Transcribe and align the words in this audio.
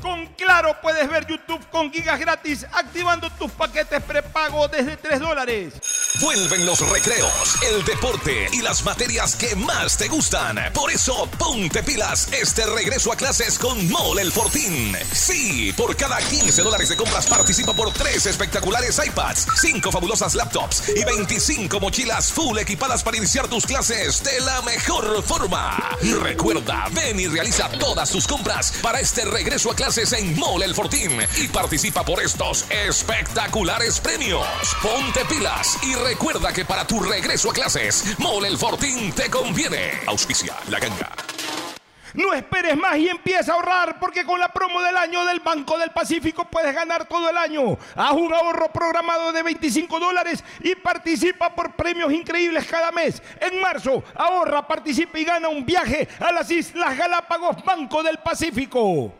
Con 0.00 0.26
Claro 0.28 0.76
puedes 0.80 1.08
ver 1.10 1.26
YouTube 1.26 1.60
con 1.70 1.92
gigas 1.92 2.18
gratis 2.18 2.64
activando 2.72 3.28
tus 3.30 3.50
paquetes 3.50 4.02
prepago 4.02 4.66
desde 4.68 4.96
3 4.96 5.20
dólares. 5.20 5.74
Vuelven 6.20 6.64
los 6.64 6.80
recreos, 6.88 7.56
el 7.70 7.84
deporte 7.84 8.48
y 8.52 8.62
las 8.62 8.82
materias 8.84 9.36
que 9.36 9.54
más 9.56 9.98
te 9.98 10.08
gustan. 10.08 10.58
Por 10.72 10.90
eso, 10.90 11.28
ponte 11.38 11.82
pilas 11.82 12.32
este 12.32 12.64
regreso 12.66 13.12
a 13.12 13.16
clases 13.16 13.58
con 13.58 13.90
Mole 13.90 14.22
el 14.22 14.32
Fortín. 14.32 14.96
Sí, 15.12 15.72
por 15.76 15.94
cada 15.96 16.18
15 16.18 16.62
dólares 16.62 16.88
de 16.88 16.96
compras 16.96 17.26
participa 17.26 17.74
por 17.74 17.92
3 17.92 18.26
espectaculares 18.26 19.00
iPads, 19.04 19.46
5 19.60 19.92
fabulosas 19.92 20.34
laptops 20.34 20.88
y 20.96 21.04
25 21.04 21.78
mochilas 21.78 22.32
full 22.32 22.58
equipadas 22.58 23.02
para 23.02 23.18
iniciar 23.18 23.48
tus 23.48 23.66
clases 23.66 24.22
de 24.24 24.40
la 24.40 24.62
mejor 24.62 25.22
forma. 25.22 25.96
Recuerda, 26.22 26.86
ven 26.92 27.20
y 27.20 27.26
realiza 27.26 27.68
todas 27.70 28.10
tus 28.10 28.26
compras 28.26 28.72
para 28.82 29.00
este 29.00 29.24
regreso 29.24 29.70
a 29.70 29.74
clases 29.74 29.89
en 29.98 30.38
Mole 30.38 30.66
el 30.66 30.74
Fortín 30.74 31.18
y 31.36 31.48
participa 31.48 32.04
por 32.04 32.22
estos 32.22 32.64
espectaculares 32.70 33.98
premios. 33.98 34.46
Ponte 34.80 35.24
pilas 35.24 35.78
y 35.82 35.96
recuerda 35.96 36.52
que 36.52 36.64
para 36.64 36.86
tu 36.86 37.00
regreso 37.00 37.50
a 37.50 37.52
clases, 37.52 38.16
Mole 38.18 38.46
el 38.46 38.56
Fortín 38.56 39.10
te 39.12 39.28
conviene. 39.28 39.90
Auspicia 40.06 40.54
la 40.68 40.78
ganga. 40.78 41.10
No 42.14 42.32
esperes 42.34 42.76
más 42.76 42.98
y 42.98 43.08
empieza 43.08 43.50
a 43.50 43.54
ahorrar 43.56 43.98
porque 43.98 44.24
con 44.24 44.38
la 44.38 44.52
promo 44.52 44.80
del 44.80 44.96
año 44.96 45.24
del 45.24 45.40
Banco 45.40 45.76
del 45.76 45.90
Pacífico 45.90 46.44
puedes 46.44 46.72
ganar 46.72 47.06
todo 47.06 47.28
el 47.28 47.36
año. 47.36 47.76
Haz 47.96 48.12
un 48.12 48.32
ahorro 48.32 48.72
programado 48.72 49.32
de 49.32 49.42
25 49.42 49.98
dólares 49.98 50.44
y 50.60 50.76
participa 50.76 51.52
por 51.52 51.74
premios 51.74 52.12
increíbles 52.12 52.64
cada 52.66 52.92
mes. 52.92 53.20
En 53.40 53.60
marzo, 53.60 54.04
ahorra, 54.14 54.68
participa 54.68 55.18
y 55.18 55.24
gana 55.24 55.48
un 55.48 55.66
viaje 55.66 56.06
a 56.20 56.30
las 56.30 56.48
Islas 56.48 56.96
Galápagos 56.96 57.64
Banco 57.64 58.04
del 58.04 58.18
Pacífico. 58.18 59.19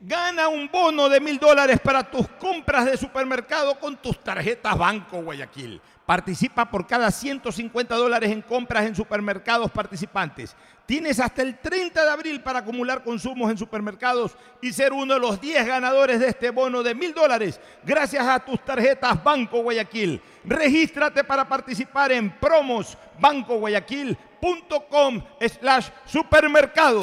Gana 0.00 0.48
un 0.48 0.70
bono 0.70 1.08
de 1.08 1.20
mil 1.20 1.38
dólares 1.38 1.80
para 1.82 2.02
tus 2.02 2.28
compras 2.28 2.84
de 2.84 2.98
supermercado 2.98 3.80
con 3.80 3.96
tus 3.96 4.22
tarjetas 4.22 4.76
Banco 4.76 5.22
Guayaquil. 5.22 5.80
Participa 6.04 6.70
por 6.70 6.86
cada 6.86 7.10
150 7.10 7.94
dólares 7.94 8.30
en 8.30 8.42
compras 8.42 8.84
en 8.84 8.94
supermercados 8.94 9.70
participantes. 9.70 10.54
Tienes 10.84 11.18
hasta 11.18 11.40
el 11.40 11.58
30 11.58 12.04
de 12.04 12.10
abril 12.10 12.42
para 12.42 12.58
acumular 12.58 13.02
consumos 13.02 13.50
en 13.50 13.56
supermercados 13.56 14.36
y 14.60 14.70
ser 14.70 14.92
uno 14.92 15.14
de 15.14 15.20
los 15.20 15.40
10 15.40 15.66
ganadores 15.66 16.20
de 16.20 16.28
este 16.28 16.50
bono 16.50 16.82
de 16.82 16.94
mil 16.94 17.14
dólares 17.14 17.58
gracias 17.82 18.26
a 18.26 18.38
tus 18.38 18.62
tarjetas 18.64 19.24
Banco 19.24 19.62
Guayaquil. 19.62 20.20
Regístrate 20.44 21.24
para 21.24 21.48
participar 21.48 22.12
en 22.12 22.38
promosbancoguayaquil.com 22.38 25.22
slash 25.40 25.88
supermercado. 26.04 27.02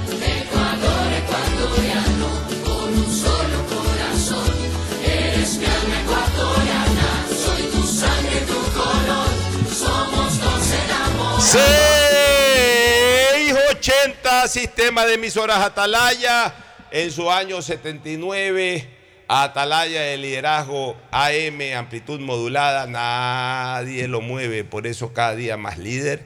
680 11.51 14.47
Sistema 14.47 15.05
de 15.05 15.15
emisoras 15.15 15.59
Atalaya. 15.59 16.53
En 16.91 17.11
su 17.11 17.29
año 17.29 17.61
79. 17.61 18.87
Atalaya 19.27 20.01
de 20.01 20.17
liderazgo 20.17 20.95
AM, 21.11 21.59
amplitud 21.77 22.21
modulada, 22.21 22.87
nadie 22.87 24.07
lo 24.07 24.21
mueve, 24.21 24.63
por 24.63 24.87
eso 24.87 25.11
cada 25.13 25.35
día 25.35 25.57
más 25.57 25.77
líder, 25.77 26.25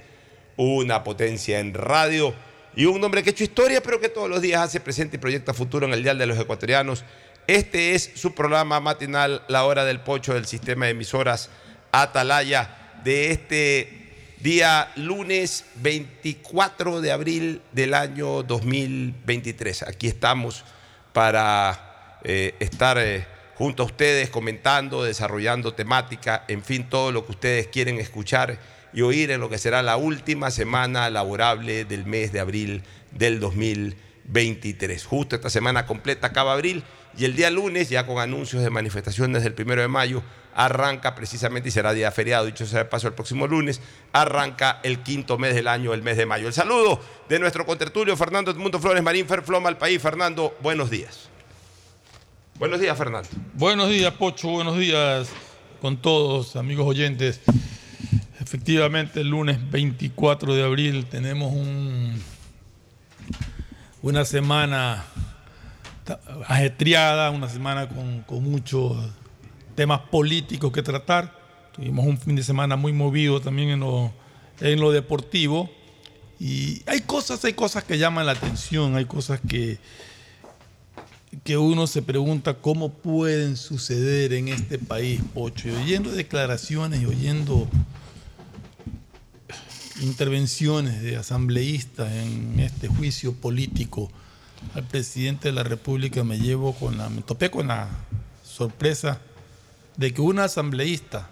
una 0.58 1.04
potencia 1.04 1.60
en 1.60 1.74
radio 1.74 2.36
y 2.76 2.86
un 2.86 3.04
hombre 3.04 3.24
que 3.24 3.30
ha 3.30 3.32
hecho 3.32 3.44
historia, 3.44 3.82
pero 3.82 4.00
que 4.00 4.10
todos 4.10 4.30
los 4.30 4.42
días 4.42 4.62
hace 4.62 4.80
presente 4.80 5.16
y 5.16 5.20
proyecta 5.20 5.54
futuro 5.54 5.86
en 5.86 5.94
el 5.94 6.04
Dial 6.04 6.18
de 6.18 6.26
los 6.26 6.38
Ecuatorianos. 6.38 7.04
Este 7.48 7.96
es 7.96 8.12
su 8.16 8.34
programa 8.34 8.80
matinal, 8.80 9.44
La 9.48 9.66
Hora 9.66 9.86
del 9.86 10.02
Pocho 10.02 10.34
del 10.34 10.46
sistema 10.46 10.86
de 10.86 10.92
emisoras 10.92 11.50
Atalaya, 11.92 12.94
de 13.04 13.32
este 13.32 14.36
día 14.40 14.92
lunes 14.96 15.66
24 15.76 17.00
de 17.00 17.12
abril 17.12 17.62
del 17.72 17.94
año 17.94 18.44
2023. 18.44 19.84
Aquí 19.84 20.08
estamos 20.08 20.66
para 21.14 22.18
eh, 22.24 22.56
estar 22.60 22.98
eh, 22.98 23.26
junto 23.56 23.84
a 23.84 23.86
ustedes 23.86 24.30
comentando, 24.30 25.04
desarrollando 25.04 25.74
temática, 25.74 26.44
en 26.50 26.62
fin, 26.62 26.90
todo 26.90 27.14
lo 27.14 27.26
que 27.26 27.32
ustedes 27.32 27.68
quieren 27.68 28.00
escuchar 28.00 28.60
y 28.96 29.02
oír 29.02 29.30
en 29.30 29.42
lo 29.42 29.50
que 29.50 29.58
será 29.58 29.84
la 29.84 29.98
última 29.98 30.50
semana 30.50 31.10
laborable 31.10 31.84
del 31.84 32.06
mes 32.06 32.32
de 32.32 32.40
abril 32.40 32.82
del 33.12 33.42
2023. 33.42 35.06
Justo 35.06 35.36
esta 35.36 35.50
semana 35.50 35.86
completa 35.86 36.28
acaba 36.28 36.54
abril 36.54 36.82
y 37.18 37.26
el 37.26 37.36
día 37.36 37.52
lunes, 37.52 37.90
ya 37.90 38.06
con 38.06 38.20
anuncios 38.20 38.64
de 38.64 38.70
manifestaciones 38.70 39.44
del 39.44 39.54
primero 39.54 39.82
de 39.82 39.90
mayo, 39.90 40.24
arranca 40.54 41.14
precisamente 41.14 41.68
y 41.68 41.72
será 41.74 41.92
día 41.92 42.10
feriado, 42.12 42.46
dicho 42.46 42.66
sea 42.66 42.80
de 42.80 42.86
paso 42.86 43.08
el 43.08 43.14
próximo 43.14 43.48
lunes, 43.48 43.82
arranca 44.14 44.80
el 44.84 45.00
quinto 45.00 45.38
mes 45.38 45.56
del 45.56 45.68
año, 45.68 45.94
el 45.94 46.02
mes 46.02 46.16
de 46.16 46.26
mayo. 46.26 46.48
El 46.48 46.54
saludo 46.54 47.02
de 47.28 47.38
nuestro 47.38 47.66
contertulio 47.66 48.16
Fernando 48.16 48.52
Edmundo 48.52 48.80
Flores 48.80 49.04
Marín 49.04 49.28
Ferfloma 49.28 49.68
al 49.68 49.78
país. 49.78 50.02
Fernando, 50.02 50.58
buenos 50.62 50.90
días. 50.90 51.30
Buenos 52.58 52.80
días, 52.80 52.98
Fernando. 52.98 53.28
Buenos 53.56 53.90
días, 53.90 54.14
Pocho. 54.14 54.48
Buenos 54.48 54.78
días 54.78 55.28
con 55.82 55.98
todos, 55.98 56.56
amigos 56.56 56.88
oyentes. 56.88 57.42
Efectivamente, 58.56 59.20
el 59.20 59.28
lunes 59.28 59.60
24 59.70 60.56
de 60.56 60.64
abril 60.64 61.08
tenemos 61.08 61.52
un, 61.52 62.14
una 64.02 64.24
semana 64.24 65.04
ajetreada, 66.48 67.32
una 67.32 67.50
semana 67.50 67.90
con, 67.90 68.24
muchos 68.42 68.96
temas 69.76 70.00
políticos 70.10 70.72
que 70.72 70.82
tratar. 70.82 71.38
Tuvimos 71.74 72.06
un 72.06 72.18
fin 72.18 72.38
de 72.38 72.44
semana 72.44 72.78
muy 72.78 72.94
movido 72.94 73.42
también 73.42 73.72
en 73.72 73.82
lo, 73.82 74.14
en 74.62 74.80
lo 74.80 74.94
deportivo. 74.94 75.70
Y 76.40 76.82
hay 76.86 77.02
cosas, 77.02 77.44
hay 77.44 77.54
cosas 77.54 77.84
que 77.84 77.98
llaman 77.98 78.26
la 78.26 78.32
atención, 78.32 78.96
hay 78.96 79.04
cosas 79.04 79.42
que, 79.46 79.80
que 81.44 81.58
uno 81.58 81.88
se 81.88 82.02
pregunta 82.02 82.54
cómo 82.54 82.88
pueden 82.88 83.58
suceder 83.58 84.32
en 84.32 84.48
este 84.48 84.80
país, 84.80 85.20
Pocho. 85.34 85.68
Y 85.68 85.74
oyendo 85.74 86.10
declaraciones 86.10 87.02
y 87.02 87.06
oyendo 87.06 87.68
intervenciones 90.02 91.02
de 91.02 91.18
asambleístas 91.18 92.12
en 92.12 92.60
este 92.60 92.88
juicio 92.88 93.34
político 93.34 94.12
al 94.74 94.84
presidente 94.84 95.50
de 95.50 95.54
la 95.54 95.64
República, 95.64 96.24
me 96.24 96.38
llevo 96.38 96.74
con 96.74 96.98
la, 96.98 97.10
me 97.10 97.22
topé 97.22 97.50
con 97.50 97.68
la 97.68 97.88
sorpresa 98.44 99.22
de 99.98 100.14
que 100.14 100.22
un 100.22 100.40
asambleísta 100.40 101.30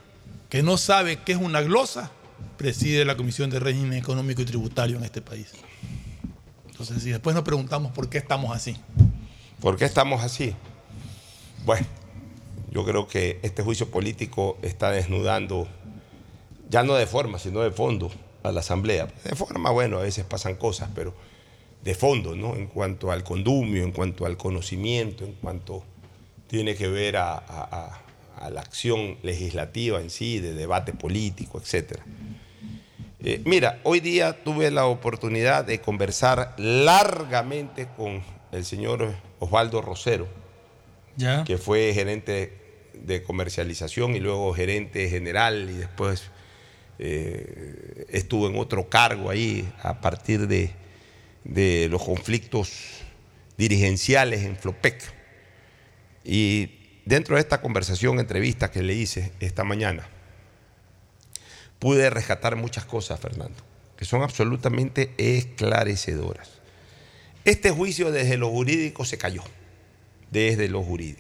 que 0.50 0.64
no 0.64 0.78
sabe 0.78 1.20
qué 1.26 1.34
es 1.34 1.38
una 1.38 1.62
glosa 1.62 2.12
preside 2.58 3.06
la 3.06 3.18
Comisión 3.18 3.50
de 3.50 3.60
Régimen 3.60 3.94
Económico 3.94 4.42
y 4.42 4.46
Tributario 4.46 4.98
en 4.98 5.04
este 5.04 5.22
país. 5.22 5.52
Entonces, 6.70 7.02
si 7.02 7.10
después 7.10 7.36
nos 7.36 7.44
preguntamos 7.44 7.92
por 7.92 8.10
qué 8.10 8.18
estamos 8.18 8.56
así. 8.56 8.78
¿Por 9.60 9.78
qué 9.78 9.86
estamos 9.86 10.24
así? 10.24 10.54
Bueno, 11.66 11.88
yo 12.72 12.84
creo 12.86 13.08
que 13.08 13.40
este 13.44 13.64
juicio 13.64 13.90
político 13.90 14.58
está 14.62 14.92
desnudando, 14.92 15.68
ya 16.70 16.84
no 16.84 16.94
de 16.96 17.08
forma, 17.08 17.40
sino 17.40 17.62
de 17.62 17.72
fondo, 17.72 18.12
a 18.44 18.52
la 18.52 18.60
Asamblea. 18.60 19.08
De 19.24 19.36
forma, 19.36 19.72
bueno, 19.72 19.98
a 20.00 20.02
veces 20.04 20.26
pasan 20.26 20.56
cosas, 20.56 20.90
pero 20.94 21.14
de 21.84 21.96
fondo, 21.96 22.36
¿no? 22.36 22.56
En 22.56 22.68
cuanto 22.68 23.12
al 23.12 23.24
condumio, 23.24 23.84
en 23.84 23.92
cuanto 23.92 24.26
al 24.26 24.38
conocimiento, 24.38 25.26
en 25.26 25.34
cuanto 25.34 25.84
tiene 26.48 26.76
que 26.76 26.88
ver 26.88 27.18
a, 27.18 27.34
a- 27.34 27.42
a- 27.48 28.00
a 28.46 28.50
la 28.50 28.62
acción 28.62 29.18
legislativa 29.24 30.02
en 30.02 30.10
sí, 30.10 30.40
de 30.40 30.54
debate 30.54 30.92
político, 30.94 31.60
etc. 31.62 32.00
Eh, 33.24 33.42
mira, 33.46 33.80
hoy 33.84 34.02
día 34.02 34.44
tuve 34.44 34.70
la 34.70 34.86
oportunidad 34.86 35.64
de 35.66 35.80
conversar 35.80 36.54
largamente 36.58 37.88
con 37.96 38.22
el 38.52 38.66
señor 38.66 39.14
Osvaldo 39.40 39.82
Rosero, 39.82 40.28
¿Ya? 41.16 41.44
que 41.46 41.58
fue 41.58 41.94
gerente 41.94 42.58
de 42.94 43.24
comercialización 43.24 44.16
y 44.16 44.20
luego 44.20 44.54
gerente 44.54 45.10
general 45.10 45.70
y 45.70 45.74
después 45.74 46.24
eh, 47.06 48.06
estuvo 48.12 48.48
en 48.48 48.58
otro 48.58 48.88
cargo 48.88 49.30
ahí 49.30 49.70
a 49.82 50.00
partir 50.00 50.48
de, 50.48 50.72
los 51.90 52.02
conflictos 52.02 52.72
dirigenciales 53.58 54.44
en 54.44 54.56
Flopec. 54.56 55.04
Y 56.24 57.02
dentro 57.04 57.36
de 57.36 57.42
esta 57.42 57.60
conversación, 57.60 58.22
entrevista 58.22 58.72
que 58.72 58.82
le 58.82 58.94
hice 58.94 59.34
esta 59.42 59.66
mañana, 59.66 60.08
pude 61.78 62.10
rescatar 62.10 62.56
muchas 62.56 62.86
cosas, 62.86 63.20
Fernando, 63.20 63.62
que 63.98 64.06
son 64.06 64.22
absolutamente 64.22 65.14
esclarecedoras. 65.18 66.62
Este 67.44 67.70
juicio 67.72 68.14
desde 68.14 68.38
lo 68.38 68.50
jurídico 68.50 69.04
se 69.04 69.18
cayó, 69.18 69.44
desde 70.32 70.70
lo 70.70 70.82
jurídico. 70.82 71.20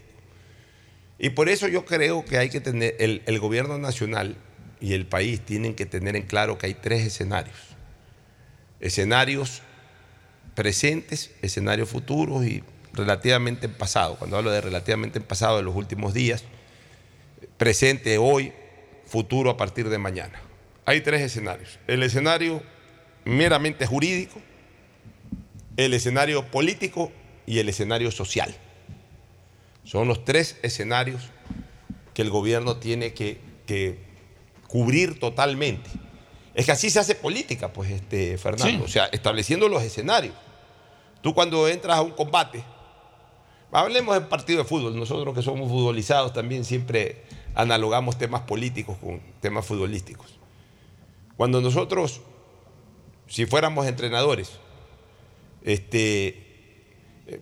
Y 1.19 1.31
por 1.31 1.49
eso 1.49 1.67
yo 1.67 1.83
creo 1.83 2.23
que 2.23 2.37
hay 2.37 2.49
que 2.49 2.61
tener, 2.61 2.95
el 2.99 3.39
gobierno 3.39 3.77
nacional 3.77 4.37
y 4.83 4.93
el 4.93 5.05
país 5.05 5.39
tienen 5.39 5.75
que 5.75 5.85
tener 5.85 6.17
en 6.17 6.23
claro 6.23 6.57
que 6.57 6.65
hay 6.65 6.73
tres 6.73 7.07
escenarios. 7.07 7.55
Escenarios 8.81 9.61
presentes, 10.55 11.31
escenarios 11.41 11.87
futuros 11.87 12.45
y 12.45 12.61
relativamente 12.91 13.67
en 13.67 13.73
pasado. 13.75 14.17
Cuando 14.17 14.35
hablo 14.35 14.51
de 14.51 14.59
relativamente 14.59 15.19
en 15.19 15.23
pasado, 15.23 15.55
de 15.55 15.63
los 15.63 15.73
últimos 15.73 16.13
días, 16.13 16.43
presente 17.55 18.17
hoy, 18.17 18.51
futuro 19.05 19.49
a 19.49 19.55
partir 19.55 19.87
de 19.87 19.97
mañana. 19.97 20.41
Hay 20.83 20.99
tres 20.99 21.21
escenarios. 21.21 21.79
El 21.87 22.03
escenario 22.03 22.61
meramente 23.23 23.85
jurídico, 23.85 24.41
el 25.77 25.93
escenario 25.93 26.45
político 26.51 27.09
y 27.45 27.59
el 27.59 27.69
escenario 27.69 28.11
social. 28.11 28.53
Son 29.85 30.09
los 30.09 30.25
tres 30.25 30.57
escenarios 30.61 31.29
que 32.13 32.21
el 32.21 32.29
gobierno 32.29 32.79
tiene 32.79 33.13
que, 33.13 33.39
que 33.65 34.11
cubrir 34.73 35.19
totalmente. 35.19 35.87
Es 36.55 36.65
que 36.65 36.71
así 36.71 36.89
se 36.89 36.97
hace 36.97 37.13
política, 37.13 37.71
pues, 37.71 37.91
este, 37.91 38.39
Fernando. 38.39 38.79
Sí. 38.79 38.83
O 38.83 38.87
sea, 38.87 39.05
estableciendo 39.05 39.69
los 39.69 39.83
escenarios. 39.83 40.33
Tú 41.21 41.35
cuando 41.35 41.67
entras 41.67 41.97
a 41.97 42.01
un 42.01 42.09
combate, 42.09 42.63
hablemos 43.71 44.15
del 44.15 44.25
partido 44.27 44.63
de 44.63 44.65
fútbol, 44.65 44.97
nosotros 44.97 45.35
que 45.35 45.43
somos 45.43 45.69
futbolizados 45.69 46.33
también 46.33 46.65
siempre 46.65 47.21
analogamos 47.53 48.17
temas 48.17 48.41
políticos 48.41 48.97
con 48.97 49.21
temas 49.41 49.63
futbolísticos. 49.63 50.39
Cuando 51.37 51.61
nosotros, 51.61 52.21
si 53.27 53.45
fuéramos 53.45 53.85
entrenadores, 53.85 54.53
este, 55.61 56.89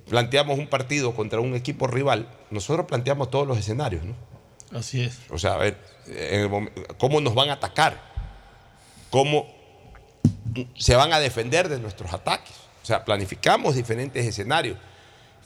planteamos 0.09 0.59
un 0.59 0.67
partido 0.67 1.15
contra 1.15 1.39
un 1.39 1.55
equipo 1.55 1.87
rival, 1.87 2.27
nosotros 2.49 2.87
planteamos 2.87 3.31
todos 3.31 3.47
los 3.47 3.57
escenarios, 3.57 4.03
¿no? 4.03 4.15
Así 4.77 5.01
es. 5.01 5.17
O 5.29 5.37
sea, 5.37 5.53
a 5.53 5.57
ver, 5.57 5.90
cómo 6.97 7.21
nos 7.21 7.33
van 7.33 7.49
a 7.49 7.53
atacar, 7.53 7.99
cómo 9.09 9.47
se 10.77 10.95
van 10.95 11.13
a 11.13 11.19
defender 11.19 11.69
de 11.69 11.79
nuestros 11.79 12.13
ataques. 12.13 12.55
O 12.83 12.85
sea, 12.85 13.05
planificamos 13.05 13.75
diferentes 13.75 14.25
escenarios. 14.25 14.77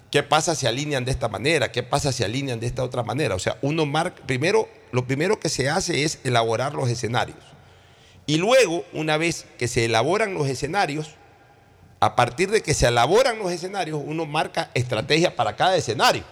¿Qué 0.10 0.24
pasa 0.24 0.56
si 0.56 0.66
alinean 0.66 1.04
de 1.04 1.12
esta 1.12 1.28
manera? 1.28 1.72
¿Qué 1.72 1.84
pasa 1.84 2.12
si 2.12 2.24
alinean 2.24 2.60
de 2.60 2.68
esta 2.68 2.84
otra 2.84 3.04
manera? 3.04 3.36
O 3.36 3.40
sea, 3.40 3.58
uno 3.62 3.86
marca, 3.86 4.22
primero, 4.26 4.70
lo 4.92 5.06
primero 5.06 5.40
que 5.40 5.50
se 5.50 5.70
hace 5.70 6.04
es 6.04 6.20
elaborar 6.24 6.74
los 6.74 6.90
escenarios. 6.90 7.38
Y 8.26 8.38
luego, 8.38 8.86
una 8.94 9.18
vez 9.18 9.46
que 9.58 9.68
se 9.68 9.86
elaboran 9.86 10.34
los 10.34 10.48
escenarios, 10.48 11.12
a 12.00 12.16
partir 12.16 12.50
de 12.50 12.62
que 12.62 12.74
se 12.74 12.88
elaboran 12.88 13.40
los 13.40 13.52
escenarios, 13.52 14.02
uno 14.04 14.26
marca 14.26 14.70
estrategia 14.74 15.36
para 15.36 15.56
cada 15.56 15.76
escenario. 15.76 16.24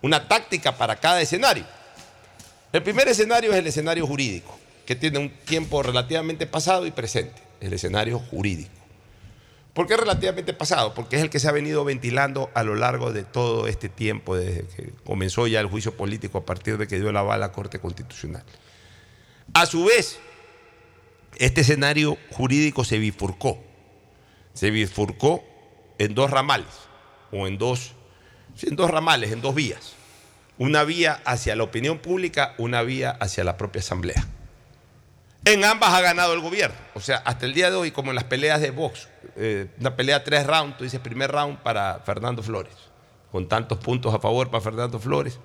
una 0.00 0.26
táctica 0.26 0.76
para 0.76 0.96
cada 0.96 1.20
escenario. 1.20 1.64
El 2.72 2.82
primer 2.82 3.06
escenario 3.06 3.52
es 3.52 3.58
el 3.58 3.66
escenario 3.66 4.06
jurídico, 4.06 4.58
que 4.86 4.96
tiene 4.96 5.18
un 5.18 5.30
tiempo 5.30 5.82
relativamente 5.82 6.46
pasado 6.46 6.86
y 6.86 6.90
presente, 6.90 7.42
el 7.60 7.74
escenario 7.74 8.18
jurídico. 8.18 8.70
¿Por 9.74 9.86
qué 9.86 9.96
relativamente 9.96 10.54
pasado? 10.54 10.94
Porque 10.94 11.16
es 11.16 11.22
el 11.22 11.30
que 11.30 11.38
se 11.38 11.48
ha 11.48 11.52
venido 11.52 11.84
ventilando 11.84 12.50
a 12.54 12.62
lo 12.62 12.74
largo 12.74 13.12
de 13.12 13.24
todo 13.24 13.66
este 13.66 13.90
tiempo, 13.90 14.36
desde 14.36 14.66
que 14.68 14.92
comenzó 15.04 15.46
ya 15.46 15.60
el 15.60 15.66
juicio 15.66 15.94
político 15.96 16.38
a 16.38 16.46
partir 16.46 16.78
de 16.78 16.86
que 16.86 16.98
dio 16.98 17.12
la 17.12 17.22
bala 17.22 17.46
a 17.46 17.48
la 17.48 17.52
Corte 17.52 17.78
Constitucional. 17.78 18.44
A 19.52 19.66
su 19.66 19.84
vez, 19.84 20.18
este 21.38 21.62
escenario 21.62 22.16
jurídico 22.30 22.84
se 22.84 22.98
bifurcó. 22.98 23.58
Se 24.54 24.70
bifurcó 24.70 25.44
en 25.98 26.14
dos 26.14 26.30
ramales, 26.30 26.68
o 27.30 27.46
en 27.46 27.58
dos, 27.58 27.92
en 28.62 28.76
dos 28.76 28.90
ramales, 28.90 29.32
en 29.32 29.42
dos 29.42 29.54
vías. 29.54 29.94
Una 30.58 30.84
vía 30.84 31.20
hacia 31.24 31.56
la 31.56 31.64
opinión 31.64 31.98
pública, 31.98 32.54
una 32.58 32.82
vía 32.82 33.10
hacia 33.20 33.44
la 33.44 33.56
propia 33.56 33.80
Asamblea. 33.80 34.26
En 35.44 35.64
ambas 35.64 35.92
ha 35.92 36.00
ganado 36.00 36.34
el 36.34 36.40
gobierno. 36.40 36.76
O 36.94 37.00
sea, 37.00 37.16
hasta 37.18 37.46
el 37.46 37.54
día 37.54 37.68
de 37.68 37.76
hoy, 37.76 37.90
como 37.90 38.10
en 38.10 38.14
las 38.14 38.24
peleas 38.24 38.60
de 38.60 38.70
box, 38.70 39.08
eh, 39.36 39.66
una 39.80 39.96
pelea 39.96 40.22
tres 40.22 40.46
rounds, 40.46 40.76
tú 40.76 40.84
dices 40.84 41.00
primer 41.00 41.32
round 41.32 41.58
para 41.58 42.00
Fernando 42.06 42.42
Flores, 42.42 42.74
con 43.32 43.48
tantos 43.48 43.78
puntos 43.78 44.14
a 44.14 44.20
favor 44.20 44.50
para 44.50 44.62
Fernando 44.62 45.00
Flores, 45.00 45.40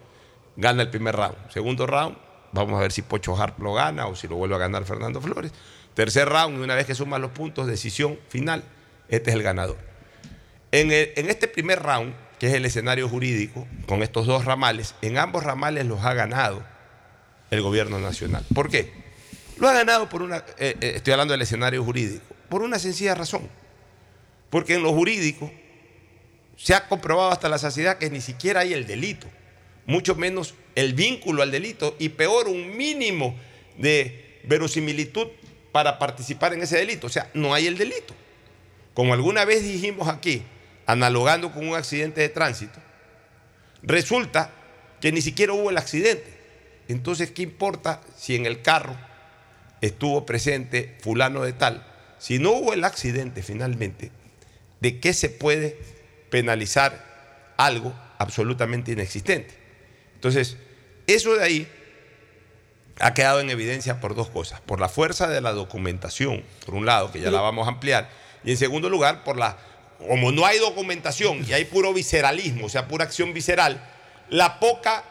gana 0.56 0.84
el 0.84 0.90
primer 0.92 1.16
round. 1.16 1.36
Segundo 1.50 1.88
round, 1.88 2.16
vamos 2.52 2.78
a 2.78 2.82
ver 2.82 2.92
si 2.92 3.02
Pocho 3.02 3.36
Harp 3.36 3.60
lo 3.60 3.74
gana 3.74 4.06
o 4.06 4.16
si 4.16 4.28
lo 4.28 4.36
vuelve 4.36 4.56
a 4.56 4.60
ganar 4.60 4.86
Fernando 4.86 5.20
Flores. 5.20 5.52
Tercer 5.96 6.30
round, 6.30 6.60
una 6.60 6.76
vez 6.76 6.86
que 6.86 6.94
suman 6.94 7.22
los 7.22 7.32
puntos, 7.32 7.66
decisión 7.66 8.20
final, 8.30 8.64
este 9.10 9.32
es 9.32 9.36
el 9.36 9.42
ganador. 9.42 9.78
En, 10.72 10.92
en 10.92 11.30
este 11.30 11.48
primer 11.48 11.82
round, 11.82 12.14
que 12.40 12.48
es 12.48 12.54
el 12.54 12.66
escenario 12.66 13.10
jurídico, 13.10 13.68
con 13.88 14.04
estos 14.04 14.28
dos 14.28 14.46
ramales, 14.46 14.96
en 15.02 15.18
ambos 15.18 15.44
ramales 15.44 15.86
los 15.86 16.04
ha 16.06 16.14
ganado 16.14 16.64
el 17.50 17.62
gobierno 17.62 18.00
nacional. 18.00 18.46
¿Por 18.54 18.70
qué? 18.70 18.92
Lo 19.58 19.68
ha 19.68 19.74
ganado 19.74 20.08
por 20.10 20.22
una, 20.22 20.38
eh, 20.60 20.76
eh, 20.82 20.94
estoy 20.96 21.14
hablando 21.14 21.32
del 21.32 21.42
escenario 21.42 21.84
jurídico, 21.84 22.24
por 22.50 22.62
una 22.62 22.78
sencilla 22.80 23.16
razón. 23.16 23.50
Porque 24.50 24.76
en 24.76 24.84
lo 24.84 24.94
jurídico 24.94 25.52
se 26.56 26.74
ha 26.74 26.88
comprobado 26.88 27.32
hasta 27.32 27.50
la 27.50 27.58
saciedad 27.58 27.98
que 27.98 28.10
ni 28.10 28.22
siquiera 28.22 28.62
hay 28.62 28.74
el 28.74 28.88
delito, 28.88 29.28
mucho 29.86 30.16
menos 30.16 30.54
el 30.76 30.94
vínculo 30.94 31.42
al 31.42 31.52
delito 31.52 31.96
y 32.00 32.10
peor 32.10 32.48
un 32.48 32.78
mínimo 32.78 33.36
de 33.78 34.40
verosimilitud 34.46 35.28
para 35.72 36.00
participar 36.00 36.54
en 36.54 36.62
ese 36.62 36.78
delito. 36.78 37.08
O 37.08 37.10
sea, 37.10 37.30
no 37.34 37.54
hay 37.54 37.68
el 37.68 37.78
delito. 37.78 38.16
Como 38.94 39.14
alguna 39.14 39.46
vez 39.46 39.64
dijimos 39.64 40.08
aquí, 40.08 40.44
analogando 40.88 41.52
con 41.52 41.68
un 41.68 41.76
accidente 41.76 42.22
de 42.22 42.30
tránsito, 42.30 42.80
resulta 43.84 44.50
que 45.00 45.12
ni 45.12 45.22
siquiera 45.22 45.54
hubo 45.54 45.70
el 45.70 45.78
accidente. 45.78 46.36
Entonces, 46.88 47.32
¿qué 47.32 47.44
importa 47.44 48.02
si 48.16 48.36
en 48.36 48.46
el 48.46 48.62
carro 48.62 48.96
estuvo 49.82 50.26
presente 50.26 50.98
fulano 51.02 51.44
de 51.44 51.54
tal? 51.54 51.86
Si 52.18 52.40
no 52.40 52.52
hubo 52.52 52.74
el 52.74 52.84
accidente 52.84 53.44
finalmente, 53.44 54.12
¿de 54.80 55.00
qué 55.00 55.14
se 55.14 55.30
puede 55.30 55.78
penalizar 56.30 57.54
algo 57.58 57.94
absolutamente 58.18 58.94
inexistente? 58.94 59.54
Entonces, 60.16 60.58
eso 61.06 61.36
de 61.36 61.44
ahí 61.44 61.68
ha 63.00 63.14
quedado 63.14 63.42
en 63.42 63.50
evidencia 63.50 64.00
por 64.00 64.16
dos 64.16 64.30
cosas. 64.30 64.62
Por 64.62 64.80
la 64.80 64.90
fuerza 64.90 65.28
de 65.28 65.42
la 65.42 65.52
documentación, 65.52 66.44
por 66.66 66.76
un 66.76 66.86
lado, 66.86 67.12
que 67.12 67.20
ya 67.20 67.30
la 67.30 67.42
vamos 67.42 67.68
a 67.68 67.72
ampliar, 67.72 68.10
y 68.44 68.52
en 68.52 68.58
segundo 68.58 68.90
lugar, 68.90 69.24
por 69.24 69.38
la, 69.38 69.58
como 70.06 70.32
no 70.32 70.46
hay 70.46 70.60
documentación 70.60 71.46
y 71.48 71.54
hay 71.54 71.66
puro 71.66 71.94
visceralismo, 71.94 72.68
o 72.68 72.70
sea, 72.70 72.88
pura 72.88 73.06
acción 73.06 73.34
visceral, 73.34 73.82
la 74.30 74.60
poca 74.60 75.04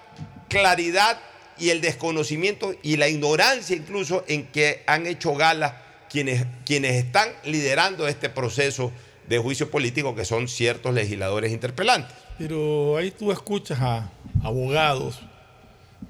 claridad 0.49 1.19
y 1.59 1.71
el 1.71 1.81
desconocimiento 1.81 2.75
y 2.83 2.97
la 2.97 3.09
ignorancia 3.09 3.77
incluso 3.77 4.25
en 4.29 4.47
que 4.47 4.83
han 4.87 5.07
hecho 5.07 5.35
gala 5.35 5.83
quienes, 6.11 6.47
quienes 6.65 7.05
están 7.05 7.29
liderando 7.45 8.07
este 8.09 8.29
proceso 8.29 8.93
de 9.29 9.39
juicio 9.39 9.71
político, 9.71 10.15
que 10.15 10.25
son 10.25 10.49
ciertos 10.49 10.95
legisladores 10.95 11.53
interpelantes. 11.53 12.15
Pero 12.39 12.97
ahí 12.97 13.11
tú 13.11 13.33
escuchas 13.33 13.81
a 13.81 14.11
abogados 14.43 15.21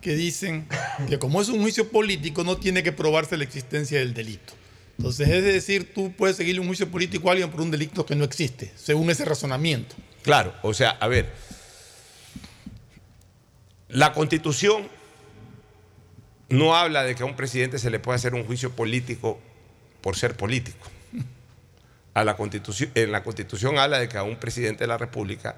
que 0.00 0.14
dicen 0.14 0.68
que 1.08 1.18
como 1.18 1.40
es 1.40 1.48
un 1.48 1.62
juicio 1.62 1.90
político 1.90 2.44
no 2.44 2.56
tiene 2.58 2.82
que 2.82 2.92
probarse 2.92 3.36
la 3.36 3.44
existencia 3.44 3.98
del 3.98 4.12
delito. 4.12 4.52
Entonces, 4.98 5.28
es 5.28 5.44
decir, 5.44 5.92
tú 5.94 6.12
puedes 6.12 6.36
seguirle 6.36 6.60
un 6.60 6.66
juicio 6.66 6.90
político 6.90 7.28
a 7.28 7.32
alguien 7.32 7.50
por 7.50 7.60
un 7.60 7.70
delito 7.70 8.06
que 8.06 8.14
no 8.14 8.24
existe, 8.24 8.72
según 8.76 9.10
ese 9.10 9.24
razonamiento. 9.24 9.94
Claro, 10.22 10.54
o 10.62 10.72
sea, 10.72 10.90
a 10.90 11.06
ver, 11.06 11.32
la 13.88 14.12
constitución 14.12 14.88
no 16.48 16.74
habla 16.74 17.02
de 17.02 17.14
que 17.14 17.22
a 17.22 17.26
un 17.26 17.36
presidente 17.36 17.78
se 17.78 17.90
le 17.90 17.98
pueda 17.98 18.16
hacer 18.16 18.34
un 18.34 18.44
juicio 18.44 18.72
político 18.72 19.38
por 20.00 20.16
ser 20.16 20.36
político. 20.36 20.90
A 22.14 22.24
la 22.24 22.36
constitución, 22.36 22.90
en 22.94 23.12
la 23.12 23.22
constitución 23.22 23.78
habla 23.78 23.98
de 23.98 24.08
que 24.08 24.16
a 24.16 24.22
un 24.22 24.36
presidente 24.36 24.84
de 24.84 24.88
la 24.88 24.96
República 24.96 25.56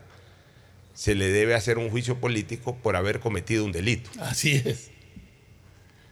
se 0.92 1.14
le 1.14 1.28
debe 1.28 1.54
hacer 1.54 1.78
un 1.78 1.90
juicio 1.90 2.18
político 2.18 2.75
por 2.76 2.97
haber 2.97 3.21
cometido 3.21 3.64
un 3.64 3.71
delito. 3.71 4.11
Así 4.18 4.61
es. 4.64 4.90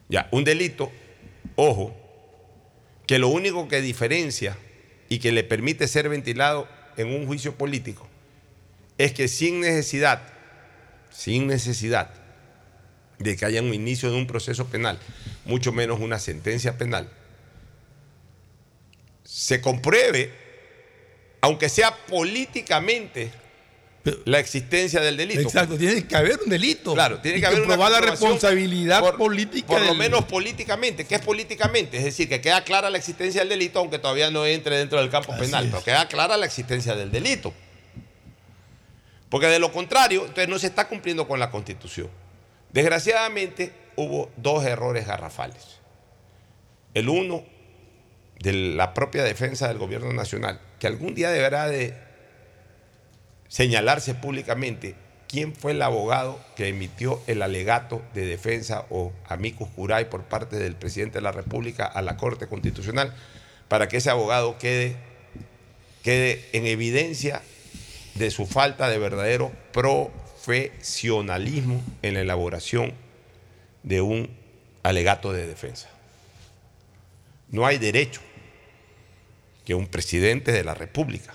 Ya, 0.08 0.28
un 0.30 0.44
delito, 0.44 0.92
ojo, 1.56 2.05
que 3.06 3.18
lo 3.18 3.28
único 3.28 3.68
que 3.68 3.80
diferencia 3.80 4.56
y 5.08 5.18
que 5.18 5.32
le 5.32 5.44
permite 5.44 5.88
ser 5.88 6.08
ventilado 6.08 6.68
en 6.96 7.08
un 7.08 7.26
juicio 7.26 7.54
político 7.54 8.08
es 8.98 9.12
que 9.12 9.28
sin 9.28 9.60
necesidad, 9.60 10.22
sin 11.10 11.46
necesidad 11.46 12.10
de 13.18 13.36
que 13.36 13.44
haya 13.44 13.62
un 13.62 13.72
inicio 13.72 14.10
de 14.10 14.16
un 14.16 14.26
proceso 14.26 14.66
penal, 14.66 14.98
mucho 15.44 15.72
menos 15.72 16.00
una 16.00 16.18
sentencia 16.18 16.76
penal, 16.76 17.10
se 19.24 19.60
compruebe, 19.60 20.32
aunque 21.40 21.68
sea 21.68 21.94
políticamente, 22.06 23.30
la 24.24 24.38
existencia 24.38 25.00
del 25.00 25.16
delito. 25.16 25.40
Exacto, 25.40 25.76
tiene 25.76 26.06
que 26.06 26.16
haber 26.16 26.38
un 26.44 26.50
delito. 26.50 26.94
Claro, 26.94 27.18
tiene 27.20 27.38
Y 27.38 27.40
que 27.40 27.46
haber 27.46 27.62
una 27.62 27.76
la 27.90 28.00
responsabilidad 28.00 29.00
por- 29.00 29.16
política. 29.16 29.66
Por 29.66 29.82
lo 29.82 29.94
menos 29.94 30.24
políticamente. 30.24 31.04
¿Qué 31.06 31.16
es 31.16 31.20
políticamente? 31.20 31.96
Es 31.98 32.04
decir, 32.04 32.28
que 32.28 32.40
queda 32.40 32.62
clara 32.64 32.90
la 32.90 32.98
existencia 32.98 33.40
del 33.40 33.48
delito, 33.48 33.78
aunque 33.78 33.98
todavía 33.98 34.30
no 34.30 34.46
entre 34.46 34.78
dentro 34.78 34.98
del 35.00 35.10
campo 35.10 35.36
penal, 35.36 35.66
pero 35.70 35.82
queda 35.82 36.06
clara 36.08 36.36
la 36.36 36.46
existencia 36.46 36.94
del 36.94 37.10
delito. 37.10 37.52
Porque 39.28 39.48
de 39.48 39.58
lo 39.58 39.72
contrario, 39.72 40.20
entonces 40.22 40.48
no 40.48 40.58
se 40.58 40.68
está 40.68 40.88
cumpliendo 40.88 41.26
con 41.26 41.40
la 41.40 41.50
Constitución. 41.50 42.08
Desgraciadamente, 42.72 43.72
hubo 43.96 44.30
dos 44.36 44.64
errores 44.64 45.06
garrafales. 45.06 45.80
El 46.94 47.08
uno, 47.08 47.44
de 48.38 48.52
la 48.52 48.94
propia 48.94 49.24
defensa 49.24 49.66
del 49.68 49.78
gobierno 49.78 50.12
nacional, 50.12 50.60
que 50.78 50.86
algún 50.86 51.14
día 51.14 51.30
deberá 51.30 51.66
de 51.68 51.94
señalarse 53.48 54.14
públicamente 54.14 54.94
quién 55.28 55.54
fue 55.54 55.72
el 55.72 55.82
abogado 55.82 56.40
que 56.56 56.68
emitió 56.68 57.20
el 57.26 57.42
alegato 57.42 58.02
de 58.14 58.24
defensa 58.26 58.86
o 58.90 59.12
amicus 59.28 59.68
curiae 59.74 60.06
por 60.06 60.22
parte 60.24 60.56
del 60.56 60.76
presidente 60.76 61.18
de 61.18 61.22
la 61.22 61.32
República 61.32 61.84
a 61.84 62.00
la 62.02 62.16
Corte 62.16 62.46
Constitucional 62.46 63.12
para 63.68 63.88
que 63.88 63.98
ese 63.98 64.10
abogado 64.10 64.58
quede, 64.58 64.96
quede 66.02 66.48
en 66.52 66.66
evidencia 66.66 67.42
de 68.14 68.30
su 68.30 68.46
falta 68.46 68.88
de 68.88 68.98
verdadero 68.98 69.52
profesionalismo 69.72 71.82
en 72.02 72.14
la 72.14 72.20
elaboración 72.20 72.94
de 73.82 74.00
un 74.00 74.30
alegato 74.82 75.32
de 75.32 75.46
defensa. 75.46 75.88
No 77.48 77.66
hay 77.66 77.78
derecho 77.78 78.20
que 79.64 79.74
un 79.74 79.88
presidente 79.88 80.52
de 80.52 80.64
la 80.64 80.74
República 80.74 81.34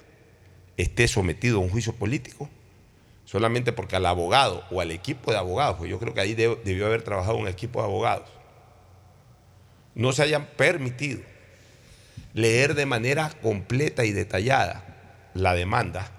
esté 0.78 1.08
sometido 1.08 1.58
a 1.58 1.62
un 1.62 1.70
juicio 1.70 1.94
político 1.94 2.50
solamente 3.26 3.72
porque 3.72 3.96
al 3.96 4.06
abogado 4.06 4.64
o 4.72 4.82
al 4.82 4.92
equipo 4.92 5.32
de 5.32 5.38
abogados, 5.38 5.78
pues 5.78 5.90
yo 5.90 6.00
creo 6.00 6.14
que 6.14 6.22
ahí 6.22 6.36
deb- 6.36 6.62
debió 6.64 6.86
haber 6.86 7.02
trabajado 7.02 7.38
un 7.38 7.48
equipo 7.48 7.80
de 7.80 7.86
abogados, 7.86 8.28
no 9.96 10.12
se 10.12 10.24
hayan 10.24 10.46
permitido 10.58 11.22
leer 12.34 12.76
de 12.76 12.86
manera 12.86 13.30
completa 13.42 14.06
y 14.06 14.12
detallada 14.12 15.30
la 15.34 15.54
demanda 15.54 16.12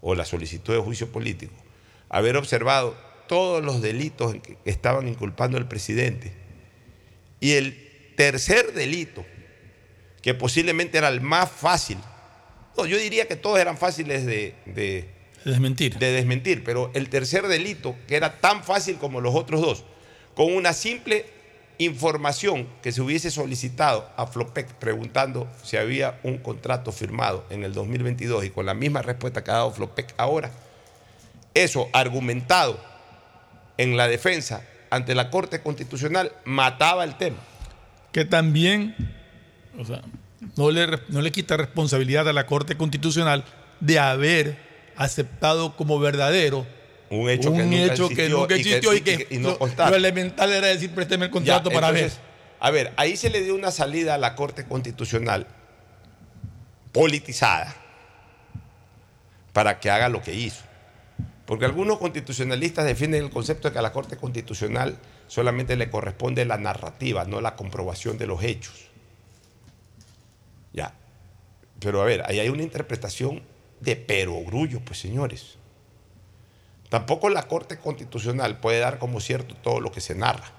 o 0.00 0.14
la 0.14 0.24
solicitud 0.24 0.74
de 0.74 0.80
juicio 0.80 1.10
político, 1.10 1.54
haber 2.08 2.36
observado 2.36 2.96
todos 3.26 3.64
los 3.64 3.82
delitos 3.82 4.34
que 4.36 4.56
estaban 4.64 5.08
inculpando 5.08 5.56
al 5.58 5.66
presidente 5.66 6.32
y 7.40 7.52
el 7.52 8.14
tercer 8.16 8.72
delito, 8.72 9.24
que 10.22 10.32
posiblemente 10.34 10.98
era 10.98 11.08
el 11.08 11.20
más 11.20 11.50
fácil, 11.50 11.98
no, 12.76 12.86
yo 12.86 12.98
diría 12.98 13.26
que 13.26 13.36
todos 13.36 13.58
eran 13.58 13.76
fáciles 13.76 14.24
de, 14.26 14.54
de- 14.66 15.08
desmentir. 15.44 15.98
de 15.98 16.12
desmentir, 16.12 16.64
pero 16.64 16.90
el 16.94 17.08
tercer 17.08 17.46
delito, 17.48 17.94
que 18.06 18.16
era 18.16 18.38
tan 18.40 18.64
fácil 18.64 18.96
como 18.96 19.20
los 19.20 19.34
otros 19.34 19.60
dos, 19.60 19.84
con 20.34 20.52
una 20.54 20.72
simple 20.72 21.26
información 21.78 22.66
que 22.82 22.90
se 22.92 23.02
hubiese 23.02 23.30
solicitado 23.30 24.08
a 24.16 24.26
Flopec 24.26 24.66
preguntando 24.74 25.46
si 25.62 25.76
había 25.76 26.18
un 26.22 26.38
contrato 26.38 26.90
firmado 26.90 27.44
en 27.50 27.64
el 27.64 27.74
2022 27.74 28.46
y 28.46 28.50
con 28.50 28.64
la 28.66 28.74
misma 28.74 29.02
respuesta 29.02 29.44
que 29.44 29.50
ha 29.50 29.54
dado 29.54 29.72
Flopec 29.72 30.14
ahora, 30.16 30.50
eso 31.54 31.88
argumentado 31.92 32.78
en 33.78 33.96
la 33.96 34.08
defensa 34.08 34.62
ante 34.90 35.14
la 35.14 35.30
Corte 35.30 35.60
Constitucional 35.62 36.32
mataba 36.44 37.04
el 37.04 37.16
tema. 37.16 37.36
Que 38.12 38.24
también, 38.24 38.94
o 39.78 39.84
sea, 39.84 40.02
no 40.56 40.70
le, 40.70 40.86
no 41.08 41.20
le 41.22 41.32
quita 41.32 41.56
responsabilidad 41.56 42.28
a 42.28 42.32
la 42.32 42.46
Corte 42.46 42.76
Constitucional 42.76 43.44
de 43.80 43.98
haber 43.98 44.56
aceptado 44.96 45.76
como 45.76 45.98
verdadero 45.98 46.66
un 47.10 47.28
hecho, 47.30 47.52
que, 47.52 47.62
un 47.62 47.70
nunca 47.70 47.92
hecho 47.94 48.08
que 48.08 48.14
existió 48.26 48.44
y 48.44 48.48
que- 48.48 48.54
existió 48.54 48.92
y 48.94 48.96
y 48.96 49.00
que, 49.00 49.16
que- 49.26 49.34
y 49.34 49.38
no 49.38 49.56
lo, 49.60 49.94
elemental 49.96 50.52
era 50.52 50.66
decir 50.68 50.90
présteme 50.92 51.26
el 51.26 51.30
contrato 51.30 51.70
Ya, 51.70 51.74
para 51.74 51.88
entonces, 51.90 52.18
ver. 52.18 52.26
A 52.58 52.70
ver, 52.70 52.92
ahí 52.96 53.16
se 53.16 53.28
le 53.30 53.42
dio 53.42 53.54
una 53.54 53.70
salida 53.70 54.14
a 54.14 54.18
la 54.18 54.34
Corte 54.34 54.64
Constitucional 54.66 55.46
politizada 56.92 57.74
para 59.52 59.78
que 59.80 59.90
haga 59.90 60.08
lo 60.08 60.22
que 60.22 60.34
hizo. 60.34 60.62
Porque 61.44 61.64
algunos 61.64 61.98
constitucionalistas 61.98 62.84
defienden 62.84 63.24
el 63.24 63.30
concepto 63.30 63.68
de 63.68 63.72
que 63.72 63.78
a 63.78 63.82
la 63.82 63.92
Corte 63.92 64.16
Constitucional 64.16 64.96
solamente 65.28 65.76
le 65.76 65.90
corresponde 65.90 66.44
la 66.44 66.56
narrativa, 66.58 67.24
no 67.24 67.40
la 67.40 67.54
comprobación 67.56 68.18
de 68.18 68.26
los 68.26 68.42
hechos. 68.42 68.85
Ya. 70.76 70.94
Pero 71.80 72.00
a 72.00 72.04
ver, 72.04 72.22
ahí 72.26 72.38
hay 72.38 72.48
una 72.48 72.62
interpretación 72.62 73.42
de 73.80 73.96
perogrullo, 73.96 74.80
pues 74.80 75.00
señores. 75.00 75.56
Tampoco 76.88 77.28
la 77.28 77.48
Corte 77.48 77.78
Constitucional 77.78 78.60
puede 78.60 78.78
dar 78.78 78.98
como 78.98 79.20
cierto 79.20 79.56
todo 79.56 79.80
lo 79.80 79.90
que 79.90 80.00
se 80.00 80.14
narra. 80.14 80.52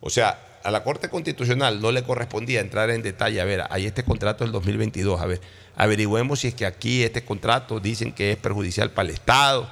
O 0.00 0.10
sea, 0.10 0.58
a 0.64 0.70
la 0.70 0.82
Corte 0.82 1.08
Constitucional 1.08 1.80
no 1.80 1.92
le 1.92 2.02
correspondía 2.02 2.60
entrar 2.60 2.90
en 2.90 3.02
detalle, 3.02 3.40
a 3.40 3.44
ver, 3.44 3.64
hay 3.70 3.86
este 3.86 4.02
contrato 4.02 4.44
del 4.44 4.52
2022, 4.52 5.20
a 5.20 5.26
ver, 5.26 5.40
averigüemos 5.76 6.40
si 6.40 6.48
es 6.48 6.54
que 6.54 6.66
aquí 6.66 7.02
este 7.02 7.24
contrato 7.24 7.80
dicen 7.80 8.12
que 8.12 8.32
es 8.32 8.36
perjudicial 8.36 8.90
para 8.90 9.08
el 9.08 9.14
Estado, 9.14 9.70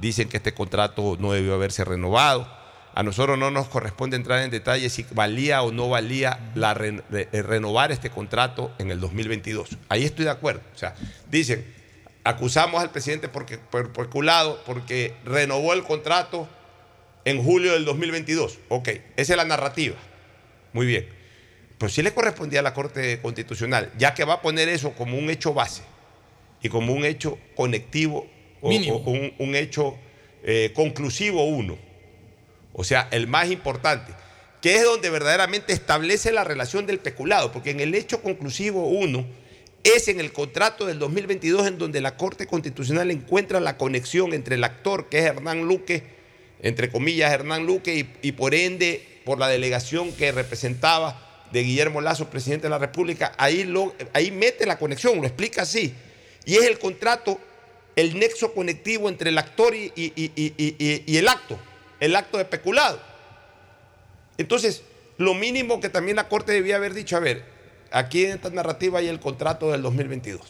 dicen 0.00 0.28
que 0.28 0.38
este 0.38 0.54
contrato 0.54 1.16
no 1.20 1.32
debió 1.32 1.54
haberse 1.54 1.84
renovado. 1.84 2.48
A 2.96 3.02
nosotros 3.02 3.38
no 3.38 3.50
nos 3.50 3.68
corresponde 3.68 4.16
entrar 4.16 4.42
en 4.42 4.50
detalle 4.50 4.88
si 4.88 5.04
valía 5.12 5.62
o 5.62 5.70
no 5.70 5.90
valía 5.90 6.50
la 6.54 6.72
re- 6.72 7.02
re- 7.10 7.28
eh, 7.30 7.42
renovar 7.42 7.92
este 7.92 8.08
contrato 8.08 8.72
en 8.78 8.90
el 8.90 9.00
2022. 9.00 9.68
Ahí 9.90 10.04
estoy 10.04 10.24
de 10.24 10.30
acuerdo. 10.30 10.62
O 10.74 10.78
sea, 10.78 10.94
dicen, 11.30 11.64
acusamos 12.24 12.80
al 12.80 12.90
presidente 12.90 13.28
porque, 13.28 13.58
por 13.58 13.92
peculado 13.92 14.62
porque 14.64 15.12
renovó 15.26 15.74
el 15.74 15.82
contrato 15.82 16.48
en 17.26 17.42
julio 17.44 17.74
del 17.74 17.84
2022. 17.84 18.58
Ok, 18.70 18.88
esa 19.16 19.32
es 19.34 19.36
la 19.36 19.44
narrativa. 19.44 19.96
Muy 20.72 20.86
bien. 20.86 21.06
Pero 21.76 21.90
sí 21.92 22.02
le 22.02 22.14
correspondía 22.14 22.60
a 22.60 22.62
la 22.62 22.72
Corte 22.72 23.20
Constitucional, 23.20 23.92
ya 23.98 24.14
que 24.14 24.24
va 24.24 24.34
a 24.34 24.40
poner 24.40 24.70
eso 24.70 24.92
como 24.92 25.18
un 25.18 25.28
hecho 25.28 25.52
base 25.52 25.82
y 26.62 26.70
como 26.70 26.94
un 26.94 27.04
hecho 27.04 27.36
conectivo 27.54 28.26
o, 28.62 28.70
Mínimo. 28.70 28.96
o 28.96 29.10
un, 29.10 29.34
un 29.38 29.54
hecho 29.54 29.98
eh, 30.42 30.72
conclusivo 30.74 31.44
uno. 31.44 31.76
O 32.78 32.84
sea, 32.84 33.08
el 33.10 33.26
más 33.26 33.50
importante, 33.50 34.12
que 34.60 34.76
es 34.76 34.84
donde 34.84 35.08
verdaderamente 35.08 35.72
establece 35.72 36.30
la 36.30 36.44
relación 36.44 36.86
del 36.86 36.98
peculado, 36.98 37.50
porque 37.50 37.70
en 37.70 37.80
el 37.80 37.94
hecho 37.94 38.20
conclusivo 38.20 38.86
uno 38.86 39.24
es 39.82 40.08
en 40.08 40.20
el 40.20 40.30
contrato 40.30 40.84
del 40.84 40.98
2022 40.98 41.66
en 41.68 41.78
donde 41.78 42.02
la 42.02 42.18
Corte 42.18 42.46
Constitucional 42.46 43.10
encuentra 43.10 43.60
la 43.60 43.78
conexión 43.78 44.34
entre 44.34 44.56
el 44.56 44.64
actor, 44.64 45.08
que 45.08 45.20
es 45.20 45.24
Hernán 45.24 45.62
Luque, 45.62 46.02
entre 46.60 46.90
comillas 46.90 47.32
Hernán 47.32 47.64
Luque, 47.64 48.08
y, 48.20 48.32
por 48.32 48.54
ende 48.54 49.22
por 49.24 49.38
la 49.38 49.48
delegación 49.48 50.12
que 50.12 50.30
representaba 50.30 51.46
de 51.52 51.62
Guillermo 51.62 52.02
Lazo, 52.02 52.28
presidente 52.28 52.64
de 52.64 52.70
la 52.70 52.78
República, 52.78 53.32
ahí, 53.38 53.64
lo, 53.64 53.94
ahí 54.12 54.30
mete 54.30 54.66
la 54.66 54.78
conexión, 54.78 55.18
lo 55.18 55.26
explica 55.26 55.62
así. 55.62 55.94
Y 56.44 56.56
es 56.56 56.64
el 56.64 56.78
contrato, 56.78 57.40
el 57.94 58.18
nexo 58.18 58.52
conectivo 58.52 59.08
entre 59.08 59.30
el 59.30 59.38
actor 59.38 59.74
y 59.74 61.16
el 61.16 61.28
acto, 61.28 61.58
el 62.00 62.14
acto 62.16 62.38
de 62.38 62.44
peculado. 62.44 63.00
Entonces, 64.38 64.82
lo 65.18 65.34
mínimo 65.34 65.80
que 65.80 65.88
también 65.88 66.16
la 66.16 66.28
Corte 66.28 66.52
debía 66.52 66.76
haber 66.76 66.94
dicho, 66.94 67.16
a 67.16 67.20
ver, 67.20 67.44
aquí 67.90 68.24
en 68.26 68.32
esta 68.32 68.50
narrativa 68.50 68.98
hay 68.98 69.08
el 69.08 69.20
contrato 69.20 69.70
del 69.72 69.82
2022. 69.82 70.40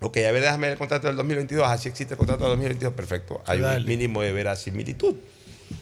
Ok, 0.00 0.18
a 0.18 0.30
ver, 0.32 0.42
déjame 0.42 0.66
ver 0.68 0.72
el 0.72 0.78
contrato 0.78 1.06
del 1.08 1.16
2022. 1.16 1.66
Así 1.66 1.88
existe 1.88 2.14
el 2.14 2.18
contrato 2.18 2.44
del 2.44 2.50
2022. 2.52 2.92
Perfecto. 2.94 3.42
Hay 3.46 3.60
Dale. 3.60 3.80
un 3.80 3.86
mínimo 3.86 4.22
de 4.22 4.32
verasimilitud. 4.32 5.16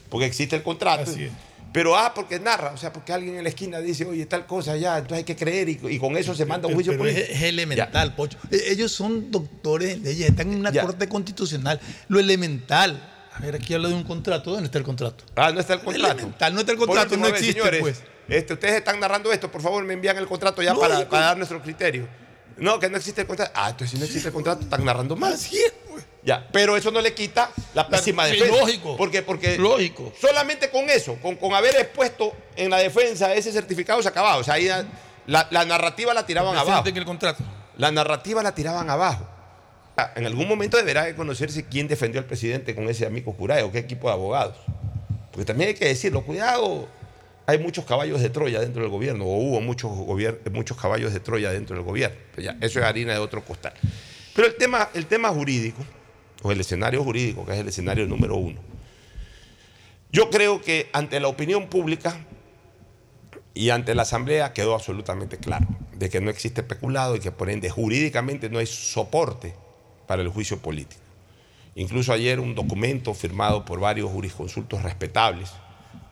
Porque 0.09 0.27
existe 0.27 0.57
el 0.57 0.63
contrato. 0.63 1.11
Así 1.11 1.25
es. 1.25 1.33
Pero, 1.73 1.95
ah, 1.97 2.15
porque 2.15 2.41
narra. 2.41 2.73
O 2.73 2.79
sea, 2.79 2.93
porque 2.95 3.13
alguien 3.13 3.37
en 3.37 3.43
la 3.43 3.51
esquina 3.51 3.81
dice, 3.81 4.07
oye, 4.07 4.25
tal 4.25 4.47
cosa 4.47 4.75
ya, 4.79 4.95
entonces 4.97 5.19
hay 5.19 5.25
que 5.25 5.37
creer. 5.37 5.69
Y, 5.69 5.79
y 5.91 5.99
con 5.99 6.17
eso 6.17 6.35
se 6.35 6.47
manda 6.47 6.67
un 6.67 6.73
juicio 6.75 6.93
Pero 6.93 7.03
político. 7.03 7.27
es 7.31 7.43
elemental, 7.43 8.15
Pocho. 8.15 8.39
E- 8.51 8.71
Ellos 8.73 8.91
son 8.93 9.31
doctores 9.31 9.95
en 9.95 10.03
leyes, 10.05 10.31
están 10.31 10.51
en 10.51 10.61
una 10.61 10.71
Ya. 10.73 10.83
corte 10.83 11.09
constitucional. 11.09 11.79
Lo 12.09 12.19
elemental. 12.19 13.13
A 13.37 13.41
ver, 13.41 13.55
aquí 13.57 13.75
habla 13.75 13.89
de 13.89 13.95
un 13.95 14.05
contrato. 14.05 14.51
¿Dónde 14.51 14.67
está 14.67 14.79
el 14.79 14.85
contrato? 14.85 15.25
Ah, 15.35 15.53
no 15.53 15.61
está 15.61 15.75
el 15.75 15.81
contrato. 15.81 16.13
Elemental, 16.15 16.55
no 16.55 16.61
está 16.61 16.73
el 16.73 16.79
Por 16.79 16.87
contrato, 16.87 17.11
último, 17.15 17.29
no 17.29 17.35
existe, 17.35 17.61
señores, 17.61 17.81
pues. 17.81 18.03
este, 18.29 18.55
ustedes 18.55 18.75
están 18.77 18.99
narrando 18.99 19.31
esto, 19.31 19.51
por 19.51 19.61
favor 19.61 19.85
me 19.85 19.93
envían 19.93 20.17
el 20.17 20.27
contrato 20.27 20.63
ya 20.63 20.75
para, 20.75 21.05
dar 21.05 21.37
nuestro 21.37 21.61
criterio. 21.61 22.09
No, 22.57 22.81
que 22.81 22.89
no 22.89 22.97
existe 22.97 23.21
el 23.21 23.27
contrato. 23.27 23.53
Ah, 23.55 23.69
entonces 23.71 23.91
si 23.91 23.99
no 23.99 24.05
existe 24.07 24.29
el 24.29 24.35
contrato, 24.35 24.63
están 24.63 24.83
narrando 24.85 25.15
mal. 25.17 25.35
Así 25.35 25.59
es, 25.59 25.75
pues. 25.91 26.07
Ya, 26.23 26.49
pero 26.51 26.77
eso 26.77 26.91
no 26.91 27.03
le 27.03 27.13
quita 27.15 27.51
la 27.75 27.87
pésima 27.87 28.25
sí, 28.27 28.33
defensa. 28.33 28.59
lógico. 28.59 28.97
Porque, 28.97 29.23
porque 29.23 29.59
Lógico. 29.59 30.13
solamente 30.19 30.71
con 30.71 30.89
eso, 30.89 31.17
con, 31.21 31.37
con 31.37 31.53
haber 31.53 31.77
expuesto 31.77 32.33
en 32.57 32.71
la 32.71 32.79
defensa 32.79 33.35
ese 33.35 33.53
certificado 33.53 34.03
se 34.03 34.09
acababa. 34.09 34.39
O 34.39 34.45
sea, 34.45 34.55
ahí 34.55 34.69
la, 35.27 35.47
la 35.51 35.65
narrativa 35.67 36.15
la 36.15 36.25
tiraban 36.25 36.57
abajo. 36.57 36.83
Presenten 36.83 36.97
el 36.97 37.05
contrato. 37.05 37.45
La 37.77 37.93
narrativa 37.93 38.43
la 38.43 38.55
tiraban 38.55 38.89
abajo. 38.89 39.29
En 40.15 40.27
algún 40.27 40.47
momento 40.47 40.77
deberá 40.77 41.05
de 41.05 41.15
conocerse 41.15 41.65
quién 41.65 41.89
defendió 41.89 42.21
al 42.21 42.27
presidente 42.27 42.75
con 42.75 42.89
ese 42.89 43.07
amigo 43.07 43.33
jurado, 43.33 43.73
qué 43.73 43.79
equipo 43.79 44.09
de 44.09 44.15
abogados. 44.15 44.57
Porque 45.31 45.47
también 45.47 45.69
hay 45.69 45.75
que 45.75 45.87
decirlo, 45.87 46.23
cuidado, 46.23 46.87
hay 47.47 47.59
muchos 47.59 47.87
caballos 47.87 48.21
de 48.21 48.29
Troya 48.29 48.61
dentro 48.61 48.83
del 48.83 48.91
gobierno, 48.91 49.25
o 49.25 49.37
hubo 49.39 49.61
muchos, 49.61 49.91
muchos 50.53 50.77
caballos 50.77 51.15
de 51.15 51.21
Troya 51.21 51.51
dentro 51.51 51.77
del 51.77 51.85
gobierno. 51.85 52.17
Eso 52.61 52.79
es 52.79 52.85
harina 52.85 53.15
de 53.15 53.19
otro 53.19 53.43
costal. 53.43 53.73
Pero 54.35 54.49
el 54.49 54.57
tema, 54.57 54.91
el 54.93 55.07
tema 55.07 55.31
jurídico, 55.31 55.83
o 56.43 56.53
el 56.53 56.61
escenario 56.61 57.03
jurídico, 57.03 57.47
que 57.47 57.53
es 57.53 57.59
el 57.59 57.69
escenario 57.69 58.07
número 58.07 58.37
uno, 58.37 58.61
yo 60.13 60.31
creo 60.31 60.61
que 60.61 60.91
ante 60.93 61.21
la 61.21 61.29
opinión 61.29 61.69
pública 61.69 62.19
y 63.55 63.71
ante 63.71 63.95
la 63.95 64.03
Asamblea 64.03 64.53
quedó 64.53 64.75
absolutamente 64.75 65.39
claro 65.39 65.67
de 65.95 66.11
que 66.11 66.21
no 66.21 66.31
existe 66.31 66.63
peculado 66.63 67.17
y 67.17 67.21
que 67.21 67.33
por 67.33 67.49
ende 67.49 67.71
jurídicamente 67.71 68.51
no 68.51 68.59
hay 68.59 68.67
soporte 68.67 69.55
para 70.07 70.23
el 70.23 70.29
juicio 70.29 70.59
político. 70.59 71.01
Incluso 71.75 72.13
ayer 72.13 72.41
un 72.41 72.55
documento 72.55 73.13
firmado 73.13 73.65
por 73.65 73.81
varios 73.81 74.11
jurisconsultos 74.11 74.83
respetables 74.83 75.53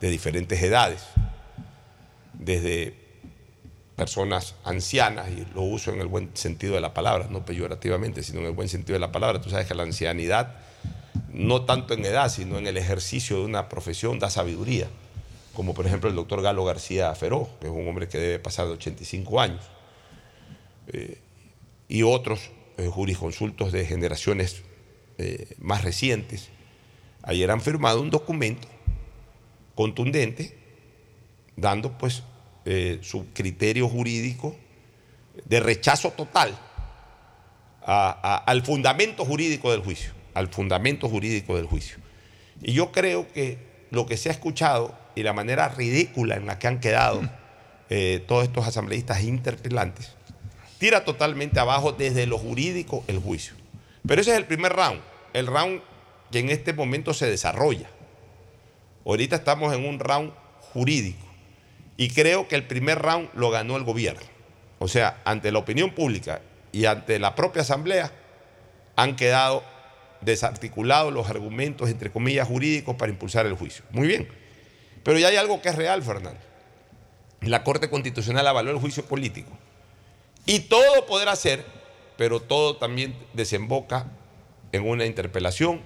de 0.00 0.10
diferentes 0.10 0.62
edades, 0.62 1.02
desde 2.34 2.94
personas 3.96 4.56
ancianas, 4.64 5.28
y 5.30 5.46
lo 5.54 5.62
uso 5.62 5.92
en 5.92 6.00
el 6.00 6.06
buen 6.06 6.30
sentido 6.34 6.74
de 6.74 6.82
la 6.82 6.92
palabra, 6.92 7.28
no 7.30 7.44
peyorativamente, 7.46 8.22
sino 8.22 8.40
en 8.40 8.46
el 8.46 8.52
buen 8.52 8.68
sentido 8.68 8.94
de 8.94 9.00
la 9.00 9.12
palabra. 9.12 9.40
Tú 9.40 9.48
sabes 9.48 9.66
que 9.66 9.74
la 9.74 9.84
ancianidad, 9.84 10.56
no 11.32 11.62
tanto 11.62 11.94
en 11.94 12.04
edad, 12.04 12.28
sino 12.28 12.58
en 12.58 12.66
el 12.66 12.76
ejercicio 12.76 13.38
de 13.38 13.44
una 13.44 13.68
profesión, 13.68 14.18
da 14.18 14.28
sabiduría, 14.28 14.88
como 15.54 15.72
por 15.72 15.86
ejemplo 15.86 16.10
el 16.10 16.16
doctor 16.16 16.42
Galo 16.42 16.64
García 16.64 17.14
Feró, 17.14 17.48
que 17.60 17.68
es 17.68 17.72
un 17.72 17.88
hombre 17.88 18.08
que 18.08 18.18
debe 18.18 18.38
pasar 18.38 18.66
de 18.66 18.72
85 18.72 19.40
años, 19.40 19.64
eh, 20.88 21.18
y 21.88 22.02
otros 22.02 22.50
eh, 22.76 22.88
jurisconsultos 22.88 23.70
de 23.70 23.86
generaciones 23.86 24.62
eh, 25.18 25.54
más 25.60 25.84
recientes, 25.84 26.50
ayer 27.22 27.48
han 27.52 27.60
firmado 27.60 28.00
un 28.00 28.10
documento 28.10 28.66
contundente, 29.76 30.58
dando 31.54 31.96
pues 31.96 32.24
eh, 32.64 32.98
su 33.00 33.32
criterio 33.32 33.88
jurídico 33.88 34.56
de 35.44 35.60
rechazo 35.60 36.10
total 36.10 36.58
al 37.86 38.62
fundamento 38.64 39.24
jurídico 39.24 39.70
del 39.70 39.80
juicio, 39.80 40.10
al 40.34 40.48
fundamento 40.48 41.08
jurídico 41.08 41.54
del 41.54 41.66
juicio. 41.66 41.98
Y 42.60 42.72
yo 42.72 42.90
creo 42.90 43.30
que 43.32 43.86
lo 43.90 44.04
que 44.06 44.16
se 44.16 44.30
ha 44.30 44.32
escuchado 44.32 44.98
y 45.14 45.22
la 45.22 45.32
manera 45.32 45.68
ridícula 45.68 46.34
en 46.34 46.46
la 46.46 46.58
que 46.58 46.66
han 46.66 46.80
quedado 46.80 47.22
todos 48.26 48.44
estos 48.44 48.66
asambleístas 48.66 49.22
interpelantes, 49.22 50.13
tira 50.78 51.04
totalmente 51.04 51.60
abajo 51.60 51.92
desde 51.92 52.26
lo 52.26 52.38
jurídico 52.38 53.04
el 53.06 53.18
juicio. 53.18 53.54
Pero 54.06 54.20
ese 54.20 54.32
es 54.32 54.36
el 54.36 54.46
primer 54.46 54.72
round, 54.72 55.00
el 55.32 55.46
round 55.46 55.80
que 56.30 56.40
en 56.40 56.50
este 56.50 56.72
momento 56.72 57.14
se 57.14 57.26
desarrolla. 57.30 57.88
Ahorita 59.06 59.36
estamos 59.36 59.74
en 59.74 59.86
un 59.86 59.98
round 59.98 60.32
jurídico 60.72 61.24
y 61.96 62.08
creo 62.08 62.48
que 62.48 62.56
el 62.56 62.66
primer 62.66 62.98
round 62.98 63.28
lo 63.34 63.50
ganó 63.50 63.76
el 63.76 63.84
gobierno. 63.84 64.22
O 64.78 64.88
sea, 64.88 65.20
ante 65.24 65.52
la 65.52 65.58
opinión 65.58 65.92
pública 65.92 66.42
y 66.72 66.86
ante 66.86 67.18
la 67.18 67.34
propia 67.34 67.62
asamblea 67.62 68.12
han 68.96 69.16
quedado 69.16 69.62
desarticulados 70.20 71.12
los 71.12 71.28
argumentos, 71.28 71.88
entre 71.90 72.10
comillas, 72.10 72.48
jurídicos 72.48 72.96
para 72.96 73.12
impulsar 73.12 73.46
el 73.46 73.54
juicio. 73.54 73.84
Muy 73.90 74.08
bien. 74.08 74.28
Pero 75.02 75.18
ya 75.18 75.28
hay 75.28 75.36
algo 75.36 75.60
que 75.60 75.68
es 75.68 75.76
real, 75.76 76.02
Fernando. 76.02 76.40
La 77.42 77.62
Corte 77.62 77.90
Constitucional 77.90 78.46
avaló 78.46 78.70
el 78.70 78.78
juicio 78.78 79.04
político. 79.04 79.50
Y 80.46 80.60
todo 80.60 81.06
podrá 81.06 81.34
ser, 81.36 81.64
pero 82.16 82.40
todo 82.40 82.76
también 82.76 83.14
desemboca 83.32 84.06
en 84.72 84.86
una 84.88 85.06
interpelación, 85.06 85.80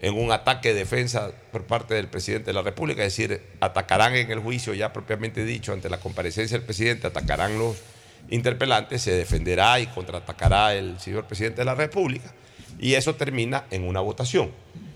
en 0.00 0.18
un 0.18 0.32
ataque 0.32 0.68
de 0.68 0.80
defensa 0.80 1.32
por 1.50 1.64
parte 1.64 1.94
del 1.94 2.08
presidente 2.08 2.46
de 2.46 2.52
la 2.54 2.62
República, 2.62 3.04
es 3.04 3.16
decir, 3.16 3.42
atacarán 3.60 4.14
en 4.16 4.30
el 4.30 4.40
juicio 4.40 4.74
ya 4.74 4.92
propiamente 4.92 5.44
dicho, 5.44 5.72
ante 5.72 5.88
la 5.88 5.98
comparecencia 5.98 6.56
del 6.56 6.64
presidente, 6.64 7.06
atacarán 7.06 7.58
los 7.58 7.76
interpelantes, 8.30 9.02
se 9.02 9.12
defenderá 9.12 9.78
y 9.80 9.86
contraatacará 9.86 10.74
el 10.74 10.98
señor 11.00 11.26
presidente 11.26 11.60
de 11.60 11.64
la 11.64 11.74
República, 11.74 12.34
y 12.78 12.94
eso 12.94 13.14
termina 13.14 13.64
en 13.70 13.86
una 13.86 14.00
votación. 14.00 14.50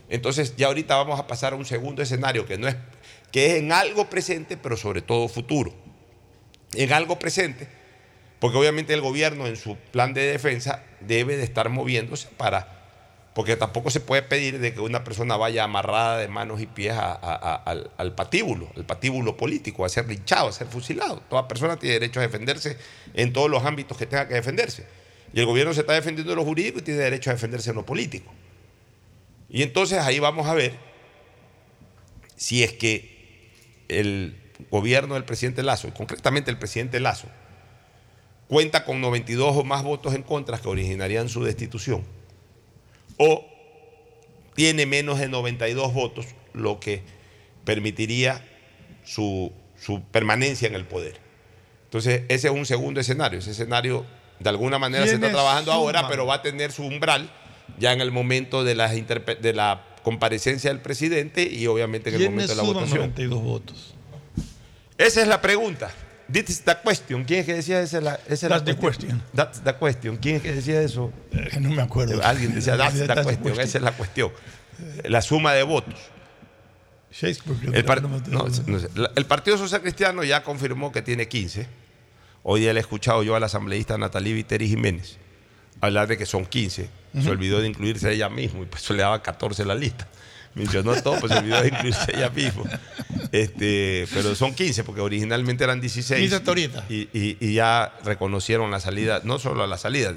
Entonces, 0.08 0.54
ya 0.56 0.68
ahorita 0.68 0.96
vamos 0.96 1.18
a 1.18 1.26
pasar 1.26 1.52
a 1.52 1.56
un 1.56 1.64
segundo 1.64 2.02
escenario 2.02 2.46
que 2.46 2.58
no 2.58 2.68
es 2.68 2.76
que 3.32 3.46
es 3.46 3.54
en 3.54 3.72
algo 3.72 4.08
presente, 4.08 4.56
pero 4.56 4.76
sobre 4.76 5.02
todo 5.02 5.28
futuro. 5.28 5.74
En 6.74 6.92
algo 6.92 7.18
presente, 7.18 7.68
porque 8.46 8.58
obviamente 8.58 8.94
el 8.94 9.00
gobierno 9.00 9.48
en 9.48 9.56
su 9.56 9.74
plan 9.74 10.14
de 10.14 10.20
defensa 10.20 10.80
debe 11.00 11.36
de 11.36 11.42
estar 11.42 11.68
moviéndose 11.68 12.28
para 12.36 12.68
porque 13.34 13.56
tampoco 13.56 13.90
se 13.90 13.98
puede 13.98 14.22
pedir 14.22 14.60
de 14.60 14.72
que 14.72 14.78
una 14.78 15.02
persona 15.02 15.36
vaya 15.36 15.64
amarrada 15.64 16.18
de 16.18 16.28
manos 16.28 16.60
y 16.60 16.66
pies 16.66 16.94
al, 16.96 17.90
al 17.96 18.14
patíbulo, 18.14 18.70
el 18.76 18.84
patíbulo 18.84 19.36
político, 19.36 19.84
a 19.84 19.88
ser 19.88 20.06
linchado, 20.06 20.46
a 20.46 20.52
ser 20.52 20.68
fusilado. 20.68 21.24
Toda 21.28 21.48
persona 21.48 21.76
tiene 21.76 21.94
derecho 21.94 22.20
a 22.20 22.22
defenderse 22.22 22.78
en 23.14 23.32
todos 23.32 23.50
los 23.50 23.64
ámbitos 23.64 23.98
que 23.98 24.06
tenga 24.06 24.28
que 24.28 24.34
defenderse. 24.34 24.86
Y 25.32 25.40
el 25.40 25.46
gobierno 25.46 25.74
se 25.74 25.80
está 25.80 25.94
defendiendo 25.94 26.32
en 26.32 26.38
lo 26.38 26.44
jurídico 26.44 26.78
y 26.78 26.82
tiene 26.82 27.00
derecho 27.00 27.30
a 27.30 27.32
defenderse 27.32 27.70
en 27.70 27.76
lo 27.76 27.84
político. 27.84 28.32
Y 29.48 29.64
entonces 29.64 29.98
ahí 29.98 30.20
vamos 30.20 30.46
a 30.46 30.54
ver 30.54 30.72
si 32.36 32.62
es 32.62 32.74
que 32.74 33.50
el 33.88 34.40
gobierno 34.70 35.14
del 35.14 35.24
presidente 35.24 35.64
Lazo, 35.64 35.92
concretamente 35.92 36.52
el 36.52 36.58
presidente 36.58 37.00
Lazo, 37.00 37.26
cuenta 38.48 38.84
con 38.84 39.00
92 39.00 39.56
o 39.56 39.64
más 39.64 39.82
votos 39.82 40.14
en 40.14 40.22
contra 40.22 40.58
que 40.58 40.68
originarían 40.68 41.28
su 41.28 41.42
destitución, 41.44 42.04
o 43.16 43.46
tiene 44.54 44.86
menos 44.86 45.18
de 45.18 45.28
92 45.28 45.92
votos, 45.92 46.26
lo 46.52 46.80
que 46.80 47.02
permitiría 47.64 48.44
su, 49.04 49.52
su 49.78 50.02
permanencia 50.02 50.68
en 50.68 50.74
el 50.74 50.84
poder. 50.84 51.18
Entonces, 51.84 52.22
ese 52.28 52.48
es 52.48 52.54
un 52.54 52.66
segundo 52.66 53.00
escenario. 53.00 53.38
Ese 53.38 53.52
escenario, 53.52 54.04
de 54.40 54.48
alguna 54.48 54.78
manera, 54.78 55.04
se 55.04 55.14
está 55.14 55.26
¿Quiénes 55.26 55.36
trabajando 55.36 55.72
ahora, 55.72 56.08
pero 56.08 56.26
va 56.26 56.34
a 56.34 56.42
tener 56.42 56.72
su 56.72 56.84
umbral 56.84 57.30
ya 57.78 57.92
en 57.92 58.00
el 58.00 58.12
momento 58.12 58.64
de, 58.64 58.74
las 58.74 58.92
de 58.92 59.52
la 59.52 59.84
comparecencia 60.02 60.70
del 60.70 60.80
presidente 60.80 61.42
y 61.42 61.66
obviamente 61.66 62.10
en 62.10 62.14
el 62.14 62.20
¿Quiénes 62.20 62.48
momento 62.48 62.54
de 62.54 62.56
la 62.56 62.80
votación. 62.80 62.98
92 62.98 63.42
votos? 63.42 63.94
Esa 64.98 65.20
es 65.20 65.28
la 65.28 65.40
pregunta. 65.40 65.90
This 66.32 66.50
is 66.50 66.60
the 66.62 66.74
question. 66.82 67.24
¿Quién 67.24 67.40
es 67.40 67.46
que 67.46 67.54
decía 67.54 67.80
esa? 67.80 67.98
es 67.98 68.04
la- 68.04 68.20
esa 68.26 68.34
es 68.34 68.42
la 68.42 68.48
That's 68.48 68.64
the 68.64 68.76
question. 68.76 69.22
That's 69.34 69.60
the 69.62 69.74
question. 69.74 70.16
¿Quién 70.16 70.36
es 70.36 70.42
que 70.42 70.52
decía 70.52 70.80
eso? 70.82 71.12
Eh, 71.32 71.60
no 71.60 71.70
me 71.70 71.82
acuerdo. 71.82 72.20
Alguien 72.24 72.54
decía, 72.54 72.76
that's 72.78 72.98
the 72.98 73.06
That's 73.06 73.20
the 73.20 73.24
question. 73.24 73.42
question. 73.44 73.66
Esa 73.68 73.78
es 73.78 73.84
la 73.84 73.92
cuestión. 73.92 74.32
La 75.04 75.22
suma 75.22 75.52
de 75.54 75.62
votos. 75.62 75.94
Shakespeare. 77.12 77.56
El, 77.72 77.84
par- 77.84 78.02
no 78.02 78.20
no, 78.28 78.50
sé. 78.50 79.24
Partido 79.26 79.56
Social 79.56 79.80
Cristiano 79.80 80.22
ya 80.24 80.42
confirmó 80.42 80.92
que 80.92 81.00
tiene 81.02 81.28
15. 81.28 81.66
Hoy 82.42 82.60
día 82.60 82.72
le 82.72 82.80
he 82.80 82.82
escuchado 82.82 83.22
yo 83.22 83.34
a 83.36 83.40
la 83.40 83.46
asambleísta 83.46 83.96
Natalie 83.96 84.34
Viteri 84.34 84.68
Jiménez 84.68 85.16
hablar 85.80 86.08
de 86.08 86.16
que 86.18 86.26
son 86.26 86.44
15. 86.46 86.88
Se 87.22 87.30
olvidó 87.30 87.60
de 87.60 87.68
incluirse 87.68 88.12
ella 88.12 88.28
mismo 88.28 88.62
y 88.62 88.66
pues 88.66 88.88
le 88.90 88.98
daba 88.98 89.22
14 89.22 89.62
en 89.62 89.68
la 89.68 89.74
lista. 89.74 90.06
Mencionó 90.56 91.00
todo, 91.02 91.20
pues 91.20 91.30
se 91.32 91.38
olvidó 91.38 91.60
de 91.62 91.68
incluirse 91.68 92.16
ella 92.16 92.30
mismo. 92.30 92.64
Este, 93.30 94.06
pero 94.12 94.34
son 94.34 94.54
15 94.54 94.82
porque 94.84 95.00
originalmente 95.02 95.62
eran 95.64 95.80
16. 95.80 96.18
15 96.20 96.36
hasta 96.36 96.50
ahorita. 96.50 96.84
Y, 96.88 97.02
y- 97.12 97.36
y 97.40 97.54
ya 97.54 97.94
reconocieron 98.04 98.70
la 98.70 98.80
salida, 98.80 99.20
no 99.22 99.38
solo 99.38 99.62
a 99.62 99.66
la 99.68 99.78
salida, 99.78 100.14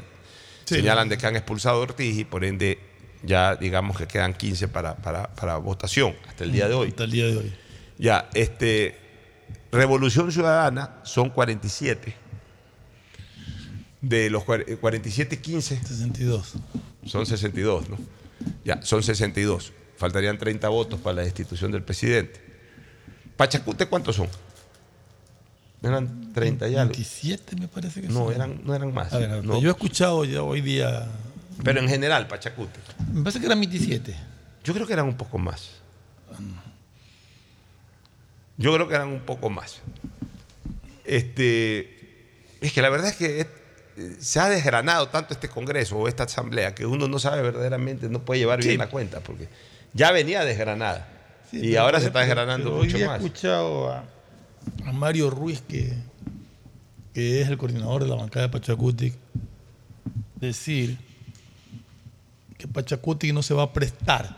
Sí. 0.65 0.75
señalan 0.75 1.09
de 1.09 1.17
que 1.17 1.25
han 1.27 1.35
expulsado 1.35 1.75
a 1.77 1.79
Ortiz 1.81 2.17
y 2.17 2.23
por 2.25 2.43
ende 2.45 2.79
ya 3.23 3.55
digamos 3.57 3.97
que 3.97 4.07
quedan 4.07 4.33
15 4.33 4.67
para, 4.69 4.95
para, 4.95 5.27
para 5.35 5.57
votación 5.57 6.15
hasta 6.27 6.43
el 6.45 6.51
día 6.53 6.67
de 6.69 6.73
hoy. 6.73 6.89
Hasta 6.89 7.03
el 7.03 7.11
día 7.11 7.25
de 7.25 7.37
hoy. 7.37 7.53
Ya, 7.97 8.29
este, 8.33 8.97
Revolución 9.71 10.31
Ciudadana 10.31 10.95
son 11.03 11.29
47. 11.31 12.15
De 14.01 14.29
los 14.29 14.43
cuar- 14.45 14.63
eh, 14.67 14.77
47, 14.77 15.39
15 15.41 15.77
62. 15.85 16.53
son 17.05 17.25
62, 17.25 17.89
¿no? 17.89 17.97
Ya, 18.63 18.81
son 18.83 19.03
62. 19.03 19.73
Faltarían 19.99 20.37
30 20.39 20.67
votos 20.69 20.99
para 20.99 21.17
la 21.17 21.21
destitución 21.23 21.71
del 21.71 21.83
presidente. 21.83 22.41
¿Pachacute 23.37 23.85
cuántos 23.85 24.15
son? 24.15 24.27
Eran 25.83 26.33
30 26.33 26.67
ya. 26.69 26.83
27 26.85 27.55
me 27.57 27.67
parece 27.67 28.01
que 28.01 28.07
No, 28.07 28.25
son. 28.25 28.33
eran, 28.33 28.61
no 28.65 28.73
eran 28.73 28.93
más. 28.93 29.11
Ver, 29.11 29.43
no. 29.45 29.59
yo 29.61 29.69
he 29.69 29.71
escuchado 29.71 30.25
ya 30.25 30.41
hoy 30.41 30.61
día. 30.61 31.05
Pero 31.63 31.79
en 31.81 31.87
general, 31.89 32.27
Pachacute. 32.27 32.79
Me 33.13 33.21
parece 33.21 33.39
que 33.39 33.45
eran 33.45 33.59
27. 33.59 34.15
Yo 34.63 34.73
creo 34.73 34.87
que 34.87 34.93
eran 34.93 35.05
un 35.05 35.15
poco 35.17 35.37
más. 35.37 35.69
Yo 38.57 38.73
creo 38.73 38.87
que 38.87 38.95
eran 38.95 39.09
un 39.09 39.21
poco 39.21 39.49
más. 39.49 39.81
Este, 41.05 42.37
es 42.61 42.73
que 42.73 42.81
la 42.81 42.89
verdad 42.89 43.09
es 43.09 43.15
que 43.15 43.41
es- 43.41 43.47
se 44.25 44.39
ha 44.39 44.47
desgranado 44.49 45.09
tanto 45.09 45.33
este 45.33 45.49
Congreso 45.49 45.97
o 45.97 46.07
esta 46.07 46.23
Asamblea 46.23 46.73
que 46.75 46.85
uno 46.85 47.07
no 47.07 47.19
sabe 47.19 47.41
verdaderamente, 47.41 48.07
no 48.09 48.19
puede 48.23 48.39
llevar 48.39 48.59
bien 48.61 48.77
la 48.77 48.89
cuenta, 48.89 49.19
porque 49.21 49.49
ya 49.93 50.11
venía 50.11 50.43
desgranada. 50.43 51.07
Sí, 51.49 51.59
y 51.59 51.75
ahora 51.75 51.99
se 51.99 52.07
está 52.07 52.19
desgranando 52.19 52.75
hoy 52.75 52.85
mucho 52.85 52.97
día 52.97 53.07
más. 53.07 53.21
He 53.21 53.25
escuchado 53.25 53.91
a, 53.91 54.03
a 54.85 54.91
Mario 54.91 55.29
Ruiz, 55.29 55.61
que, 55.67 55.93
que 57.13 57.41
es 57.41 57.49
el 57.49 57.57
coordinador 57.57 58.03
de 58.03 58.09
la 58.09 58.15
bancada 58.15 58.47
de 58.47 58.51
Pachacutic, 58.51 59.15
decir 60.35 60.97
que 62.57 62.67
Pachacutic 62.67 63.33
no 63.33 63.41
se 63.41 63.53
va 63.53 63.63
a 63.63 63.73
prestar 63.73 64.37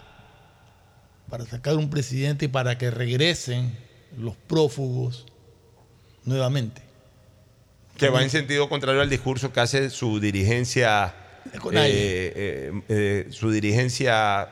para 1.29 1.45
sacar 1.45 1.75
un 1.75 1.89
presidente 1.89 2.45
y 2.45 2.47
para 2.49 2.77
que 2.77 2.91
regresen 2.91 3.75
los 4.17 4.35
prófugos 4.35 5.25
nuevamente. 6.25 6.81
Que 7.97 8.09
va 8.09 8.21
en 8.23 8.29
sentido 8.29 8.67
contrario 8.67 9.01
al 9.01 9.09
discurso 9.09 9.53
que 9.53 9.59
hace 9.59 9.89
su 9.89 10.19
dirigencia, 10.19 11.13
eh, 11.71 12.33
eh, 12.35 12.81
eh, 12.89 13.27
su 13.29 13.51
dirigencia 13.51 14.49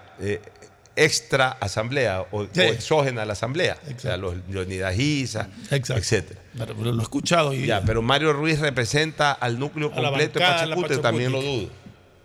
extra 1.05 1.49
asamblea 1.49 2.25
o, 2.31 2.45
Sí. 2.45 2.59
o 2.62 2.63
exógena 2.63 3.21
a 3.21 3.25
la 3.25 3.33
asamblea, 3.33 3.77
o 3.95 3.99
sea, 3.99 4.17
los 4.17 4.35
Leonidas 4.49 4.95
Giza, 4.95 5.49
etcétera. 5.71 6.39
Pero, 6.57 6.75
pero 6.75 6.91
lo 6.91 6.99
he 6.99 7.03
escuchado 7.03 7.53
y 7.53 7.65
Ya, 7.65 7.81
pero 7.81 8.01
Mario 8.01 8.33
Ruiz 8.33 8.59
representa 8.59 9.31
al 9.31 9.57
núcleo 9.59 9.88
A 9.89 9.95
completo 9.95 10.39
de 10.39 10.45
bancada 10.45 10.62
de 10.67 10.75
Pachacute, 10.75 10.97
también 10.97 11.31
lo 11.31 11.41
dudo. 11.41 11.69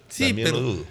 Sí, 0.08 0.26
también 0.28 0.48
pero, 0.48 0.60
lo 0.60 0.66
dudo. 0.72 0.84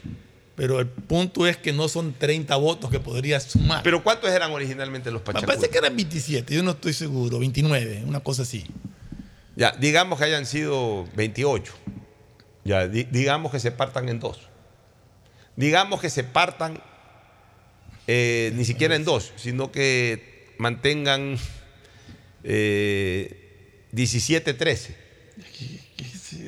pero 0.55 0.79
el 0.79 0.87
punto 0.87 1.45
es 1.47 1.57
que 1.57 1.73
no 1.73 1.87
son 1.87 2.13
30 2.13 2.55
votos 2.57 2.89
que 2.89 2.99
podría 2.99 3.39
sumar. 3.39 3.83
Pero 3.83 4.03
¿cuántos 4.03 4.29
eran 4.29 4.51
originalmente 4.51 5.11
los 5.11 5.21
Me 5.21 5.25
Pachacute? 5.25 5.47
parece 5.47 5.69
que 5.69 5.77
eran 5.77 5.95
27, 5.95 6.53
yo 6.55 6.63
no 6.63 6.71
estoy 6.71 6.93
seguro, 6.93 7.39
29, 7.39 8.03
una 8.05 8.19
cosa 8.21 8.43
así. 8.43 8.65
Ya, 9.55 9.71
digamos 9.71 10.17
que 10.19 10.25
hayan 10.25 10.45
sido 10.45 11.05
28. 11.15 11.73
Ya, 12.65 12.87
di- 12.87 13.03
digamos 13.11 13.51
que 13.51 13.59
se 13.59 13.71
partan 13.71 14.09
en 14.09 14.19
dos. 14.19 14.39
Digamos 15.55 16.01
que 16.01 16.09
se 16.09 16.23
partan 16.23 16.81
eh, 18.07 18.51
ni 18.55 18.65
siquiera 18.65 18.95
en 18.95 19.05
dos, 19.05 19.31
sino 19.37 19.71
que 19.71 20.53
mantengan 20.57 21.37
eh, 22.43 23.87
17-13. 23.93 24.95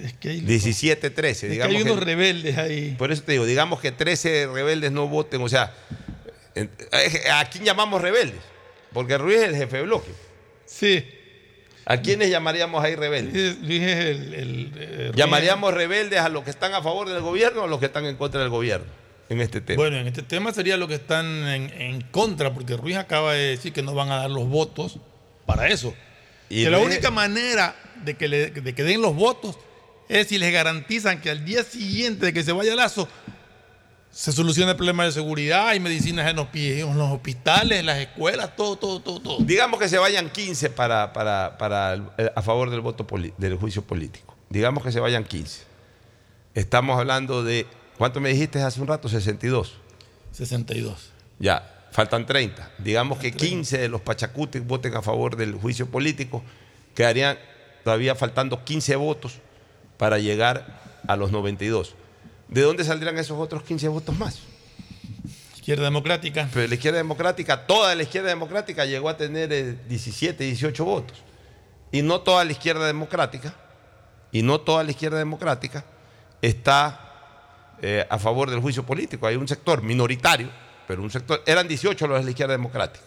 Es 0.04 0.14
que 0.20 0.30
hay, 0.30 0.42
17-13. 0.42 1.26
es 1.30 1.40
que 1.42 1.48
digamos 1.50 1.76
hay 1.76 1.84
que- 1.84 1.92
unos 1.92 2.04
rebeldes 2.04 2.58
ahí. 2.58 2.96
Por 2.98 3.12
eso 3.12 3.24
te 3.24 3.34
digo, 3.34 3.46
digamos 3.46 3.80
que 3.80 3.92
13 3.92 4.48
rebeldes 4.48 4.92
no 4.92 5.08
voten, 5.08 5.42
o 5.42 5.50
sea, 5.50 5.74
en- 6.56 6.70
¿a 7.32 7.46
quién 7.50 7.64
llamamos 7.64 8.02
rebeldes? 8.02 8.40
Porque 8.94 9.18
Ruiz 9.18 9.38
es 9.40 9.50
el 9.50 9.56
jefe 9.56 9.78
de 9.78 9.84
bloque. 9.84 10.12
Sí. 10.66 11.06
¿A 11.86 11.98
quiénes 12.02 12.30
llamaríamos 12.32 12.84
ahí 12.84 12.96
rebeldes? 12.96 13.58
Luis 13.62 13.82
es 13.84 13.98
el, 14.06 14.34
el- 14.34 14.72
eh, 14.76 15.12
¿Llamaríamos 15.16 15.72
rebeldes 15.74 16.20
a 16.20 16.30
los 16.30 16.44
que 16.44 16.50
están 16.50 16.74
a 16.74 16.82
favor 16.82 17.08
del 17.08 17.22
gobierno 17.22 17.62
o 17.62 17.66
a 17.66 17.68
los 17.68 17.80
que 17.80 17.86
están 17.86 18.06
en 18.06 18.16
contra 18.16 18.42
del 18.42 18.50
gobierno 18.50 18.88
en 19.30 19.42
este 19.42 19.62
tema? 19.62 19.78
Bueno, 19.82 19.98
en 19.98 20.08
este 20.08 20.22
tema 20.22 20.52
sería 20.54 20.78
lo 20.78 20.88
que 20.88 20.96
están 20.96 21.26
en, 21.48 21.70
en 21.82 22.02
contra, 22.02 22.54
porque 22.54 22.78
Ruiz 22.78 22.98
acaba 22.98 23.34
de 23.34 23.50
decir 23.50 23.74
que 23.74 23.82
no 23.82 23.94
van 23.94 24.12
a 24.12 24.18
dar 24.18 24.30
los 24.32 24.48
votos 24.48 25.00
para 25.46 25.68
eso. 25.70 25.94
Y 26.50 26.64
que 26.64 26.70
la 26.70 26.78
única 26.80 27.10
manera 27.12 27.76
de 28.04 28.16
que, 28.16 28.28
le- 28.28 28.52
de 28.52 28.76
que 28.76 28.84
den 28.84 29.02
los 29.02 29.16
votos 29.16 29.58
es 30.10 30.28
si 30.28 30.38
les 30.38 30.54
garantizan 30.54 31.20
que 31.22 31.32
al 31.32 31.44
día 31.44 31.64
siguiente 31.64 32.28
de 32.28 32.34
que 32.34 32.44
se 32.44 32.52
vaya 32.52 32.76
Lazo 32.76 33.08
se 34.12 34.32
solucione 34.32 34.72
el 34.72 34.78
problema 34.78 35.04
de 35.04 35.12
seguridad 35.12 35.74
y 35.74 35.80
medicinas 35.82 36.30
en 36.30 36.38
los, 36.38 36.48
en 36.54 36.98
los 36.98 37.12
hospitales, 37.12 37.80
en 37.82 37.86
las 37.88 37.98
escuelas, 38.00 38.56
todo, 38.56 38.78
todo, 38.78 39.02
todo, 39.02 39.20
todo. 39.20 39.38
Digamos 39.42 39.78
que 39.80 39.90
se 39.90 39.98
vayan 39.98 40.30
15 40.30 40.70
para, 40.70 41.12
para- 41.12 41.58
para 41.58 41.94
el- 41.96 42.04
eh, 42.18 42.32
a 42.36 42.42
favor 42.42 42.70
del 42.70 42.80
voto 42.82 43.06
del 43.38 43.56
juicio 43.56 43.82
político. 43.82 44.36
Digamos 44.50 44.84
que 44.84 44.92
se 44.94 45.00
vayan 45.02 45.24
15. 45.26 45.64
Estamos 46.54 46.98
hablando 46.98 47.44
de, 47.44 47.66
¿cuánto 47.98 48.20
me 48.20 48.30
dijiste 48.30 48.62
hace 48.62 48.82
un 48.82 48.88
rato? 48.88 49.10
62. 49.10 49.74
62. 50.32 51.12
Ya, 51.40 51.88
faltan 51.92 52.26
30. 52.26 52.72
Digamos 52.80 53.20
que 53.20 53.32
15 53.32 53.78
de 53.78 53.90
los 53.90 54.02
pachacutes 54.02 54.66
voten 54.66 54.96
a 54.96 55.02
favor 55.02 55.36
del 55.36 55.56
juicio 55.56 55.88
político. 55.90 56.44
Quedarían 56.94 57.38
todavía 57.84 58.16
faltando 58.16 58.64
15 58.64 58.96
votos 58.96 59.40
para 59.98 60.18
llegar 60.18 60.82
a 61.08 61.16
los 61.16 61.32
92. 61.32 61.96
¿de 62.48 62.62
dónde 62.62 62.84
saldrían 62.84 63.18
esos 63.18 63.40
otros 63.40 63.64
15 63.64 63.88
votos 63.88 64.18
más? 64.18 64.40
Izquierda 65.56 65.86
Democrática. 65.86 66.50
Pero 66.54 66.68
la 66.68 66.76
izquierda 66.76 66.98
democrática, 66.98 67.66
toda 67.66 67.96
la 67.96 68.04
izquierda 68.04 68.30
democrática 68.30 68.86
llegó 68.86 69.10
a 69.10 69.18
tener 69.18 69.52
eh, 69.52 69.78
17, 69.88 70.44
18 70.44 70.86
votos. 70.86 71.24
Y 71.92 72.02
no 72.02 72.22
toda 72.22 72.46
la 72.46 72.52
izquierda 72.52 72.86
democrática, 72.86 73.56
y 74.32 74.42
no 74.42 74.60
toda 74.60 74.84
la 74.84 74.92
izquierda 74.92 75.18
democrática 75.18 75.86
está 76.42 77.05
eh, 77.82 78.06
a 78.10 78.18
favor 78.20 78.50
del 78.50 78.60
juicio 78.60 78.86
político. 78.86 79.28
Hay 79.28 79.36
un 79.36 79.48
sector 79.48 79.82
minoritario, 79.82 80.50
pero 80.88 81.02
un 81.02 81.12
sector, 81.12 81.44
eran 81.46 81.68
18 81.68 82.08
los 82.08 82.20
de 82.20 82.26
la 82.26 82.30
izquierda 82.30 82.54
democrática. 82.54 83.06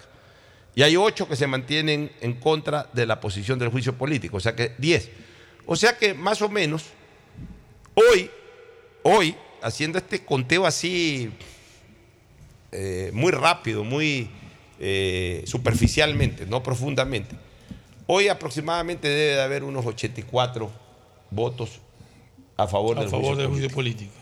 Y 0.74 0.82
hay 0.82 0.96
8 0.96 1.28
que 1.28 1.36
se 1.36 1.46
mantienen 1.46 2.12
en 2.20 2.34
contra 2.34 2.88
de 2.92 3.06
la 3.06 3.20
posición 3.20 3.58
del 3.58 3.68
juicio 3.68 3.94
político, 3.96 4.36
o 4.36 4.40
sea 4.40 4.54
que 4.54 4.74
10. 4.78 5.10
O 5.66 5.76
sea 5.76 5.96
que 5.96 6.14
más 6.14 6.40
o 6.40 6.48
menos, 6.48 6.84
hoy, 7.94 8.30
hoy, 9.02 9.34
haciendo 9.62 9.98
este 9.98 10.24
conteo 10.24 10.66
así 10.66 11.30
eh, 12.70 13.10
muy 13.12 13.32
rápido, 13.32 13.82
muy 13.82 14.30
eh, 14.78 15.42
superficialmente, 15.46 16.46
no 16.46 16.62
profundamente. 16.62 17.34
Hoy 18.06 18.28
aproximadamente 18.28 19.08
debe 19.08 19.34
de 19.34 19.42
haber 19.42 19.64
unos 19.64 19.84
84 19.84 20.70
votos 21.30 21.80
a 22.56 22.66
favor, 22.66 22.96
A 22.98 23.00
del, 23.00 23.10
favor 23.10 23.34
juicio 23.34 23.42
del 23.42 23.50
juicio 23.50 23.70
político. 23.70 24.12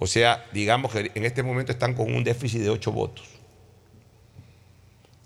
O 0.00 0.06
sea, 0.06 0.46
digamos 0.52 0.92
que 0.92 1.12
en 1.14 1.26
este 1.26 1.42
momento 1.42 1.72
están 1.72 1.92
con 1.92 2.12
un 2.12 2.24
déficit 2.24 2.62
de 2.62 2.70
8 2.70 2.90
votos. 2.90 3.28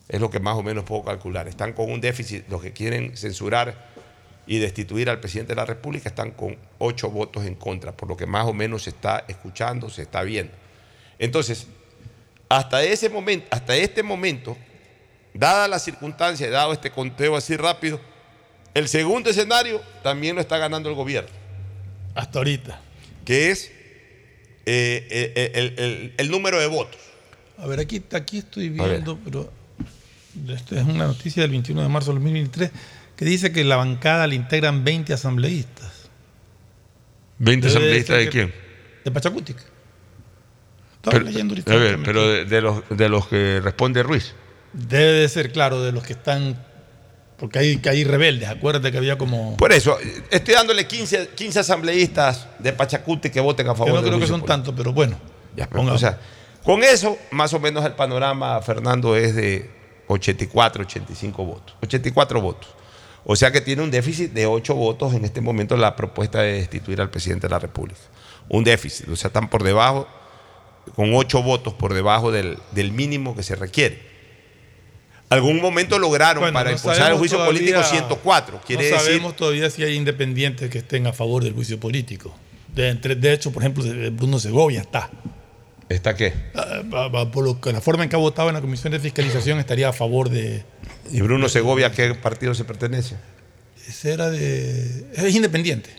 Es 0.09 0.21
lo 0.21 0.31
que 0.31 0.41
más 0.41 0.57
o 0.57 0.65
menos 0.65 0.83
puedo 0.83 1.05
calcular. 1.05 1.47
Están 1.47 1.73
con 1.75 1.91
un 1.91 2.01
déficit, 2.01 2.49
los 2.49 2.61
que 2.61 2.73
quieren 2.73 3.17
censurar 3.17 3.87
y 4.49 4.59
destituir 4.59 5.09
al 5.09 5.21
presidente 5.21 5.53
de 5.53 5.57
la 5.57 5.65
República 5.65 6.09
están 6.09 6.33
con 6.33 6.59
8 6.79 7.09
votos 7.09 7.47
en 7.47 7.55
contra, 7.55 7.93
por 7.93 8.09
lo 8.09 8.17
que 8.17 8.27
más 8.27 8.47
o 8.47 8.53
menos 8.53 8.83
se 8.83 8.91
está 8.91 9.25
escuchando, 9.29 9.89
se 9.89 10.03
está 10.03 10.25
viendo. 10.25 10.53
Entonces, 11.21 11.69
hasta 12.49 12.83
ese 12.83 13.09
momento, 13.09 13.47
hasta 13.53 13.77
este 13.77 14.03
momento, 14.03 14.57
dada 15.33 15.69
la 15.69 15.79
circunstancia, 15.79 16.51
dado 16.51 16.73
este 16.73 16.91
conteo 16.91 17.37
así 17.37 17.57
rápido, 17.57 18.01
el 18.75 18.89
segundo 18.89 19.31
escenario 19.31 19.81
también 20.03 20.35
lo 20.35 20.41
está 20.41 20.59
ganando 20.59 20.89
el 20.89 20.97
gobierno. 20.97 21.31
Hasta 22.17 22.41
ahorita. 22.41 22.81
Que 23.25 23.53
es 23.53 23.73
eh, 24.67 25.07
eh, 25.37 25.53
el, 25.55 25.75
el- 25.79 26.15
el 26.17 26.31
número 26.31 26.59
de 26.61 26.67
votos. 26.67 27.01
A 27.59 27.67
ver, 27.67 27.81
aquí, 27.81 28.03
aquí 28.13 28.39
estoy 28.39 28.69
viendo, 28.69 29.19
pero 29.25 29.51
esta 30.49 30.77
es 30.81 30.85
una 30.87 31.07
noticia 31.07 31.43
del 31.43 31.51
21 31.53 31.83
de 31.83 31.89
marzo 31.89 32.13
del 32.13 32.17
2023 32.23 32.71
que 33.17 33.25
dice 33.25 33.53
que 33.53 33.63
la 33.63 33.77
bancada 33.77 34.27
le 34.27 34.35
integran 34.35 34.83
20 34.85 35.13
asambleístas. 35.13 36.09
¿20 37.41 37.45
Debe 37.61 37.67
asambleístas 37.69 38.19
de 38.19 38.29
quién? 38.29 38.55
De 39.05 39.11
Pachacútica. 39.11 39.63
Estaba 40.97 41.13
Pero, 41.19 41.25
leyendo 41.27 41.53
ahorita 41.53 41.73
a 41.73 41.77
ver, 41.77 41.99
pero 42.05 42.27
de, 42.29 42.45
de 42.45 42.61
los, 42.61 42.83
de 42.91 43.09
los 43.09 43.29
que 43.29 43.61
responde 43.63 44.03
Ruiz. 44.03 44.35
Debe 44.73 45.13
de 45.13 45.29
ser, 45.29 45.53
claro, 45.53 45.83
de 45.83 45.93
los 45.93 46.03
que 46.03 46.15
están. 46.15 46.59
Porque 47.39 47.59
hay, 47.59 47.77
que 47.79 47.89
hay 47.89 48.05
rebeldes. 48.05 48.49
Acuérdate 48.49 48.93
que 48.93 48.99
había 48.99 49.19
como. 49.19 49.57
Por 49.57 49.73
eso, 49.73 49.99
estoy 50.31 50.55
dándole 50.55 50.87
15, 50.87 51.31
15 51.35 51.61
asambleístas 51.61 52.47
de 52.59 52.73
Pachacuti 52.73 53.31
que 53.31 53.41
voten 53.41 53.67
a 53.67 53.71
Yo 53.71 53.77
favor 53.77 53.95
no 53.95 54.03
del 54.03 54.11
creo 54.11 54.21
que 54.21 54.27
son 54.27 54.45
tantos, 54.45 54.73
pero 54.77 54.93
bueno. 54.93 55.19
Ya, 55.57 55.69
pero, 55.69 55.83
o 55.83 55.99
sea, 55.99 56.19
con 56.63 56.83
eso, 56.83 57.19
más 57.31 57.53
o 57.53 57.61
menos 57.61 57.85
el 57.85 57.93
panorama, 57.93 58.61
Fernando, 58.63 59.17
es 59.17 59.35
de 59.35 59.71
84, 60.09 60.83
85 60.83 61.45
votos. 61.45 61.77
84 61.83 62.41
votos. 62.41 62.69
O 63.25 63.37
sea 63.37 63.51
que 63.51 63.61
tiene 63.61 63.83
un 63.83 63.91
déficit 63.91 64.33
de 64.33 64.47
8 64.47 64.75
votos 64.75 65.15
en 65.15 65.25
este 65.25 65.41
momento 65.41 65.77
la 65.77 65.97
propuesta 65.97 66.43
de 66.43 66.55
destituir 66.55 67.01
al 67.01 67.11
presidente 67.11 67.47
de 67.47 67.51
la 67.51 67.59
República. 67.59 68.01
Un 68.49 68.65
déficit. 68.65 69.09
O 69.09 69.17
sea, 69.17 69.29
están 69.29 69.49
por 69.49 69.63
debajo, 69.63 70.07
con 70.95 71.15
8 71.15 71.43
votos 71.43 71.75
por 71.75 71.95
debajo 71.95 72.31
del, 72.31 72.59
del 72.73 72.93
mínimo 72.93 73.35
que 73.35 73.43
se 73.43 73.57
requiere. 73.57 74.14
Algún 75.31 75.61
momento 75.61 75.99
lograron 75.99 76.43
Bueno, 76.43 76.55
para 76.55 76.71
no 76.71 76.77
impulsar 76.77 77.13
el 77.13 77.19
juicio 77.19 77.39
todavía- 77.39 77.59
político 77.59 77.83
104. 77.83 78.61
Quiere 78.67 78.83
no 78.85 78.89
decir 78.97 79.07
sabemos 79.07 79.37
todavía 79.37 79.71
si 79.71 79.83
hay 79.83 79.95
independientes 79.95 80.71
que 80.71 80.79
estén 80.79 81.07
a 81.07 81.13
favor 81.13 81.43
del 81.43 81.55
juicio 81.55 81.81
político. 81.81 82.35
De, 82.75 83.33
hecho, 83.33 83.51
por 83.53 83.63
ejemplo, 83.63 83.85
Bruno 84.13 84.39
Segovia 84.39 84.81
está. 84.83 85.11
¿Está 85.89 86.15
qué? 86.15 86.33
Ah, 86.55 87.27
Por 87.33 87.45
lo 87.45 87.61
que- 87.61 87.73
la 87.73 87.81
forma 87.81 88.05
en 88.05 88.11
que 88.11 88.17
ha 88.17 88.19
votado 88.19 88.49
en 88.49 88.55
la 88.55 88.61
Comisión 88.61 88.93
de 88.93 89.01
Fiscalización 89.01 89.59
estaría 89.59 89.89
a 89.89 89.93
favor 89.93 90.29
de. 90.29 90.65
¿Y 91.11 91.21
Bruno 91.21 91.49
Segovia 91.49 91.89
a 91.89 91.93
qué 91.93 92.15
partido 92.15 92.55
se 92.55 92.65
pertenece? 92.65 93.17
Ese 93.87 94.13
era 94.13 94.31
de. 94.31 95.07
Es 95.15 95.35
independiente. 95.35 95.91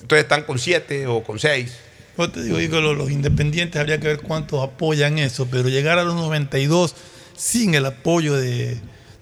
Entonces 0.00 0.22
están 0.24 0.42
con 0.44 0.58
7 0.58 1.06
o 1.06 1.22
con 1.22 1.38
6. 1.38 1.76
Yo 2.18 2.30
te 2.30 2.42
digo, 2.42 2.58
digo, 2.58 2.80
los, 2.80 2.96
los 2.96 3.10
independientes 3.10 3.80
habría 3.80 4.00
que 4.00 4.08
ver 4.08 4.20
cuántos 4.20 4.62
apoyan 4.62 5.18
eso, 5.18 5.46
pero 5.50 5.68
llegar 5.68 5.98
a 5.98 6.04
los 6.04 6.16
92 6.16 6.94
sin 7.36 7.74
el 7.74 7.86
apoyo 7.86 8.34
de, 8.34 8.78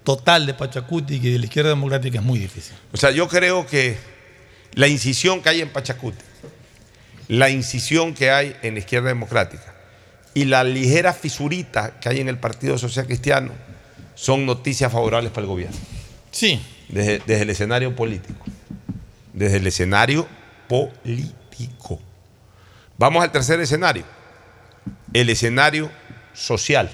total 0.07 0.47
de 0.47 0.55
Pachacuti 0.55 1.17
y 1.17 1.19
de 1.19 1.39
la 1.41 1.47
izquierda 1.47 1.71
democrática 1.71 2.19
es 2.19 2.25
muy 2.25 2.39
difícil. 2.39 2.77
O 2.93 2.97
sea, 2.97 3.11
yo 3.11 3.27
creo 3.27 3.67
que 3.67 3.97
la 4.75 4.87
incisión 4.87 5.43
que 5.43 5.49
hay 5.49 5.61
en 5.61 5.69
Pachacuti, 5.69 6.25
la 7.27 7.51
incisión 7.51 8.15
que 8.15 8.31
hay 8.31 8.55
en 8.63 8.75
la 8.75 8.81
izquierda 8.81 9.09
democrática 9.09 9.75
y 10.33 10.45
la 10.45 10.63
ligera 10.63 11.13
fisurita 11.13 11.99
que 11.99 12.09
hay 12.09 12.21
en 12.21 12.29
el 12.29 12.39
Partido 12.39 12.79
Social 12.79 13.07
Cristiano 13.07 13.51
son 14.15 14.47
noticias 14.47 14.93
favorables 14.93 15.33
para 15.33 15.43
el 15.43 15.49
gobierno. 15.49 15.77
Sí. 16.31 16.63
Desde, 16.89 17.19
desde 17.27 17.43
el 17.43 17.51
escenario 17.51 17.97
político. 17.97 18.45
Desde 19.33 19.57
el 19.57 19.67
escenario 19.67 20.29
político. 20.69 22.01
Vamos 22.99 23.23
al 23.23 23.31
tercer 23.31 23.61
escenario. 23.61 24.05
El 25.13 25.29
escenario 25.31 25.91
social. 26.33 26.91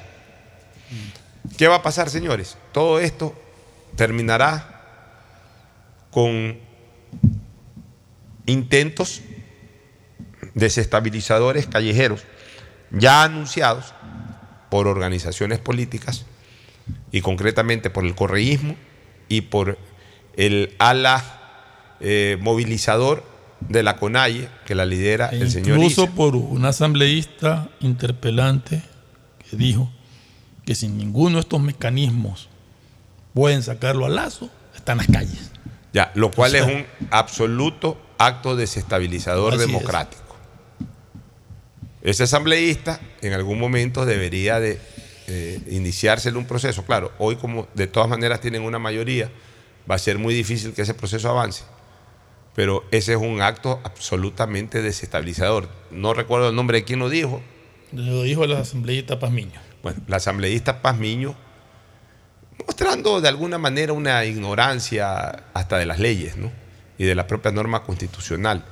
¿Qué 1.56 1.68
va 1.68 1.76
a 1.76 1.82
pasar, 1.82 2.10
señores? 2.10 2.56
Todo 2.72 2.98
esto 2.98 3.34
terminará 3.96 4.80
con 6.10 6.58
intentos 8.46 9.22
desestabilizadores 10.54 11.66
callejeros 11.66 12.24
ya 12.90 13.22
anunciados 13.22 13.94
por 14.70 14.86
organizaciones 14.86 15.58
políticas 15.58 16.26
y 17.10 17.20
concretamente 17.20 17.90
por 17.90 18.04
el 18.04 18.14
correísmo 18.14 18.76
y 19.28 19.42
por 19.42 19.78
el 20.36 20.74
ala 20.78 21.24
eh, 22.00 22.36
movilizador 22.40 23.31
de 23.68 23.82
la 23.82 23.96
CONAIE, 23.96 24.48
que 24.64 24.74
la 24.74 24.84
lidera 24.84 25.28
el 25.28 25.50
señor 25.50 25.78
Incluso 25.78 26.08
por 26.10 26.36
un 26.36 26.64
asambleísta 26.64 27.68
interpelante 27.80 28.82
que 29.48 29.56
dijo 29.56 29.90
que 30.64 30.74
sin 30.74 30.96
ninguno 30.96 31.36
de 31.36 31.40
estos 31.40 31.60
mecanismos 31.60 32.48
pueden 33.34 33.62
sacarlo 33.62 34.06
al 34.06 34.16
lazo, 34.16 34.50
están 34.74 34.98
las 34.98 35.06
calles. 35.06 35.50
Ya, 35.92 36.10
lo 36.14 36.30
cual 36.30 36.52
O 36.52 36.54
sea, 36.54 36.66
es 36.66 36.74
un 36.74 36.86
absoluto 37.10 38.00
acto 38.18 38.56
desestabilizador 38.56 39.54
Así 39.54 39.62
es. 39.62 39.66
democrático. 39.68 40.22
Ese 42.02 42.24
asambleísta 42.24 43.00
en 43.20 43.32
algún 43.32 43.58
momento 43.58 44.04
debería 44.04 44.58
de 44.58 44.80
eh, 45.28 45.60
iniciársele 45.70 46.36
un 46.36 46.46
proceso. 46.46 46.84
Claro, 46.84 47.12
hoy 47.18 47.36
como 47.36 47.68
de 47.74 47.86
todas 47.86 48.08
maneras 48.08 48.40
tienen 48.40 48.62
una 48.62 48.78
mayoría, 48.78 49.30
va 49.90 49.94
a 49.94 49.98
ser 49.98 50.18
muy 50.18 50.34
difícil 50.34 50.72
que 50.72 50.82
ese 50.82 50.94
proceso 50.94 51.28
avance. 51.28 51.64
Pero 52.54 52.84
ese 52.90 53.12
es 53.12 53.18
un 53.18 53.40
acto 53.40 53.80
absolutamente 53.82 54.82
desestabilizador. 54.82 55.68
No 55.90 56.12
recuerdo 56.12 56.50
el 56.50 56.54
nombre 56.54 56.78
de 56.78 56.84
quién 56.84 56.98
lo 56.98 57.08
dijo. 57.08 57.42
Lo 57.92 58.22
dijo 58.22 58.44
el 58.44 58.52
asambleísta 58.52 59.18
Pazmiño. 59.18 59.60
Bueno, 59.82 60.00
la 60.06 60.16
asambleísta 60.16 60.82
Pazmiño, 60.82 61.34
mostrando 62.66 63.20
de 63.20 63.28
alguna 63.28 63.58
manera 63.58 63.92
una 63.92 64.24
ignorancia 64.24 65.44
hasta 65.54 65.78
de 65.78 65.86
las 65.86 65.98
leyes, 65.98 66.36
¿no? 66.36 66.52
Y 66.98 67.04
de 67.04 67.14
la 67.14 67.26
propia 67.26 67.50
norma 67.52 67.82
constitucional. 67.82 68.64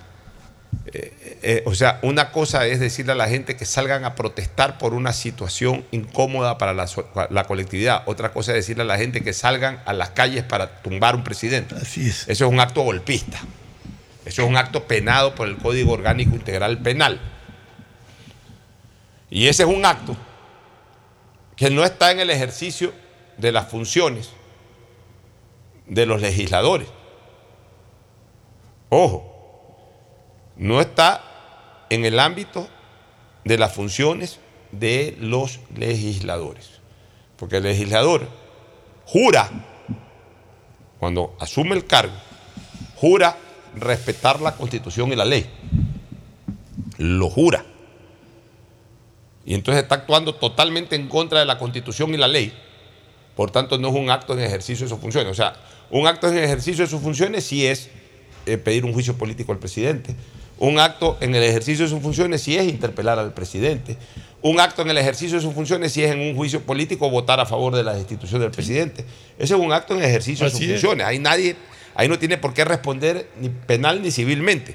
Eh, 0.86 1.38
eh, 1.42 1.62
o 1.66 1.74
sea, 1.74 1.98
una 2.02 2.30
cosa 2.30 2.66
es 2.66 2.80
decirle 2.80 3.12
a 3.12 3.16
la 3.16 3.28
gente 3.28 3.56
que 3.56 3.64
salgan 3.64 4.04
a 4.04 4.14
protestar 4.14 4.78
por 4.78 4.94
una 4.94 5.12
situación 5.12 5.84
incómoda 5.90 6.58
para 6.58 6.74
la, 6.74 6.86
la 7.30 7.44
colectividad. 7.44 8.02
Otra 8.06 8.32
cosa 8.32 8.52
es 8.52 8.56
decirle 8.56 8.82
a 8.82 8.86
la 8.86 8.98
gente 8.98 9.22
que 9.22 9.32
salgan 9.32 9.82
a 9.86 9.92
las 9.92 10.10
calles 10.10 10.44
para 10.44 10.82
tumbar 10.82 11.16
un 11.16 11.24
presidente. 11.24 11.74
Así 11.74 12.08
es. 12.08 12.28
Eso 12.28 12.46
es 12.46 12.52
un 12.52 12.60
acto 12.60 12.82
golpista. 12.82 13.40
Eso 14.24 14.42
es 14.42 14.48
un 14.48 14.56
acto 14.56 14.84
penado 14.84 15.34
por 15.34 15.48
el 15.48 15.56
Código 15.56 15.92
Orgánico 15.92 16.34
Integral 16.34 16.78
Penal. 16.78 17.20
Y 19.30 19.46
ese 19.48 19.62
es 19.62 19.68
un 19.68 19.84
acto 19.84 20.16
que 21.56 21.70
no 21.70 21.84
está 21.84 22.10
en 22.10 22.20
el 22.20 22.30
ejercicio 22.30 22.92
de 23.36 23.52
las 23.52 23.68
funciones 23.68 24.30
de 25.86 26.06
los 26.06 26.20
legisladores. 26.20 26.88
Ojo, 28.88 29.76
no 30.56 30.80
está 30.80 31.22
en 31.90 32.04
el 32.04 32.18
ámbito 32.18 32.68
de 33.44 33.58
las 33.58 33.72
funciones 33.72 34.40
de 34.72 35.16
los 35.18 35.60
legisladores. 35.76 36.80
Porque 37.36 37.56
el 37.56 37.64
legislador 37.64 38.28
jura, 39.06 39.48
cuando 40.98 41.36
asume 41.40 41.74
el 41.74 41.86
cargo, 41.86 42.14
jura 42.96 43.36
respetar 43.76 44.40
la 44.40 44.54
constitución 44.54 45.12
y 45.12 45.16
la 45.16 45.24
ley. 45.24 45.46
lo 46.98 47.30
jura. 47.30 47.64
Y 49.44 49.54
entonces 49.54 49.82
está 49.82 49.94
actuando 49.96 50.34
totalmente 50.34 50.96
en 50.96 51.08
contra 51.08 51.40
de 51.40 51.46
la 51.46 51.58
constitución 51.58 52.12
y 52.14 52.18
la 52.18 52.28
ley. 52.28 52.52
Por 53.34 53.50
tanto, 53.50 53.78
no 53.78 53.88
es 53.88 53.94
un 53.94 54.10
acto 54.10 54.34
en 54.34 54.40
ejercicio 54.40 54.84
de 54.84 54.90
sus 54.90 54.98
funciones. 55.00 55.30
O 55.30 55.34
sea, 55.34 55.54
un 55.90 56.06
acto 56.06 56.28
en 56.28 56.36
ejercicio 56.38 56.84
de 56.84 56.90
sus 56.90 57.00
funciones 57.00 57.44
sí 57.44 57.66
es 57.66 57.88
eh, 58.46 58.58
pedir 58.58 58.84
un 58.84 58.92
juicio 58.92 59.16
político 59.16 59.52
al 59.52 59.58
presidente. 59.58 60.14
Un 60.58 60.78
acto 60.78 61.16
en 61.20 61.34
el 61.34 61.42
ejercicio 61.42 61.86
de 61.86 61.90
sus 61.90 62.02
funciones 62.02 62.42
sí 62.42 62.56
es 62.56 62.68
interpelar 62.68 63.18
al 63.18 63.32
presidente. 63.32 63.96
Un 64.42 64.60
acto 64.60 64.82
en 64.82 64.90
el 64.90 64.98
ejercicio 64.98 65.36
de 65.36 65.42
sus 65.42 65.54
funciones 65.54 65.92
sí 65.92 66.02
es 66.04 66.12
en 66.12 66.20
un 66.20 66.36
juicio 66.36 66.60
político 66.60 67.08
votar 67.08 67.40
a 67.40 67.46
favor 67.46 67.74
de 67.74 67.82
la 67.82 67.94
destitución 67.94 68.40
del 68.42 68.50
presidente. 68.50 69.04
Ese 69.38 69.54
es 69.54 69.60
un 69.60 69.72
acto 69.72 69.94
en 69.94 70.02
ejercicio 70.02 70.44
de 70.44 70.50
sus 70.50 70.60
es. 70.60 70.70
funciones. 70.72 71.06
Ahí 71.06 71.18
nadie, 71.18 71.56
ahí 72.00 72.08
no 72.08 72.18
tiene 72.18 72.38
por 72.38 72.54
qué 72.54 72.64
responder 72.64 73.28
ni 73.38 73.50
penal 73.50 74.00
ni 74.00 74.10
civilmente. 74.10 74.74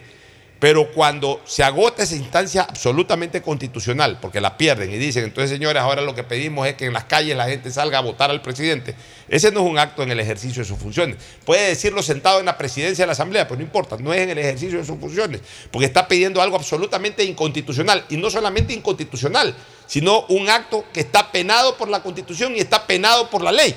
Pero 0.60 0.92
cuando 0.92 1.42
se 1.44 1.64
agota 1.64 2.04
esa 2.04 2.16
instancia 2.16 2.62
absolutamente 2.62 3.42
constitucional, 3.42 4.20
porque 4.22 4.40
la 4.40 4.58
pierden 4.58 4.92
y 4.92 4.98
dicen, 4.98 5.24
entonces 5.24 5.50
señores, 5.50 5.82
ahora 5.82 6.04
lo 6.04 6.14
que 6.14 6.24
pedimos 6.24 6.68
es 6.68 6.76
que 6.76 6.86
en 6.86 6.94
las 6.94 7.06
calles 7.06 7.36
la 7.36 7.46
gente 7.46 7.72
salga 7.72 7.98
a 7.98 8.02
votar 8.02 8.30
al 8.30 8.44
presidente, 8.44 8.96
ese 9.28 9.52
no 9.52 9.62
es 9.62 9.66
un 9.66 9.80
acto 9.80 10.04
en 10.04 10.12
el 10.12 10.20
ejercicio 10.20 10.62
de 10.62 10.68
sus 10.68 10.78
funciones. 10.78 11.18
Puede 11.44 11.68
decirlo 11.70 12.04
sentado 12.04 12.40
en 12.40 12.46
la 12.46 12.60
presidencia 12.60 13.04
de 13.04 13.08
la 13.08 13.14
Asamblea, 13.14 13.48
pero 13.48 13.58
no 13.58 13.64
importa, 13.64 13.98
no 14.00 14.14
es 14.14 14.22
en 14.22 14.30
el 14.30 14.38
ejercicio 14.38 14.78
de 14.78 14.86
sus 14.86 15.00
funciones, 15.00 15.42
porque 15.72 15.88
está 15.88 16.08
pidiendo 16.08 16.44
algo 16.44 16.56
absolutamente 16.56 17.24
inconstitucional, 17.24 18.06
y 18.10 18.18
no 18.18 18.30
solamente 18.30 18.72
inconstitucional, 18.72 19.56
sino 19.88 20.26
un 20.28 20.48
acto 20.48 20.86
que 20.94 21.00
está 21.00 21.32
penado 21.32 21.76
por 21.76 21.90
la 21.90 22.04
Constitución 22.04 22.56
y 22.56 22.60
está 22.60 22.86
penado 22.86 23.32
por 23.32 23.42
la 23.42 23.52
ley 23.52 23.76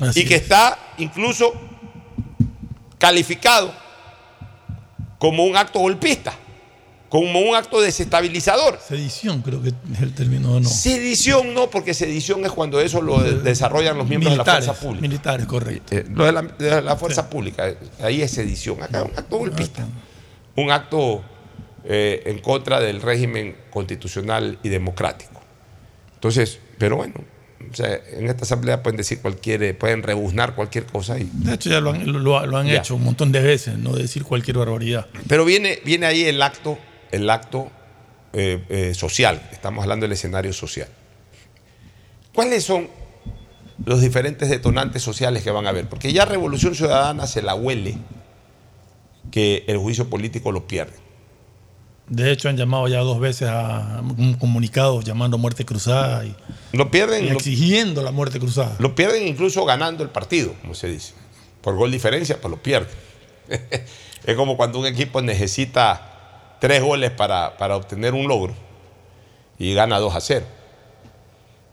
Así 0.00 0.20
y 0.20 0.24
que 0.24 0.36
es. 0.36 0.42
está 0.42 0.78
incluso 0.98 1.52
calificado 2.98 3.72
como 5.18 5.44
un 5.44 5.56
acto 5.56 5.78
golpista, 5.80 6.32
como 7.08 7.40
un 7.40 7.54
acto 7.54 7.80
desestabilizador. 7.80 8.78
Sedición, 8.86 9.42
creo 9.42 9.60
que 9.62 9.68
es 9.68 10.00
el 10.00 10.14
término, 10.14 10.60
¿no? 10.60 10.68
Sedición 10.68 11.52
no, 11.54 11.68
porque 11.68 11.92
sedición 11.92 12.44
es 12.44 12.52
cuando 12.52 12.80
eso 12.80 13.02
lo 13.02 13.18
de- 13.22 13.40
desarrollan 13.40 13.98
los 13.98 14.08
miembros 14.08 14.32
militares, 14.32 14.62
de 14.64 14.66
la 14.68 14.72
fuerza 14.74 14.86
pública. 14.86 15.02
Militares, 15.08 15.46
correcto. 15.46 15.96
Eh, 15.96 16.04
lo 16.10 16.24
de 16.24 16.32
la, 16.32 16.42
de 16.42 16.82
la 16.82 16.96
fuerza 16.96 17.28
pública, 17.28 17.68
eh, 17.68 17.76
ahí 18.02 18.22
es 18.22 18.30
sedición. 18.30 18.82
Acá 18.82 19.00
es 19.02 19.04
un 19.10 19.18
acto 19.18 19.38
golpista. 19.38 19.86
Un 20.56 20.70
acto 20.70 21.22
eh, 21.84 22.22
en 22.26 22.38
contra 22.38 22.80
del 22.80 23.02
régimen 23.02 23.56
constitucional 23.70 24.58
y 24.62 24.68
democrático. 24.68 25.40
Entonces, 26.14 26.58
pero 26.78 26.96
bueno, 26.96 27.14
o 27.70 27.74
sea, 27.74 28.00
en 28.12 28.26
esta 28.28 28.44
asamblea 28.44 28.82
pueden 28.82 28.96
decir 28.96 29.20
cualquier, 29.20 29.62
eh, 29.62 29.74
pueden 29.74 30.02
rebuznar 30.02 30.54
cualquier 30.54 30.86
cosa 30.86 31.18
y 31.18 31.30
De 31.32 31.54
hecho, 31.54 31.70
ya 31.70 31.80
lo 31.80 31.90
han, 31.90 32.10
lo- 32.10 32.46
lo 32.46 32.56
han 32.56 32.66
Ya. 32.66 32.78
hecho 32.78 32.96
un 32.96 33.04
montón 33.04 33.30
de 33.32 33.40
veces, 33.40 33.78
no 33.78 33.92
decir 33.94 34.24
cualquier 34.24 34.58
barbaridad. 34.58 35.06
Pero 35.28 35.44
viene, 35.44 35.78
viene 35.84 36.06
ahí 36.06 36.24
el 36.24 36.42
acto, 36.42 36.78
el 37.12 37.28
acto 37.30 37.70
eh, 38.32 38.64
eh, 38.68 38.94
social. 38.94 39.40
Estamos 39.52 39.82
hablando 39.82 40.04
del 40.04 40.12
escenario 40.12 40.52
social. 40.52 40.88
¿Cuáles 42.34 42.64
son 42.64 42.88
los 43.84 44.00
diferentes 44.00 44.48
detonantes 44.48 45.02
sociales 45.02 45.42
que 45.42 45.50
van 45.50 45.66
a 45.66 45.70
haber? 45.70 45.88
Porque 45.88 46.12
ya 46.12 46.24
Revolución 46.24 46.74
Ciudadana 46.74 47.26
se 47.26 47.42
la 47.42 47.54
huele 47.54 47.96
que 49.30 49.64
el 49.68 49.78
juicio 49.78 50.08
político 50.08 50.52
lo 50.52 50.66
pierde. 50.66 50.94
De 52.10 52.32
hecho, 52.32 52.48
han 52.48 52.56
llamado 52.56 52.86
ya 52.88 52.98
dos 52.98 53.20
veces 53.20 53.48
a 53.48 54.02
un 54.18 54.34
comunicado 54.34 55.00
llamando 55.00 55.38
muerte 55.38 55.64
cruzada 55.64 56.24
y, 56.24 56.34
Lo 56.72 56.90
pierden, 56.90 57.24
y 57.24 57.28
lo, 57.30 57.36
exigiendo 57.36 58.02
la 58.02 58.10
muerte 58.10 58.38
cruzada. 58.40 58.74
lo 58.80 58.94
pierden 58.96 59.26
incluso 59.28 59.64
ganando 59.64 60.02
el 60.02 60.10
partido, 60.10 60.52
como 60.60 60.74
se 60.74 60.88
dice. 60.88 61.14
Por 61.62 61.76
gol 61.76 61.90
diferencia, 61.92 62.40
pues 62.40 62.50
lo 62.50 62.60
pierden. 62.62 62.90
es 64.26 64.36
como 64.36 64.56
cuando 64.56 64.78
un 64.80 64.86
equipo 64.86 65.22
necesita 65.22 66.56
tres 66.60 66.82
goles 66.82 67.10
para, 67.12 67.56
para 67.56 67.76
obtener 67.76 68.12
un 68.14 68.26
logro 68.28 68.54
y 69.58 69.72
gana 69.74 69.98
2 69.98 70.14
a 70.14 70.20
0. 70.20 70.46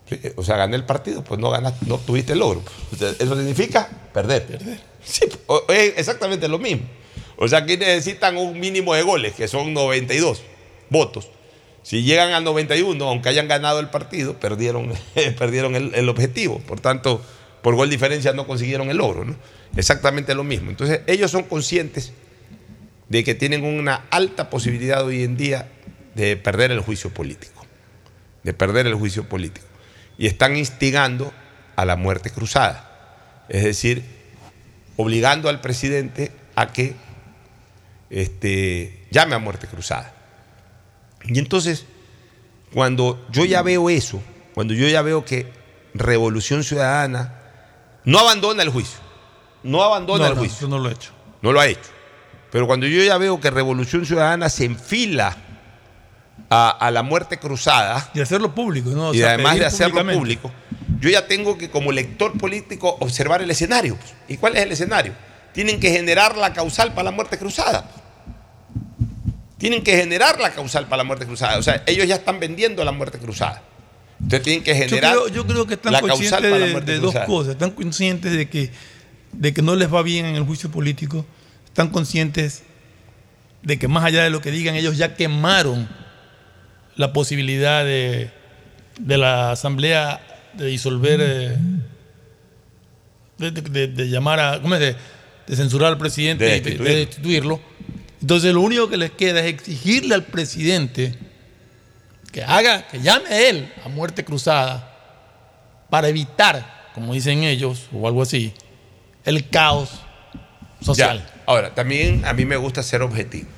Sí, 0.08 0.20
O 0.36 0.44
sea, 0.44 0.56
gané 0.56 0.76
el 0.76 0.84
partido, 0.84 1.22
pues 1.24 1.38
no 1.40 1.50
ganaste, 1.50 1.84
no 1.86 1.98
tuviste 1.98 2.32
el 2.34 2.38
logro. 2.38 2.62
Eso 2.92 3.36
significa 3.36 3.88
perder. 4.14 4.80
Sí, 5.04 5.24
o- 5.48 5.64
es 5.68 5.94
exactamente 5.98 6.46
lo 6.48 6.58
mismo. 6.58 6.86
O 7.38 7.46
sea, 7.48 7.60
aquí 7.60 7.76
necesitan 7.76 8.36
un 8.36 8.58
mínimo 8.58 8.94
de 8.94 9.02
goles, 9.02 9.34
que 9.34 9.46
son 9.46 9.72
92 9.72 10.42
votos. 10.90 11.28
Si 11.82 12.02
llegan 12.02 12.32
al 12.32 12.44
91, 12.44 13.02
aunque 13.04 13.28
hayan 13.28 13.46
ganado 13.46 13.78
el 13.80 13.88
partido, 13.88 14.34
perdieron, 14.34 14.92
perdieron 15.38 15.76
el, 15.76 15.94
el 15.94 16.08
objetivo. 16.08 16.58
Por 16.58 16.80
tanto, 16.80 17.22
por 17.62 17.76
gol 17.76 17.88
diferencia 17.88 18.32
no 18.32 18.46
consiguieron 18.46 18.90
el 18.90 18.98
logro. 18.98 19.24
¿no? 19.24 19.36
Exactamente 19.76 20.34
lo 20.34 20.44
mismo. 20.44 20.70
Entonces, 20.70 21.00
ellos 21.06 21.30
son 21.30 21.44
conscientes 21.44 22.12
de 23.08 23.24
que 23.24 23.34
tienen 23.34 23.64
una 23.64 24.06
alta 24.10 24.50
posibilidad 24.50 25.04
hoy 25.04 25.22
en 25.22 25.36
día 25.36 25.68
de 26.14 26.36
perder 26.36 26.72
el 26.72 26.80
juicio 26.80 27.10
político. 27.10 27.64
De 28.42 28.52
perder 28.52 28.86
el 28.86 28.94
juicio 28.94 29.28
político. 29.28 29.66
Y 30.18 30.26
están 30.26 30.56
instigando 30.56 31.32
a 31.76 31.84
la 31.84 31.96
muerte 31.96 32.30
cruzada. 32.30 33.44
Es 33.48 33.62
decir, 33.62 34.02
obligando 34.96 35.48
al 35.48 35.60
presidente 35.60 36.32
a 36.56 36.72
que 36.72 36.94
este, 38.10 39.06
llame 39.10 39.34
a 39.34 39.38
muerte 39.38 39.66
cruzada. 39.66 40.14
Y 41.24 41.38
entonces, 41.38 41.86
cuando 42.72 43.24
yo 43.30 43.44
ya 43.44 43.62
veo 43.62 43.90
eso, 43.90 44.22
cuando 44.54 44.74
yo 44.74 44.88
ya 44.88 45.02
veo 45.02 45.24
que 45.24 45.50
Revolución 45.94 46.64
Ciudadana 46.64 47.34
no 48.04 48.18
abandona 48.18 48.62
el 48.62 48.70
juicio, 48.70 48.98
no 49.62 49.82
abandona 49.82 50.24
No, 50.24 50.30
el 50.30 50.34
no, 50.34 50.40
juicio, 50.40 50.60
yo 50.62 50.68
no 50.68 50.78
lo 50.78 50.88
he 50.88 50.92
hecho. 50.92 51.10
no 51.42 51.52
lo 51.52 51.60
ha 51.60 51.66
hecho. 51.66 51.90
Pero 52.50 52.66
cuando 52.66 52.86
yo 52.86 53.02
ya 53.02 53.18
veo 53.18 53.40
que 53.40 53.50
Revolución 53.50 54.06
Ciudadana 54.06 54.48
se 54.48 54.64
enfila 54.64 55.36
a, 56.48 56.70
a 56.70 56.90
la 56.90 57.02
muerte 57.02 57.38
cruzada, 57.38 58.10
Y 58.14 58.20
hacerlo 58.20 58.54
público, 58.54 58.90
¿no? 58.90 59.08
O 59.08 59.14
y 59.14 59.18
sea, 59.18 59.30
además 59.34 59.58
de 59.58 59.66
hacerlo 59.66 60.06
público, 60.12 60.50
yo 61.00 61.10
ya 61.10 61.26
tengo 61.26 61.58
que 61.58 61.68
como 61.70 61.92
lector 61.92 62.38
político 62.38 62.96
observar 63.00 63.42
el 63.42 63.50
escenario. 63.50 63.98
¿Y 64.28 64.38
cuál 64.38 64.56
es 64.56 64.62
el 64.62 64.72
escenario? 64.72 65.12
Tienen 65.52 65.80
que 65.80 65.90
generar 65.90 66.36
la 66.36 66.52
causal 66.52 66.92
para 66.92 67.04
la 67.04 67.10
muerte 67.10 67.38
cruzada. 67.38 67.90
Tienen 69.58 69.82
que 69.82 69.96
generar 69.96 70.38
la 70.40 70.52
causal 70.52 70.84
para 70.86 70.98
la 70.98 71.04
muerte 71.04 71.26
cruzada. 71.26 71.58
O 71.58 71.62
sea, 71.62 71.82
ellos 71.86 72.06
ya 72.06 72.16
están 72.16 72.38
vendiendo 72.38 72.84
la 72.84 72.92
muerte 72.92 73.18
cruzada. 73.18 73.62
Entonces 74.20 74.42
tienen 74.42 74.62
que 74.64 74.72
Yo 74.72 74.78
generar 74.88 75.12
creo, 75.12 75.28
yo 75.28 75.46
creo 75.46 75.66
que 75.66 75.74
están 75.74 75.92
la 75.92 76.00
conscientes 76.00 76.38
para 76.50 76.66
la 76.66 76.80
de, 76.80 76.98
dos 76.98 77.14
cosas. 77.26 77.52
Están 77.52 77.70
conscientes 77.72 78.32
de 78.32 78.48
que, 78.48 78.70
de 79.32 79.52
que 79.54 79.62
no 79.62 79.74
les 79.74 79.92
va 79.92 80.02
bien 80.02 80.26
en 80.26 80.36
el 80.36 80.44
juicio 80.44 80.70
político. 80.70 81.26
Están 81.66 81.88
conscientes 81.88 82.62
de 83.62 83.78
que 83.78 83.88
más 83.88 84.04
allá 84.04 84.22
de 84.22 84.30
lo 84.30 84.40
que 84.40 84.50
digan, 84.52 84.76
ellos 84.76 84.96
ya 84.96 85.14
quemaron 85.16 85.88
la 86.94 87.12
posibilidad 87.12 87.84
de, 87.84 88.30
de 89.00 89.18
la 89.18 89.50
Asamblea 89.52 90.20
de 90.54 90.66
disolver, 90.66 91.20
eh, 91.22 91.56
de, 93.38 93.50
de- 93.50 93.62
de- 93.62 93.88
de 93.88 94.08
llamar 94.08 94.40
a, 94.40 94.60
¿cómo 94.60 94.74
es? 94.76 94.96
De, 95.48 95.56
censurar 95.56 95.88
al 95.92 95.98
presidente 95.98 96.44
De 96.44 96.56
y 96.56 96.60
de- 96.60 96.64
de 96.70 96.70
destituirlo. 96.70 96.94
destituirlo. 96.94 97.60
Entonces 98.20 98.52
lo 98.54 98.60
único 98.60 98.88
que 98.88 98.96
les 98.96 99.10
queda 99.12 99.40
es 99.40 99.46
exigirle 99.46 100.14
al 100.14 100.24
presidente 100.24 101.14
que 102.32 102.42
haga, 102.42 102.86
que 102.88 103.00
llame 103.00 103.28
a 103.28 103.48
él 103.48 103.72
a 103.84 103.88
muerte 103.88 104.24
cruzada 104.24 104.94
para 105.88 106.08
evitar, 106.08 106.90
como 106.94 107.14
dicen 107.14 107.42
ellos, 107.44 107.86
o 107.92 108.06
algo 108.06 108.22
así, 108.22 108.52
el 109.24 109.48
caos 109.48 109.90
social. 110.82 111.18
Ya. 111.26 111.42
Ahora, 111.46 111.74
también 111.74 112.24
a 112.26 112.32
mí 112.34 112.44
me 112.44 112.56
gusta 112.56 112.82
ser 112.82 113.02
objetivo. 113.02 113.48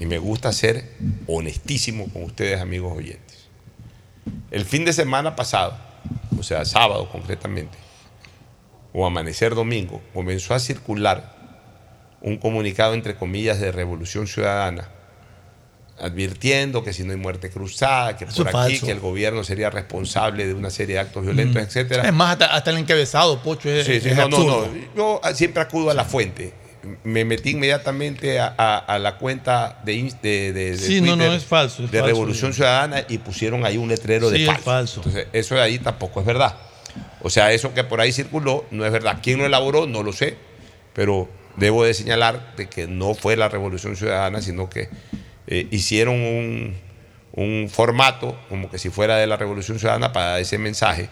Y 0.00 0.06
me 0.06 0.18
gusta 0.18 0.52
ser 0.52 0.90
honestísimo 1.26 2.08
con 2.12 2.24
ustedes, 2.24 2.60
amigos 2.60 2.96
oyentes. 2.96 3.44
El 4.50 4.64
fin 4.64 4.84
de 4.84 4.92
semana 4.92 5.36
pasado, 5.36 5.76
o 6.38 6.42
sea, 6.42 6.64
sábado 6.64 7.08
concretamente, 7.10 7.76
o 8.94 9.04
amanecer 9.04 9.54
domingo, 9.54 10.00
comenzó 10.14 10.54
a 10.54 10.58
circular 10.60 11.34
un 12.22 12.38
comunicado, 12.38 12.94
entre 12.94 13.16
comillas, 13.16 13.60
de 13.60 13.70
Revolución 13.72 14.26
Ciudadana, 14.26 14.88
advirtiendo 15.98 16.82
que 16.82 16.92
si 16.92 17.04
no 17.04 17.12
hay 17.12 17.18
muerte 17.18 17.50
cruzada, 17.50 18.16
que 18.16 18.24
Eso 18.24 18.38
por 18.44 18.48
es 18.48 18.54
aquí, 18.54 18.72
falso. 18.72 18.86
que 18.86 18.92
el 18.92 19.00
gobierno 19.00 19.44
sería 19.44 19.70
responsable 19.70 20.46
de 20.46 20.54
una 20.54 20.70
serie 20.70 20.94
de 20.94 21.00
actos 21.00 21.22
violentos, 21.24 21.56
Mm. 21.62 21.66
etcétera. 21.66 22.02
Es 22.04 22.12
más, 22.12 22.32
hasta, 22.32 22.46
hasta 22.46 22.70
el 22.70 22.78
encabezado, 22.78 23.40
Pocho, 23.42 23.70
es, 23.70 23.86
Sí, 23.86 24.00
sí, 24.00 24.08
es 24.08 24.16
no, 24.16 24.28
no, 24.28 24.36
absurdo. 24.36 24.68
no. 24.94 24.96
Yo 24.96 25.20
siempre 25.34 25.62
acudo 25.62 25.90
a 25.90 25.94
la 25.94 26.04
fuente. 26.04 26.52
Me 27.02 27.24
metí 27.24 27.50
inmediatamente 27.50 28.38
a, 28.40 28.54
a- 28.58 28.78
a 28.78 28.98
la 28.98 29.16
cuenta 29.16 29.80
de, 29.84 30.12
de, 30.22 30.52
de- 30.52 30.70
de 30.72 30.76
Sí, 30.78 31.00
no, 31.00 31.16
no, 31.16 31.32
es 31.32 31.44
falso, 31.44 31.84
es 31.84 31.90
de 31.90 31.98
falso. 32.00 32.06
Revolución 32.14 32.52
Ciudadana 32.52 33.04
y 33.08 33.18
pusieron 33.18 33.64
ahí 33.64 33.76
un 33.78 33.88
letrero 33.88 34.28
Sí, 34.30 34.34
de 34.34 34.42
es 34.42 34.46
falso. 34.48 34.62
falso. 34.64 34.96
Entonces, 35.00 35.26
eso 35.32 35.54
de 35.54 35.62
ahí 35.62 35.78
tampoco 35.78 36.20
es 36.20 36.26
verdad. 36.26 36.54
O 37.24 37.30
sea, 37.30 37.50
eso 37.52 37.72
que 37.74 37.82
por 37.84 38.00
ahí 38.00 38.12
circuló 38.12 38.66
no 38.70 38.84
es 38.86 38.92
verdad. 38.92 39.18
¿Quién 39.22 39.38
lo 39.38 39.46
elaboró? 39.46 39.86
No 39.86 40.02
lo 40.02 40.12
sé. 40.12 40.36
Pero 40.92 41.28
debo 41.56 41.84
de 41.84 41.94
señalar 41.94 42.54
de 42.56 42.68
que 42.68 42.86
no 42.86 43.14
fue 43.14 43.34
la 43.36 43.48
Revolución 43.48 43.96
Ciudadana, 43.96 44.42
sino 44.42 44.68
que 44.68 44.88
eh, 45.46 45.66
hicieron 45.70 46.16
un, 47.32 47.68
formato 47.70 48.38
como 48.48 48.70
que 48.70 48.78
si 48.78 48.90
fuera 48.90 49.16
de 49.16 49.26
la 49.26 49.36
Revolución 49.36 49.78
Ciudadana 49.78 50.12
para 50.12 50.38
ese 50.38 50.56
mensaje 50.58 51.08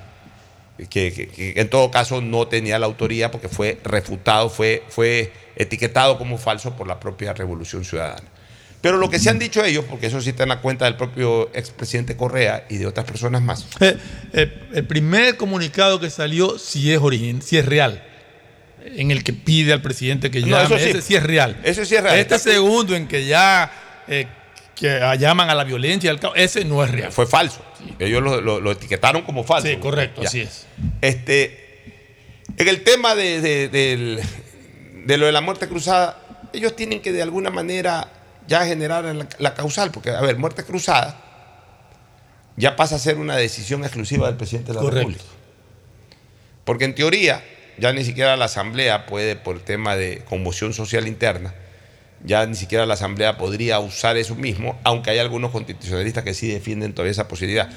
que, 0.90 1.12
que- 1.12 1.28
que 1.28 1.54
en 1.56 1.68
todo 1.68 1.90
caso 1.90 2.20
no 2.20 2.46
tenía 2.46 2.78
la 2.78 2.86
autoría 2.86 3.30
porque 3.30 3.48
fue 3.48 3.78
refutado, 3.82 4.48
fue, 4.48 4.82
fue 4.88 5.32
etiquetado 5.56 6.18
como 6.18 6.38
falso 6.38 6.76
por 6.76 6.86
la 6.86 7.00
propia 7.00 7.32
Revolución 7.32 7.84
Ciudadana. 7.84 8.28
Pero 8.82 8.98
lo 8.98 9.08
que 9.08 9.18
se 9.20 9.30
han 9.30 9.38
dicho 9.38 9.64
ellos, 9.64 9.84
porque 9.88 10.08
eso 10.08 10.20
sí 10.20 10.30
está 10.30 10.42
en 10.42 10.50
la 10.50 10.60
cuenta 10.60 10.84
del 10.86 10.96
propio 10.96 11.50
expresidente 11.54 12.16
Correa 12.16 12.66
y 12.68 12.76
de 12.78 12.86
otras 12.86 13.06
personas 13.06 13.40
más. 13.40 13.66
Eh, 13.80 13.96
eh, 14.32 14.52
el 14.74 14.84
primer 14.86 15.36
comunicado 15.36 15.98
que 16.00 16.10
salió 16.10 16.58
sí 16.58 16.92
es 16.92 16.98
origen, 17.00 17.40
sí 17.42 17.56
es 17.58 17.64
real. 17.64 18.02
En 18.84 19.12
el 19.12 19.22
que 19.22 19.32
pide 19.32 19.72
al 19.72 19.80
presidente 19.80 20.30
que 20.32 20.40
No, 20.40 20.48
llame, 20.48 20.64
eso 20.64 20.78
sí. 20.78 20.90
ese 20.90 21.00
sí 21.02 21.14
es 21.14 21.22
real. 21.22 21.56
Eso 21.62 21.84
sí 21.84 21.94
es 21.94 22.02
real. 22.02 22.18
Este 22.18 22.38
segundo 22.40 22.96
en 22.96 23.06
que 23.06 23.24
ya 23.24 23.70
eh, 24.08 24.26
que 24.74 24.98
llaman 25.16 25.48
a 25.48 25.54
la 25.54 25.62
violencia, 25.62 26.12
ese 26.34 26.64
no 26.64 26.82
es 26.82 26.90
real. 26.90 27.12
Fue 27.12 27.26
falso. 27.28 27.64
Ellos 28.00 28.20
lo, 28.20 28.40
lo- 28.40 28.60
lo 28.60 28.72
etiquetaron 28.72 29.22
como 29.22 29.44
falso. 29.44 29.68
Sí, 29.68 29.76
correcto, 29.76 30.22
Ya. 30.22 30.28
así 30.28 30.40
es. 30.40 30.66
Este, 31.00 31.92
en 32.56 32.66
el 32.66 32.82
tema 32.82 33.14
de, 33.14 33.40
de 35.06 35.16
lo 35.16 35.26
de 35.26 35.32
la 35.32 35.40
muerte 35.40 35.68
cruzada, 35.68 36.20
ellos 36.52 36.74
tienen 36.74 37.00
que 37.00 37.12
de 37.12 37.22
alguna 37.22 37.50
manera 37.50 38.08
ya 38.46 38.64
generar 38.66 39.04
la, 39.04 39.26
la 39.38 39.54
causal, 39.54 39.90
porque, 39.90 40.10
a 40.10 40.20
ver, 40.20 40.36
muerte 40.38 40.64
cruzada 40.64 41.32
ya 42.56 42.76
pasa 42.76 42.96
a 42.96 42.98
ser 42.98 43.18
una 43.18 43.36
decisión 43.36 43.82
exclusiva 43.82 44.26
del 44.26 44.36
presidente 44.36 44.72
de 44.72 44.74
la 44.74 44.80
Correcto. 44.80 45.08
República. 45.08 45.24
Porque 46.64 46.84
en 46.84 46.94
teoría, 46.94 47.42
ya 47.78 47.92
ni 47.92 48.04
siquiera 48.04 48.36
la 48.36 48.44
Asamblea 48.46 49.06
puede, 49.06 49.36
por 49.36 49.60
tema 49.60 49.96
de 49.96 50.22
conmoción 50.28 50.74
social 50.74 51.08
interna, 51.08 51.54
ya 52.24 52.46
ni 52.46 52.54
siquiera 52.54 52.86
la 52.86 52.94
Asamblea 52.94 53.36
podría 53.36 53.80
usar 53.80 54.16
eso 54.16 54.36
mismo, 54.36 54.78
aunque 54.84 55.10
hay 55.10 55.18
algunos 55.18 55.50
constitucionalistas 55.50 56.22
que 56.22 56.34
sí 56.34 56.48
defienden 56.48 56.92
todavía 56.92 57.12
esa 57.12 57.26
posibilidad. 57.26 57.68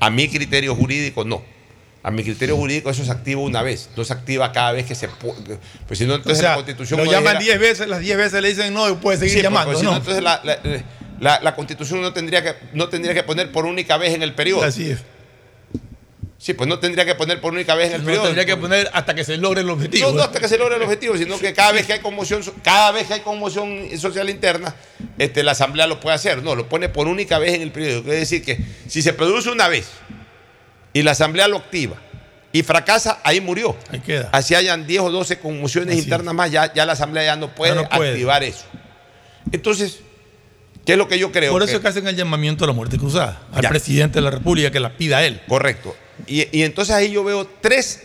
A 0.00 0.10
mi 0.10 0.28
criterio 0.28 0.74
jurídico, 0.74 1.24
no. 1.24 1.42
A 2.04 2.10
mi 2.10 2.24
criterio 2.24 2.56
jurídico 2.56 2.90
eso 2.90 3.04
se 3.04 3.10
activa 3.12 3.40
una 3.42 3.62
vez, 3.62 3.88
no 3.96 4.04
se 4.04 4.12
activa 4.12 4.50
cada 4.50 4.72
vez 4.72 4.86
que 4.86 4.94
se 4.96 5.06
puede. 5.08 5.58
Pues 5.86 5.98
si 5.98 6.04
no, 6.06 6.14
O 6.14 6.16
entonces 6.16 6.38
sea, 6.40 6.50
la 6.50 6.54
Constitución 6.56 6.98
lo 6.98 7.06
llaman 7.10 7.38
dijera- 7.38 7.58
10 7.58 7.60
veces, 7.60 7.88
las 7.88 8.00
10 8.00 8.16
veces 8.16 8.42
le 8.42 8.48
dicen 8.48 8.74
no 8.74 8.90
y 8.90 8.94
puede 8.94 9.18
seguir 9.18 9.34
Sí, 9.34 9.36
porque 9.42 9.44
llamando. 9.54 9.78
si 9.78 9.84
¿no? 9.84 9.96
entonces 9.96 10.22
la, 10.22 10.40
la- 10.42 10.58
la- 11.20 11.40
la 11.40 11.54
Constitución 11.54 12.02
no 12.02 12.12
tendría, 12.12 12.42
que, 12.42 12.54
no 12.72 12.88
tendría 12.88 13.14
que 13.14 13.22
poner 13.22 13.52
por 13.52 13.66
única 13.66 13.96
vez 13.98 14.14
en 14.14 14.22
el 14.24 14.34
periodo. 14.34 14.64
Así 14.64 14.90
es. 14.90 14.98
Sí, 16.38 16.54
pues 16.54 16.68
no 16.68 16.80
tendría 16.80 17.04
que 17.04 17.14
poner 17.14 17.40
por 17.40 17.52
única 17.52 17.76
vez 17.76 17.90
en 17.90 17.94
el 17.94 18.00
No 18.00 18.06
periodo. 18.06 18.24
tendría 18.24 18.44
que 18.44 18.56
poner 18.56 18.90
hasta 18.92 19.14
que 19.14 19.22
se 19.22 19.36
logre 19.36 19.60
el 19.60 19.70
objetivo. 19.70 20.08
No, 20.10 20.16
no 20.16 20.22
hasta 20.24 20.40
que 20.40 20.48
se 20.48 20.58
logre 20.58 20.74
el 20.74 20.82
objetivo, 20.82 21.16
sino 21.16 21.38
que 21.38 21.52
cada 21.52 21.70
vez 21.70 21.86
que 21.86 21.92
hay 21.92 22.00
conmoción, 22.00 22.42
cada 22.64 22.90
vez 22.90 23.06
que 23.06 23.14
hay 23.14 23.20
conmoción 23.20 23.86
social 23.96 24.28
interna, 24.28 24.74
este, 25.18 25.44
la 25.44 25.52
asamblea 25.52 25.86
lo 25.86 26.00
puede 26.00 26.16
hacer. 26.16 26.42
No, 26.42 26.56
lo 26.56 26.68
pone 26.68 26.88
por 26.88 27.06
única 27.06 27.38
vez 27.38 27.54
en 27.54 27.62
el 27.62 27.70
periodo. 27.70 28.02
Quiere 28.02 28.18
decir 28.18 28.42
que 28.44 28.58
si 28.88 29.02
se 29.02 29.12
produce 29.12 29.50
una 29.50 29.68
vez 29.68 29.86
y 30.92 31.02
la 31.02 31.12
asamblea 31.12 31.48
lo 31.48 31.58
activa 31.58 31.96
y 32.52 32.62
fracasa, 32.62 33.20
ahí 33.24 33.40
murió. 33.40 33.76
Ahí 33.90 34.00
queda. 34.00 34.28
Así 34.32 34.54
hayan 34.54 34.86
10 34.86 35.00
o 35.02 35.10
12 35.10 35.38
conmociones 35.38 35.94
Así 35.94 36.02
internas 36.04 36.34
más, 36.34 36.50
ya, 36.50 36.72
ya 36.74 36.84
la 36.84 36.92
asamblea 36.92 37.24
ya 37.24 37.36
no 37.36 37.54
puede, 37.54 37.74
no 37.74 37.88
puede. 37.88 38.10
activar 38.10 38.42
eso. 38.44 38.64
Entonces, 39.52 40.00
¿qué 40.84 40.92
es 40.92 40.98
lo 40.98 41.08
que 41.08 41.18
yo 41.18 41.32
creo? 41.32 41.50
Por 41.52 41.62
eso 41.62 41.70
Que- 41.72 41.76
es 41.76 41.82
que 41.82 41.88
hacen 41.88 42.06
el 42.08 42.14
llamamiento 42.16 42.64
a 42.64 42.66
la 42.66 42.72
muerte 42.74 42.98
cruzada. 42.98 43.40
Al 43.52 43.62
Ya. 43.62 43.68
presidente 43.70 44.16
de 44.18 44.22
la 44.22 44.30
República 44.30 44.70
que 44.70 44.80
la 44.80 44.96
pida 44.96 45.18
a 45.18 45.24
él. 45.24 45.40
Correcto. 45.48 45.96
Y, 46.26 46.46
y 46.56 46.62
entonces 46.62 46.94
ahí 46.94 47.10
yo 47.10 47.24
veo 47.24 47.46
tres 47.62 48.02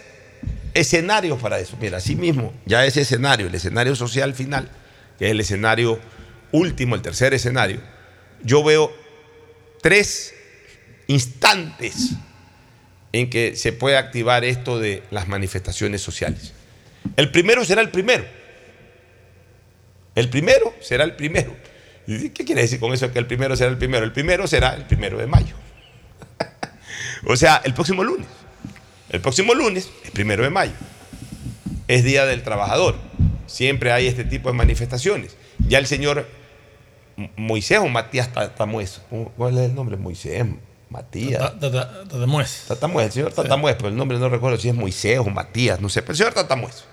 escenarios 0.73 1.39
para 1.41 1.59
eso. 1.59 1.75
Mira, 1.81 1.97
así 1.97 2.15
mismo, 2.15 2.53
ya 2.65 2.85
ese 2.85 3.01
escenario, 3.01 3.47
el 3.47 3.55
escenario 3.55 3.95
social 3.95 4.33
final, 4.33 4.69
que 5.19 5.25
es 5.25 5.31
el 5.31 5.39
escenario 5.41 5.99
último, 6.53 6.95
el 6.95 7.01
tercer 7.01 7.33
escenario, 7.33 7.81
yo 8.43 8.63
veo 8.63 8.93
tres 9.81 10.33
instantes 11.07 12.11
en 13.13 13.29
que 13.29 13.55
se 13.55 13.73
puede 13.73 13.97
activar 13.97 14.43
esto 14.43 14.79
de 14.79 15.03
las 15.11 15.27
manifestaciones 15.27 16.01
sociales. 16.01 16.53
El 17.15 17.31
primero 17.31 17.63
será 17.65 17.81
el 17.81 17.89
primero. 17.89 18.25
El 20.15 20.29
primero 20.29 20.73
será 20.81 21.03
el 21.03 21.15
primero. 21.15 21.55
¿Y 22.07 22.29
¿Qué 22.29 22.45
quiere 22.45 22.61
decir 22.61 22.79
con 22.79 22.93
eso 22.93 23.11
que 23.11 23.19
el 23.19 23.27
primero 23.27 23.55
será 23.55 23.69
el 23.69 23.77
primero? 23.77 24.05
El 24.05 24.13
primero 24.13 24.47
será 24.47 24.73
el 24.75 24.85
primero 24.85 25.17
de 25.17 25.27
mayo. 25.27 25.55
O 27.25 27.35
sea, 27.35 27.61
el 27.65 27.73
próximo 27.73 28.03
lunes. 28.03 28.27
El 29.09 29.21
próximo 29.21 29.53
lunes, 29.53 29.89
el 30.05 30.11
primero 30.11 30.43
de 30.43 30.49
mayo, 30.49 30.73
es 31.87 32.03
Día 32.03 32.25
del 32.25 32.43
Trabajador. 32.43 32.95
Siempre 33.47 33.91
hay 33.91 34.07
este 34.07 34.23
tipo 34.23 34.49
de 34.49 34.55
manifestaciones. 34.55 35.35
Ya 35.67 35.79
el 35.79 35.87
señor 35.87 36.27
Moisés 37.35 37.79
o 37.79 37.87
Matías 37.87 38.31
Tatamuez, 38.31 39.01
¿cuál 39.35 39.57
es 39.57 39.65
el 39.65 39.75
nombre? 39.75 39.97
Moisés, 39.97 40.45
Matías. 40.89 41.39
Ta- 41.39 41.59
ta- 41.59 41.71
ta- 41.71 42.03
Tatamuez. 42.07 42.63
Tatamuez, 42.67 43.05
el 43.07 43.11
señor 43.11 43.33
Tatamuez, 43.33 43.75
pero 43.75 43.89
el 43.89 43.95
nombre 43.95 44.17
no 44.19 44.29
recuerdo 44.29 44.57
si 44.57 44.69
es 44.69 44.75
Moisés 44.75 45.19
o 45.19 45.25
Matías, 45.25 45.81
no 45.81 45.89
sé, 45.89 46.01
pero 46.01 46.13
el 46.13 46.17
señor 46.17 46.33
Tatamuez. 46.33 46.83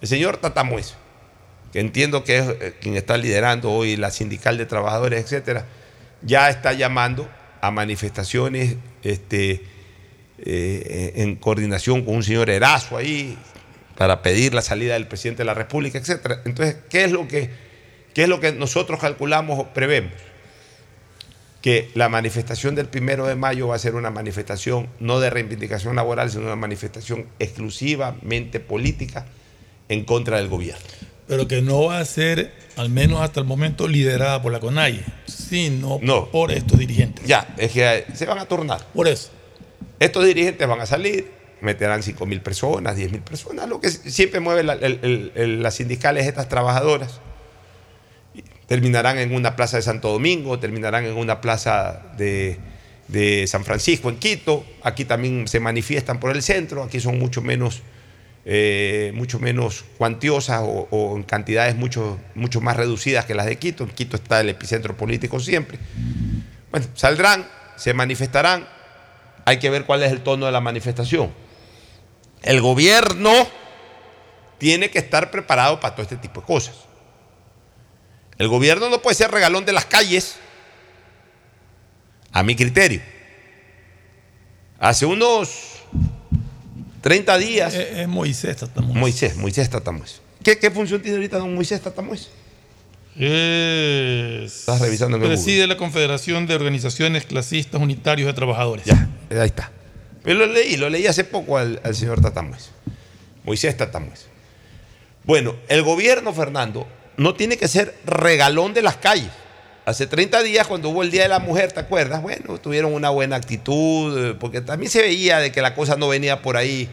El 0.00 0.08
señor 0.08 0.36
Tatamuez, 0.38 0.94
que 1.72 1.80
entiendo 1.80 2.24
que 2.24 2.38
es 2.38 2.48
eh, 2.48 2.74
quien 2.80 2.96
está 2.96 3.16
liderando 3.16 3.70
hoy 3.70 3.96
la 3.96 4.10
sindical 4.10 4.56
de 4.58 4.66
trabajadores, 4.66 5.22
etcétera, 5.24 5.66
ya 6.22 6.50
está 6.50 6.72
llamando 6.72 7.28
a 7.60 7.70
manifestaciones 7.70 8.76
este, 9.02 9.62
eh, 10.38 11.12
en 11.16 11.36
coordinación 11.36 12.04
con 12.04 12.16
un 12.16 12.22
señor 12.22 12.50
Erazo 12.50 12.96
ahí 12.96 13.38
para 13.96 14.22
pedir 14.22 14.54
la 14.54 14.62
salida 14.62 14.94
del 14.94 15.06
presidente 15.06 15.42
de 15.42 15.44
la 15.44 15.54
República, 15.54 15.98
etcétera. 15.98 16.40
Entonces, 16.46 16.76
¿qué 16.88 17.04
es 17.04 17.12
lo 17.12 17.28
que, 17.28 17.50
qué 18.14 18.22
es 18.22 18.28
lo 18.28 18.40
que 18.40 18.52
nosotros 18.52 18.98
calculamos 18.98 19.58
o 19.58 19.66
prevemos? 19.68 20.12
Que 21.62 21.90
la 21.94 22.08
manifestación 22.08 22.74
del 22.74 22.86
primero 22.86 23.26
de 23.26 23.34
mayo 23.36 23.68
va 23.68 23.76
a 23.76 23.78
ser 23.78 23.94
una 23.94 24.10
manifestación 24.10 24.88
no 24.98 25.20
de 25.20 25.28
reivindicación 25.30 25.94
laboral, 25.96 26.30
sino 26.30 26.44
una 26.44 26.56
manifestación 26.56 27.26
exclusivamente 27.38 28.60
política 28.60 29.26
en 29.88 30.04
contra 30.04 30.38
del 30.38 30.48
gobierno. 30.48 30.82
Pero 31.26 31.46
que 31.46 31.62
no 31.62 31.84
va 31.84 31.98
a 32.00 32.04
ser, 32.04 32.52
al 32.76 32.88
menos 32.90 33.20
hasta 33.20 33.40
el 33.40 33.46
momento, 33.46 33.86
liderada 33.86 34.42
por 34.42 34.52
la 34.52 34.58
CONAIE, 34.60 35.04
sino 35.26 35.98
No. 36.02 36.28
por 36.30 36.50
estos 36.50 36.78
dirigentes. 36.78 37.24
Ya, 37.26 37.54
es 37.56 37.72
que 37.72 38.04
se 38.14 38.26
van 38.26 38.38
a 38.38 38.46
tornar. 38.46 38.84
Por 38.94 39.06
eso. 39.06 39.30
Estos 40.00 40.24
dirigentes 40.24 40.66
van 40.66 40.80
a 40.80 40.86
salir, 40.86 41.30
meterán 41.60 42.02
5 42.02 42.26
mil 42.26 42.40
personas, 42.40 42.96
10 42.96 43.12
mil 43.12 43.20
personas, 43.20 43.68
lo 43.68 43.80
que 43.80 43.90
siempre 43.90 44.40
mueve 44.40 44.62
la- 44.64 44.72
el- 44.72 44.98
el- 45.02 45.32
el- 45.34 45.62
las 45.62 45.74
sindicales, 45.74 46.26
estas 46.26 46.48
trabajadoras. 46.48 47.20
Terminarán 48.70 49.18
en 49.18 49.34
una 49.34 49.56
plaza 49.56 49.78
de 49.78 49.82
Santo 49.82 50.12
Domingo, 50.12 50.60
terminarán 50.60 51.04
en 51.04 51.16
una 51.16 51.40
plaza 51.40 52.02
de, 52.16 52.56
de 53.08 53.48
San 53.48 53.64
Francisco, 53.64 54.10
en 54.10 54.16
Quito. 54.18 54.64
Aquí 54.84 55.04
también 55.04 55.48
se 55.48 55.58
manifiestan 55.58 56.20
por 56.20 56.30
el 56.36 56.40
centro, 56.40 56.84
aquí 56.84 57.00
son 57.00 57.18
mucho 57.18 57.42
menos, 57.42 57.82
eh, 58.44 59.10
mucho 59.16 59.40
menos 59.40 59.84
cuantiosas 59.98 60.60
o, 60.62 60.86
o 60.92 61.16
en 61.16 61.24
cantidades 61.24 61.74
mucho, 61.74 62.20
mucho 62.36 62.60
más 62.60 62.76
reducidas 62.76 63.24
que 63.24 63.34
las 63.34 63.46
de 63.46 63.58
Quito. 63.58 63.82
En 63.82 63.90
Quito 63.90 64.14
está 64.14 64.40
el 64.40 64.50
epicentro 64.50 64.96
político 64.96 65.40
siempre. 65.40 65.76
Bueno, 66.70 66.86
saldrán, 66.94 67.48
se 67.74 67.92
manifestarán, 67.92 68.68
hay 69.46 69.58
que 69.58 69.68
ver 69.68 69.84
cuál 69.84 70.04
es 70.04 70.12
el 70.12 70.20
tono 70.20 70.46
de 70.46 70.52
la 70.52 70.60
manifestación. 70.60 71.32
El 72.44 72.60
gobierno 72.60 73.32
tiene 74.58 74.90
que 74.90 75.00
estar 75.00 75.32
preparado 75.32 75.80
para 75.80 75.96
todo 75.96 76.04
este 76.04 76.18
tipo 76.18 76.40
de 76.42 76.46
cosas. 76.46 76.89
El 78.40 78.48
gobierno 78.48 78.88
no 78.88 79.02
puede 79.02 79.14
ser 79.16 79.30
regalón 79.30 79.66
de 79.66 79.72
las 79.74 79.84
calles, 79.84 80.36
a 82.32 82.42
mi 82.42 82.56
criterio. 82.56 83.02
Hace 84.78 85.04
unos 85.04 85.50
30 87.02 87.36
días, 87.36 87.74
Es, 87.74 87.98
es 87.98 88.08
Moisés 88.08 88.56
Tatamuez. 88.56 88.96
Moisés, 88.96 89.36
Moisés 89.36 89.68
Tatamuez. 89.68 90.20
¿Qué, 90.42 90.58
¿Qué 90.58 90.70
función 90.70 91.02
tiene 91.02 91.18
ahorita 91.18 91.36
don 91.36 91.54
Moisés 91.54 91.82
Tatamuez? 91.82 92.28
Es- 93.14 94.60
Estás 94.60 94.80
revisando 94.80 95.18
en 95.18 95.22
el 95.24 95.28
Preside 95.28 95.66
la 95.66 95.76
Confederación 95.76 96.46
de 96.46 96.54
Organizaciones 96.54 97.26
Clasistas 97.26 97.78
Unitarios 97.78 98.26
de 98.26 98.32
Trabajadores. 98.32 98.86
Ya, 98.86 99.06
ahí 99.32 99.46
está. 99.48 99.70
Pero 100.22 100.38
lo 100.38 100.46
leí, 100.46 100.78
lo 100.78 100.88
leí 100.88 101.06
hace 101.06 101.24
poco 101.24 101.58
al, 101.58 101.78
al 101.84 101.94
señor 101.94 102.22
Tatamuez. 102.22 102.70
Moisés 103.44 103.76
Tatamuez. 103.76 104.28
Bueno, 105.24 105.56
el 105.68 105.82
gobierno, 105.82 106.32
Fernando, 106.32 106.88
no 107.20 107.34
tiene 107.34 107.58
que 107.58 107.68
ser 107.68 107.94
regalón 108.06 108.72
de 108.72 108.80
las 108.80 108.96
calles. 108.96 109.28
Hace 109.84 110.06
30 110.06 110.42
días, 110.42 110.66
cuando 110.66 110.88
hubo 110.88 111.02
el 111.02 111.10
Día 111.10 111.24
de 111.24 111.28
la 111.28 111.38
Mujer, 111.38 111.70
¿te 111.70 111.80
acuerdas? 111.80 112.22
Bueno, 112.22 112.56
tuvieron 112.56 112.94
una 112.94 113.10
buena 113.10 113.36
actitud, 113.36 114.30
eh, 114.30 114.34
porque 114.40 114.62
también 114.62 114.90
se 114.90 115.02
veía 115.02 115.38
de 115.38 115.52
que 115.52 115.60
la 115.60 115.74
cosa 115.74 115.96
no 115.96 116.08
venía 116.08 116.40
por 116.40 116.56
ahí. 116.56 116.88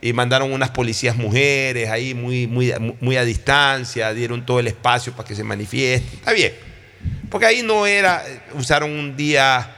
Y 0.00 0.14
mandaron 0.14 0.50
unas 0.50 0.70
policías 0.70 1.16
mujeres 1.16 1.90
ahí 1.90 2.14
muy, 2.14 2.46
muy, 2.46 2.72
muy 3.02 3.18
a 3.18 3.24
distancia, 3.24 4.14
dieron 4.14 4.46
todo 4.46 4.60
el 4.60 4.68
espacio 4.68 5.12
para 5.12 5.28
que 5.28 5.34
se 5.34 5.44
manifieste. 5.44 6.16
Está 6.16 6.32
bien. 6.32 6.54
Porque 7.28 7.44
ahí 7.44 7.62
no 7.62 7.86
era, 7.86 8.24
eh, 8.26 8.40
usaron 8.54 8.90
un 8.90 9.14
día 9.14 9.76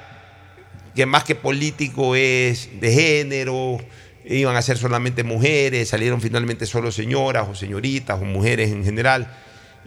que 0.95 1.07
más 1.07 1.25
que 1.25 1.35
político 1.35 2.15
es 2.15 2.69
de 2.81 2.93
género, 2.93 3.79
iban 4.25 4.55
a 4.55 4.63
ser 4.63 4.79
solamente 4.79 5.25
mujeres, 5.25 5.89
salieron 5.89 6.21
finalmente 6.21 6.67
solo 6.67 6.93
señoras 6.93 7.49
o 7.49 7.57
señoritas 7.57 8.21
o 8.21 8.25
mujeres 8.25 8.71
en 8.71 8.85
general, 8.85 9.29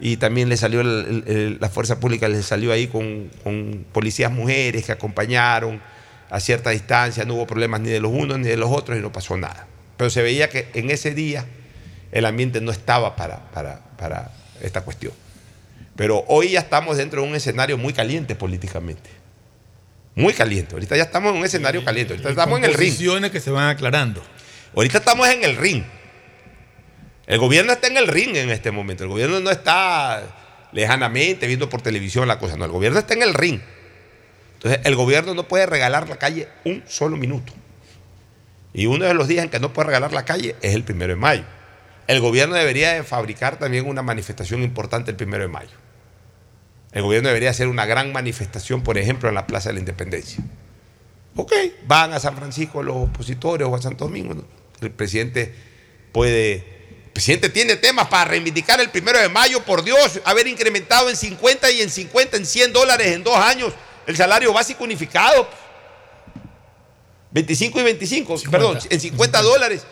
y 0.04 0.16
también 0.16 0.48
le 0.48 0.56
salió 0.56 0.80
el- 0.80 1.22
el- 1.28 1.58
la 1.60 1.68
fuerza 1.68 2.00
pública, 2.00 2.28
les 2.28 2.44
salió 2.44 2.72
ahí 2.72 2.88
con, 2.88 3.30
con 3.44 3.86
policías 3.92 4.32
mujeres 4.32 4.84
que 4.84 4.90
acompañaron 4.92 5.80
a 6.28 6.40
cierta 6.40 6.70
distancia, 6.70 7.24
no 7.24 7.34
hubo 7.34 7.46
problemas 7.46 7.80
ni 7.82 7.90
de 7.90 8.00
los 8.00 8.10
unos 8.10 8.38
ni 8.40 8.48
de 8.48 8.56
los 8.56 8.70
otros 8.70 8.98
y 8.98 9.00
no 9.00 9.12
pasó 9.12 9.36
nada. 9.36 9.68
Pero 9.96 10.10
se 10.10 10.20
veía 10.22 10.48
que 10.48 10.68
en 10.74 10.90
ese 10.90 11.14
día 11.14 11.46
el 12.10 12.24
ambiente 12.24 12.60
no 12.60 12.72
estaba 12.72 13.14
para, 13.14 13.50
para, 13.52 13.80
para 13.96 14.32
esta 14.60 14.80
cuestión. 14.80 15.12
Pero 15.94 16.24
hoy 16.26 16.50
ya 16.52 16.60
estamos 16.60 16.96
dentro 16.96 17.22
de 17.22 17.28
un 17.28 17.34
escenario 17.36 17.78
muy 17.78 17.92
caliente 17.92 18.34
políticamente. 18.34 19.08
Muy 20.16 20.32
caliente. 20.32 20.74
Ahorita 20.74 20.96
ya 20.96 21.04
estamos 21.04 21.32
en 21.32 21.38
un 21.38 21.44
escenario 21.44 21.84
caliente. 21.84 22.14
Ahorita 22.14 22.30
estamos 22.30 22.58
en 22.58 22.64
el 22.64 22.74
ring. 22.74 23.30
Que 23.30 23.40
se 23.40 23.50
van 23.50 23.68
aclarando. 23.68 24.22
Ahorita 24.74 24.98
estamos 24.98 25.28
en 25.28 25.44
el 25.44 25.56
ring. 25.56 25.84
El 27.32 27.38
gobierno 27.38 27.72
está 27.72 27.86
en 27.86 27.96
el 27.96 28.08
ring 28.08 28.36
en 28.36 28.50
este 28.50 28.70
momento. 28.72 29.04
El 29.04 29.08
gobierno 29.08 29.40
no 29.40 29.50
está 29.50 30.68
lejanamente 30.70 31.46
viendo 31.46 31.70
por 31.70 31.80
televisión 31.80 32.28
la 32.28 32.38
cosa. 32.38 32.58
No, 32.58 32.66
el 32.66 32.70
gobierno 32.70 32.98
está 32.98 33.14
en 33.14 33.22
el 33.22 33.32
ring. 33.32 33.58
Entonces, 34.56 34.82
el 34.84 34.94
gobierno 34.94 35.32
no 35.32 35.48
puede 35.48 35.64
regalar 35.64 36.10
la 36.10 36.16
calle 36.16 36.48
un 36.66 36.84
solo 36.86 37.16
minuto. 37.16 37.54
Y 38.74 38.84
uno 38.84 39.06
de 39.06 39.14
los 39.14 39.28
días 39.28 39.44
en 39.44 39.50
que 39.50 39.60
no 39.60 39.72
puede 39.72 39.86
regalar 39.86 40.12
la 40.12 40.26
calle 40.26 40.56
es 40.60 40.74
el 40.74 40.84
primero 40.84 41.14
de 41.14 41.18
mayo. 41.18 41.44
El 42.06 42.20
gobierno 42.20 42.54
debería 42.54 42.92
de 42.92 43.02
fabricar 43.02 43.58
también 43.58 43.88
una 43.88 44.02
manifestación 44.02 44.62
importante 44.62 45.12
el 45.12 45.16
primero 45.16 45.42
de 45.42 45.48
mayo. 45.48 45.72
El 46.92 47.00
gobierno 47.00 47.28
debería 47.28 47.48
hacer 47.48 47.66
una 47.66 47.86
gran 47.86 48.12
manifestación, 48.12 48.82
por 48.82 48.98
ejemplo, 48.98 49.30
en 49.30 49.36
la 49.36 49.46
Plaza 49.46 49.70
de 49.70 49.72
la 49.72 49.80
Independencia. 49.80 50.44
Ok, 51.36 51.54
van 51.86 52.12
a 52.12 52.20
San 52.20 52.36
Francisco 52.36 52.82
los 52.82 52.96
opositores 52.96 53.66
o 53.66 53.74
a 53.74 53.80
Santo 53.80 54.04
Domingo. 54.04 54.44
El 54.82 54.90
presidente 54.90 55.54
puede. 56.12 56.81
El 57.12 57.14
presidente 57.14 57.50
tiene 57.50 57.76
temas 57.76 58.08
para 58.08 58.24
reivindicar 58.24 58.80
el 58.80 58.88
primero 58.88 59.18
de 59.18 59.28
mayo, 59.28 59.62
por 59.62 59.84
Dios, 59.84 60.18
haber 60.24 60.46
incrementado 60.46 61.10
en 61.10 61.16
50 61.16 61.70
y 61.70 61.82
en 61.82 61.90
50, 61.90 62.38
en 62.38 62.46
100 62.46 62.72
dólares 62.72 63.08
en 63.08 63.22
dos 63.22 63.36
años 63.36 63.74
el 64.06 64.16
salario 64.16 64.50
básico 64.54 64.82
unificado. 64.82 65.46
25 67.32 67.80
y 67.80 67.82
25, 67.82 68.36
perdón, 68.50 68.78
en 68.88 68.98
50 68.98 69.42
dólares. 69.42 69.82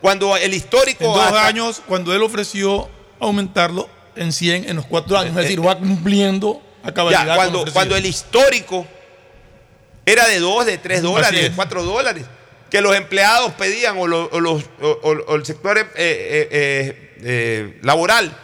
Cuando 0.00 0.34
el 0.34 0.54
histórico. 0.54 1.04
En 1.04 1.12
dos 1.12 1.22
hasta- 1.22 1.46
años, 1.46 1.82
cuando 1.86 2.14
él 2.14 2.22
ofreció 2.22 2.88
aumentarlo 3.20 3.90
en 4.16 4.32
100 4.32 4.66
en 4.66 4.76
los 4.76 4.86
cuatro 4.86 5.18
años. 5.18 5.36
Es 5.36 5.42
decir, 5.42 5.64
va 5.64 5.76
cumpliendo 5.76 6.62
a 6.82 6.90
cabalidad. 6.92 7.26
Ya, 7.26 7.36
cuando, 7.36 7.70
cuando 7.70 7.96
el 7.96 8.06
histórico 8.06 8.86
era 10.06 10.26
de 10.26 10.40
2, 10.40 10.64
de 10.64 10.78
3 10.78 11.02
dólares, 11.02 11.38
de 11.38 11.46
es. 11.48 11.52
4 11.54 11.82
dólares, 11.84 12.24
que 12.72 12.80
los 12.80 12.96
empleados 12.96 13.52
pedían 13.52 13.98
o, 13.98 14.06
lo- 14.06 14.30
o 14.32 14.40
los, 14.40 14.64
el 15.28 15.44
sector 15.44 15.76
eh, 15.78 15.86
eh, 15.94 17.12
eh, 17.20 17.78
laboral 17.82 18.34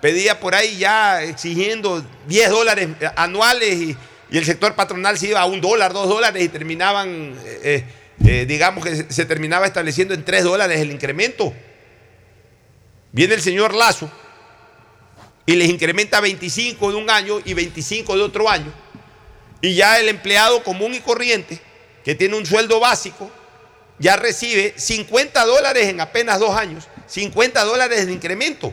pedía 0.00 0.38
por 0.38 0.54
ahí 0.54 0.78
ya 0.78 1.24
exigiendo 1.24 2.00
10 2.28 2.50
dólares 2.50 2.88
anuales 3.16 3.74
y, 3.74 3.96
y 4.30 4.38
el 4.38 4.44
sector 4.44 4.76
patronal 4.76 5.18
se 5.18 5.26
iba 5.30 5.40
a 5.40 5.46
un 5.46 5.60
dólar, 5.60 5.92
2 5.92 6.08
dólares 6.08 6.44
y 6.44 6.48
terminaban, 6.48 7.34
digamos 8.18 8.84
que 8.84 9.06
se 9.12 9.24
terminaba 9.24 9.66
estableciendo 9.66 10.14
en 10.14 10.24
3 10.24 10.44
dólares 10.44 10.80
el 10.80 10.92
incremento. 10.92 11.52
Viene 13.10 13.34
el 13.34 13.42
señor 13.42 13.74
Lazo 13.74 14.08
y 15.44 15.56
les 15.56 15.68
incrementa 15.68 16.20
25 16.20 16.92
de 16.92 16.96
un 16.96 17.10
año 17.10 17.40
y 17.44 17.52
25 17.52 18.16
de 18.16 18.22
otro 18.22 18.48
año. 18.48 18.72
Y 19.60 19.74
ya 19.74 19.98
el 19.98 20.08
empleado 20.08 20.62
común 20.62 20.94
y 20.94 21.00
corriente, 21.00 21.60
que 22.04 22.14
tiene 22.14 22.36
un 22.36 22.46
sueldo 22.46 22.78
básico, 22.80 23.30
ya 23.98 24.16
recibe 24.16 24.74
50 24.76 25.44
dólares 25.44 25.88
en 25.88 26.00
apenas 26.00 26.38
dos 26.40 26.56
años, 26.56 26.88
50 27.06 27.62
dólares 27.64 28.06
de 28.06 28.12
incremento. 28.12 28.72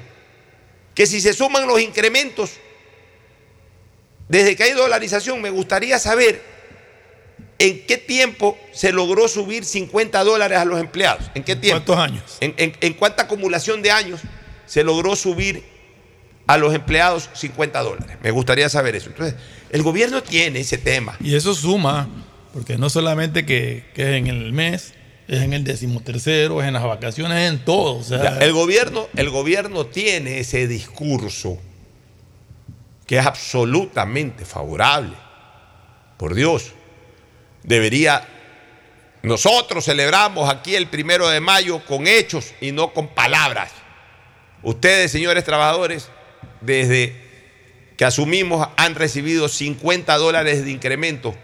Que 0.96 1.06
si 1.06 1.22
se 1.22 1.34
suman 1.34 1.68
los 1.68 1.80
incrementos, 1.82 2.52
desde 4.28 4.56
que 4.56 4.64
hay 4.64 4.72
dolarización, 4.74 5.42
me 5.42 5.50
gustaría 5.50 5.98
saber 6.00 6.42
en 7.58 7.86
qué 7.86 7.98
tiempo 7.98 8.58
se 8.72 8.92
logró 8.92 9.28
subir 9.28 9.66
50 9.66 10.24
dólares 10.24 10.58
a 10.60 10.66
los 10.66 10.80
empleados. 10.80 11.30
¿En 11.36 11.44
qué 11.44 11.56
tiempo? 11.56 11.84
¿Cuántos 11.86 11.98
años? 11.98 12.38
¿En, 12.40 12.54
en- 12.58 12.76
en 12.80 12.94
cuánta 12.94 13.24
acumulación 13.24 13.82
de 13.82 13.92
años 13.92 14.22
se 14.66 14.84
logró 14.84 15.16
subir 15.16 15.64
a 16.48 16.58
los 16.58 16.74
empleados 16.74 17.30
50 17.34 17.82
dólares? 17.82 18.18
Me 18.22 18.32
gustaría 18.32 18.70
saber 18.70 18.96
eso. 18.96 19.10
Entonces, 19.10 19.36
el 19.72 19.84
gobierno 19.84 20.22
tiene 20.24 20.60
ese 20.60 20.78
tema. 20.78 21.18
Y 21.22 21.36
eso 21.36 21.54
suma, 21.56 22.08
porque 22.54 22.78
no 22.78 22.90
solamente 22.90 23.46
que, 23.46 23.86
en 23.96 24.28
el 24.28 24.54
mes, 24.54 24.94
es 25.30 25.44
en 25.44 25.54
el 25.54 25.64
decimotercero, 25.64 26.60
es 26.60 26.68
en 26.68 26.74
las 26.74 26.84
vacaciones, 26.84 27.38
es 27.38 27.52
en 27.52 27.64
todo. 27.64 28.02
El, 28.42 28.52
gobierno, 28.52 29.08
el 29.16 29.30
gobierno 29.30 29.86
tiene 29.86 30.40
ese 30.40 30.68
discurso 30.68 31.60
que 33.06 33.20
es 33.20 33.26
absolutamente 33.26 34.44
favorable. 34.44 35.16
Por 36.18 36.34
Dios. 36.34 36.72
Debería. 37.64 38.28
Nosotros 39.22 39.86
celebramos 39.86 40.50
aquí 40.50 40.76
el 40.76 40.88
primero 40.88 41.30
de 41.30 41.40
mayo 41.40 41.86
con 41.86 42.08
hechos 42.08 42.54
y 42.60 42.72
no 42.72 42.92
con 42.92 43.10
palabras. 43.10 43.72
Ustedes, 44.64 45.12
señores 45.12 45.44
trabajadores, 45.44 46.10
desde 46.62 47.16
que 47.98 48.06
asumimos 48.06 48.68
han 48.78 48.96
recibido 48.96 49.48
50 49.48 50.18
dólares 50.18 50.66
de 50.66 50.72
incremento, 50.72 51.36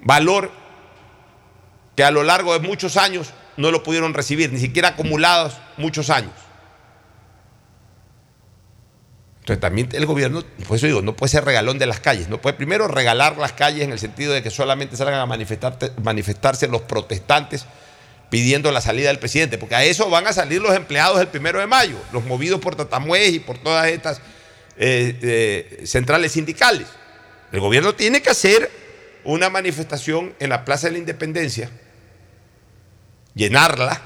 valor 0.00 0.50
que 1.96 2.04
a 2.04 2.10
lo 2.10 2.22
largo 2.22 2.52
de 2.52 2.60
muchos 2.60 2.96
años 2.96 3.32
no 3.56 3.70
lo 3.70 3.82
pudieron 3.82 4.14
recibir, 4.14 4.52
ni 4.52 4.60
siquiera 4.60 4.90
acumulados 4.90 5.54
muchos 5.76 6.10
años. 6.10 6.32
Entonces 9.40 9.60
también 9.60 9.88
el 9.92 10.06
gobierno, 10.06 10.42
por 10.66 10.76
eso 10.76 10.86
digo, 10.86 11.02
no 11.02 11.14
puede 11.14 11.30
ser 11.30 11.44
regalón 11.44 11.78
de 11.78 11.86
las 11.86 12.00
calles, 12.00 12.28
no 12.28 12.40
puede 12.40 12.56
primero 12.56 12.88
regalar 12.88 13.38
las 13.38 13.52
calles 13.52 13.84
en 13.84 13.92
el 13.92 13.98
sentido 13.98 14.32
de 14.32 14.42
que 14.42 14.50
solamente 14.50 14.96
salgan 14.96 15.20
a 15.20 15.26
manifestarse 16.02 16.66
los 16.66 16.82
protestantes 16.82 17.64
pidiendo 18.28 18.72
la 18.72 18.80
salida 18.80 19.08
del 19.08 19.20
presidente, 19.20 19.56
porque 19.56 19.76
a 19.76 19.84
eso 19.84 20.10
van 20.10 20.26
a 20.26 20.32
salir 20.32 20.60
los 20.60 20.74
empleados 20.74 21.20
el 21.20 21.28
primero 21.28 21.60
de 21.60 21.68
mayo, 21.68 21.96
los 22.12 22.24
movidos 22.24 22.60
por 22.60 22.74
Tatamuez 22.74 23.34
y 23.34 23.38
por 23.38 23.56
todas 23.58 23.86
estas 23.86 24.18
eh, 24.78 25.16
eh, 25.22 25.86
centrales 25.86 26.32
sindicales. 26.32 26.88
El 27.52 27.60
gobierno 27.60 27.94
tiene 27.94 28.22
que 28.22 28.30
hacer 28.30 28.68
una 29.22 29.48
manifestación 29.48 30.34
en 30.40 30.50
la 30.50 30.64
Plaza 30.64 30.88
de 30.88 30.94
la 30.94 30.98
Independencia, 30.98 31.70
llenarla 33.36 34.00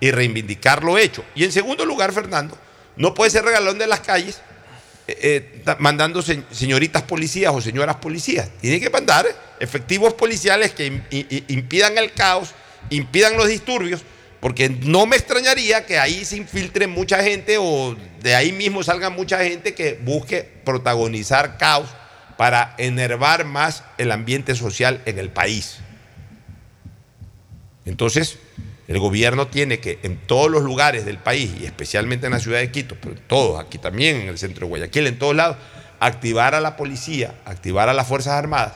y 0.00 0.10
reivindicar 0.10 0.82
lo 0.82 0.98
hecho. 0.98 1.24
Y 1.36 1.44
en 1.44 1.52
segundo 1.52 1.84
lugar, 1.86 2.12
Fernando, 2.12 2.58
no 2.96 3.14
puede 3.14 3.30
ser 3.30 3.44
regalón 3.44 3.78
de 3.78 3.86
las 3.86 4.00
calles 4.00 4.40
eh, 5.06 5.62
eh, 5.64 5.76
mandando 5.78 6.22
se- 6.22 6.42
señoritas 6.50 7.02
policías 7.02 7.52
o 7.54 7.60
señoras 7.60 7.96
policías. 7.96 8.48
Tiene 8.60 8.80
que 8.80 8.90
mandar 8.90 9.26
efectivos 9.60 10.14
policiales 10.14 10.72
que 10.72 10.86
impidan 11.48 11.96
el 11.98 12.12
caos, 12.12 12.50
impidan 12.90 13.36
los 13.36 13.46
disturbios, 13.48 14.02
porque 14.40 14.68
no 14.68 15.06
me 15.06 15.16
extrañaría 15.16 15.86
que 15.86 15.98
ahí 15.98 16.24
se 16.24 16.36
infiltre 16.36 16.86
mucha 16.86 17.22
gente 17.22 17.56
o 17.58 17.96
de 18.20 18.34
ahí 18.34 18.52
mismo 18.52 18.82
salga 18.82 19.10
mucha 19.10 19.42
gente 19.44 19.74
que 19.74 19.98
busque 20.02 20.42
protagonizar 20.64 21.56
caos 21.58 21.88
para 22.36 22.74
enervar 22.78 23.44
más 23.44 23.84
el 23.96 24.10
ambiente 24.10 24.54
social 24.54 25.00
en 25.06 25.18
el 25.18 25.30
país. 25.30 25.76
Entonces, 27.84 28.38
el 28.86 28.98
gobierno 28.98 29.46
tiene 29.46 29.80
que 29.80 29.98
en 30.02 30.16
todos 30.16 30.50
los 30.50 30.62
lugares 30.62 31.04
del 31.04 31.18
país, 31.18 31.50
y 31.60 31.64
especialmente 31.64 32.26
en 32.26 32.32
la 32.32 32.40
ciudad 32.40 32.58
de 32.58 32.70
Quito, 32.70 32.96
pero 33.00 33.14
en 33.14 33.22
todos, 33.26 33.60
aquí 33.60 33.78
también, 33.78 34.16
en 34.22 34.28
el 34.28 34.38
centro 34.38 34.66
de 34.66 34.70
Guayaquil, 34.70 35.06
en 35.06 35.18
todos 35.18 35.34
lados, 35.34 35.56
activar 36.00 36.54
a 36.54 36.60
la 36.60 36.76
policía, 36.76 37.34
activar 37.44 37.88
a 37.88 37.94
las 37.94 38.06
Fuerzas 38.06 38.34
Armadas, 38.34 38.74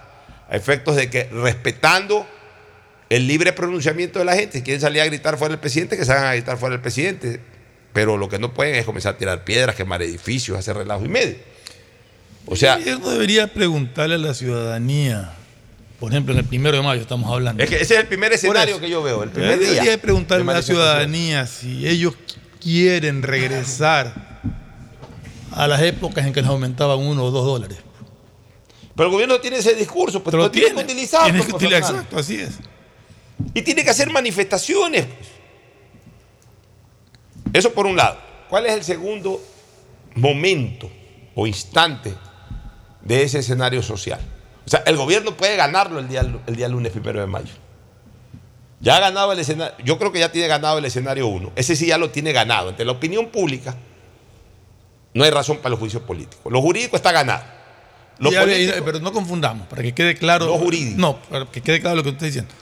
a 0.49 0.57
efectos 0.57 0.97
de 0.97 1.11
que 1.11 1.25
respetando 1.25 2.27
el 3.11 3.27
libre 3.27 3.53
pronunciamiento 3.53 4.19
de 4.19 4.25
la 4.25 4.35
gente, 4.35 4.59
si 4.59 4.65
quieren 4.65 4.81
salir 4.81 5.03
a 5.03 5.07
gritar 5.07 5.37
fuera 5.37 5.53
del 5.53 5.61
presidente, 5.61 5.97
que 5.97 6.05
salgan 6.05 6.27
a 6.27 6.35
gritar 6.35 6.59
fuera 6.59 6.75
del 6.75 6.83
presidente, 6.83 7.41
pero 7.93 8.17
lo 8.17 8.29
que 8.29 8.39
no 8.39 8.55
pueden 8.55 8.75
es 8.75 8.85
comenzar 8.85 9.15
a 9.15 9.19
tirar 9.19 9.45
piedras, 9.45 9.75
quemar 9.75 10.03
edificios, 10.03 10.59
hacer 10.59 10.77
relajo 10.77 11.05
y 11.05 11.09
medio. 11.09 11.37
O 12.47 12.57
sea, 12.57 12.75
el 12.75 12.81
gobierno 12.81 13.11
debería 13.11 13.53
preguntarle 13.53 14.15
a 14.15 14.19
la 14.19 14.35
ciudadanía, 14.35 15.33
por 15.99 16.13
ejemplo, 16.13 16.33
en 16.33 16.41
el 16.41 16.45
primero 16.45 16.77
de 16.77 16.83
mayo 16.83 17.03
estamos 17.03 17.31
hablando. 17.31 17.63
es 17.63 17.69
que 17.69 17.77
ese 17.77 17.95
es 17.95 18.01
el 18.01 18.07
primer 18.07 18.33
escenario 18.33 18.79
que 18.79 18.89
yo 18.89 19.03
veo, 19.03 19.23
el 19.23 19.31
primer 19.31 19.59
día. 19.59 20.01
preguntarle 20.01 20.49
a 20.51 20.55
la 20.55 20.63
ciudadanía 20.63 21.47
si 21.47 21.87
ellos 21.89 22.15
quieren 22.61 23.23
regresar 23.23 24.41
a 25.53 25.67
las 25.67 25.83
épocas 25.83 26.25
en 26.27 26.33
que 26.33 26.41
nos 26.41 26.51
aumentaban 26.51 26.99
uno 27.01 27.25
o 27.25 27.31
dos 27.31 27.45
dólares. 27.45 27.79
Pero 28.95 29.09
el 29.09 29.13
gobierno 29.13 29.41
tiene 29.41 29.59
ese 29.59 29.75
discurso, 29.75 30.23
pues 30.23 30.33
Pero 30.33 30.45
lo 30.45 30.51
tiene 30.51 30.75
que 30.75 30.83
utilizar. 30.83 31.25
tiene 31.25 31.39
pues, 31.39 31.49
que 31.49 31.57
utilizar, 31.57 31.95
exacto, 31.95 32.19
así 32.19 32.37
es. 32.37 32.59
Y 33.55 33.63
tiene 33.63 33.83
que 33.83 33.91
hacer 33.91 34.11
manifestaciones. 34.11 35.07
pues. 35.07 35.29
Eso 37.53 37.73
por 37.73 37.87
un 37.87 37.97
lado. 37.97 38.19
¿Cuál 38.49 38.67
es 38.67 38.73
el 38.73 38.85
segundo 38.85 39.41
momento 40.15 40.91
o 41.35 41.47
instante 41.47 42.15
de 43.03 43.23
ese 43.23 43.39
escenario 43.41 43.83
social? 43.83 44.21
O 44.69 44.71
sea, 44.71 44.83
el 44.85 44.99
gobierno 44.99 45.35
puede 45.35 45.57
ganarlo 45.57 45.99
el 45.99 46.09
día, 46.09 46.21
el 46.47 46.55
día 46.55 46.69
lunes 46.69 46.93
primero 46.93 47.21
de 47.21 47.27
mayo. 47.27 47.55
Ya 48.81 48.99
ha 48.99 49.01
ganado 49.01 49.33
el 49.33 49.39
escenario, 49.39 49.75
yo 49.83 49.99
creo 49.99 50.13
que 50.13 50.19
ya 50.19 50.31
tiene 50.31 50.47
ganado 50.47 50.77
el 50.77 50.85
escenario 50.85 51.27
1. 51.27 51.53
Ese 51.57 51.75
sí 51.75 51.87
ya 51.87 51.97
lo 51.97 52.11
tiene 52.11 52.35
ganado. 52.35 52.69
Ante 52.69 52.85
la 52.85 52.93
opinión 52.93 53.29
pública 53.29 53.75
no 55.15 55.25
hay 55.25 55.31
razón 55.31 55.57
para 55.57 55.71
los 55.71 55.79
juicios 55.79 56.03
políticos. 56.03 56.53
Lo 56.53 56.61
jurídico 56.61 56.97
está 56.97 57.13
ganado. 57.13 57.45
Pero 58.21 59.01
no 59.01 59.11
confundamos, 59.11 59.67
para 59.69 59.81
que 59.81 59.95
quede 59.95 60.17
claro. 60.17 60.45
Lo 60.45 60.59
jurídico. 60.59 61.01
No, 61.01 61.19
para 61.23 61.47
que 61.47 61.63
quede 61.63 61.81
claro 61.81 61.97
lo 61.97 62.03
que 62.03 62.11
usted 62.11 62.27
está 62.27 62.27
diciendo. 62.27 62.55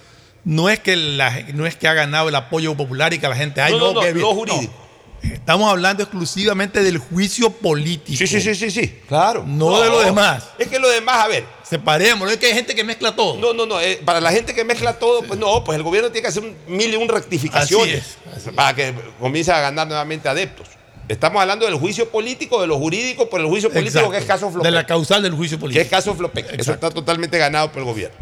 No 0.45 0.69
es 0.69 0.79
que, 0.79 0.95
la, 0.95 1.43
no 1.55 1.67
es 1.67 1.75
que 1.75 1.89
ha 1.89 1.95
ganado 1.95 2.29
el 2.29 2.37
apoyo 2.37 2.77
popular 2.77 3.15
y 3.15 3.19
que 3.19 3.29
la 3.29 3.35
gente. 3.35 3.61
Ay, 3.61 3.73
No, 3.73 3.79
no, 3.81 3.93
no, 3.95 4.01
qué 4.01 4.13
bien. 4.13 4.25
lo 4.25 4.33
jurídico. 4.33 4.86
Estamos 5.23 5.71
hablando 5.71 6.03
exclusivamente 6.03 6.83
del 6.83 6.99
juicio 6.99 7.51
político. 7.51 8.19
Sí, 8.19 8.27
sí, 8.27 8.41
sí, 8.41 8.55
sí, 8.55 8.71
sí, 8.71 9.01
claro. 9.09 9.45
No, 9.47 9.81
de 9.81 9.89
lo 9.89 10.01
demás. 10.01 10.45
Es 10.59 10.69
que 10.69 10.79
lo 10.79 10.89
demás, 10.89 11.25
a 11.25 11.29
ver. 11.29 11.45
Separemos, 11.63 12.31
es 12.31 12.37
que 12.39 12.47
hay 12.47 12.55
gente 12.55 12.75
que 12.75 12.85
mezcla 12.85 13.15
todo. 13.15 13.37
No, 13.39 13.53
no, 13.53 13.67
no. 13.67 13.81
eh, 13.81 14.01
para 14.05 14.21
la 14.21 14.31
gente 14.31 14.55
que 14.55 14.65
mezcla 14.65 14.99
todo, 14.99 15.23
pues 15.23 15.39
no, 15.39 15.65
pues 15.65 15.77
el 15.77 15.83
gobierno 15.83 16.11
tiene 16.11 16.23
que 16.23 16.29
hacer 16.29 16.43
un, 16.43 16.57
mil 16.69 16.93
y 16.93 16.97
un 16.97 17.09
rectificaciones 17.09 18.19
Así 18.35 18.49
es, 18.49 18.55
para 18.55 18.75
que 18.75 18.95
comience 19.19 19.51
a 19.53 19.61
ganar 19.61 19.87
nuevamente 19.87 20.29
adeptos. 20.29 20.69
Estamos 21.09 21.41
hablando 21.41 21.67
del 21.67 21.77
juicio 21.77 22.09
político, 22.11 22.61
de 22.61 22.67
lo 22.67 22.79
jurídico, 22.79 23.29
por 23.31 23.41
el 23.41 23.47
juicio 23.47 23.71
político 23.71 23.99
Exacto. 23.99 24.11
que 24.13 24.19
es 24.19 24.25
caso 24.25 24.47
De 24.47 24.53
Flopec. 24.53 24.73
la 24.73 24.87
causal 24.87 25.23
del 25.23 25.33
juicio 25.35 25.57
que 25.57 25.61
político. 25.61 25.83
es 25.85 25.89
caso 25.91 26.15
Flopec. 26.15 26.59
Eso 26.59 26.73
está 26.73 26.91
totalmente 26.91 27.39
ganado 27.39 27.71
por 27.71 27.79
el 27.79 27.85
gobierno. 27.85 28.17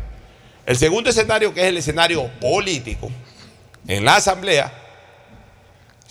El 0.66 0.76
segundo 0.76 1.10
escenario, 1.10 1.52
que 1.52 1.60
es 1.62 1.66
el 1.68 1.76
escenario 1.78 2.30
político, 2.40 3.10
en 3.86 4.04
la 4.04 4.16
asamblea, 4.16 4.72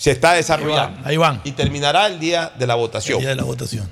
se 0.03 0.11
está 0.11 0.33
desarrollando. 0.33 0.99
Ahí 1.05 1.15
van. 1.15 1.39
Y 1.45 1.53
terminará 1.53 2.07
el 2.07 2.19
día 2.19 2.51
de 2.59 2.67
la 2.67 2.75
votación. 2.75 3.19
El 3.19 3.21
día 3.21 3.29
de 3.29 3.35
la 3.37 3.45
votación. 3.45 3.89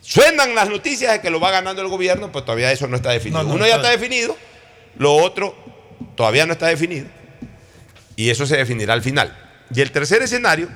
Suenan 0.00 0.52
las 0.56 0.68
noticias 0.68 1.12
de 1.12 1.20
que 1.20 1.30
lo 1.30 1.38
va 1.38 1.52
ganando 1.52 1.80
el 1.80 1.86
gobierno, 1.86 2.32
pues 2.32 2.44
todavía 2.44 2.72
eso 2.72 2.88
no 2.88 2.96
está 2.96 3.12
definido. 3.12 3.40
No, 3.44 3.50
no, 3.50 3.54
Uno 3.54 3.66
ya 3.68 3.76
está 3.76 3.92
está 3.92 4.00
definido, 4.00 4.36
lo 4.98 5.14
otro 5.14 5.54
todavía 6.16 6.44
no 6.44 6.54
está 6.54 6.66
definido. 6.66 7.06
Y 8.16 8.30
eso 8.30 8.46
se 8.46 8.56
definirá 8.56 8.94
al 8.94 9.02
final. 9.02 9.32
Y 9.72 9.80
el 9.80 9.92
tercer 9.92 10.22
escenario 10.22 10.68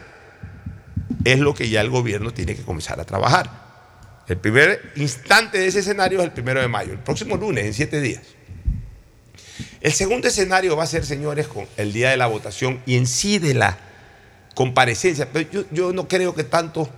es 1.24 1.40
lo 1.40 1.52
que 1.52 1.68
ya 1.68 1.80
el 1.80 1.90
gobierno 1.90 2.32
tiene 2.32 2.54
que 2.54 2.62
comenzar 2.62 3.00
a 3.00 3.04
trabajar. 3.04 3.50
El 4.28 4.36
primer 4.36 4.92
instante 4.94 5.58
de 5.58 5.66
ese 5.66 5.80
escenario 5.80 6.20
es 6.20 6.26
el 6.26 6.30
primero 6.30 6.60
de 6.60 6.68
mayo, 6.68 6.92
el 6.92 7.00
próximo 7.00 7.36
lunes, 7.36 7.64
en 7.64 7.74
siete 7.74 8.00
días. 8.00 8.22
El 9.80 9.92
segundo 9.92 10.28
escenario 10.28 10.76
va 10.76 10.84
a 10.84 10.86
ser, 10.86 11.04
señores, 11.04 11.48
con 11.48 11.66
el 11.76 11.92
día 11.92 12.10
de 12.10 12.16
la 12.16 12.28
votación 12.28 12.80
y 12.86 12.96
en 12.96 13.08
sí 13.08 13.40
de 13.40 13.54
la 13.54 13.89
comparecencia. 14.54 15.30
Pero 15.32 15.50
yo, 15.50 15.64
yo 15.70 15.92
no 15.92 16.06
creo 16.08 16.34
que 16.34 16.44
tanto. 16.44 16.88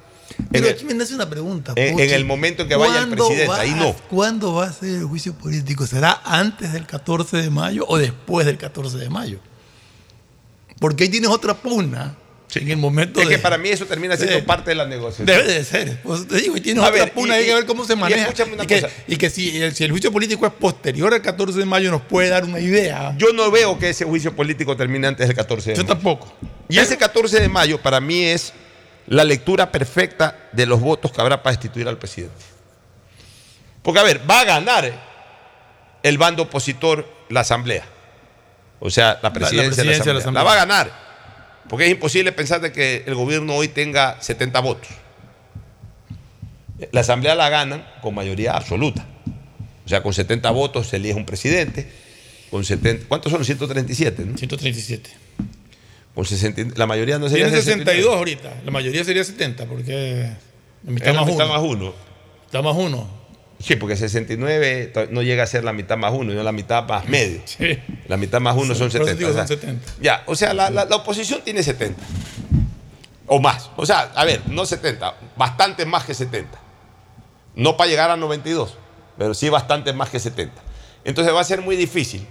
Pero 0.50 0.66
el- 0.66 0.74
aquí 0.74 0.84
me 0.84 0.94
nace 0.94 1.14
una 1.14 1.28
pregunta. 1.28 1.72
en- 1.76 1.98
el 2.00 2.24
momento 2.24 2.62
en 2.62 2.68
que 2.68 2.74
vaya 2.76 3.00
el 3.02 3.06
¿Cuándo 3.08 3.16
presidente, 3.26 3.48
va 3.48 3.60
ahí 3.60 3.74
no. 3.74 3.92
¿Cuándo 4.08 4.54
va 4.54 4.66
a 4.66 4.72
ser 4.72 4.88
el 5.00 5.04
juicio 5.04 5.34
político? 5.34 5.86
¿Será 5.86 6.20
antes 6.24 6.72
del 6.72 6.86
14 6.86 7.36
de 7.36 7.50
mayo 7.50 7.84
o 7.88 7.98
después 7.98 8.46
del 8.46 8.56
14 8.58 8.96
de 8.98 9.10
mayo? 9.10 9.38
Porque 10.80 11.04
ahí 11.04 11.10
tienes 11.10 11.30
otra 11.30 11.54
pugna 11.54 12.16
en 12.60 12.70
el 12.70 12.76
momento 12.76 13.20
Es 13.20 13.28
de... 13.28 13.36
que 13.36 13.40
para 13.40 13.56
mí 13.58 13.68
eso 13.68 13.86
termina 13.86 14.16
siendo 14.16 14.36
Sí. 14.36 14.42
parte 14.42 14.70
de 14.70 14.74
la 14.76 14.86
negociación. 14.86 15.26
Debe 15.26 15.44
de 15.44 15.64
ser. 15.64 15.98
Pues 16.02 16.26
te 16.28 16.36
digo, 16.36 16.56
y 16.56 16.60
tienes 16.60 16.82
A 16.84 16.88
otra 16.88 17.04
ver, 17.04 17.12
pugna, 17.12 17.36
y- 17.36 17.40
hay 17.40 17.46
que 17.46 17.54
ver 17.54 17.66
cómo 17.66 17.84
se 17.84 17.96
maneja. 17.96 18.22
escúchame 18.22 18.54
una 18.54 18.64
y 18.64 18.66
que, 18.66 18.80
cosa. 18.82 18.94
y 19.06 19.16
que 19.16 19.30
si, 19.30 19.62
el, 19.62 19.74
si 19.74 19.84
el 19.84 19.90
juicio 19.90 20.12
político 20.12 20.46
es 20.46 20.52
posterior 20.52 21.12
al 21.14 21.22
14 21.22 21.58
de 21.58 21.64
mayo 21.64 21.90
nos 21.90 22.02
puede 22.02 22.28
dar 22.28 22.44
una 22.44 22.60
idea. 22.60 23.14
Yo 23.18 23.32
no 23.32 23.50
veo 23.50 23.78
que 23.78 23.90
ese 23.90 24.04
juicio 24.04 24.34
político 24.36 24.76
termine 24.76 25.06
antes 25.06 25.26
del 25.26 25.36
14 25.36 25.70
de 25.70 25.76
Yo 25.76 25.82
mayo. 25.82 25.94
tampoco. 25.94 26.32
Y 26.68 26.78
ese 26.78 26.96
14 26.98 27.40
de 27.40 27.48
mayo 27.48 27.80
para 27.80 28.00
mí 28.00 28.22
es 28.24 28.52
la 29.06 29.24
lectura 29.24 29.72
perfecta 29.72 30.36
de 30.52 30.66
los 30.66 30.80
votos 30.80 31.10
que 31.12 31.20
habrá 31.20 31.42
para 31.42 31.56
destituir 31.56 31.88
al 31.88 31.98
presidente. 31.98 32.34
Porque, 33.82 33.98
a 34.00 34.04
ver, 34.04 34.20
va 34.30 34.40
a 34.40 34.44
ganar 34.44 34.92
el 36.02 36.18
bando 36.18 36.44
opositor 36.44 37.08
la 37.28 37.40
asamblea. 37.40 37.84
O 38.78 38.90
sea, 38.90 39.18
la 39.22 39.32
presidencia, 39.32 39.74
presidencia 39.84 40.04
de 40.04 40.04
de 40.04 40.06
la 40.06 40.12
la 40.14 40.20
asamblea. 40.20 40.42
La 40.44 40.48
va 40.50 40.52
a 40.54 40.56
ganar. 40.66 41.11
Porque 41.68 41.86
es 41.86 41.90
imposible 41.92 42.32
pensar 42.32 42.60
de 42.60 42.72
que 42.72 43.02
el 43.06 43.14
gobierno 43.14 43.54
hoy 43.54 43.68
tenga 43.68 44.20
70 44.20 44.60
votos. 44.60 44.88
La 46.90 47.00
asamblea 47.00 47.34
la 47.34 47.48
ganan 47.48 47.86
con 48.02 48.14
mayoría 48.14 48.52
absoluta. 48.56 49.06
O 49.84 49.88
sea, 49.88 50.02
con 50.02 50.12
70 50.12 50.50
votos 50.50 50.88
se 50.88 50.96
elige 50.96 51.14
un 51.14 51.24
presidente. 51.26 51.90
Con 52.50 52.64
70, 52.64 53.06
¿Cuántos 53.08 53.32
son? 53.32 53.44
137, 53.44 54.24
¿no? 54.26 54.36
137. 54.36 55.10
Con 56.14 56.26
60, 56.26 56.78
la 56.78 56.86
mayoría 56.86 57.18
no 57.18 57.28
sería 57.28 57.46
Tiene 57.46 57.62
69. 57.62 57.94
62 58.02 58.16
ahorita. 58.18 58.62
La 58.66 58.70
mayoría 58.70 59.04
sería 59.04 59.24
70 59.24 59.64
porque 59.66 60.28
la 60.84 60.90
mitad 60.92 61.08
Es 61.08 61.14
la 61.14 61.20
más 61.22 61.30
uno. 61.30 61.46
más 61.48 61.62
uno. 61.62 61.94
Mitad 62.46 62.62
más 62.62 62.76
uno. 62.76 63.21
Sí, 63.62 63.76
porque 63.76 63.96
69 63.96 64.86
to- 64.92 65.06
no 65.10 65.22
llega 65.22 65.44
a 65.44 65.46
ser 65.46 65.62
la 65.64 65.72
mitad 65.72 65.96
más 65.96 66.12
uno, 66.12 66.32
sino 66.32 66.42
la 66.42 66.52
mitad 66.52 66.86
más 66.88 67.06
medio. 67.08 67.40
Sí. 67.46 67.78
La 68.08 68.16
mitad 68.16 68.40
más 68.40 68.56
uno 68.56 68.74
Sí, 68.74 68.80
son 68.80 68.88
por 68.90 68.96
eso 69.02 69.06
70. 69.06 69.18
digo, 69.18 69.30
o 69.30 69.34
sea, 69.34 69.46
son 69.46 69.56
70. 69.60 69.92
Ya, 70.00 70.22
o 70.26 70.34
sea, 70.34 70.52
la, 70.54 70.70
la- 70.70 70.84
la 70.84 70.96
oposición 70.96 71.42
tiene 71.44 71.62
70. 71.62 72.00
O 73.26 73.40
más. 73.40 73.70
O 73.76 73.86
sea, 73.86 74.10
a 74.14 74.24
ver, 74.24 74.42
no 74.48 74.66
70, 74.66 75.14
bastante 75.36 75.86
más 75.86 76.04
que 76.04 76.12
70. 76.14 76.58
No 77.54 77.76
para 77.76 77.88
llegar 77.88 78.10
a 78.10 78.16
92, 78.16 78.76
pero 79.16 79.32
sí 79.34 79.48
bastante 79.48 79.92
más 79.92 80.10
que 80.10 80.18
70. 80.18 80.54
Entonces 81.04 81.32
va 81.34 81.40
a 81.40 81.44
ser 81.44 81.60
muy 81.62 81.76
difícil 81.76 82.26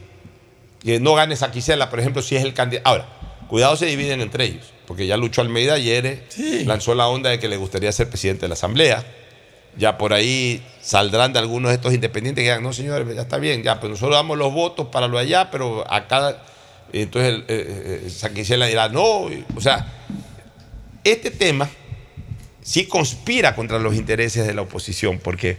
que 0.81 0.99
no 0.99 1.13
gane 1.15 1.35
Saquicela, 1.35 1.89
por 1.89 1.99
ejemplo, 1.99 2.21
si 2.21 2.35
es 2.35 2.43
el 2.43 2.53
candidato. 2.53 2.89
Ahora, 2.89 3.07
cuidado, 3.47 3.75
se 3.75 3.85
dividen 3.85 4.19
entre 4.21 4.45
ellos, 4.45 4.73
porque 4.87 5.05
ya 5.07 5.15
Lucho 5.17 5.41
Almeida 5.41 5.75
ayer 5.75 6.05
eh, 6.05 6.25
Sí. 6.29 6.65
lanzó 6.65 6.95
la 6.95 7.07
onda 7.07 7.29
de 7.29 7.39
que 7.39 7.47
le 7.47 7.57
gustaría 7.57 7.91
ser 7.91 8.09
presidente 8.09 8.41
de 8.43 8.47
la 8.49 8.53
Asamblea. 8.53 9.05
Ya 9.77 9.97
por 9.97 10.13
ahí 10.13 10.61
saldrán 10.81 11.33
de 11.33 11.39
algunos 11.39 11.69
de 11.69 11.75
estos 11.75 11.93
independientes 11.93 12.41
que 12.41 12.49
digan, 12.49 12.63
no 12.63 12.73
señores, 12.73 13.07
ya 13.15 13.21
está 13.21 13.37
bien, 13.37 13.63
ya, 13.63 13.79
pues 13.79 13.91
nosotros 13.91 14.15
damos 14.15 14.37
los 14.37 14.53
votos 14.53 14.87
para 14.87 15.07
lo 15.07 15.17
allá, 15.17 15.49
pero 15.49 15.89
acá, 15.91 16.37
entonces 16.91 17.33
el, 17.33 17.41
eh, 17.47 18.01
eh, 18.05 18.09
Saquicela 18.09 18.65
dirá, 18.65 18.89
no, 18.89 19.29
o 19.55 19.61
sea, 19.61 19.87
este 21.03 21.31
tema 21.31 21.69
sí 22.61 22.85
conspira 22.85 23.55
contra 23.55 23.79
los 23.79 23.95
intereses 23.95 24.45
de 24.45 24.53
la 24.53 24.63
oposición, 24.63 25.19
porque, 25.19 25.57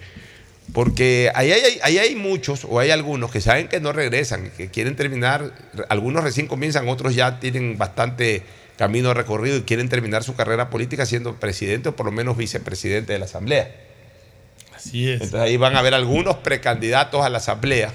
porque 0.73 1.31
ahí 1.35 1.53
hay, 1.53 1.79
ahí 1.83 1.99
hay 1.99 2.15
muchos 2.15 2.65
o 2.65 2.79
hay 2.79 2.91
algunos 2.91 3.31
que 3.31 3.41
saben 3.41 3.69
que 3.69 3.81
no 3.81 3.93
regresan, 3.93 4.51
que 4.57 4.71
quieren 4.71 4.95
terminar, 4.95 5.53
algunos 5.89 6.23
recién 6.23 6.47
comienzan, 6.47 6.89
otros 6.89 7.15
ya 7.15 7.41
tienen 7.41 7.79
bastante 7.79 8.43
camino 8.77 9.15
recorrido 9.15 9.57
y 9.59 9.63
quieren 9.63 9.89
terminar 9.89 10.25
su 10.25 10.35
carrera 10.35 10.69
política 10.71 11.07
siendo 11.07 11.37
presidente 11.37 11.91
o 11.91 11.97
por 11.97 12.07
lo 12.07 12.13
menos 12.13 12.37
vicepresidente 12.37 13.13
de 13.13 13.19
la 13.19 13.27
Asamblea. 13.27 13.92
Así 14.87 15.09
es. 15.09 15.23
Entonces 15.23 15.41
ahí 15.41 15.57
van 15.57 15.77
a 15.77 15.81
haber 15.81 15.95
algunos 15.95 16.37
precandidatos 16.37 17.25
a 17.25 17.29
la 17.29 17.39
Asamblea, 17.39 17.93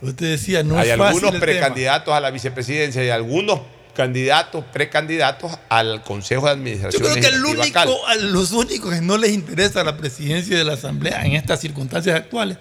Pues 0.00 0.14
te 0.16 0.24
decía, 0.26 0.62
no 0.62 0.78
hay 0.78 0.90
es 0.90 0.96
fácil 0.96 1.06
algunos 1.06 1.34
el 1.34 1.40
tema. 1.40 1.52
precandidatos 1.52 2.14
a 2.14 2.20
la 2.20 2.30
vicepresidencia 2.30 3.02
y 3.04 3.10
algunos 3.10 3.60
candidatos, 3.94 4.64
precandidatos 4.72 5.52
al 5.68 6.02
Consejo 6.02 6.42
de 6.46 6.50
Yo 6.50 6.52
Administración. 6.54 7.02
creo 7.02 7.14
que 7.14 7.26
el 7.28 7.42
Legislativa 7.42 7.72
Cal. 7.72 7.88
único, 7.88 8.06
a 8.08 8.14
los 8.16 8.50
únicos 8.52 8.92
que 8.94 9.00
no 9.00 9.16
les 9.16 9.30
interesa 9.32 9.84
la 9.84 9.96
presidencia 9.96 10.56
de 10.58 10.64
la 10.64 10.72
Asamblea 10.74 11.24
en 11.24 11.32
estas 11.34 11.60
circunstancias 11.60 12.16
actuales 12.16 12.58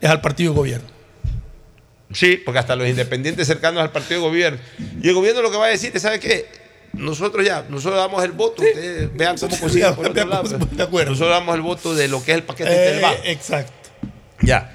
es 0.00 0.10
al 0.10 0.20
partido 0.20 0.52
de 0.52 0.56
gobierno. 0.58 0.88
Sí, 2.12 2.36
porque 2.44 2.58
hasta 2.60 2.76
los 2.76 2.86
independientes 2.88 3.46
cercanos 3.46 3.82
al 3.82 3.90
partido 3.90 4.20
de 4.20 4.26
gobierno. 4.28 4.58
Y 5.02 5.08
el 5.08 5.14
gobierno 5.14 5.42
lo 5.42 5.50
que 5.50 5.56
va 5.56 5.66
a 5.66 5.70
decir 5.70 5.90
es, 5.94 6.02
¿sabe 6.02 6.20
qué? 6.20 6.46
Nosotros 6.96 7.44
ya, 7.44 7.64
nosotros 7.68 7.98
damos 8.00 8.24
el 8.24 8.32
voto, 8.32 8.62
ustedes 8.62 9.14
vean 9.14 9.36
cómo 9.38 9.58
consiguen 9.58 9.94
por 9.94 10.06
otro 10.08 10.26
lado. 10.26 10.58
De 10.58 10.82
acuerdo. 10.82 11.10
Nosotros 11.12 11.34
damos 11.36 11.54
el 11.54 11.60
voto 11.62 11.94
de 11.94 12.08
lo 12.08 12.22
que 12.24 12.32
es 12.32 12.38
el 12.38 12.42
paquete 12.44 12.70
Eh, 12.72 12.92
del 12.92 13.02
banco. 13.02 13.20
exacto. 13.24 13.90
Ya. 14.42 14.72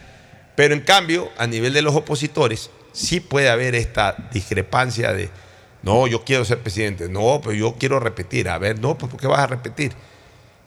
Pero 0.55 0.73
en 0.73 0.81
cambio, 0.81 1.29
a 1.37 1.47
nivel 1.47 1.73
de 1.73 1.81
los 1.81 1.95
opositores, 1.95 2.69
sí 2.91 3.19
puede 3.19 3.49
haber 3.49 3.73
esta 3.75 4.15
discrepancia 4.31 5.13
de, 5.13 5.29
no, 5.81 6.07
yo 6.07 6.23
quiero 6.23 6.45
ser 6.45 6.59
presidente, 6.59 7.09
no, 7.09 7.39
pero 7.41 7.53
yo 7.53 7.75
quiero 7.79 7.99
repetir. 7.99 8.49
A 8.49 8.57
ver, 8.57 8.79
no, 8.79 8.97
pues 8.97 9.09
¿por 9.11 9.19
qué 9.19 9.27
vas 9.27 9.39
a 9.39 9.47
repetir? 9.47 9.93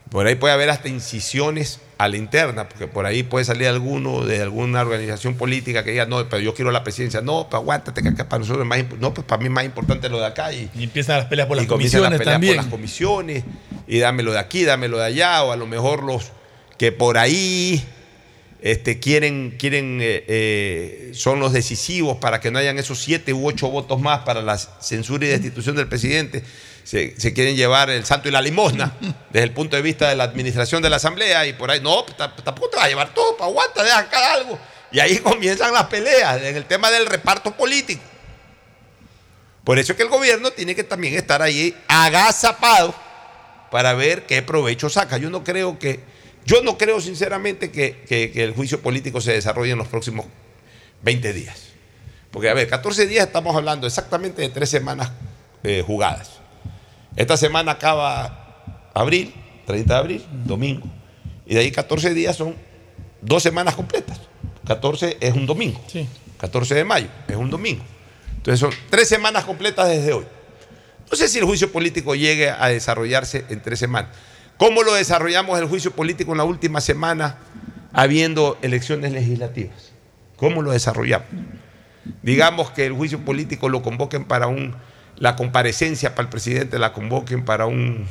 Por 0.09 0.27
ahí 0.27 0.35
puede 0.35 0.53
haber 0.53 0.69
hasta 0.69 0.89
incisiones 0.89 1.79
a 1.97 2.09
la 2.09 2.17
interna, 2.17 2.67
porque 2.67 2.87
por 2.87 3.05
ahí 3.05 3.23
puede 3.23 3.45
salir 3.45 3.67
alguno 3.67 4.25
de 4.25 4.41
alguna 4.41 4.81
organización 4.81 5.35
política 5.35 5.83
que 5.85 5.91
diga, 5.91 6.05
no, 6.05 6.27
pero 6.27 6.41
yo 6.41 6.53
quiero 6.53 6.71
la 6.71 6.83
presidencia. 6.83 7.21
No, 7.21 7.47
pero 7.49 7.57
aguántate, 7.61 8.03
que 8.03 8.09
acá 8.09 8.27
para 8.27 8.39
nosotros 8.39 8.63
es 8.63 8.67
más 8.67 8.79
imp- 8.79 8.97
No, 8.99 9.13
pues 9.13 9.25
para 9.25 9.39
mí 9.39 9.45
es 9.45 9.51
más 9.51 9.63
importante 9.65 10.09
lo 10.09 10.19
de 10.19 10.25
acá. 10.25 10.51
Y, 10.51 10.69
Y 10.75 10.83
empiezan 10.83 11.17
las 11.17 11.27
peleas 11.27 11.47
por 11.47 11.55
las 11.57 11.65
y 11.65 11.67
comienzan 11.69 12.01
las 12.01 12.09
comisiones 12.09 12.19
peleas 12.19 12.33
también. 12.35 12.55
por 12.55 12.63
las 12.65 12.71
comisiones 12.71 13.43
y 13.87 13.99
dámelo 13.99 14.33
de 14.33 14.39
aquí, 14.39 14.65
dámelo 14.65 14.97
de 14.97 15.05
allá, 15.05 15.43
o 15.43 15.51
a 15.53 15.55
lo 15.55 15.67
mejor 15.67 16.03
los 16.03 16.31
que 16.77 16.91
por 16.91 17.17
ahí 17.17 17.81
este, 18.61 18.99
quieren, 18.99 19.55
quieren 19.57 19.99
eh, 20.01 20.25
eh, 20.27 21.11
son 21.13 21.39
los 21.39 21.53
decisivos 21.53 22.17
para 22.17 22.39
que 22.41 22.51
no 22.51 22.59
hayan 22.59 22.77
esos 22.79 22.99
siete 22.99 23.31
u 23.31 23.47
ocho 23.47 23.69
votos 23.69 24.01
más 24.01 24.21
para 24.21 24.41
la 24.41 24.57
censura 24.57 25.25
y 25.25 25.29
destitución 25.29 25.75
del 25.75 25.87
presidente. 25.87 26.43
Se, 26.85 27.19
se 27.19 27.33
quieren 27.33 27.55
llevar 27.57 27.89
el 27.89 28.05
santo 28.05 28.29
y 28.29 28.31
la 28.31 28.41
limosna 28.41 28.93
desde 29.31 29.43
el 29.43 29.51
punto 29.51 29.75
de 29.75 29.81
vista 29.81 30.07
de 30.07 30.15
la 30.15 30.23
administración 30.23 30.81
de 30.83 30.89
la 30.89 30.95
Asamblea 30.97 31.45
y 31.47 31.53
por 31.53 31.69
ahí, 31.71 31.81
no, 31.81 32.05
tampoco 32.05 32.69
te 32.69 32.77
vas 32.77 32.85
a 32.85 32.89
llevar 32.89 33.13
todo, 33.13 33.35
pa, 33.35 33.45
aguanta, 33.45 33.83
deja 33.83 33.97
acá 33.99 34.33
algo. 34.33 34.57
Y 34.91 34.99
ahí 34.99 35.17
comienzan 35.23 35.73
las 35.73 35.85
peleas 35.87 36.41
en 36.41 36.55
el 36.55 36.65
tema 36.65 36.91
del 36.91 37.07
reparto 37.07 37.51
político. 37.57 38.01
Por 39.63 39.79
eso 39.79 39.93
es 39.93 39.97
que 39.97 40.03
el 40.03 40.09
gobierno 40.09 40.51
tiene 40.51 40.75
que 40.75 40.83
también 40.83 41.15
estar 41.15 41.41
ahí 41.41 41.75
agazapado 41.87 42.93
para 43.71 43.93
ver 43.95 44.27
qué 44.27 44.43
provecho 44.43 44.89
saca. 44.89 45.17
Yo 45.17 45.31
no 45.31 45.43
creo 45.43 45.79
que, 45.79 46.01
yo 46.45 46.61
no 46.61 46.77
creo 46.77 47.01
sinceramente 47.01 47.71
que, 47.71 48.03
que- 48.07 48.31
que 48.31 48.43
el 48.43 48.53
juicio 48.53 48.79
político 48.81 49.21
se 49.21 49.31
desarrolle 49.31 49.71
en 49.71 49.79
los 49.79 49.87
próximos 49.87 50.27
20 51.01 51.33
días. 51.33 51.59
Porque, 52.29 52.49
a 52.49 52.53
ver, 52.53 52.67
14 52.69 53.07
días 53.07 53.25
estamos 53.25 53.55
hablando 53.55 53.87
exactamente 53.87 54.43
de 54.43 54.49
tres 54.49 54.69
semanas 54.69 55.09
eh, 55.63 55.83
jugadas. 55.85 56.34
Esta 57.15 57.37
semana 57.37 57.73
acaba 57.73 58.89
abril, 58.93 59.33
30 59.65 59.93
de 59.93 59.99
abril, 59.99 60.25
domingo. 60.45 60.87
Y 61.45 61.53
de 61.55 61.61
ahí 61.61 61.71
14 61.71 62.13
días 62.13 62.35
son 62.35 62.55
dos 63.21 63.43
semanas 63.43 63.75
completas. 63.75 64.19
14 64.65 65.17
es 65.19 65.33
un 65.33 65.45
domingo. 65.45 65.79
Sí. 65.87 66.07
14 66.37 66.75
de 66.75 66.83
mayo 66.83 67.07
es 67.27 67.35
un 67.35 67.49
domingo. 67.49 67.83
Entonces 68.37 68.59
son 68.59 68.71
tres 68.89 69.07
semanas 69.07 69.45
completas 69.45 69.87
desde 69.87 70.13
hoy. 70.13 70.25
No 71.09 71.15
sé 71.15 71.27
si 71.27 71.39
el 71.39 71.45
juicio 71.45 71.71
político 71.71 72.15
llegue 72.15 72.49
a 72.49 72.67
desarrollarse 72.67 73.45
en 73.49 73.61
tres 73.61 73.79
semanas. 73.79 74.11
¿Cómo 74.57 74.83
lo 74.83 74.93
desarrollamos 74.93 75.59
el 75.59 75.67
juicio 75.67 75.91
político 75.91 76.31
en 76.31 76.39
la 76.39 76.43
última 76.43 76.81
semana 76.81 77.37
habiendo 77.93 78.57
elecciones 78.61 79.11
legislativas? 79.11 79.91
¿Cómo 80.35 80.61
lo 80.61 80.71
desarrollamos? 80.71 81.27
Digamos 82.21 82.71
que 82.71 82.85
el 82.85 82.93
juicio 82.93 83.19
político 83.19 83.69
lo 83.69 83.81
convoquen 83.81 84.25
para 84.25 84.47
un, 84.47 84.75
la 85.17 85.35
comparecencia 85.35 86.15
para 86.15 86.23
el 86.25 86.29
presidente 86.29 86.77
la 86.79 86.91
convoquen 86.93 87.45
para 87.45 87.65
un 87.65 88.07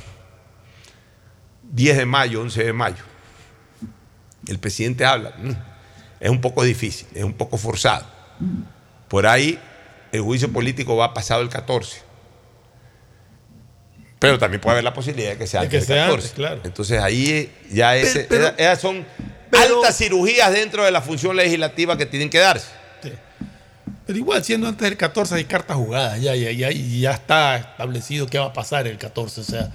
10 1.73 1.97
de 1.97 2.07
mayo, 2.07 2.41
11 2.41 2.65
de 2.65 2.73
mayo. 2.73 3.03
El 4.47 4.59
presidente 4.59 5.05
habla. 5.05 5.35
mm, 5.39 5.51
Es 6.21 6.31
un 6.31 6.41
poco 6.41 6.63
difícil, 6.63 7.07
es 7.15 7.25
un 7.25 7.35
poco 7.35 7.59
forzado. 7.59 8.07
Por 9.09 9.27
ahí 9.27 9.59
el 10.13 10.21
juicio 10.23 10.51
político 10.53 10.97
va 10.97 11.13
pasado 11.13 11.43
el 11.43 11.49
14. 11.51 12.01
Pero 14.19 14.39
también 14.39 14.61
puede 14.61 14.75
haber 14.75 14.85
la 14.85 14.95
posibilidad 14.95 15.31
de 15.33 15.39
que 15.39 15.47
sea 15.47 15.63
De 15.63 15.69
que 15.69 15.81
sea 15.83 16.07
14. 16.07 16.15
antes, 16.15 16.33
claro. 16.33 16.61
Entonces 16.65 17.01
ahí 17.03 17.53
ya 17.71 17.97
ese- 17.97 18.25
pero- 18.25 18.55
esas 18.57 18.81
son 18.81 19.05
altas 19.53 19.97
cirugías 19.99 20.51
dentro 20.53 20.85
de 20.85 20.91
la 20.91 21.03
función 21.03 21.37
legislativa 21.37 21.97
que 21.99 22.07
tienen 22.07 22.31
que 22.31 22.39
darse. 22.39 22.69
Pero 24.07 24.19
igual, 24.19 24.45
siendo 24.45 24.69
antes 24.69 24.89
del 24.89 24.99
14 24.99 25.35
hay 25.37 25.45
cartas 25.45 25.77
jugadas, 25.77 26.21
ya, 26.21 26.35
ya, 26.35 26.51
ya, 26.53 26.71
ya 26.71 27.13
está 27.13 27.57
establecido 27.57 28.27
qué 28.27 28.39
va 28.39 28.47
a 28.47 28.53
pasar 28.53 28.87
el 28.87 28.99
14. 28.99 29.41
O 29.41 29.45
sea, 29.45 29.73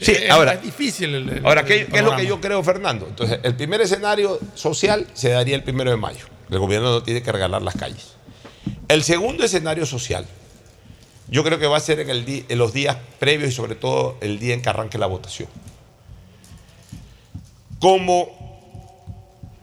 Sí, 0.00 0.12
es, 0.12 0.30
ahora- 0.30 0.54
es 0.54 0.62
difícil. 0.62 1.14
el- 1.14 1.28
el- 1.28 1.46
Ahora, 1.46 1.62
el 1.62 1.66
¿qué, 1.66 1.88
es 1.92 2.02
lo 2.04 2.14
que 2.14 2.26
yo 2.26 2.40
creo, 2.40 2.62
Fernando? 2.62 3.06
Entonces, 3.08 3.40
el 3.42 3.56
primer 3.56 3.80
escenario 3.80 4.38
social 4.54 5.06
se 5.14 5.30
daría 5.30 5.56
el 5.56 5.64
primero 5.64 5.90
de 5.90 5.96
mayo. 5.96 6.26
El 6.50 6.58
gobierno 6.60 6.90
no 6.90 7.02
tiene 7.02 7.22
que 7.22 7.32
regalar 7.32 7.62
las 7.62 7.74
calles. 7.76 8.12
El 8.88 9.02
segundo 9.02 9.42
escenario 9.44 9.86
social, 9.86 10.24
yo 11.28 11.42
creo 11.44 11.58
que 11.58 11.66
va 11.66 11.78
a 11.78 11.80
ser 11.80 12.00
en, 12.00 12.10
el 12.10 12.44
en 12.48 12.58
los 12.58 12.72
días 12.72 12.96
previos 13.18 13.50
y 13.50 13.52
sobre 13.52 13.74
todo 13.74 14.16
el 14.20 14.38
día 14.38 14.54
en 14.54 14.62
que 14.62 14.68
arranque 14.68 14.98
la 14.98 15.06
votación. 15.06 15.48
Como 17.80 18.30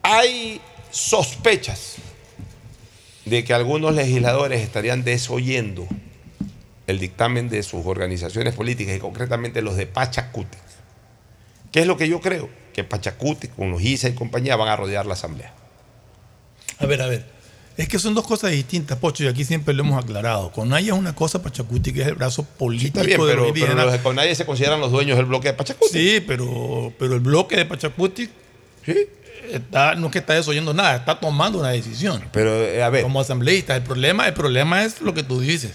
hay 0.03 0.61
sospechas 0.91 1.95
de 3.25 3.43
que 3.43 3.53
algunos 3.53 3.95
legisladores 3.95 4.61
estarían 4.61 5.03
desoyendo 5.03 5.87
el 6.87 6.99
dictamen 6.99 7.49
de 7.49 7.63
sus 7.63 7.85
organizaciones 7.85 8.53
políticas 8.53 8.95
y 8.95 8.99
concretamente 8.99 9.61
los 9.61 9.75
de 9.75 9.87
Pachacuti. 9.87 10.57
¿Qué 11.71 11.81
es 11.81 11.87
lo 11.87 11.97
que 11.97 12.07
yo 12.07 12.21
creo? 12.21 12.49
Que 12.73 12.83
Pachacuti, 12.83 13.47
con 13.49 13.71
los 13.71 13.81
ISA 13.81 14.09
y 14.09 14.13
compañía, 14.13 14.55
van 14.55 14.69
a 14.69 14.75
rodear 14.75 15.05
la 15.05 15.13
asamblea. 15.13 15.53
A 16.77 16.85
ver, 16.85 17.01
a 17.01 17.07
ver. 17.07 17.35
Es 17.77 17.89
que 17.89 17.99
son 17.99 18.13
dos 18.13 18.25
cosas 18.25 18.51
distintas, 18.51 18.97
Pocho, 18.99 19.25
y 19.25 19.27
aquí 19.27 19.43
siempre 19.43 19.73
lo 19.73 19.83
hemos 19.83 20.01
aclarado. 20.01 20.51
Conaya 20.51 20.93
es 20.93 20.99
una 20.99 21.13
cosa, 21.13 21.41
Pachacuti, 21.41 21.91
que 21.91 22.03
es 22.03 22.07
el 22.07 22.15
brazo 22.15 22.43
político 22.43 22.99
Está 22.99 23.07
bien, 23.07 23.19
de 23.19 23.27
pero, 23.27 23.43
los 23.43 23.51
pero 23.51 23.75
los 23.75 23.91
de 23.91 23.99
Conadie 23.99 24.35
se 24.35 24.45
consideran 24.45 24.79
los 24.79 24.91
dueños 24.91 25.17
del 25.17 25.25
bloque 25.25 25.49
de 25.49 25.55
Pachacuti. 25.55 25.91
Sí, 25.91 26.23
pero, 26.25 26.93
pero 26.97 27.15
el 27.15 27.19
bloque 27.19 27.57
de 27.57 27.65
Pachacuti 27.65 28.29
está, 29.51 29.95
no 29.95 30.07
es 30.07 30.11
que 30.13 30.19
está 30.19 30.33
desoyendo 30.33 30.73
nada, 30.73 30.95
está 30.97 31.19
tomando 31.19 31.59
una 31.59 31.69
decisión. 31.69 32.23
Pero, 32.31 32.55
eh, 32.55 32.83
a 32.83 32.89
ver. 32.89 33.03
Como 33.03 33.19
asambleísta, 33.19 33.75
el 33.75 33.83
problema, 33.83 34.27
el 34.27 34.33
problema 34.33 34.83
es 34.83 35.01
lo 35.01 35.13
que 35.13 35.23
tú 35.23 35.39
dices. 35.39 35.73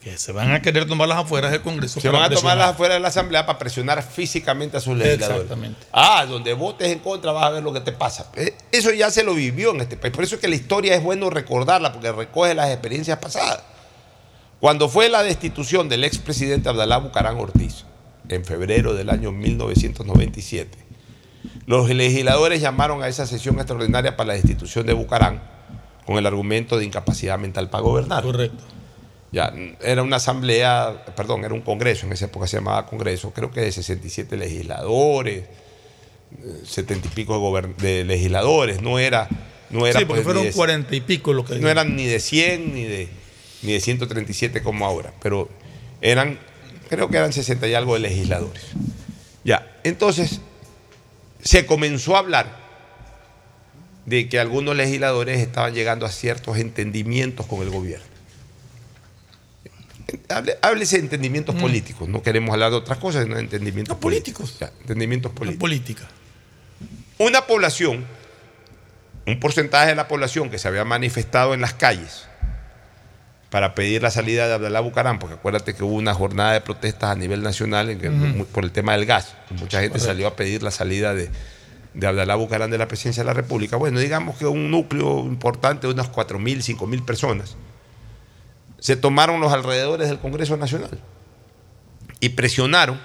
Que 0.00 0.16
se 0.16 0.32
van 0.32 0.52
a 0.52 0.62
querer 0.62 0.86
tomar 0.88 1.08
las 1.08 1.18
afueras 1.18 1.50
del 1.50 1.60
Congreso. 1.60 2.00
Se 2.00 2.08
van 2.08 2.22
a 2.22 2.24
tomar 2.24 2.30
presionar. 2.30 2.56
las 2.56 2.68
afuera 2.70 2.94
de 2.94 3.00
la 3.00 3.08
asamblea 3.08 3.44
para 3.44 3.58
presionar 3.58 4.02
físicamente 4.02 4.78
a 4.78 4.80
sus 4.80 4.96
legisladores. 4.96 5.42
Exactamente. 5.42 5.86
Ah, 5.92 6.24
donde 6.26 6.54
votes 6.54 6.88
en 6.88 7.00
contra 7.00 7.32
vas 7.32 7.44
a 7.44 7.50
ver 7.50 7.62
lo 7.62 7.70
que 7.72 7.80
te 7.80 7.92
pasa. 7.92 8.30
Eh, 8.34 8.54
Eso 8.72 8.92
ya 8.92 9.10
se 9.10 9.22
lo 9.24 9.34
vivió 9.34 9.72
en 9.72 9.82
este 9.82 9.98
país. 9.98 10.14
Por 10.14 10.24
eso 10.24 10.36
es 10.36 10.40
que 10.40 10.48
la 10.48 10.54
historia 10.54 10.94
es 10.94 11.02
bueno 11.02 11.28
recordarla, 11.28 11.92
porque 11.92 12.10
recoge 12.12 12.54
las 12.54 12.70
experiencias 12.70 13.18
pasadas. 13.18 13.62
Cuando 14.58 14.88
fue 14.88 15.10
la 15.10 15.22
destitución 15.22 15.90
del 15.90 16.04
expresidente 16.04 16.70
Abdalá 16.70 16.96
Bucarán 16.96 17.36
Ortiz, 17.36 17.84
en 18.30 18.44
febrero 18.44 18.94
del 18.94 19.10
año 19.10 19.32
1997, 19.32 20.78
los 21.66 21.88
legisladores 21.90 22.60
llamaron 22.60 23.02
a 23.02 23.08
esa 23.08 23.26
sesión 23.26 23.56
extraordinaria 23.56 24.16
para 24.16 24.28
la 24.28 24.34
destitución 24.34 24.86
de 24.86 24.92
Bucarán 24.92 25.40
con 26.06 26.16
el 26.18 26.26
argumento 26.26 26.78
de 26.78 26.84
incapacidad 26.84 27.38
mental 27.38 27.70
para 27.70 27.82
gobernar. 27.82 28.22
Correcto. 28.22 28.64
Ya, 29.32 29.52
era 29.80 30.02
una 30.02 30.16
asamblea, 30.16 31.04
perdón, 31.14 31.44
era 31.44 31.54
un 31.54 31.60
congreso, 31.60 32.06
en 32.06 32.12
esa 32.12 32.24
época 32.24 32.48
se 32.48 32.56
llamaba 32.56 32.86
congreso, 32.86 33.32
creo 33.32 33.52
que 33.52 33.60
de 33.60 33.70
67 33.70 34.36
legisladores, 34.36 35.44
eh, 35.44 36.62
70 36.64 37.06
y 37.06 37.10
pico 37.12 37.60
de, 37.78 38.04
legisladores, 38.04 38.82
no 38.82 38.98
era, 38.98 39.28
no 39.70 39.86
era 39.86 40.00
sí, 40.00 40.04
porque 40.04 40.22
pues, 40.22 40.24
fueron 40.24 40.42
ni 40.42 40.48
de- 40.48 40.54
cuarenta 40.54 40.96
y 40.96 41.00
pico 41.00 41.32
lo 41.32 41.44
que 41.44 41.60
no 41.60 41.68
eran 41.68 41.94
ni 41.94 42.06
de 42.06 42.18
100 42.18 42.74
ni 42.74 42.82
de, 42.82 43.08
ni 43.62 43.72
de 43.72 43.80
137 43.80 44.64
como 44.64 44.84
ahora, 44.84 45.12
pero 45.22 45.48
eran, 46.00 46.40
creo 46.88 47.08
que 47.08 47.18
eran 47.18 47.32
60 47.32 47.68
y 47.68 47.74
algo 47.74 47.94
de 47.94 48.00
legisladores. 48.00 48.64
Ya, 49.44 49.78
entonces 49.84 50.40
se 51.42 51.66
comenzó 51.66 52.16
a 52.16 52.20
hablar 52.20 52.58
de 54.06 54.28
que 54.28 54.38
algunos 54.40 54.76
legisladores 54.76 55.38
estaban 55.40 55.74
llegando 55.74 56.06
a 56.06 56.10
ciertos 56.10 56.56
entendimientos 56.58 57.46
con 57.46 57.62
el 57.62 57.70
gobierno. 57.70 58.06
Háblese 60.62 60.96
de 60.96 61.02
entendimientos 61.04 61.54
Mm. 61.54 61.60
políticos, 61.60 62.08
no 62.08 62.22
queremos 62.22 62.52
hablar 62.52 62.70
de 62.70 62.76
otras 62.76 62.98
cosas, 62.98 63.24
sino 63.24 63.36
de 63.36 63.42
entendimientos 63.42 63.96
políticos. 63.98 64.56
Ya, 64.58 64.72
entendimientos 64.80 65.32
políticos. 65.32 65.60
política. 65.60 66.08
Una 67.18 67.46
población, 67.46 68.04
un 69.26 69.38
porcentaje 69.38 69.88
de 69.88 69.94
la 69.94 70.08
población 70.08 70.50
que 70.50 70.58
se 70.58 70.66
había 70.66 70.84
manifestado 70.84 71.54
en 71.54 71.60
las 71.60 71.74
calles 71.74 72.24
para 73.50 73.74
pedir 73.74 74.02
la 74.02 74.10
salida 74.10 74.46
de 74.48 74.54
Abdalá 74.54 74.80
Bucarán, 74.80 75.18
porque 75.18 75.34
acuérdate 75.34 75.74
que 75.74 75.82
hubo 75.84 75.94
una 75.94 76.14
jornada 76.14 76.52
de 76.52 76.60
protestas 76.60 77.10
a 77.10 77.14
nivel 77.16 77.42
nacional 77.42 77.90
en 77.90 77.98
que- 77.98 78.10
por 78.44 78.64
el 78.64 78.70
tema 78.72 78.92
del 78.92 79.06
gas. 79.06 79.34
Mucha 79.58 79.80
gente 79.80 79.98
salió 79.98 80.28
a 80.28 80.36
pedir 80.36 80.62
la 80.62 80.70
salida 80.70 81.14
de, 81.14 81.30
de 81.94 82.06
Abdalá 82.06 82.36
Bucarán 82.36 82.70
de 82.70 82.78
la 82.78 82.86
presidencia 82.86 83.22
de 83.22 83.26
la 83.26 83.34
República. 83.34 83.76
Bueno, 83.76 83.98
digamos 83.98 84.36
que 84.36 84.46
un 84.46 84.70
núcleo 84.70 85.20
importante 85.26 85.88
de 85.88 85.92
unas 85.92 86.10
4.000, 86.12 86.62
5.000 86.62 87.04
personas 87.04 87.56
se 88.78 88.96
tomaron 88.96 89.40
los 89.40 89.52
alrededores 89.52 90.08
del 90.08 90.18
Congreso 90.20 90.56
Nacional 90.56 90.98
y 92.20 92.30
presionaron 92.30 93.00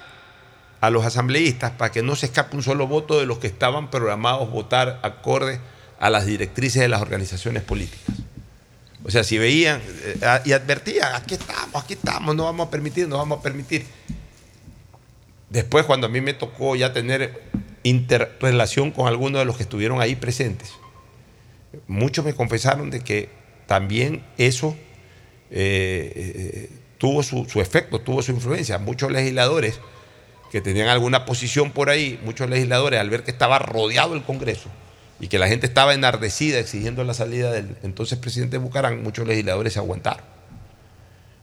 a 0.80 0.90
los 0.90 1.04
asambleístas 1.04 1.72
para 1.72 1.90
que 1.90 2.02
no 2.02 2.14
se 2.16 2.26
escape 2.26 2.56
un 2.56 2.62
solo 2.62 2.86
voto 2.86 3.18
de 3.18 3.26
los 3.26 3.38
que 3.38 3.46
estaban 3.48 3.90
programados 3.90 4.50
votar 4.50 5.00
acorde 5.02 5.58
a 5.98 6.08
las 6.08 6.24
directrices 6.26 6.80
de 6.82 6.88
las 6.88 7.02
organizaciones 7.02 7.62
políticas. 7.62 8.14
O 9.06 9.10
sea, 9.10 9.22
si 9.22 9.38
veían 9.38 9.80
eh, 10.02 10.40
y 10.46 10.52
advertían, 10.52 11.14
aquí 11.14 11.34
estamos, 11.34 11.80
aquí 11.80 11.92
estamos, 11.92 12.34
no 12.34 12.42
vamos 12.42 12.66
a 12.66 12.70
permitir, 12.72 13.06
no 13.06 13.18
vamos 13.18 13.38
a 13.38 13.42
permitir. 13.42 13.86
Después, 15.48 15.86
cuando 15.86 16.08
a 16.08 16.10
mí 16.10 16.20
me 16.20 16.34
tocó 16.34 16.74
ya 16.74 16.92
tener 16.92 17.40
interrelación 17.84 18.90
con 18.90 19.06
algunos 19.06 19.38
de 19.38 19.44
los 19.44 19.56
que 19.56 19.62
estuvieron 19.62 20.00
ahí 20.00 20.16
presentes, 20.16 20.72
muchos 21.86 22.24
me 22.24 22.34
confesaron 22.34 22.90
de 22.90 22.98
que 22.98 23.28
también 23.68 24.24
eso 24.38 24.76
eh, 25.52 26.12
eh, 26.16 26.70
tuvo 26.98 27.22
su 27.22 27.60
efecto, 27.60 28.00
tuvo 28.00 28.22
su 28.22 28.32
influencia. 28.32 28.78
Muchos 28.78 29.12
legisladores 29.12 29.78
que 30.50 30.60
tenían 30.60 30.88
alguna 30.88 31.26
posición 31.26 31.70
por 31.70 31.90
ahí, 31.90 32.18
muchos 32.24 32.50
legisladores 32.50 32.98
al 32.98 33.08
ver 33.08 33.22
que 33.22 33.30
estaba 33.30 33.60
rodeado 33.60 34.14
el 34.14 34.24
Congreso 34.24 34.68
y 35.20 35.28
que 35.28 35.38
la 35.38 35.48
gente 35.48 35.66
estaba 35.66 35.94
enardecida 35.94 36.58
exigiendo 36.58 37.02
la 37.04 37.14
salida 37.14 37.50
del 37.50 37.76
entonces 37.82 38.18
presidente 38.18 38.58
Bucarán, 38.58 39.02
muchos 39.02 39.26
legisladores 39.26 39.72
se 39.72 39.78
aguantaron. 39.78 40.24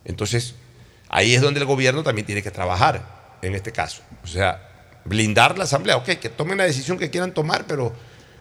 Entonces, 0.05 0.55
ahí 1.09 1.33
es 1.33 1.41
donde 1.41 1.59
el 1.59 1.65
gobierno 1.65 2.03
también 2.03 2.25
tiene 2.25 2.43
que 2.43 2.51
trabajar 2.51 3.37
en 3.41 3.55
este 3.55 3.71
caso. 3.71 4.01
O 4.23 4.27
sea, 4.27 4.69
blindar 5.05 5.57
la 5.57 5.63
asamblea, 5.63 5.97
ok, 5.97 6.05
que 6.19 6.29
tomen 6.29 6.57
la 6.57 6.65
decisión 6.65 6.97
que 6.97 7.09
quieran 7.09 7.33
tomar, 7.33 7.65
pero 7.67 7.93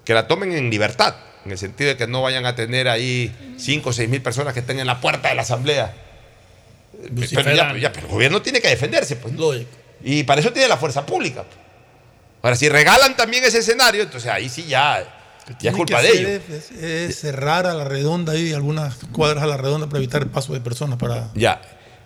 que 0.05 0.15
la 0.15 0.27
tomen 0.27 0.53
en 0.53 0.71
libertad, 0.71 1.15
en 1.45 1.53
el 1.53 1.59
sentido 1.59 1.91
de 1.91 1.97
que 1.97 2.07
no 2.07 2.23
vayan 2.23 2.47
a 2.47 2.55
tener 2.55 2.89
ahí 2.89 3.55
5 3.59 3.89
o 3.89 3.93
6 3.93 4.09
mil 4.09 4.23
personas 4.23 4.53
que 4.55 4.61
estén 4.61 4.79
en 4.79 4.87
la 4.87 5.01
puerta 5.01 5.29
de 5.29 5.35
la 5.35 5.43
asamblea. 5.43 5.95
Pero, 7.35 7.55
ya, 7.55 7.77
ya, 7.77 7.93
pero 7.93 8.07
el 8.07 8.13
gobierno 8.13 8.43
tiene 8.43 8.61
que 8.61 8.69
defenderse, 8.69 9.17
pues. 9.17 9.35
Y 10.05 10.25
para 10.25 10.41
eso 10.41 10.53
tiene 10.53 10.69
la 10.69 10.77
fuerza 10.77 11.07
pública. 11.07 11.43
pues. 11.43 11.57
Ahora, 12.43 12.57
si 12.57 12.69
regalan 12.69 13.17
también 13.17 13.45
ese 13.45 13.59
escenario, 13.59 14.03
entonces 14.03 14.31
ahí 14.31 14.49
sí 14.49 14.65
ya, 14.65 15.22
ya 15.61 15.71
es 15.71 15.77
culpa 15.77 16.01
de 16.03 16.09
ellos. 16.11 16.43
Es, 16.51 16.71
es 16.73 17.19
cerrar 17.19 17.67
a 17.67 17.75
la 17.75 17.85
redonda 17.85 18.33
ahí 18.33 18.53
algunas 18.53 18.97
cuadras 19.13 19.43
a 19.43 19.47
la 19.47 19.57
redonda 19.57 19.87
para 19.87 19.99
evitar 19.99 20.23
el 20.23 20.29
paso 20.29 20.53
de 20.53 20.61
personas 20.61 20.99
para. 20.99 21.31
Ya. 21.35 21.61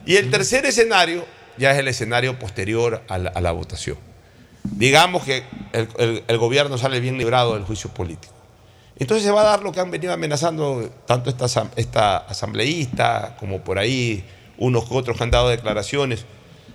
Y 0.04 0.16
el 0.16 0.30
tercer 0.30 0.64
escenario 0.66 1.24
ya 1.58 1.72
es 1.72 1.78
el 1.78 1.88
escenario 1.88 2.38
posterior 2.38 3.02
a 3.08 3.18
la, 3.18 3.30
a 3.30 3.40
la 3.40 3.52
votación. 3.52 3.98
Digamos 4.64 5.22
que 5.24 5.44
el, 5.72 5.88
el- 5.98 6.24
el 6.26 6.38
gobierno 6.38 6.76
sale 6.78 7.00
bien 7.00 7.18
librado 7.18 7.54
del 7.54 7.64
juicio 7.64 7.90
político. 7.90 8.34
Entonces 8.98 9.24
se 9.24 9.30
va 9.30 9.42
a 9.42 9.44
dar 9.44 9.62
lo 9.62 9.72
que 9.72 9.80
han 9.80 9.90
venido 9.90 10.12
amenazando 10.12 10.90
tanto 11.06 11.28
esta, 11.30 11.46
esta 11.76 12.16
asambleísta 12.18 13.36
como 13.38 13.60
por 13.60 13.78
ahí 13.78 14.24
unos 14.58 14.86
que 14.88 14.94
otros 14.94 15.16
que 15.18 15.22
han 15.24 15.30
dado 15.30 15.48
declaraciones 15.50 16.24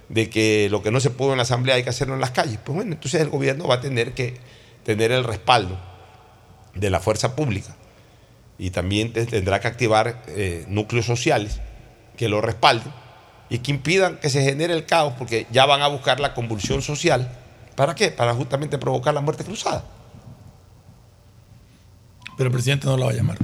de 0.09 0.29
que 0.29 0.67
lo 0.69 0.83
que 0.83 0.91
no 0.91 0.99
se 0.99 1.09
pudo 1.09 1.31
en 1.31 1.37
la 1.37 1.43
asamblea 1.43 1.75
hay 1.75 1.83
que 1.83 1.89
hacerlo 1.89 2.13
en 2.13 2.21
las 2.21 2.31
calles. 2.31 2.59
Pues 2.63 2.75
bueno, 2.75 2.93
entonces 2.93 3.19
el 3.21 3.29
gobierno 3.29 3.67
va 3.67 3.75
a 3.75 3.81
tener 3.81 4.13
que 4.13 4.35
tener 4.83 5.11
el 5.11 5.23
respaldo 5.23 5.79
de 6.75 6.89
la 6.89 6.99
fuerza 6.99 7.35
pública 7.35 7.75
y 8.57 8.69
también 8.69 9.11
te- 9.13 9.25
tendrá 9.25 9.59
que 9.59 9.67
activar 9.67 10.21
eh, 10.27 10.65
núcleos 10.67 11.05
sociales 11.05 11.59
que 12.17 12.29
lo 12.29 12.41
respalden 12.41 12.91
y 13.49 13.59
que 13.59 13.71
impidan 13.71 14.17
que 14.17 14.29
se 14.29 14.43
genere 14.43 14.73
el 14.73 14.85
caos, 14.85 15.13
porque 15.17 15.47
ya 15.51 15.65
van 15.65 15.81
a 15.81 15.87
buscar 15.87 16.19
la 16.19 16.33
convulsión 16.33 16.81
social. 16.81 17.29
¿Para 17.75 17.95
qué? 17.95 18.09
Para 18.11 18.33
justamente 18.33 18.77
provocar 18.77 19.13
la 19.13 19.21
muerte 19.21 19.43
cruzada. 19.43 19.83
Pero 22.37 22.47
el 22.47 22.53
presidente 22.53 22.85
no 22.87 22.97
la 22.97 23.05
va 23.05 23.11
a 23.11 23.15
llamar. 23.15 23.37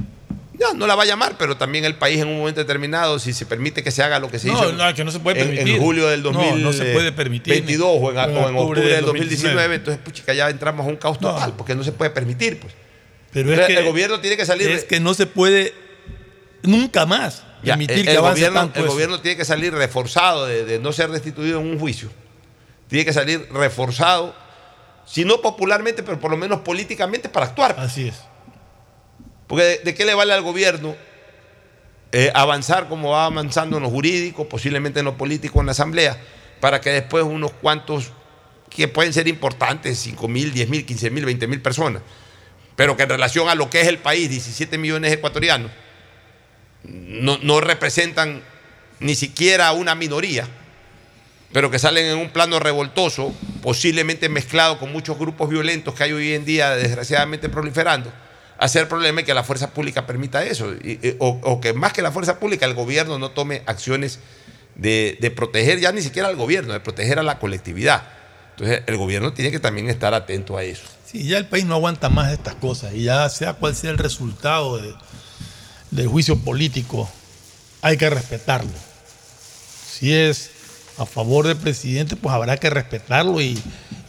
Ya, 0.58 0.72
no 0.74 0.86
la 0.88 0.96
va 0.96 1.04
a 1.04 1.06
llamar, 1.06 1.36
pero 1.38 1.56
también 1.56 1.84
el 1.84 1.94
país 1.94 2.18
en 2.20 2.28
un 2.28 2.38
momento 2.38 2.60
determinado, 2.60 3.18
si 3.20 3.32
se 3.32 3.46
permite 3.46 3.84
que 3.84 3.90
se 3.92 4.02
haga 4.02 4.18
lo 4.18 4.28
que 4.28 4.38
se 4.40 4.48
No, 4.48 4.54
hizo 4.54 4.72
no, 4.72 4.92
que 4.94 5.04
no 5.04 5.10
se 5.12 5.20
puede 5.20 5.40
en- 5.40 5.48
en, 5.50 5.54
permitir. 5.56 5.80
julio 5.80 6.08
del 6.08 6.22
No, 6.22 6.32
2022 6.32 6.76
no 6.76 6.84
se 6.84 6.92
puede 6.92 7.12
permitir. 7.12 7.52
o 7.52 7.56
en, 7.56 7.62
O 7.64 8.10
en 8.10 8.18
en 8.18 8.56
octubre 8.56 8.80
del 8.80 9.04
2019, 9.04 9.04
2019, 9.04 9.74
entonces 9.76 10.02
puchica, 10.02 10.34
ya 10.34 10.48
entramos 10.50 10.84
a 10.86 10.88
un 10.88 10.96
caos 10.96 11.18
total, 11.20 11.52
porque 11.56 11.74
no 11.76 11.84
se 11.84 11.92
puede 11.92 12.10
permitir. 12.10 12.58
Pues. 12.58 12.72
Pero 13.32 13.48
es 13.50 13.54
Entonces, 13.58 13.74
que 13.74 13.80
el 13.80 13.86
gobierno 13.86 14.20
tiene 14.20 14.36
que 14.36 14.46
salir... 14.46 14.70
Es 14.70 14.84
que 14.84 15.00
no 15.00 15.14
se 15.14 15.26
puede 15.26 15.74
nunca 16.62 17.06
más 17.06 17.44
Ya, 17.62 17.74
permitir 17.74 17.98
el, 17.98 18.04
que 18.04 18.10
el 18.12 18.16
avance 18.18 18.40
gobierno, 18.40 18.60
tanto 18.60 18.78
el 18.80 18.84
eso. 18.86 18.92
gobierno 18.94 19.20
tiene 19.20 19.36
que 19.36 19.44
salir 19.44 19.72
reforzado 19.74 20.46
de, 20.46 20.64
de 20.64 20.78
no 20.78 20.92
ser 20.92 21.10
destituido 21.10 21.60
en 21.60 21.66
un 21.66 21.78
juicio. 21.78 22.10
Tiene 22.88 23.04
que 23.04 23.12
salir 23.12 23.46
reforzado, 23.52 24.34
si 25.06 25.24
no 25.24 25.40
popularmente, 25.42 26.02
pero 26.02 26.18
por 26.18 26.30
lo 26.30 26.36
menos 26.36 26.60
políticamente 26.60 27.28
para 27.28 27.46
actuar. 27.46 27.76
Así 27.78 28.08
es. 28.08 28.16
Porque 29.46 29.64
de, 29.64 29.78
de 29.78 29.94
qué 29.94 30.04
le 30.04 30.14
vale 30.14 30.32
al 30.32 30.42
gobierno 30.42 30.96
eh, 32.12 32.30
avanzar 32.34 32.88
como 32.88 33.10
va 33.10 33.26
avanzando 33.26 33.76
en 33.76 33.82
lo 33.82 33.90
jurídico, 33.90 34.48
posiblemente 34.48 35.00
en 35.00 35.04
lo 35.04 35.16
político 35.18 35.60
en 35.60 35.66
la 35.66 35.72
asamblea, 35.72 36.18
para 36.60 36.80
que 36.80 36.90
después 36.90 37.24
unos 37.24 37.52
cuantos 37.52 38.10
que 38.70 38.88
pueden 38.88 39.12
ser 39.12 39.28
importantes, 39.28 39.98
5 39.98 40.28
mil, 40.28 40.52
10 40.52 40.68
mil, 40.70 40.86
15 40.86 41.10
mil, 41.10 41.24
20 41.26 41.46
mil 41.46 41.60
personas, 41.62 42.02
pero 42.78 42.96
que 42.96 43.02
en 43.02 43.08
relación 43.08 43.48
a 43.48 43.56
lo 43.56 43.68
que 43.70 43.80
es 43.80 43.88
el 43.88 43.98
país, 43.98 44.30
17 44.30 44.78
millones 44.78 45.10
de 45.10 45.16
ecuatorianos, 45.16 45.72
no, 46.84 47.60
representan 47.60 48.40
ni 49.00 49.16
siquiera 49.16 49.72
una 49.72 49.96
minoría, 49.96 50.46
pero 51.52 51.72
que 51.72 51.80
salen 51.80 52.06
en 52.06 52.18
un 52.18 52.30
plano 52.30 52.60
revoltoso, 52.60 53.34
posiblemente 53.62 54.28
mezclado 54.28 54.78
con 54.78 54.92
muchos 54.92 55.18
grupos 55.18 55.48
violentos 55.48 55.92
que 55.92 56.04
hay 56.04 56.12
hoy 56.12 56.34
en 56.34 56.44
día, 56.44 56.76
desgraciadamente 56.76 57.48
proliferando, 57.48 58.12
hacer 58.58 58.86
problema 58.86 59.22
y 59.22 59.24
que 59.24 59.34
la 59.34 59.42
fuerza 59.42 59.74
pública 59.74 60.06
permita 60.06 60.44
eso, 60.44 60.72
y- 60.74 61.16
o, 61.18 61.60
que 61.60 61.72
más 61.72 61.92
que 61.92 62.00
la 62.00 62.12
fuerza 62.12 62.38
pública, 62.38 62.64
el 62.64 62.74
gobierno 62.74 63.18
no 63.18 63.32
tome 63.32 63.62
acciones 63.66 64.20
de 64.76 65.32
proteger 65.34 65.80
ya 65.80 65.90
ni 65.90 66.00
siquiera 66.00 66.28
al 66.28 66.36
gobierno, 66.36 66.74
de 66.74 66.78
proteger 66.78 67.18
a 67.18 67.24
la 67.24 67.40
colectividad. 67.40 68.04
Entonces, 68.50 68.82
el 68.86 68.96
gobierno 68.96 69.32
tiene 69.32 69.50
que 69.50 69.58
también 69.58 69.90
estar 69.90 70.14
atento 70.14 70.56
a 70.56 70.62
eso. 70.62 70.86
Sí, 71.10 71.24
ya 71.24 71.38
el 71.38 71.46
país 71.46 71.64
no 71.64 71.74
aguanta 71.74 72.08
más 72.10 72.32
estas 72.32 72.54
cosas 72.56 72.92
y 72.94 73.04
ya 73.04 73.28
sea 73.30 73.54
cual 73.54 73.74
sea 73.74 73.90
el 73.90 73.98
resultado 73.98 74.76
de- 74.78 74.94
del 75.90 76.06
juicio 76.06 76.36
político, 76.38 77.08
hay 77.80 77.96
que 77.96 78.10
respetarlo. 78.10 78.70
Si 79.90 80.12
es 80.12 80.50
a 80.98 81.06
favor 81.06 81.46
del 81.46 81.56
presidente, 81.56 82.16
pues 82.16 82.34
habrá 82.34 82.56
que 82.58 82.68
respetarlo 82.68 83.40
y, 83.40 83.58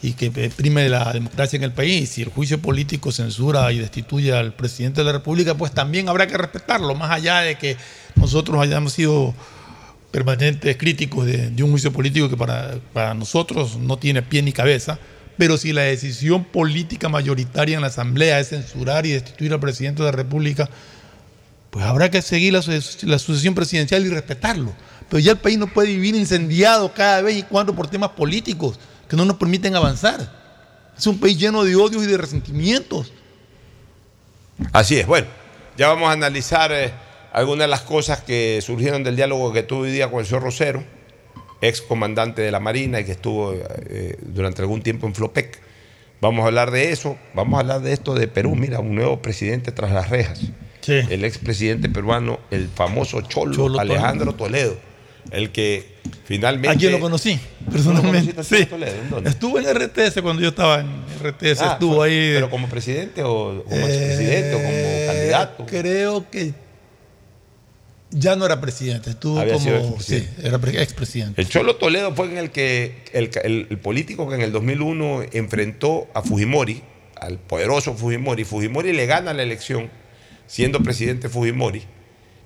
y 0.02 0.12
que 0.12 0.30
prime 0.50 0.88
la 0.90 1.12
democracia 1.12 1.56
en 1.56 1.62
el 1.62 1.72
país. 1.72 2.10
Si 2.10 2.22
el 2.22 2.28
juicio 2.28 2.60
político 2.60 3.12
censura 3.12 3.72
y 3.72 3.78
destituye 3.78 4.32
al 4.34 4.52
presidente 4.52 5.00
de 5.00 5.04
la 5.06 5.12
República, 5.12 5.54
pues 5.54 5.72
también 5.72 6.08
habrá 6.08 6.26
que 6.26 6.36
respetarlo, 6.36 6.94
más 6.94 7.10
allá 7.12 7.40
de 7.40 7.56
que 7.56 7.76
nosotros 8.16 8.60
hayamos 8.60 8.92
sido 8.92 9.34
permanentes 10.10 10.76
críticos 10.76 11.24
de, 11.26 11.62
un 11.62 11.70
juicio 11.70 11.92
político 11.92 12.28
que 12.28 12.36
para, 12.36 12.74
para 12.92 13.14
nosotros 13.14 13.76
no 13.78 13.96
tiene 13.96 14.20
pie 14.22 14.42
ni 14.42 14.52
cabeza, 14.52 14.98
pero 15.40 15.56
si 15.56 15.72
la 15.72 15.80
decisión 15.84 16.44
política 16.44 17.08
mayoritaria 17.08 17.74
en 17.74 17.80
la 17.80 17.86
Asamblea 17.86 18.38
es 18.40 18.50
censurar 18.50 19.06
y 19.06 19.12
destituir 19.12 19.54
al 19.54 19.58
presidente 19.58 20.02
de 20.02 20.10
la 20.10 20.14
República, 20.14 20.68
pues 21.70 21.82
habrá 21.86 22.10
que 22.10 22.20
seguir 22.20 22.52
la, 22.52 22.60
su- 22.60 23.06
la 23.06 23.18
sucesión 23.18 23.54
presidencial 23.54 24.04
y 24.04 24.10
respetarlo. 24.10 24.74
Pero 25.08 25.18
ya 25.18 25.32
el 25.32 25.38
país 25.38 25.56
no 25.56 25.66
puede 25.66 25.88
vivir 25.88 26.14
incendiado 26.14 26.92
cada 26.92 27.22
vez 27.22 27.38
y 27.38 27.42
cuando 27.44 27.74
por 27.74 27.88
temas 27.88 28.10
políticos 28.10 28.78
que 29.08 29.16
no 29.16 29.24
nos 29.24 29.38
permiten 29.38 29.74
avanzar. 29.74 30.30
Es 30.98 31.06
un 31.06 31.18
país 31.18 31.38
lleno 31.38 31.64
de 31.64 31.74
odios 31.74 32.02
y 32.04 32.06
de 32.06 32.18
resentimientos. 32.18 33.10
Así 34.74 34.98
es. 34.98 35.06
Bueno, 35.06 35.26
ya 35.78 35.88
vamos 35.88 36.10
a 36.10 36.12
analizar 36.12 36.70
eh, 36.70 36.92
algunas 37.32 37.64
de 37.64 37.68
las 37.68 37.80
cosas 37.80 38.20
que 38.20 38.60
surgieron 38.62 39.02
del 39.04 39.16
diálogo 39.16 39.54
que 39.54 39.62
tuve 39.62 39.88
hoy 39.88 39.92
día 39.92 40.10
con 40.10 40.20
el 40.20 40.26
señor 40.26 40.42
Rosero, 40.42 40.84
ex 41.60 41.82
comandante 41.82 42.42
de 42.42 42.50
la 42.50 42.60
Marina 42.60 43.00
y 43.00 43.04
que 43.04 43.12
estuvo 43.12 43.52
eh, 43.54 44.16
durante 44.22 44.62
algún 44.62 44.82
tiempo 44.82 45.06
en 45.06 45.14
Flopec. 45.14 45.58
Vamos 46.20 46.42
a 46.44 46.46
hablar 46.48 46.70
de 46.70 46.90
eso, 46.92 47.16
vamos 47.34 47.56
a 47.56 47.60
hablar 47.60 47.80
de 47.80 47.92
esto 47.92 48.14
de 48.14 48.28
Perú. 48.28 48.54
Mira, 48.54 48.80
un 48.80 48.94
nuevo 48.94 49.20
presidente 49.22 49.72
tras 49.72 49.90
las 49.92 50.10
rejas. 50.10 50.40
El 50.86 51.24
expresidente 51.24 51.88
peruano, 51.88 52.40
el 52.50 52.68
famoso 52.68 53.20
Cholo, 53.22 53.54
Cholo 53.54 53.78
Alejandro 53.78 54.34
Toledo, 54.34 54.76
el 55.30 55.50
que 55.50 55.84
finalmente... 56.24 56.68
¿A 56.68 56.78
quién 56.78 56.90
lo 56.92 56.98
conocí? 57.00 57.38
Personalmente. 57.70 58.40
a 58.40 58.42
Sí. 58.42 58.66
Toledo? 58.66 58.94
¿En? 59.18 59.26
Estuvo 59.28 59.58
en 59.60 59.66
RTS 59.66 60.20
cuando 60.20 60.42
yo 60.42 60.48
estaba 60.48 60.80
en 60.80 60.88
RTS, 61.22 61.60
Ah, 61.62 61.72
estuvo 61.74 61.96
fue- 61.96 62.08
ahí. 62.08 62.30
¿Pero 62.34 62.50
como 62.50 62.66
presidente 62.68 63.22
o 63.22 63.62
como 63.64 63.86
expresidente 63.86 64.54
o 64.54 64.58
como 64.58 64.68
Eh, 64.72 65.04
candidato? 65.06 65.66
Creo 65.66 66.28
que 66.30 66.52
ya 68.10 68.36
no 68.36 68.44
era 68.46 68.60
presidente, 68.60 69.10
estuvo 69.10 69.38
Había 69.38 69.54
como. 69.54 69.64
Sí, 69.66 69.70
expresidente. 70.16 70.46
era 70.48 70.58
pre- 70.58 70.82
expresidente. 70.82 71.40
El 71.40 71.48
Cholo 71.48 71.76
Toledo 71.76 72.14
fue 72.14 72.26
en 72.26 72.38
el 72.38 72.50
que 72.50 73.04
el, 73.12 73.30
el- 73.44 73.66
el 73.70 73.78
político 73.78 74.28
que 74.28 74.34
en 74.34 74.42
el 74.42 74.52
2001 74.52 75.22
enfrentó 75.32 76.08
a 76.14 76.22
Fujimori, 76.22 76.82
al 77.16 77.38
poderoso 77.38 77.94
Fujimori. 77.94 78.44
Fujimori 78.44 78.92
le 78.92 79.06
gana 79.06 79.32
la 79.34 79.42
elección 79.42 79.90
siendo 80.46 80.80
presidente 80.82 81.28
Fujimori, 81.28 81.82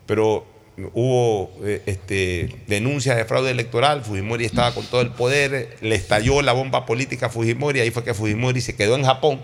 pero 0.07 0.47
hubo 0.93 1.51
eh, 1.65 1.83
este, 1.87 2.57
denuncias 2.67 3.17
de 3.17 3.25
fraude 3.25 3.51
electoral, 3.53 4.03
Fujimori 4.03 4.45
estaba 4.45 4.75
con 4.75 4.85
todo 4.87 5.01
el 5.01 5.11
poder, 5.13 5.77
le 5.81 5.95
estalló 5.95 6.43
la 6.43 6.53
bomba 6.53 6.85
política 6.85 7.27
a 7.27 7.29
Fujimori, 7.31 7.81
ahí 7.81 7.91
fue 7.91 8.05
que 8.05 8.13
Fujimori 8.13 8.61
se 8.61 8.75
quedó 8.77 8.97
en 8.97 9.05
Japón, 9.05 9.41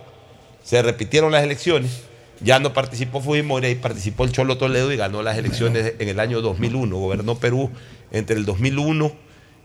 se 0.64 0.82
repitieron 0.82 1.30
las 1.32 1.44
elecciones, 1.44 2.02
ya 2.42 2.58
no 2.58 2.72
participó 2.72 3.20
Fujimori, 3.20 3.74
participó 3.76 4.24
el 4.24 4.32
Cholo 4.32 4.56
Toledo 4.58 4.92
y 4.92 4.96
ganó 4.96 5.22
las 5.22 5.36
elecciones 5.36 5.94
en 5.98 6.08
el 6.08 6.20
año 6.20 6.40
2001, 6.40 6.96
gobernó 6.96 7.38
Perú 7.38 7.70
entre 8.10 8.36
el 8.36 8.44
2001 8.44 9.12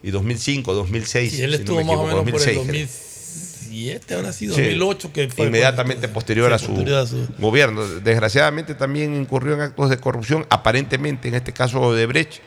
y 0.03 0.11
2005, 0.11 0.73
2006. 0.73 1.39
Y 1.39 1.41
él 1.43 1.57
si 1.57 1.63
no 1.63 1.75
me 1.75 1.83
más 1.83 1.89
o 1.89 1.93
equivoco, 2.09 2.23
menos 2.25 2.41
por 2.41 2.49
el 2.49 2.55
2006, 2.55 2.67
creo. 2.67 2.85
2007, 2.85 4.13
ahora 4.15 4.31
sí, 4.33 4.39
Sí, 4.39 4.47
2008, 4.47 5.11
que 5.13 5.29
fue. 5.29 5.47
inmediatamente 5.47 6.01
cuando- 6.01 6.13
posterior, 6.13 6.49
sí, 6.49 6.55
a, 6.55 6.59
su 6.59 6.67
posterior 6.67 6.99
a 6.99 7.05
su- 7.07 7.27
gobierno. 7.39 7.85
Desgraciadamente 7.87 8.75
también 8.75 9.15
incurrió 9.15 9.53
en 9.55 9.61
actos 9.61 9.89
de 9.89 9.97
corrupción, 9.97 10.45
aparentemente 10.49 11.27
en 11.27 11.35
este 11.35 11.51
caso 11.53 11.93
de 11.93 12.05
Brecht. 12.05 12.39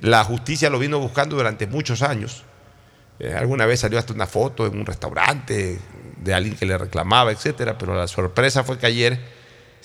La 0.00 0.22
justicia 0.24 0.70
lo 0.70 0.78
vino 0.78 0.98
buscando 0.98 1.36
durante 1.36 1.66
muchos 1.66 2.02
años. 2.02 2.44
Eh, 3.20 3.32
alguna 3.32 3.64
vez 3.66 3.80
salió 3.80 3.98
hasta 3.98 4.12
una 4.12 4.26
foto 4.26 4.66
en 4.66 4.76
un 4.78 4.84
restaurante 4.86 5.78
de 6.22 6.34
alguien 6.34 6.56
que 6.56 6.66
le 6.66 6.76
reclamaba, 6.76 7.30
etcétera, 7.32 7.78
pero 7.78 7.94
la 7.94 8.06
sorpresa 8.08 8.64
fue 8.64 8.78
que 8.78 8.86
ayer 8.86 9.18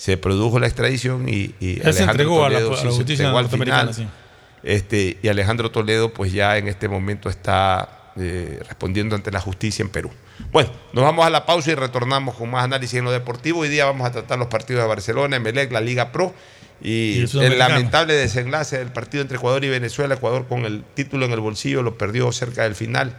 se 0.00 0.16
produjo 0.16 0.58
la 0.58 0.66
extradición 0.66 1.28
y, 1.28 1.54
y 1.60 1.78
Él 1.84 1.92
se 1.92 2.04
entregó 2.04 2.42
a 2.42 2.48
la- 2.48 2.56
a 2.56 2.60
la 2.62 2.76
se 2.76 2.88
justicia 2.88 3.26
al 3.28 3.34
norteamericana, 3.34 3.92
final. 3.92 3.94
sí. 3.94 4.16
Este, 4.62 5.18
y 5.22 5.28
Alejandro 5.28 5.70
Toledo, 5.70 6.14
pues 6.14 6.32
ya 6.32 6.56
en 6.56 6.68
este 6.68 6.88
momento 6.88 7.28
está 7.28 8.12
eh, 8.16 8.60
respondiendo 8.66 9.14
ante 9.14 9.30
la 9.30 9.40
justicia 9.40 9.82
en 9.82 9.90
Perú. 9.90 10.10
Bueno, 10.52 10.70
nos 10.94 11.04
vamos 11.04 11.26
a 11.26 11.28
la 11.30 11.44
pausa 11.44 11.70
y 11.72 11.74
retornamos 11.74 12.34
con 12.34 12.50
más 12.50 12.64
análisis 12.64 12.98
en 12.98 13.04
lo 13.04 13.10
deportivo. 13.12 13.60
Hoy 13.60 13.68
día 13.68 13.84
vamos 13.84 14.06
a 14.06 14.10
tratar 14.10 14.38
los 14.38 14.48
partidos 14.48 14.82
de 14.82 14.88
Barcelona, 14.88 15.36
Emelec, 15.36 15.70
la 15.70 15.82
Liga 15.82 16.12
Pro 16.12 16.34
y, 16.82 17.24
Y 17.24 17.28
el 17.42 17.58
lamentable 17.58 18.14
desenlace 18.14 18.78
del 18.78 18.88
partido 18.92 19.20
entre 19.20 19.36
Ecuador 19.36 19.62
y 19.64 19.68
Venezuela. 19.68 20.14
Ecuador 20.14 20.46
con 20.48 20.64
el 20.64 20.82
título 20.94 21.26
en 21.26 21.32
el 21.32 21.40
bolsillo 21.40 21.82
lo 21.82 21.98
perdió 21.98 22.32
cerca 22.32 22.62
del 22.62 22.74
final. 22.74 23.14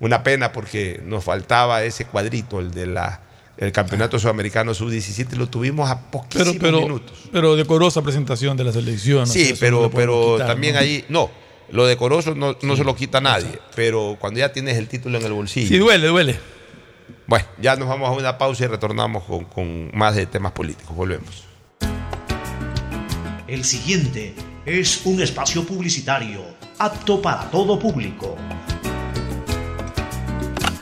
Una 0.00 0.24
pena 0.24 0.50
porque 0.50 1.00
nos 1.04 1.22
faltaba 1.22 1.84
ese 1.84 2.04
cuadrito, 2.04 2.58
el 2.58 2.72
de 2.72 2.86
la 2.86 3.20
el 3.60 3.72
campeonato 3.72 4.18
sudamericano 4.18 4.72
sub-17, 4.72 5.34
y 5.34 5.36
lo 5.36 5.48
tuvimos 5.48 5.90
a 5.90 6.10
poquísimos 6.10 6.56
Pero, 6.56 6.60
pero, 6.60 6.80
minutos. 6.80 7.18
pero 7.30 7.56
decorosa 7.56 8.00
presentación 8.02 8.56
de 8.56 8.64
la 8.64 8.72
selección. 8.72 9.26
Sí, 9.26 9.54
pero, 9.60 9.90
pero 9.90 10.32
quitar, 10.32 10.46
también 10.48 10.74
¿no? 10.74 10.80
ahí, 10.80 11.04
no, 11.10 11.30
lo 11.70 11.86
decoroso 11.86 12.34
no, 12.34 12.56
no 12.62 12.76
se 12.76 12.84
lo 12.84 12.96
quita 12.96 13.20
nadie, 13.20 13.58
pero 13.76 14.16
cuando 14.18 14.40
ya 14.40 14.50
tienes 14.50 14.78
el 14.78 14.88
título 14.88 15.18
en 15.18 15.26
el 15.26 15.32
bolsillo. 15.32 15.68
Sí, 15.68 15.76
duele, 15.76 16.06
duele. 16.06 16.40
Bueno, 17.26 17.44
ya 17.60 17.76
nos 17.76 17.86
vamos 17.86 18.08
a 18.08 18.12
una 18.12 18.38
pausa 18.38 18.64
y 18.64 18.66
retornamos 18.66 19.24
con, 19.24 19.44
con 19.44 19.90
más 19.92 20.16
de 20.16 20.26
temas 20.26 20.52
políticos. 20.52 20.96
Volvemos. 20.96 21.44
El 23.46 23.64
siguiente 23.64 24.34
es 24.64 25.02
un 25.04 25.20
espacio 25.20 25.64
publicitario 25.64 26.42
apto 26.78 27.20
para 27.20 27.50
todo 27.50 27.78
público. 27.78 28.36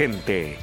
gente. 0.00 0.56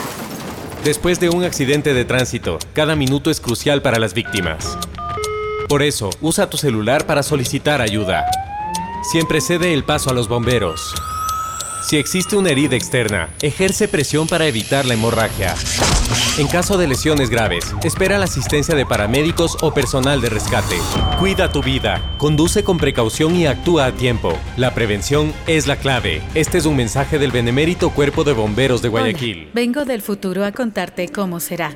Después 0.83 1.19
de 1.19 1.29
un 1.29 1.43
accidente 1.43 1.93
de 1.93 2.05
tránsito, 2.05 2.57
cada 2.73 2.95
minuto 2.95 3.29
es 3.29 3.39
crucial 3.39 3.83
para 3.83 3.99
las 3.99 4.15
víctimas. 4.15 4.79
Por 5.69 5.83
eso, 5.83 6.09
usa 6.21 6.49
tu 6.49 6.57
celular 6.57 7.05
para 7.05 7.21
solicitar 7.21 7.81
ayuda. 7.81 8.25
Siempre 9.11 9.41
cede 9.41 9.75
el 9.75 9.83
paso 9.83 10.09
a 10.09 10.13
los 10.13 10.27
bomberos. 10.27 10.95
Si 11.87 11.97
existe 11.97 12.35
una 12.35 12.49
herida 12.49 12.75
externa, 12.75 13.29
ejerce 13.43 13.87
presión 13.87 14.27
para 14.27 14.47
evitar 14.47 14.85
la 14.85 14.95
hemorragia. 14.95 15.53
En 16.37 16.47
caso 16.47 16.77
de 16.77 16.87
lesiones 16.87 17.29
graves, 17.29 17.73
espera 17.83 18.17
la 18.17 18.25
asistencia 18.25 18.75
de 18.75 18.85
paramédicos 18.85 19.57
o 19.61 19.73
personal 19.73 20.21
de 20.21 20.29
rescate. 20.29 20.77
Cuida 21.19 21.51
tu 21.51 21.61
vida, 21.61 22.15
conduce 22.17 22.63
con 22.63 22.77
precaución 22.77 23.35
y 23.35 23.47
actúa 23.47 23.85
a 23.85 23.91
tiempo. 23.91 24.37
La 24.57 24.73
prevención 24.73 25.33
es 25.47 25.67
la 25.67 25.75
clave. 25.75 26.21
Este 26.33 26.57
es 26.57 26.65
un 26.65 26.75
mensaje 26.75 27.19
del 27.19 27.31
benemérito 27.31 27.91
Cuerpo 27.91 28.23
de 28.23 28.33
Bomberos 28.33 28.81
de 28.81 28.89
Guayaquil. 28.89 29.43
Hola, 29.43 29.51
vengo 29.53 29.85
del 29.85 30.01
futuro 30.01 30.45
a 30.45 30.51
contarte 30.51 31.09
cómo 31.09 31.39
será. 31.39 31.75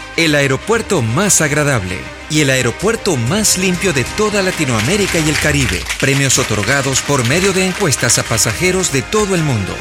el 0.25 0.35
aeropuerto 0.35 1.01
más 1.01 1.41
agradable 1.41 1.97
y 2.29 2.41
el 2.41 2.51
aeropuerto 2.51 3.15
más 3.15 3.57
limpio 3.57 3.91
de 3.91 4.03
toda 4.03 4.43
Latinoamérica 4.43 5.17
y 5.19 5.27
el 5.27 5.37
Caribe. 5.37 5.81
Premios 5.99 6.37
otorgados 6.37 7.01
por 7.01 7.27
medio 7.27 7.53
de 7.53 7.65
encuestas 7.65 8.19
a 8.19 8.23
pasajeros 8.23 8.93
de 8.93 9.01
todo 9.01 9.33
el 9.33 9.43
mundo. 9.43 9.75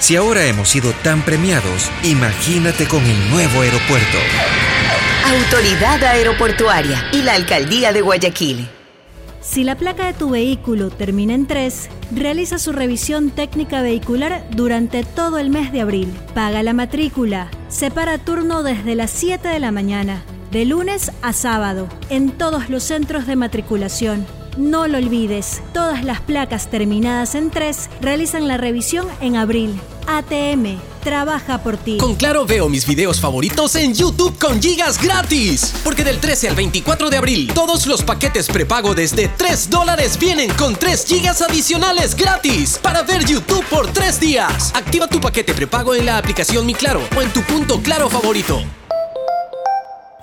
Si 0.00 0.16
ahora 0.16 0.44
hemos 0.44 0.68
sido 0.68 0.92
tan 1.02 1.22
premiados, 1.22 1.90
imagínate 2.02 2.86
con 2.86 3.04
el 3.04 3.30
nuevo 3.30 3.62
aeropuerto. 3.62 4.18
Autoridad 5.24 6.04
Aeroportuaria 6.04 7.08
y 7.12 7.22
la 7.22 7.32
Alcaldía 7.32 7.92
de 7.92 8.02
Guayaquil. 8.02 8.68
Si 9.44 9.62
la 9.62 9.76
placa 9.76 10.06
de 10.06 10.14
tu 10.14 10.30
vehículo 10.30 10.88
termina 10.88 11.34
en 11.34 11.46
3, 11.46 11.90
realiza 12.12 12.58
su 12.58 12.72
revisión 12.72 13.28
técnica 13.28 13.82
vehicular 13.82 14.46
durante 14.56 15.04
todo 15.04 15.38
el 15.38 15.50
mes 15.50 15.70
de 15.70 15.82
abril. 15.82 16.10
Paga 16.32 16.62
la 16.62 16.72
matrícula. 16.72 17.50
Separa 17.68 18.16
turno 18.16 18.62
desde 18.62 18.94
las 18.94 19.10
7 19.10 19.46
de 19.46 19.58
la 19.60 19.70
mañana, 19.70 20.24
de 20.50 20.64
lunes 20.64 21.12
a 21.20 21.34
sábado, 21.34 21.88
en 22.08 22.30
todos 22.30 22.70
los 22.70 22.84
centros 22.84 23.26
de 23.26 23.36
matriculación. 23.36 24.26
No 24.56 24.86
lo 24.88 24.96
olvides, 24.96 25.62
todas 25.74 26.04
las 26.04 26.22
placas 26.22 26.70
terminadas 26.70 27.34
en 27.34 27.50
3 27.50 27.90
realizan 28.00 28.48
la 28.48 28.56
revisión 28.56 29.06
en 29.20 29.36
abril. 29.36 29.78
ATM, 30.06 30.78
trabaja 31.04 31.62
por 31.62 31.76
ti. 31.76 31.98
Con 31.98 32.16
Claro 32.16 32.46
veo 32.46 32.68
mis 32.68 32.86
videos 32.86 33.20
favoritos 33.20 33.76
en 33.76 33.94
YouTube 33.94 34.36
con 34.38 34.60
gigas 34.60 35.00
gratis. 35.00 35.72
Porque 35.84 36.02
del 36.02 36.18
13 36.18 36.48
al 36.48 36.56
24 36.56 37.10
de 37.10 37.16
abril, 37.16 37.52
todos 37.54 37.86
los 37.86 38.02
paquetes 38.02 38.48
prepago 38.48 38.94
desde 38.94 39.28
3 39.28 39.70
dólares 39.70 40.18
vienen 40.18 40.52
con 40.54 40.74
3 40.74 41.04
gigas 41.06 41.42
adicionales 41.42 42.16
gratis 42.16 42.80
para 42.82 43.02
ver 43.02 43.24
YouTube 43.24 43.64
por 43.66 43.86
3 43.92 44.18
días. 44.18 44.72
Activa 44.74 45.06
tu 45.06 45.20
paquete 45.20 45.54
prepago 45.54 45.94
en 45.94 46.06
la 46.06 46.18
aplicación 46.18 46.66
Mi 46.66 46.74
Claro 46.74 47.02
o 47.16 47.22
en 47.22 47.32
tu 47.32 47.42
punto 47.42 47.80
claro 47.80 48.08
favorito. 48.08 48.62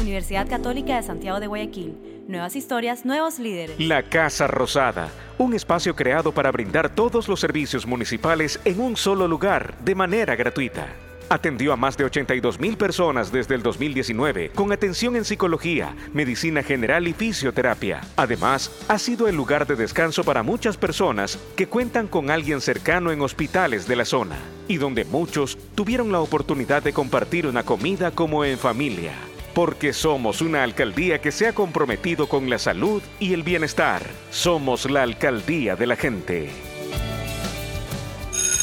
Universidad 0.00 0.48
Católica 0.48 0.96
de 0.96 1.02
Santiago 1.02 1.40
de 1.40 1.46
Guayaquil. 1.46 2.24
Nuevas 2.28 2.56
historias, 2.56 3.04
nuevos 3.04 3.38
líderes. 3.38 3.78
La 3.78 4.02
Casa 4.02 4.46
Rosada, 4.46 5.08
un 5.38 5.54
espacio 5.54 5.94
creado 5.94 6.32
para 6.32 6.50
brindar 6.50 6.94
todos 6.94 7.28
los 7.28 7.40
servicios 7.40 7.86
municipales 7.86 8.60
en 8.64 8.80
un 8.80 8.96
solo 8.96 9.28
lugar, 9.28 9.76
de 9.84 9.94
manera 9.94 10.34
gratuita. 10.36 10.88
Atendió 11.28 11.72
a 11.72 11.76
más 11.76 11.96
de 11.96 12.04
82 12.04 12.60
mil 12.60 12.76
personas 12.76 13.32
desde 13.32 13.56
el 13.56 13.62
2019 13.62 14.50
con 14.50 14.72
atención 14.72 15.16
en 15.16 15.24
psicología, 15.24 15.94
medicina 16.12 16.62
general 16.62 17.08
y 17.08 17.12
fisioterapia. 17.12 18.00
Además, 18.16 18.70
ha 18.86 18.98
sido 18.98 19.26
el 19.26 19.34
lugar 19.34 19.66
de 19.66 19.74
descanso 19.74 20.22
para 20.22 20.44
muchas 20.44 20.76
personas 20.76 21.38
que 21.56 21.66
cuentan 21.66 22.06
con 22.06 22.30
alguien 22.30 22.60
cercano 22.60 23.10
en 23.10 23.22
hospitales 23.22 23.88
de 23.88 23.96
la 23.96 24.04
zona 24.04 24.36
y 24.68 24.76
donde 24.76 25.04
muchos 25.04 25.58
tuvieron 25.74 26.12
la 26.12 26.20
oportunidad 26.20 26.82
de 26.82 26.92
compartir 26.92 27.46
una 27.46 27.64
comida 27.64 28.12
como 28.12 28.44
en 28.44 28.58
familia. 28.58 29.14
Porque 29.56 29.94
somos 29.94 30.42
una 30.42 30.62
alcaldía 30.62 31.22
que 31.22 31.32
se 31.32 31.46
ha 31.46 31.54
comprometido 31.54 32.28
con 32.28 32.50
la 32.50 32.58
salud 32.58 33.02
y 33.18 33.32
el 33.32 33.42
bienestar. 33.42 34.02
Somos 34.30 34.84
la 34.90 35.02
alcaldía 35.02 35.76
de 35.76 35.86
la 35.86 35.96
gente. 35.96 36.75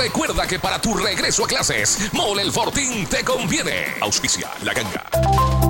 recuerda 0.00 0.46
que 0.46 0.58
para 0.58 0.80
tu 0.80 0.94
regreso 0.94 1.44
a 1.44 1.48
clases, 1.48 2.10
Mole 2.12 2.42
el 2.42 2.52
Fortín 2.52 3.06
te 3.06 3.22
conviene. 3.22 3.96
Auspicia 4.00 4.50
la 4.62 4.72
ganga. 4.72 5.69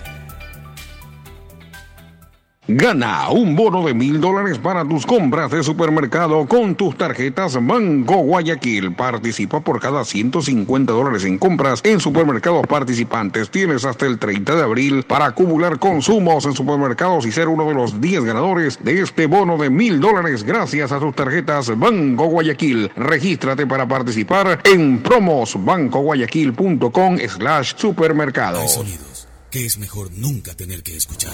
Gana 2.73 3.29
un 3.31 3.57
bono 3.57 3.85
de 3.85 3.93
mil 3.93 4.21
dólares 4.21 4.57
para 4.57 4.87
tus 4.87 5.05
compras 5.05 5.51
de 5.51 5.61
supermercado 5.61 6.47
con 6.47 6.75
tus 6.75 6.97
tarjetas 6.97 7.57
Banco 7.61 8.19
Guayaquil. 8.19 8.95
Participa 8.95 9.59
por 9.59 9.81
cada 9.81 10.05
150 10.05 10.93
dólares 10.93 11.25
en 11.25 11.37
compras 11.37 11.81
en 11.83 11.99
supermercados 11.99 12.65
participantes. 12.67 13.49
Tienes 13.49 13.83
hasta 13.83 14.05
el 14.05 14.19
30 14.19 14.55
de 14.55 14.63
abril 14.63 15.03
para 15.03 15.25
acumular 15.25 15.79
consumos 15.79 16.45
en 16.45 16.53
supermercados 16.53 17.25
y 17.25 17.33
ser 17.33 17.49
uno 17.49 17.67
de 17.67 17.73
los 17.73 17.99
10 17.99 18.23
ganadores 18.23 18.81
de 18.81 19.01
este 19.01 19.25
bono 19.25 19.57
de 19.57 19.69
mil 19.69 19.99
dólares 19.99 20.45
gracias 20.45 20.93
a 20.93 20.99
tus 20.99 21.13
tarjetas 21.13 21.77
Banco 21.77 22.27
Guayaquil. 22.27 22.89
Regístrate 22.95 23.67
para 23.67 23.85
participar 23.85 24.61
en 24.63 25.03
promosbancoguayaquil.com 25.03 27.17
slash 27.17 27.73
supermercado. 27.75 28.61
Hay 28.61 28.69
sonidos 28.69 29.11
es 29.51 29.77
mejor 29.77 30.11
nunca 30.13 30.55
tener 30.55 30.81
que 30.81 30.95
escuchar. 30.95 31.33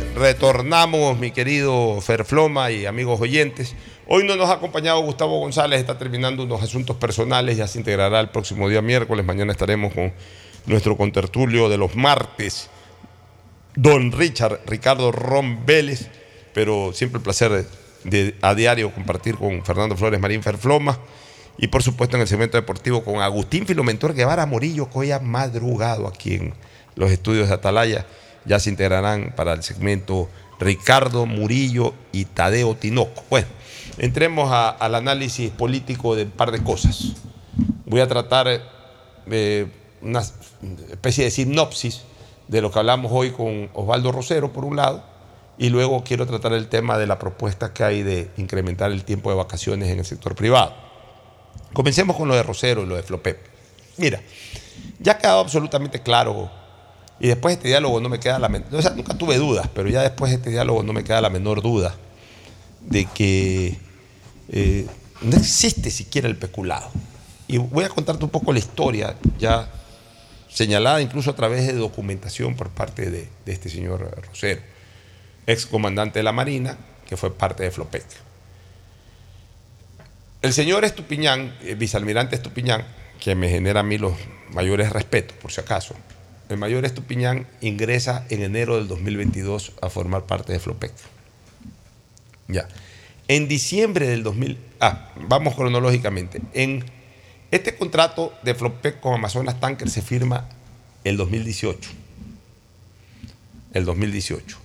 retornamos, 0.15 1.17
mi 1.17 1.31
querido 1.31 1.99
Ferfloma 2.01 2.71
y 2.71 2.85
amigos 2.85 3.19
oyentes. 3.21 3.75
Hoy 4.07 4.25
no 4.25 4.35
nos 4.35 4.49
ha 4.49 4.53
acompañado 4.53 4.99
Gustavo 5.01 5.39
González, 5.39 5.79
está 5.79 5.97
terminando 5.97 6.43
unos 6.43 6.61
asuntos 6.61 6.97
personales, 6.97 7.57
ya 7.57 7.67
se 7.67 7.79
integrará 7.79 8.19
el 8.19 8.29
próximo 8.29 8.67
día 8.67 8.81
miércoles. 8.81 9.25
Mañana 9.25 9.51
estaremos 9.51 9.93
con 9.93 10.13
nuestro 10.65 10.97
contertulio 10.97 11.69
de 11.69 11.77
los 11.77 11.95
martes, 11.95 12.69
don 13.75 14.11
Richard 14.11 14.61
Ricardo 14.65 15.11
Ron 15.11 15.59
pero 16.53 16.91
siempre 16.93 17.19
el 17.19 17.23
placer 17.23 17.65
de, 18.03 18.35
a 18.41 18.53
diario 18.53 18.93
compartir 18.93 19.37
con 19.37 19.63
Fernando 19.63 19.95
Flores 19.95 20.19
Marín 20.19 20.43
Ferfloma. 20.43 20.99
Y 21.57 21.67
por 21.67 21.83
supuesto 21.83 22.15
en 22.15 22.21
el 22.21 22.27
segmento 22.27 22.57
deportivo 22.57 23.03
con 23.03 23.21
Agustín 23.21 23.65
Filomentor 23.65 24.13
Guevara 24.13 24.45
Morillo, 24.45 24.89
que 24.89 24.99
hoy 24.99 25.11
ha 25.11 25.19
madrugado 25.19 26.07
aquí 26.07 26.35
en 26.35 26.53
los 26.95 27.11
estudios 27.11 27.47
de 27.49 27.53
Atalaya 27.53 28.05
ya 28.45 28.59
se 28.59 28.69
integrarán 28.69 29.33
para 29.35 29.53
el 29.53 29.63
segmento 29.63 30.29
Ricardo 30.59 31.25
Murillo 31.25 31.93
y 32.11 32.25
Tadeo 32.25 32.75
Tinoco. 32.75 33.23
Bueno, 33.29 33.47
entremos 33.97 34.51
al 34.51 34.95
análisis 34.95 35.49
político 35.51 36.15
de 36.15 36.23
un 36.23 36.31
par 36.31 36.51
de 36.51 36.63
cosas. 36.63 37.13
Voy 37.85 37.99
a 37.99 38.07
tratar 38.07 38.47
eh, 39.29 39.67
una 40.01 40.21
especie 40.91 41.25
de 41.25 41.31
sinopsis 41.31 42.03
de 42.47 42.61
lo 42.61 42.71
que 42.71 42.79
hablamos 42.79 43.11
hoy 43.13 43.31
con 43.31 43.69
Osvaldo 43.73 44.11
Rosero, 44.11 44.51
por 44.51 44.65
un 44.65 44.75
lado, 44.75 45.03
y 45.57 45.69
luego 45.69 46.03
quiero 46.03 46.25
tratar 46.25 46.53
el 46.53 46.67
tema 46.67 46.97
de 46.97 47.07
la 47.07 47.17
propuesta 47.17 47.73
que 47.73 47.83
hay 47.83 48.03
de 48.03 48.29
incrementar 48.37 48.91
el 48.91 49.03
tiempo 49.03 49.29
de 49.29 49.37
vacaciones 49.37 49.89
en 49.89 49.99
el 49.99 50.05
sector 50.05 50.35
privado. 50.35 50.73
Comencemos 51.73 52.17
con 52.17 52.27
lo 52.27 52.35
de 52.35 52.43
Rosero 52.43 52.83
y 52.83 52.85
lo 52.85 52.95
de 52.95 53.03
Flopep. 53.03 53.37
Mira, 53.97 54.21
ya 54.99 55.13
ha 55.13 55.17
quedado 55.17 55.39
absolutamente 55.39 56.01
claro, 56.01 56.51
y 57.21 57.27
después 57.27 57.51
de 57.51 57.57
este 57.59 57.67
diálogo 57.67 58.01
no 58.01 58.09
me 58.09 58.19
queda 58.19 58.39
la 58.39 58.49
menor, 58.49 58.73
o 58.73 58.81
sea, 58.81 58.91
nunca 58.95 59.13
tuve 59.13 59.37
dudas, 59.37 59.69
pero 59.75 59.87
ya 59.87 60.01
después 60.01 60.31
de 60.31 60.37
este 60.37 60.49
diálogo 60.49 60.81
no 60.81 60.91
me 60.91 61.03
queda 61.03 61.21
la 61.21 61.29
menor 61.29 61.61
duda 61.61 61.95
de 62.81 63.05
que 63.05 63.77
eh, 64.49 64.87
no 65.21 65.37
existe 65.37 65.91
siquiera 65.91 66.27
el 66.27 66.35
peculado. 66.35 66.89
Y 67.47 67.59
voy 67.59 67.83
a 67.83 67.89
contarte 67.89 68.23
un 68.25 68.31
poco 68.31 68.51
la 68.51 68.57
historia, 68.57 69.15
ya 69.37 69.69
señalada 70.49 70.99
incluso 70.99 71.29
a 71.29 71.35
través 71.35 71.67
de 71.67 71.73
documentación 71.73 72.55
por 72.55 72.71
parte 72.71 73.11
de, 73.11 73.29
este 73.45 73.69
señor 73.69 74.19
Rosero, 74.27 74.61
ex 75.45 75.67
comandante 75.67 76.17
de 76.17 76.23
la 76.23 76.31
Marina, 76.31 76.75
que 77.05 77.17
fue 77.17 77.31
parte 77.31 77.61
de 77.61 77.69
Flopec. 77.69 78.03
El 80.41 80.53
señor 80.53 80.85
Estupiñán, 80.85 81.55
el 81.63 81.75
vicealmirante 81.75 82.35
Estupiñán, 82.35 82.83
que 83.19 83.35
me 83.35 83.47
genera 83.47 83.81
a 83.81 83.83
mí 83.83 83.99
los 83.99 84.13
mayores 84.53 84.89
respetos, 84.91 85.37
por 85.37 85.51
si 85.51 85.61
acaso, 85.61 85.93
el 86.51 86.57
mayor 86.57 86.85
Estupiñán 86.85 87.47
ingresa 87.61 88.25
en 88.29 88.43
enero 88.43 88.75
del 88.75 88.87
2022 88.87 89.73
a 89.81 89.89
formar 89.89 90.25
parte 90.25 90.53
de 90.53 90.59
Flopec. 90.59 90.91
Ya. 92.47 92.67
En 93.27 93.47
diciembre 93.47 94.07
del 94.07 94.23
2000, 94.23 94.57
ah, 94.81 95.13
vamos 95.27 95.55
cronológicamente. 95.55 96.41
En 96.53 96.83
este 97.49 97.75
contrato 97.75 98.33
de 98.43 98.55
Flopec 98.55 98.99
con 98.99 99.13
Amazonas 99.13 99.59
Tanker 99.59 99.89
se 99.89 100.01
firma 100.01 100.49
el 101.03 101.17
2018. 101.17 101.89
El 103.73 103.85
2018. 103.85 104.57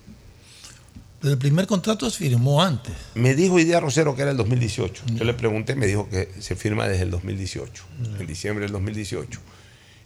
Pero 1.20 1.32
el 1.32 1.38
primer 1.38 1.66
contrato 1.66 2.10
se 2.10 2.18
firmó 2.18 2.62
antes. 2.62 2.94
Me 3.14 3.34
dijo 3.34 3.56
día 3.56 3.80
Rosero 3.80 4.14
que 4.14 4.22
era 4.22 4.30
el 4.32 4.36
2018. 4.36 5.04
Yo 5.14 5.24
le 5.24 5.34
pregunté, 5.34 5.74
me 5.74 5.86
dijo 5.86 6.08
que 6.08 6.28
se 6.40 6.56
firma 6.56 6.86
desde 6.88 7.04
el 7.04 7.10
2018, 7.10 7.84
en 8.18 8.26
diciembre 8.26 8.64
del 8.64 8.72
2018. 8.72 9.40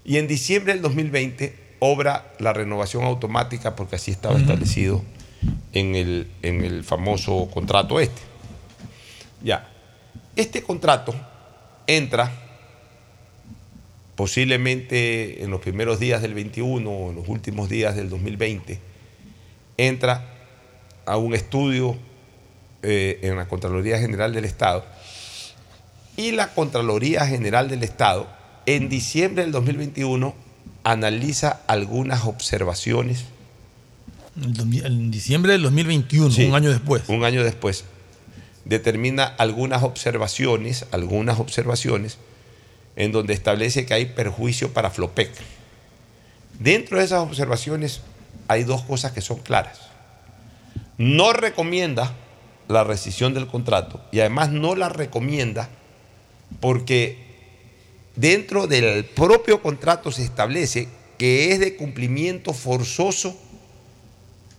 Y 0.05 0.17
en 0.19 0.29
diciembre 0.29 0.73
del 0.73 0.83
2020 0.83 1.70
obra 1.81 2.33
la 2.39 2.53
renovación 2.53 3.05
automática 3.05 3.75
porque 3.75 3.97
así 3.97 4.11
estaba 4.11 4.39
establecido 4.39 5.03
en 5.73 5.95
el, 5.95 6.31
en 6.43 6.65
el 6.65 6.85
famoso 6.85 7.49
contrato 7.53 7.99
este. 7.99 8.21
Ya. 9.43 9.69
Este 10.37 10.63
contrato 10.63 11.15
entra 11.87 12.31
posiblemente 14.21 15.43
en 15.43 15.51
los 15.51 15.61
primeros 15.61 15.99
días 15.99 16.21
del 16.21 16.35
21 16.35 16.91
o 16.91 17.09
en 17.09 17.17
los 17.17 17.27
últimos 17.27 17.71
días 17.71 17.97
del 17.97 18.11
2020, 18.11 18.79
entra 19.79 20.27
a 21.07 21.17
un 21.17 21.35
estudio 21.35 21.97
eh, 22.83 23.19
en 23.23 23.37
la 23.37 23.49
Contraloría 23.49 23.99
General 23.99 24.35
del 24.35 24.45
Estado 24.45 24.85
y 26.19 26.33
la 26.33 26.53
Contraloría 26.53 27.27
General 27.27 27.71
del 27.71 27.83
Estado 27.83 28.29
en 28.67 28.91
diciembre 28.91 29.43
del 29.43 29.53
2021 29.53 30.35
analiza 30.85 31.61
algunas 31.67 32.25
observaciones. 32.25 33.25
En 34.43 35.11
diciembre 35.11 35.53
del 35.53 35.63
2021, 35.63 36.31
Sí, 36.31 36.45
un 36.47 36.55
año 36.55 36.71
después. 36.71 37.03
Un 37.09 37.25
año 37.25 37.43
después. 37.45 37.85
Determina 38.65 39.25
algunas 39.25 39.83
observaciones, 39.83 40.87
algunas 40.93 41.41
observaciones, 41.41 42.19
en 42.97 43.13
donde 43.13 43.35
establece 43.35 43.87
que 43.87 43.95
hay 43.95 44.07
perjuicio 44.07 44.73
para 44.73 44.91
Flopec. 44.91 45.31
Dentro 46.59 46.99
de 46.99 47.05
esas 47.05 47.21
observaciones 47.21 48.03
hay 48.49 48.65
dos 48.65 48.83
cosas 48.83 49.13
que 49.13 49.21
son 49.21 49.39
claras. 49.39 49.81
No 50.99 51.33
recomienda 51.33 52.15
la 52.69 52.85
rescisión 52.85 53.35
del 53.35 53.47
contrato 53.47 54.01
y 54.13 54.21
además 54.21 54.51
no 54.51 54.75
la 54.77 54.89
recomienda 54.89 55.69
porque 56.61 57.30
dentro 58.17 58.67
del 58.67 59.05
propio 59.05 59.63
contrato 59.63 60.11
se 60.13 60.25
establece 60.25 60.89
que 61.19 61.53
es 61.53 61.61
de 61.61 61.77
cumplimiento 61.77 62.53
forzoso 62.53 63.37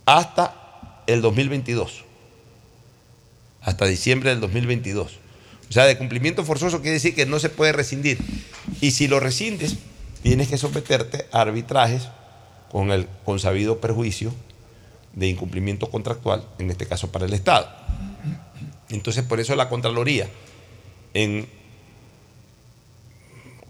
hasta 0.05 1.03
el 1.07 1.21
2022, 1.21 2.03
hasta 3.61 3.85
diciembre 3.85 4.29
del 4.29 4.39
2022. 4.41 5.19
O 5.69 5.73
sea, 5.73 5.85
de 5.85 5.97
cumplimiento 5.97 6.43
forzoso 6.43 6.81
quiere 6.81 6.95
decir 6.95 7.15
que 7.15 7.25
no 7.25 7.39
se 7.39 7.49
puede 7.49 7.71
rescindir. 7.71 8.19
Y 8.81 8.91
si 8.91 9.07
lo 9.07 9.19
rescindes, 9.19 9.77
tienes 10.21 10.49
que 10.49 10.57
someterte 10.57 11.27
a 11.31 11.41
arbitrajes 11.41 12.09
con 12.69 12.91
el 12.91 13.07
consabido 13.25 13.79
perjuicio 13.79 14.33
de 15.13 15.27
incumplimiento 15.27 15.89
contractual, 15.89 16.45
en 16.59 16.69
este 16.69 16.85
caso 16.85 17.11
para 17.11 17.25
el 17.25 17.33
Estado. 17.33 17.69
Entonces, 18.89 19.23
por 19.23 19.39
eso 19.39 19.55
la 19.55 19.69
Contraloría, 19.69 20.27
en 21.13 21.47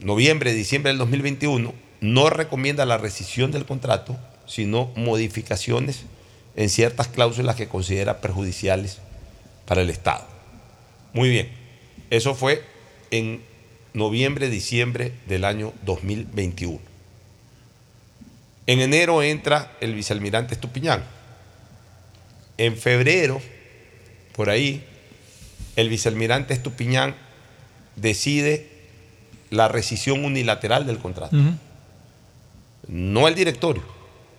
noviembre, 0.01 0.53
diciembre 0.53 0.89
del 0.89 0.97
2021, 0.97 1.73
no 2.01 2.29
recomienda 2.29 2.85
la 2.85 2.97
rescisión 2.97 3.51
del 3.51 3.65
contrato, 3.65 4.17
sino 4.45 4.91
modificaciones 4.95 6.03
en 6.55 6.69
ciertas 6.69 7.07
cláusulas 7.07 7.55
que 7.55 7.67
considera 7.67 8.19
perjudiciales 8.19 8.99
para 9.65 9.81
el 9.81 9.89
Estado. 9.89 10.25
Muy 11.13 11.29
bien, 11.29 11.49
eso 12.09 12.35
fue 12.35 12.63
en 13.11 13.41
noviembre, 13.93 14.49
diciembre 14.49 15.13
del 15.27 15.45
año 15.45 15.73
2021. 15.85 16.79
En 18.67 18.79
enero 18.79 19.21
entra 19.21 19.75
el 19.81 19.93
vicealmirante 19.93 20.53
Estupiñán. 20.53 21.03
En 22.57 22.77
febrero, 22.77 23.41
por 24.33 24.49
ahí, 24.49 24.83
el 25.75 25.89
vicealmirante 25.89 26.53
Estupiñán 26.53 27.15
decide 27.95 28.70
la 29.51 29.67
rescisión 29.67 30.25
unilateral 30.25 30.87
del 30.87 30.97
contrato. 30.97 31.37
No 32.87 33.27
el 33.27 33.35
directorio. 33.35 33.83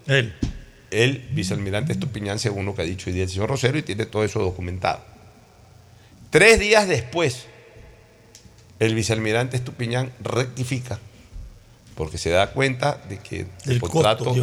Él. 0.07 0.35
El 0.91 1.19
vicealmirante 1.31 1.93
Estupiñán, 1.93 2.39
según 2.39 2.67
lo 2.67 2.75
que 2.75 2.83
ha 2.83 2.85
dicho 2.85 3.09
hoy 3.09 3.15
día 3.15 3.23
el 3.23 3.31
señor 3.31 3.49
Rosero, 3.49 3.79
y 3.79 3.83
tiene 3.83 4.05
todo 4.05 4.25
eso 4.25 4.41
documentado. 4.41 5.01
Tres 6.31 6.59
días 6.59 6.89
después, 6.89 7.47
el 8.81 8.95
vicealmirante 8.95 9.57
Estupiñán 9.57 10.11
rectifica 10.21 10.99
porque 11.95 12.19
se 12.19 12.31
da 12.31 12.53
cuenta 12.53 13.01
de 13.09 13.19
que 13.19 13.47
el 13.67 13.81
contrato, 13.81 14.35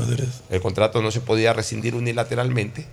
el 0.49 0.61
contrato 0.61 1.01
no 1.01 1.11
se 1.11 1.19
podía 1.19 1.51
rescindir 1.51 1.95
unilateralmente 1.95 2.85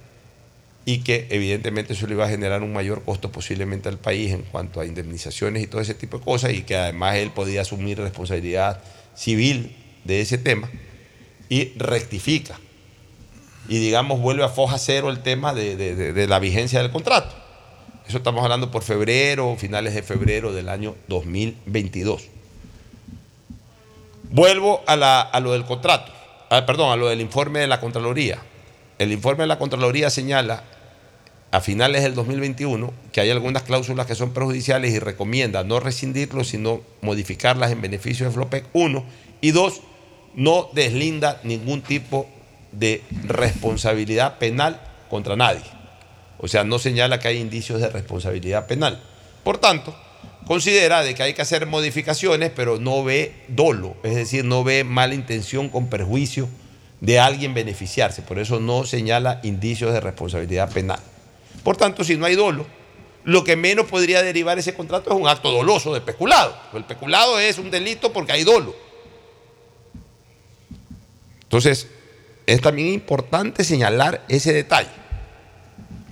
y 0.88 0.98
que 1.00 1.26
evidentemente 1.30 1.92
eso 1.94 2.06
le 2.06 2.14
iba 2.14 2.24
a 2.24 2.28
generar 2.28 2.62
un 2.62 2.72
mayor 2.72 3.02
costo 3.02 3.30
posiblemente 3.32 3.88
al 3.88 3.98
país 3.98 4.32
en 4.32 4.42
cuanto 4.42 4.80
a 4.80 4.86
indemnizaciones 4.86 5.62
y 5.62 5.66
todo 5.66 5.80
ese 5.80 5.94
tipo 5.94 6.18
de 6.18 6.24
cosas 6.24 6.52
y 6.52 6.62
que 6.62 6.76
además 6.76 7.16
él 7.16 7.30
podía 7.32 7.62
asumir 7.62 7.98
responsabilidad 7.98 8.80
civil 9.14 9.74
de 10.04 10.20
ese 10.20 10.38
tema 10.38 10.70
y 11.48 11.72
rectifica 11.76 12.58
y 13.68 13.78
digamos 13.78 14.20
vuelve 14.20 14.44
a 14.44 14.48
foja 14.48 14.78
cero 14.78 15.10
el 15.10 15.20
tema 15.24 15.52
de, 15.54 15.74
de- 15.76 16.26
la 16.28 16.38
vigencia 16.38 16.80
del 16.80 16.92
contrato. 16.92 17.34
Eso 18.06 18.18
estamos 18.18 18.44
hablando 18.44 18.70
por 18.70 18.84
febrero, 18.84 19.56
finales 19.58 19.92
de 19.92 20.04
febrero 20.04 20.52
del 20.52 20.68
año 20.68 20.94
2022. 21.08 22.22
Vuelvo 24.30 24.82
a, 24.86 24.94
la- 24.94 25.20
a 25.20 25.40
lo 25.40 25.52
del 25.52 25.64
contrato, 25.64 26.12
ah, 26.50 26.64
perdón, 26.66 26.92
a 26.92 26.96
lo 26.96 27.08
del 27.08 27.20
informe 27.20 27.58
de 27.60 27.66
la 27.66 27.80
Contraloría. 27.80 28.38
El 29.00 29.10
informe 29.12 29.42
de 29.42 29.48
la 29.48 29.58
Contraloría 29.58 30.10
señala 30.10 30.62
a 31.56 31.62
finales 31.62 32.02
del 32.02 32.14
2021 32.14 32.92
que 33.12 33.22
hay 33.22 33.30
algunas 33.30 33.62
cláusulas 33.62 34.04
que 34.04 34.14
son 34.14 34.34
perjudiciales 34.34 34.92
y 34.92 34.98
recomienda 34.98 35.64
no 35.64 35.80
rescindirlo, 35.80 36.44
sino 36.44 36.82
modificarlas 37.00 37.72
en 37.72 37.80
beneficio 37.80 38.26
de 38.26 38.32
Flopec, 38.32 38.66
uno, 38.74 39.06
y 39.40 39.52
dos, 39.52 39.80
no 40.34 40.68
deslinda 40.74 41.40
ningún 41.44 41.80
tipo 41.80 42.28
de 42.72 43.02
responsabilidad 43.24 44.36
penal 44.36 44.82
contra 45.08 45.34
nadie. 45.34 45.62
O 46.36 46.46
sea, 46.46 46.62
no 46.62 46.78
señala 46.78 47.20
que 47.20 47.28
hay 47.28 47.38
indicios 47.38 47.80
de 47.80 47.88
responsabilidad 47.88 48.66
penal. 48.66 49.02
Por 49.42 49.56
tanto, 49.56 49.96
considera 50.46 51.02
de 51.02 51.14
que 51.14 51.22
hay 51.22 51.32
que 51.32 51.40
hacer 51.40 51.64
modificaciones, 51.64 52.52
pero 52.54 52.78
no 52.78 53.02
ve 53.02 53.32
dolo, 53.48 53.96
es 54.02 54.14
decir, 54.14 54.44
no 54.44 54.62
ve 54.62 54.84
mala 54.84 55.14
intención 55.14 55.70
con 55.70 55.88
perjuicio 55.88 56.50
de 57.00 57.18
alguien 57.18 57.54
beneficiarse. 57.54 58.20
Por 58.20 58.38
eso 58.38 58.60
no 58.60 58.84
señala 58.84 59.40
indicios 59.42 59.94
de 59.94 60.00
responsabilidad 60.00 60.70
penal. 60.70 61.00
Por 61.66 61.76
tanto, 61.76 62.04
si 62.04 62.16
no 62.16 62.26
hay 62.26 62.36
dolo, 62.36 62.64
lo 63.24 63.42
que 63.42 63.56
menos 63.56 63.86
podría 63.86 64.22
derivar 64.22 64.56
ese 64.56 64.72
contrato 64.72 65.10
es 65.10 65.16
un 65.16 65.26
acto 65.26 65.50
doloso 65.50 65.92
de 65.92 66.00
peculado. 66.00 66.56
El 66.72 66.84
peculado 66.84 67.40
es 67.40 67.58
un 67.58 67.72
delito 67.72 68.12
porque 68.12 68.30
hay 68.30 68.44
dolo. 68.44 68.72
Entonces, 71.42 71.88
es 72.46 72.60
también 72.60 72.92
importante 72.92 73.64
señalar 73.64 74.24
ese 74.28 74.52
detalle. 74.52 74.90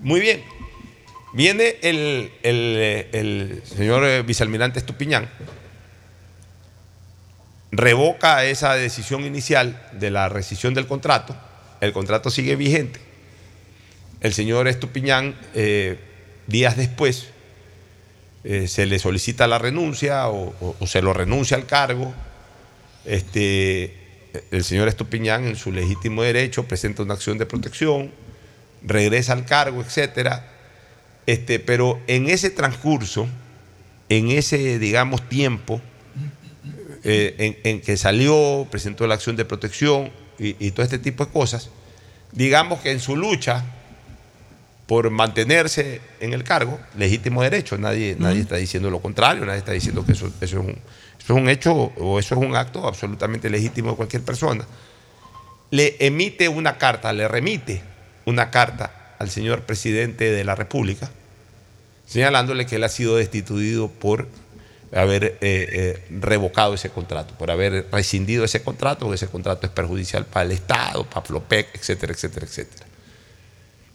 Muy 0.02 0.18
bien. 0.18 0.42
Viene 1.34 1.76
el, 1.82 2.32
el, 2.42 3.08
el 3.12 3.62
señor 3.64 4.04
eh, 4.06 4.22
vicealmirante 4.22 4.80
Estupiñán, 4.80 5.30
revoca 7.70 8.44
esa 8.44 8.74
decisión 8.74 9.24
inicial 9.24 9.88
de 9.92 10.10
la 10.10 10.28
rescisión 10.28 10.74
del 10.74 10.88
contrato, 10.88 11.36
el 11.80 11.92
contrato 11.92 12.28
sigue 12.28 12.56
vigente. 12.56 13.03
El 14.24 14.32
señor 14.32 14.68
Estupiñán, 14.68 15.34
eh, 15.52 15.98
días 16.46 16.78
después, 16.78 17.26
eh, 18.42 18.68
se 18.68 18.86
le 18.86 18.98
solicita 18.98 19.46
la 19.46 19.58
renuncia 19.58 20.28
o, 20.28 20.74
se 20.86 21.02
lo 21.02 21.12
renuncia 21.12 21.58
al 21.58 21.66
cargo. 21.66 22.14
Este, 23.04 23.94
el 24.50 24.64
señor 24.64 24.88
Estupiñán, 24.88 25.44
en 25.44 25.56
su 25.56 25.72
legítimo 25.72 26.22
derecho, 26.22 26.64
presenta 26.64 27.02
una 27.02 27.12
acción 27.12 27.36
de 27.36 27.44
protección, 27.44 28.12
regresa 28.82 29.34
al 29.34 29.44
cargo, 29.44 29.82
etcétera. 29.82 30.50
Este, 31.26 31.60
pero 31.60 32.00
en 32.06 32.30
ese 32.30 32.48
transcurso, 32.48 33.28
en 34.08 34.30
ese, 34.30 34.78
digamos, 34.78 35.28
tiempo 35.28 35.82
eh, 37.04 37.60
en, 37.62 37.82
que 37.82 37.98
salió, 37.98 38.66
presentó 38.70 39.06
la 39.06 39.16
acción 39.16 39.36
de 39.36 39.44
protección 39.44 40.10
y 40.38 40.70
todo 40.70 40.82
este 40.82 40.98
tipo 40.98 41.26
de 41.26 41.30
cosas, 41.30 41.68
digamos 42.32 42.80
que 42.80 42.90
en 42.90 43.00
su 43.00 43.16
lucha 43.16 43.73
por 44.86 45.10
mantenerse 45.10 46.00
en 46.20 46.34
el 46.34 46.44
cargo, 46.44 46.78
legítimo 46.96 47.42
derecho, 47.42 47.78
nadie, 47.78 48.16
nadie 48.18 48.40
está 48.40 48.56
diciendo 48.56 48.90
lo 48.90 49.00
contrario, 49.00 49.46
nadie 49.46 49.58
está 49.58 49.72
diciendo 49.72 50.04
que 50.04 50.12
eso, 50.12 50.26
eso, 50.40 50.60
es 50.60 50.66
un, 50.66 50.70
eso 50.70 50.78
es 51.18 51.30
un 51.30 51.48
hecho 51.48 51.72
o 51.72 52.18
eso 52.18 52.34
es 52.34 52.40
un 52.40 52.54
acto 52.54 52.86
absolutamente 52.86 53.48
legítimo 53.48 53.90
de 53.90 53.96
cualquier 53.96 54.22
persona, 54.22 54.66
le 55.70 55.96
emite 56.00 56.48
una 56.48 56.76
carta, 56.76 57.12
le 57.12 57.26
remite 57.28 57.82
una 58.26 58.50
carta 58.50 59.16
al 59.18 59.30
señor 59.30 59.62
presidente 59.62 60.30
de 60.30 60.44
la 60.44 60.54
República, 60.54 61.10
señalándole 62.06 62.66
que 62.66 62.76
él 62.76 62.84
ha 62.84 62.88
sido 62.90 63.16
destituido 63.16 63.88
por 63.88 64.28
haber 64.92 65.24
eh, 65.24 65.38
eh, 65.40 66.04
revocado 66.10 66.74
ese 66.74 66.90
contrato, 66.90 67.34
por 67.36 67.50
haber 67.50 67.88
rescindido 67.90 68.44
ese 68.44 68.62
contrato, 68.62 69.06
porque 69.06 69.16
ese 69.16 69.28
contrato 69.28 69.66
es 69.66 69.72
perjudicial 69.72 70.26
para 70.26 70.44
el 70.44 70.52
Estado, 70.52 71.04
para 71.04 71.24
Flopec, 71.24 71.74
etcétera, 71.74 72.12
etcétera, 72.12 72.46
etcétera. 72.46 72.86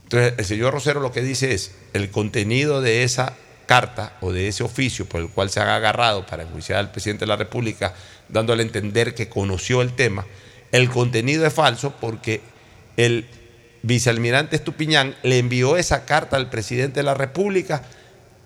Entonces, 0.09 0.33
el 0.39 0.45
señor 0.45 0.73
Rosero 0.73 1.01
lo 1.01 1.11
que 1.11 1.21
dice 1.21 1.53
es, 1.53 1.75
el 1.93 2.09
contenido 2.09 2.81
de 2.81 3.03
esa 3.03 3.35
carta 3.67 4.17
o 4.21 4.31
de 4.31 4.47
ese 4.47 4.63
oficio 4.63 5.05
por 5.05 5.21
el 5.21 5.29
cual 5.29 5.51
se 5.51 5.59
ha 5.59 5.75
agarrado 5.75 6.25
para 6.25 6.41
enjuiciar 6.41 6.79
al 6.79 6.91
presidente 6.91 7.25
de 7.25 7.27
la 7.27 7.35
República, 7.35 7.93
dándole 8.27 8.63
a 8.63 8.65
entender 8.65 9.13
que 9.13 9.29
conoció 9.29 9.83
el 9.83 9.93
tema, 9.93 10.25
el 10.71 10.89
contenido 10.89 11.45
es 11.45 11.53
falso 11.53 11.93
porque 12.01 12.41
el 12.97 13.27
vicealmirante 13.83 14.55
Estupiñán 14.55 15.15
le 15.21 15.37
envió 15.37 15.77
esa 15.77 16.05
carta 16.05 16.37
al 16.37 16.49
presidente 16.49 17.01
de 17.01 17.03
la 17.03 17.13
República 17.13 17.83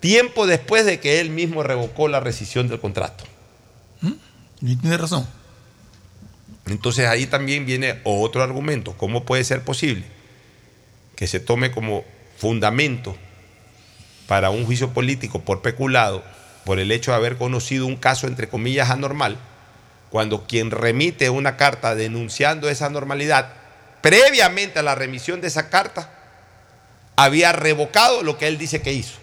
tiempo 0.00 0.46
después 0.46 0.84
de 0.84 1.00
que 1.00 1.18
él 1.20 1.30
mismo 1.30 1.62
revocó 1.62 2.08
la 2.08 2.20
rescisión 2.20 2.68
del 2.68 2.78
contrato. 2.78 3.24
Y 4.60 4.76
tiene 4.76 4.98
razón. 4.98 5.26
Entonces 6.66 7.06
ahí 7.06 7.24
también 7.24 7.64
viene 7.64 8.02
otro 8.04 8.42
argumento. 8.42 8.92
¿Cómo 8.98 9.24
puede 9.24 9.44
ser 9.44 9.62
posible 9.62 10.04
que 11.16 11.26
se 11.26 11.40
tome 11.40 11.70
como 11.70 12.04
fundamento 12.36 13.16
para 14.26 14.50
un 14.50 14.64
juicio 14.64 14.90
político 14.90 15.40
por 15.40 15.62
peculado 15.62 16.24
por 16.64 16.78
el 16.78 16.90
hecho 16.92 17.10
de 17.10 17.18
haber 17.18 17.36
conocido 17.36 17.86
un 17.86 17.96
caso 17.96 18.26
entre 18.26 18.48
comillas 18.48 18.90
anormal, 18.90 19.36
cuando 20.10 20.46
quien 20.46 20.70
remite 20.70 21.28
una 21.30 21.56
carta 21.56 21.94
denunciando 21.94 22.68
esa 22.68 22.86
anormalidad, 22.86 23.52
previamente 24.00 24.78
a 24.78 24.82
la 24.82 24.94
remisión 24.94 25.40
de 25.40 25.48
esa 25.48 25.68
carta, 25.68 26.10
había 27.16 27.52
revocado 27.52 28.22
lo 28.22 28.38
que 28.38 28.48
él 28.48 28.58
dice 28.58 28.80
que 28.80 28.92
hizo? 28.92 29.18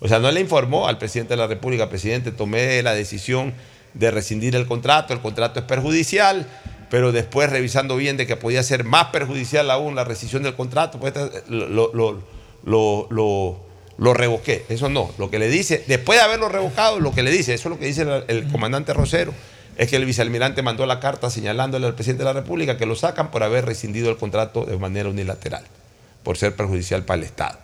O 0.00 0.08
sea, 0.08 0.18
no 0.18 0.30
le 0.30 0.40
informó 0.40 0.88
al 0.88 0.98
presidente 0.98 1.34
de 1.34 1.38
la 1.38 1.46
República, 1.46 1.88
presidente, 1.88 2.32
tomé 2.32 2.82
la 2.82 2.94
decisión 2.94 3.54
de 3.94 4.10
rescindir 4.10 4.54
el 4.54 4.66
contrato, 4.66 5.14
el 5.14 5.20
contrato 5.20 5.60
es 5.60 5.66
perjudicial, 5.66 6.46
pero 6.90 7.12
después 7.12 7.50
revisando 7.50 7.96
bien 7.96 8.16
de 8.16 8.26
que 8.26 8.36
podía 8.36 8.62
ser 8.62 8.84
más 8.84 9.06
perjudicial 9.06 9.70
aún 9.70 9.94
la 9.94 10.04
rescisión 10.04 10.42
del 10.42 10.54
contrato, 10.54 10.98
pues 11.00 11.12
lo, 11.48 11.68
lo, 11.68 11.92
lo, 11.94 12.22
lo, 12.64 13.06
lo- 13.10 13.66
lo 13.98 14.12
revoqué. 14.12 14.64
Eso 14.68 14.90
no, 14.90 15.10
lo 15.16 15.30
que 15.30 15.38
le 15.38 15.48
dice, 15.48 15.82
después 15.86 16.18
de 16.18 16.24
haberlo 16.24 16.50
revocado, 16.50 17.00
lo 17.00 17.12
que 17.14 17.22
le 17.22 17.30
dice, 17.30 17.54
eso 17.54 17.68
es 17.68 17.74
lo 17.74 17.78
que 17.78 17.86
dice 17.86 18.02
el, 18.02 18.24
el 18.28 18.48
comandante 18.52 18.92
Rosero, 18.92 19.32
es 19.78 19.88
que 19.88 19.96
el 19.96 20.04
vicealmirante 20.04 20.60
mandó 20.62 20.84
la 20.84 21.00
carta 21.00 21.30
señalándole 21.30 21.86
al 21.86 21.94
presidente 21.94 22.22
de 22.22 22.26
la 22.26 22.38
República 22.38 22.76
que 22.76 22.84
lo 22.84 22.94
sacan 22.94 23.30
por 23.30 23.42
haber 23.42 23.64
rescindido 23.64 24.10
el 24.10 24.18
contrato 24.18 24.66
de 24.66 24.76
manera 24.76 25.08
unilateral, 25.08 25.64
por 26.22 26.36
ser 26.36 26.54
perjudicial 26.54 27.04
para 27.04 27.18
el 27.20 27.24
Estado. 27.24 27.58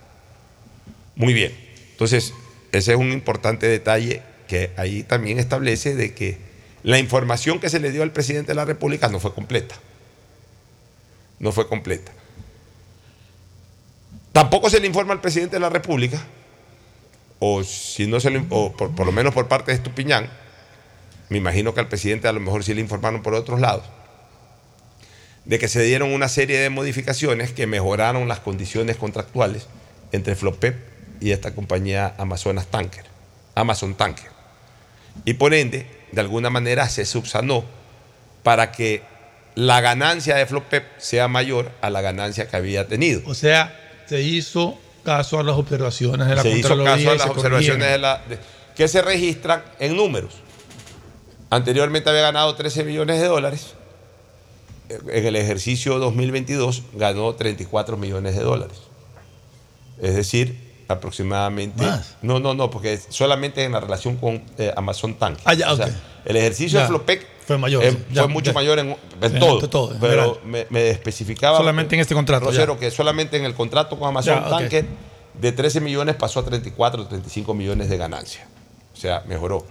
Muy 1.16 1.34
bien. 1.34 1.54
Entonces, 1.90 2.32
ese 2.72 2.92
es 2.92 2.98
un 2.98 3.12
importante 3.12 3.66
detalle 3.66 4.22
que 4.48 4.70
ahí 4.78 5.02
también 5.02 5.38
establece 5.38 5.94
de 5.94 6.14
que 6.14 6.38
la 6.82 6.98
información 6.98 7.60
que 7.60 7.70
se 7.70 7.80
le 7.80 7.90
dio 7.90 8.02
al 8.02 8.12
presidente 8.12 8.52
de 8.52 8.56
la 8.56 8.64
República 8.64 9.08
no 9.08 9.20
fue 9.20 9.32
completa. 9.34 9.76
No 11.38 11.52
fue 11.52 11.68
completa. 11.68 12.12
Tampoco 14.32 14.70
se 14.70 14.80
le 14.80 14.86
informa 14.86 15.12
al 15.12 15.20
presidente 15.20 15.56
de 15.56 15.60
la 15.60 15.68
República, 15.68 16.24
o 17.38 17.62
si 17.64 18.06
no 18.06 18.18
se 18.18 18.30
le, 18.30 18.44
o 18.48 18.72
por, 18.72 19.04
lo 19.04 19.12
menos 19.12 19.34
por 19.34 19.46
parte 19.46 19.72
de 19.72 19.76
Estupiñán, 19.76 20.30
me 21.28 21.38
imagino 21.38 21.74
que 21.74 21.80
al 21.80 21.88
presidente 21.88 22.28
a 22.28 22.32
lo 22.32 22.40
mejor 22.40 22.64
sí 22.64 22.72
le 22.72 22.80
informaron 22.80 23.22
por 23.22 23.34
otros 23.34 23.60
lados, 23.60 23.84
de 25.44 25.58
que 25.58 25.68
se 25.68 25.82
dieron 25.82 26.12
una 26.12 26.28
serie 26.28 26.58
de 26.60 26.70
modificaciones 26.70 27.52
que 27.52 27.66
mejoraron 27.66 28.26
las 28.26 28.40
condiciones 28.40 28.96
contractuales 28.96 29.66
entre 30.12 30.34
Flopep 30.34 30.76
y 31.20 31.32
esta 31.32 31.54
compañía 31.54 32.14
Amazonas 32.16 32.68
Tanker, 32.68 33.04
Amazon 33.54 33.94
Tanker. 33.94 34.30
Y 35.24 35.34
por 35.34 35.52
ende, 35.52 35.86
de 36.12 36.20
alguna 36.20 36.50
manera 36.50 36.88
se 36.88 37.04
subsanó 37.04 37.64
para 38.42 38.70
que 38.72 39.02
la 39.54 39.80
ganancia 39.80 40.36
de 40.36 40.46
Flopep 40.46 40.84
sea 40.98 41.28
mayor 41.28 41.70
a 41.80 41.90
la 41.90 42.00
ganancia 42.00 42.48
que 42.48 42.56
había 42.56 42.86
tenido. 42.88 43.20
O 43.26 43.34
sea, 43.34 43.78
se 44.06 44.20
hizo 44.22 44.78
caso 45.04 45.38
a 45.40 45.42
las 45.42 45.56
observaciones 45.56 46.28
de 46.28 46.36
la 46.36 46.42
se 46.42 46.50
hizo 46.50 46.84
caso 46.84 47.10
a 47.10 47.14
las 47.14 47.22
se 47.24 47.28
observaciones 47.30 47.90
de 47.90 47.98
la, 47.98 48.22
de- 48.28 48.38
que 48.74 48.88
se 48.88 49.02
registran 49.02 49.62
en 49.78 49.96
números. 49.96 50.34
Anteriormente 51.50 52.08
había 52.08 52.22
ganado 52.22 52.54
13 52.54 52.84
millones 52.84 53.20
de 53.20 53.26
dólares. 53.26 53.74
En 54.88 55.26
el 55.26 55.36
ejercicio 55.36 55.98
2022 55.98 56.82
ganó 56.94 57.34
34 57.34 57.96
millones 57.96 58.34
de 58.36 58.42
dólares. 58.42 58.78
Es 60.00 60.14
decir, 60.14 60.71
aproximadamente. 60.92 61.82
Más. 61.84 62.16
No, 62.22 62.38
no, 62.40 62.54
no, 62.54 62.70
porque 62.70 62.98
solamente 63.08 63.64
en 63.64 63.72
la 63.72 63.80
relación 63.80 64.16
con 64.16 64.42
eh, 64.58 64.72
Amazon 64.76 65.14
Tank. 65.14 65.38
Ah, 65.44 65.54
ya, 65.54 65.72
O 65.72 65.76
sea, 65.76 65.88
el 66.24 66.36
ejercicio 66.36 66.78
Ya. 66.78 66.82
de 66.82 66.88
Flopec 66.88 67.26
Fue 67.46 67.58
mayor, 67.58 67.84
eh. 67.84 67.96
Ya, 68.12 68.22
fue 68.22 68.32
mucho 68.32 68.50
ya. 68.50 68.54
mayor 68.54 68.78
en, 68.78 68.96
todo. 69.38 69.60
en 69.64 69.70
todo, 69.70 69.96
pero 70.00 70.40
me, 70.44 70.66
me 70.70 70.90
especificaba. 70.90 71.58
Solamente 71.58 71.94
en 71.96 72.00
este 72.00 72.14
contrato, 72.14 72.46
Rosero, 72.46 72.78
que 72.78 72.90
solamente 72.90 73.36
en 73.36 73.44
el 73.44 73.54
contrato 73.54 73.98
con 73.98 74.08
Amazon. 74.08 74.42
Tanker 74.48 74.86
de 75.40 75.50
13 75.52 75.80
millones 75.80 76.14
pasó 76.16 76.40
a 76.40 76.44
34 76.44 77.02
o 77.02 77.06
35 77.06 77.54
millones 77.54 77.88
de 77.88 77.96
ganancia. 77.96 78.46
O 78.92 78.96
sea, 78.96 79.24
mejoró. 79.26 79.66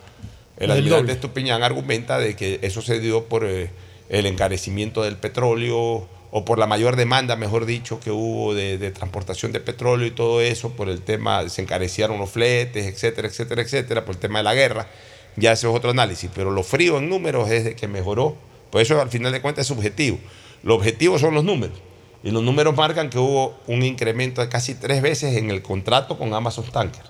El 0.57 0.71
El 0.71 0.77
almirante. 0.77 1.11
Estupiñán 1.13 1.63
argumenta 1.63 2.17
de 2.19 2.35
que 2.35 2.59
eso 2.63 2.81
se 2.81 2.99
dio 2.99 3.25
por 3.25 3.45
eh, 3.45 3.71
el 4.09 4.25
encarecimiento 4.25 5.03
del 5.03 5.15
petróleo 5.17 6.07
o 6.31 6.45
por 6.45 6.57
la 6.57 6.65
mayor 6.65 6.95
demanda, 6.95 7.35
mejor 7.35 7.65
dicho, 7.65 7.99
que 7.99 8.09
hubo 8.09 8.53
de, 8.53 8.77
de 8.77 8.91
transportación 8.91 9.51
de 9.51 9.59
petróleo 9.59 10.07
y 10.07 10.11
todo 10.11 10.41
eso, 10.41 10.71
por 10.71 10.89
el 10.89 11.01
tema, 11.01 11.47
se 11.49 11.61
encarecieron 11.61 12.17
los 12.17 12.29
fletes, 12.29 12.85
etcétera, 12.85 13.27
etcétera, 13.27 13.61
etcétera, 13.61 14.05
por 14.05 14.15
el 14.15 14.21
tema 14.21 14.39
de 14.39 14.43
la 14.43 14.53
guerra. 14.53 14.87
Ya 15.35 15.51
ese 15.51 15.67
es 15.67 15.73
otro 15.73 15.91
análisis, 15.91 16.29
pero 16.33 16.51
lo 16.51 16.63
frío 16.63 16.97
en 16.97 17.09
números 17.09 17.49
es 17.49 17.65
de 17.65 17.75
que 17.75 17.87
mejoró. 17.87 18.35
Por 18.69 18.81
eso 18.81 18.99
al 19.01 19.09
final 19.09 19.31
de 19.31 19.41
cuentas 19.41 19.63
es 19.63 19.67
subjetivo. 19.67 20.17
Los 20.63 20.77
objetivos 20.77 21.21
son 21.21 21.33
los 21.33 21.43
números. 21.43 21.77
Y 22.23 22.31
los 22.31 22.43
números 22.43 22.75
marcan 22.75 23.09
que 23.09 23.17
hubo 23.17 23.57
un 23.67 23.83
incremento 23.83 24.41
de 24.41 24.49
casi 24.49 24.75
tres 24.75 25.01
veces 25.01 25.35
en 25.35 25.49
el 25.49 25.61
contrato 25.61 26.17
con 26.17 26.33
Amazon 26.33 26.65
Tanker. 26.71 27.03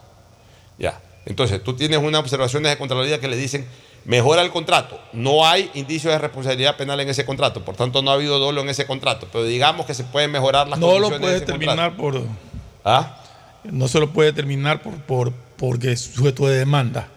Ya. 0.79 1.01
Entonces, 1.25 1.63
tú 1.63 1.75
tienes 1.75 1.99
unas 1.99 2.21
observaciones 2.21 2.71
de 2.71 2.77
Contraloría 2.77 3.19
que 3.19 3.27
le 3.27 3.37
dicen, 3.37 3.65
mejora 4.05 4.41
el 4.41 4.51
contrato. 4.51 4.99
No 5.13 5.45
hay 5.47 5.69
indicios 5.73 6.11
de 6.13 6.19
responsabilidad 6.19 6.77
penal 6.77 6.99
en 6.99 7.09
ese 7.09 7.25
contrato. 7.25 7.63
Por 7.63 7.75
tanto, 7.75 8.01
no 8.01 8.11
ha 8.11 8.15
habido 8.15 8.39
dolo 8.39 8.61
en 8.61 8.69
ese 8.69 8.85
contrato. 8.85 9.27
Pero 9.31 9.43
digamos 9.43 9.85
que 9.85 9.93
se 9.93 10.03
pueden 10.03 10.31
mejorar 10.31 10.67
las 10.67 10.79
No 10.79 10.97
lo 10.99 11.09
condiciones 11.09 11.19
de 11.19 11.23
puede 11.25 11.35
ese 11.37 11.45
terminar 11.45 11.95
contrato. 11.95 12.27
por. 12.27 12.91
¿Ah? 12.91 13.17
No 13.63 13.87
se 13.87 13.99
lo 13.99 14.09
puede 14.09 14.33
terminar 14.33 14.81
por, 14.81 14.93
por 14.95 15.31
porque 15.57 15.91
es 15.91 16.01
sujeto 16.01 16.47
de 16.47 16.57
demanda. 16.57 17.07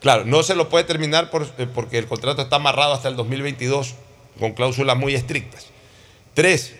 Claro, 0.00 0.24
no 0.24 0.42
se 0.42 0.54
lo 0.54 0.68
puede 0.70 0.84
terminar 0.84 1.30
por- 1.30 1.46
eh, 1.58 1.66
porque 1.72 1.98
el 1.98 2.06
contrato 2.06 2.42
está 2.42 2.56
amarrado 2.56 2.94
hasta 2.94 3.08
el 3.08 3.16
2022 3.16 3.94
con 4.40 4.52
cláusulas 4.52 4.96
muy 4.96 5.14
estrictas. 5.14 5.66
Tres, 6.34 6.74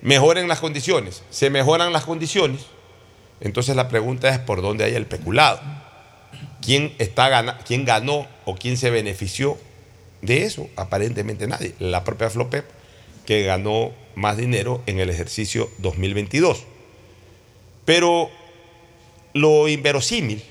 mejoren 0.00 0.48
las 0.48 0.60
condiciones. 0.60 1.22
Se 1.30 1.50
mejoran 1.50 1.92
las 1.92 2.04
condiciones. 2.04 2.62
Entonces 3.40 3.76
la 3.76 3.88
pregunta 3.88 4.30
es 4.30 4.38
por 4.38 4.62
dónde 4.62 4.84
hay 4.84 4.94
el 4.94 5.04
peculado. 5.06 5.60
¿Quién, 6.64 6.94
está 6.98 7.58
quién 7.66 7.84
ganó 7.84 8.26
o 8.46 8.54
quién 8.54 8.78
se 8.78 8.88
benefició 8.88 9.58
de 10.22 10.44
eso? 10.44 10.70
Aparentemente 10.76 11.46
nadie. 11.46 11.74
La 11.78 12.04
propia 12.04 12.30
Flopep, 12.30 12.64
que 13.26 13.42
ganó 13.42 13.92
más 14.14 14.38
dinero 14.38 14.82
en 14.86 14.98
el 14.98 15.10
ejercicio 15.10 15.68
2022. 15.78 16.64
Pero 17.84 18.30
lo 19.34 19.68
inverosímil 19.68 20.42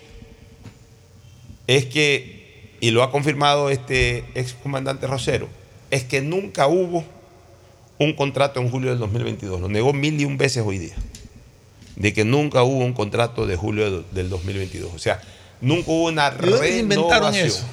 es 1.65 1.85
que, 1.85 2.75
y 2.79 2.91
lo 2.91 3.01
ha 3.01 3.09
confirmado 3.09 3.71
este 3.71 4.25
ex 4.35 4.53
comandante 4.53 5.07
Rosero, 5.07 5.47
es 5.89 6.03
que 6.03 6.21
nunca 6.21 6.67
hubo 6.67 7.03
un 7.97 8.13
contrato 8.13 8.59
en 8.59 8.69
julio 8.69 8.91
del 8.91 8.99
2022. 8.99 9.61
Lo 9.61 9.67
negó 9.67 9.93
mil 9.93 10.21
y 10.21 10.25
un 10.25 10.37
veces 10.37 10.63
hoy 10.63 10.77
día. 10.77 10.95
de 11.95 12.11
que 12.11 12.25
nunca 12.25 12.63
hubo 12.63 12.83
un 12.83 12.93
contrato 12.93 13.47
de 13.47 13.55
julio 13.55 14.03
del 14.11 14.29
2022. 14.29 14.91
O 14.93 14.99
sea, 14.99 15.21
nunca 15.63 15.89
hubo 15.91 16.05
una 16.09 16.29
¿De 16.29 16.51
dónde 16.51 16.67
se 16.67 16.79
inventaron 16.79 17.33
renovación. 17.33 17.47
eso? 17.47 17.65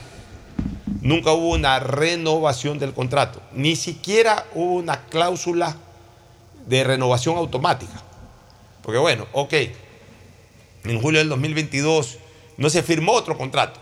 Nunca 1.02 1.32
hubo 1.32 1.50
una 1.50 1.78
renovación 1.80 2.78
del 2.78 2.92
contrato. 2.94 3.40
Ni 3.52 3.76
siquiera 3.76 4.46
hubo 4.54 4.74
una 4.74 5.06
cláusula 5.06 5.76
de 6.66 6.84
renovación 6.84 7.36
automática. 7.36 8.02
Porque 8.82 8.98
bueno, 8.98 9.26
ok, 9.32 9.52
en 10.84 11.00
julio 11.00 11.20
del 11.20 11.28
2022 11.28 12.18
no 12.56 12.70
se 12.70 12.82
firmó 12.82 13.12
otro 13.12 13.36
contrato. 13.36 13.80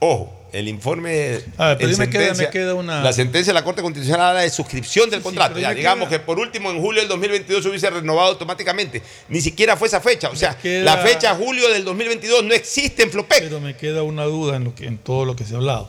Ojo, 0.00 0.32
el 0.54 0.68
informe. 0.68 1.40
A 1.58 1.68
ver, 1.68 1.78
pero 1.78 1.88
en 1.90 2.00
ahí 2.00 2.06
me 2.06 2.10
queda- 2.10 2.34
me 2.34 2.48
queda 2.50 2.74
una- 2.74 3.02
La 3.02 3.12
sentencia 3.12 3.52
de 3.52 3.54
la 3.58 3.64
Corte 3.64 3.82
Constitucional 3.82 4.28
habla 4.28 4.40
de 4.42 4.50
suscripción 4.50 5.10
del 5.10 5.20
contrato. 5.20 5.58
Ya, 5.58 5.74
digamos 5.74 6.08
queda- 6.08 6.18
que 6.20 6.24
por 6.24 6.38
último 6.38 6.70
en 6.70 6.80
julio 6.80 7.00
del 7.00 7.08
2022 7.08 7.62
se 7.62 7.68
hubiese 7.68 7.90
renovado 7.90 8.28
automáticamente. 8.30 9.02
Ni 9.28 9.40
siquiera 9.40 9.76
fue 9.76 9.88
esa 9.88 10.00
fecha. 10.00 10.30
O 10.30 10.36
sea, 10.36 10.56
queda- 10.56 10.84
la 10.84 10.98
fecha 10.98 11.34
julio 11.34 11.68
del 11.72 11.84
2022 11.84 12.44
no 12.44 12.54
existe 12.54 13.02
en 13.02 13.10
Flopec. 13.10 13.40
Pero 13.40 13.60
me 13.60 13.76
queda 13.76 14.02
una 14.02 14.24
duda 14.24 14.56
en, 14.56 14.64
lo 14.64 14.74
que, 14.74 14.86
en 14.86 14.98
todo 14.98 15.24
lo 15.24 15.34
que 15.36 15.44
se 15.44 15.54
ha 15.54 15.56
hablado. 15.58 15.88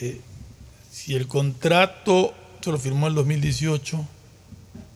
Eh, 0.00 0.20
si 0.90 1.14
el 1.14 1.26
contrato 1.28 2.34
se 2.62 2.70
lo 2.70 2.78
firmó 2.78 3.06
el 3.08 3.14
2018 3.14 4.06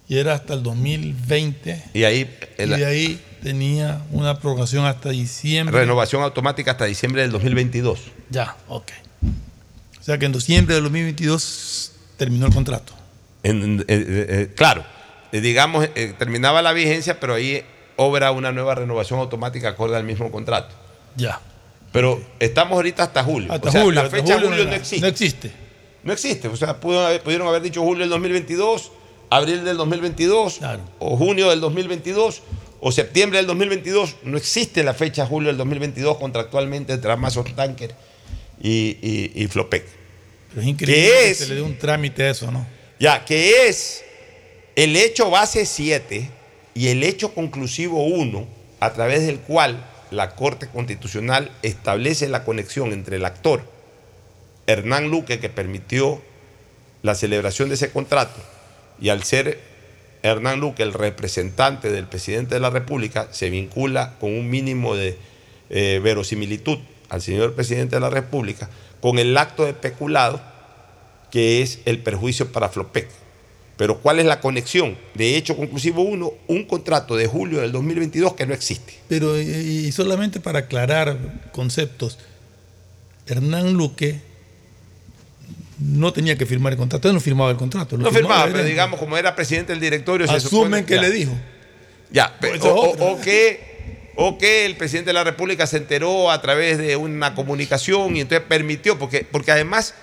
y 0.08 0.18
era 0.18 0.34
hasta 0.34 0.54
el 0.54 0.62
2020, 0.62 1.82
Y 1.94 2.04
ahí 2.04 2.20
y 2.58 2.62
el- 2.62 2.70
de 2.70 2.84
ahí 2.84 3.20
tenía 3.44 4.00
una 4.10 4.38
prorrogación 4.40 4.86
hasta 4.86 5.10
diciembre. 5.10 5.78
renovación 5.78 6.22
automática 6.22 6.70
hasta 6.72 6.86
diciembre 6.86 7.20
del 7.22 7.30
2022. 7.30 8.00
Ya, 8.30 8.56
ok. 8.68 8.90
O 10.00 10.02
sea 10.02 10.16
que 10.18 10.24
en 10.24 10.32
diciembre 10.32 10.74
del 10.74 10.84
2022 10.84 11.92
terminó 12.16 12.46
el 12.46 12.54
contrato. 12.54 12.94
En- 13.42 13.80
eh, 13.80 13.84
eh, 13.88 14.26
eh, 14.28 14.52
claro, 14.56 14.82
eh, 15.30 15.40
digamos, 15.42 15.86
terminaba 16.18 16.62
la 16.62 16.72
vigencia, 16.72 17.20
pero 17.20 17.34
ahí 17.34 17.62
obra 17.96 18.32
una 18.32 18.50
nueva 18.50 18.74
renovación 18.74 19.20
automática 19.20 19.68
acorde 19.68 19.96
al 19.96 20.04
mismo 20.04 20.30
contrato. 20.32 20.74
Ya. 21.16 21.38
Pero 21.92 22.20
estamos 22.40 22.72
ahorita 22.76 23.02
hasta 23.04 23.22
julio. 23.22 23.52
Hasta 23.52 23.68
o 23.68 23.72
sea, 23.72 23.82
julio, 23.82 24.02
la 24.02 24.08
fecha 24.08 24.34
julio 24.34 24.48
julio, 24.48 24.64
no 24.64 24.72
existe. 24.74 25.00
no 25.00 25.06
existe. 25.06 25.52
No 26.02 26.12
existe. 26.14 26.48
O 26.48 26.56
sea, 26.56 26.80
pudieron 26.80 27.06
haber, 27.06 27.22
pudieron 27.22 27.46
haber 27.46 27.60
dicho 27.60 27.82
julio 27.82 28.00
del 28.00 28.10
2022, 28.10 28.90
abril 29.30 29.64
del 29.64 29.76
2022, 29.76 30.60
o 30.98 31.16
junio 31.16 31.50
del 31.50 31.60
2022, 31.60 32.42
o 32.86 32.92
septiembre 32.92 33.38
del 33.38 33.46
2022. 33.46 34.16
No 34.24 34.36
existe 34.36 34.84
la 34.84 34.92
fecha 34.92 35.24
julio 35.24 35.48
del 35.48 35.56
2022 35.56 36.18
contractualmente 36.18 36.92
entre 36.92 37.10
Amazon 37.10 37.46
Tanker 37.56 37.94
y, 38.60 38.98
y, 39.00 39.32
y 39.34 39.46
Flopec. 39.46 39.86
Pero 40.50 40.60
es 40.60 40.68
increíble 40.68 41.02
¿Qué 41.02 41.08
que 41.08 41.30
es? 41.30 41.38
se 41.38 41.46
le 41.46 41.54
dé 41.54 41.62
un 41.62 41.78
trámite 41.78 42.24
a 42.24 42.30
eso, 42.30 42.50
¿no? 42.50 42.66
Ya, 43.00 43.24
que 43.24 43.68
es 43.68 44.04
el 44.76 44.96
hecho 44.96 45.30
base 45.30 45.64
7 45.64 46.28
y 46.74 46.88
el 46.88 47.04
hecho 47.04 47.32
conclusivo 47.32 48.04
1, 48.04 48.46
a 48.80 48.92
través 48.92 49.26
del 49.26 49.38
cual 49.38 49.82
la 50.10 50.34
Corte 50.34 50.68
Constitucional 50.68 51.50
establece 51.62 52.28
la 52.28 52.44
conexión 52.44 52.92
entre 52.92 53.16
el 53.16 53.24
actor 53.24 53.62
Hernán 54.66 55.08
Luque, 55.08 55.40
que 55.40 55.48
permitió 55.48 56.20
la 57.00 57.14
celebración 57.14 57.70
de 57.70 57.76
ese 57.76 57.90
contrato, 57.90 58.42
y 59.00 59.08
al 59.08 59.24
ser 59.24 59.58
Hernán 60.24 60.58
Luque 60.58 60.82
el 60.82 60.94
representante 60.94 61.92
del 61.92 62.06
presidente 62.06 62.54
de 62.54 62.60
la 62.60 62.70
República, 62.70 63.28
se 63.30 63.50
vincula 63.50 64.14
con 64.18 64.32
un 64.32 64.48
mínimo 64.48 64.96
de 64.96 65.18
eh, 65.68 66.00
verosimilitud 66.02 66.78
al 67.10 67.20
señor 67.20 67.54
presidente 67.54 67.96
de 67.96 68.00
la 68.00 68.08
República 68.08 68.70
con 69.02 69.18
el 69.18 69.36
acto 69.36 69.66
de 69.66 69.74
peculado 69.74 70.40
que 71.30 71.60
es 71.60 71.80
el 71.84 71.98
perjuicio 71.98 72.52
para 72.52 72.70
Flopec. 72.70 73.08
Pero 73.76 73.98
¿cuál 73.98 74.18
es 74.18 74.24
la 74.24 74.40
conexión? 74.40 74.96
De 75.12 75.36
hecho 75.36 75.56
conclusivo 75.56 76.02
1, 76.02 76.32
un 76.46 76.64
contrato 76.64 77.16
de 77.16 77.26
julio 77.26 77.60
del 77.60 77.72
2022 77.72 78.32
que 78.32 78.46
no 78.46 78.54
existe. 78.54 78.94
Pero, 79.08 79.38
y 79.38 79.44
y 79.44 79.92
solamente 79.92 80.40
para 80.40 80.60
aclarar 80.60 81.18
conceptos, 81.52 82.18
Hernán 83.26 83.74
Luque 83.74 84.22
no 85.86 86.12
tenía 86.12 86.36
que 86.36 86.46
firmar 86.46 86.72
el 86.72 86.78
contrato, 86.78 87.08
él 87.08 87.14
no 87.14 87.20
firmaba 87.20 87.50
el 87.50 87.56
contrato. 87.56 87.96
No 87.98 88.10
firmaba, 88.10 88.46
pero 88.46 88.64
digamos, 88.64 88.98
como 88.98 89.16
era 89.18 89.36
presidente 89.36 89.72
del 89.72 89.80
directorio, 89.80 90.26
se 90.26 90.34
Asumen 90.34 90.80
supone- 90.80 90.84
que 90.86 90.94
ya. 90.94 91.00
le 91.02 91.10
dijo. 91.10 91.32
Ya, 92.10 92.38
pe- 92.40 92.54
Eso 92.54 92.94
es 92.94 93.00
o, 93.00 93.04
o- 93.12 93.20
que, 93.20 94.12
o 94.16 94.38
que 94.38 94.64
el 94.66 94.76
presidente 94.76 95.08
de 95.10 95.14
la 95.14 95.24
República 95.24 95.66
se 95.66 95.76
enteró 95.76 96.30
a 96.30 96.40
través 96.40 96.78
de 96.78 96.96
una 96.96 97.34
comunicación 97.34 98.16
y 98.16 98.20
entonces 98.20 98.46
permitió, 98.48 98.98
porque, 98.98 99.26
porque 99.30 99.50
además 99.52 99.94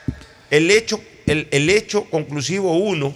el 0.50 0.70
hecho, 0.70 1.02
el, 1.26 1.48
el 1.52 1.70
hecho 1.70 2.04
conclusivo 2.06 2.74
1 2.78 3.14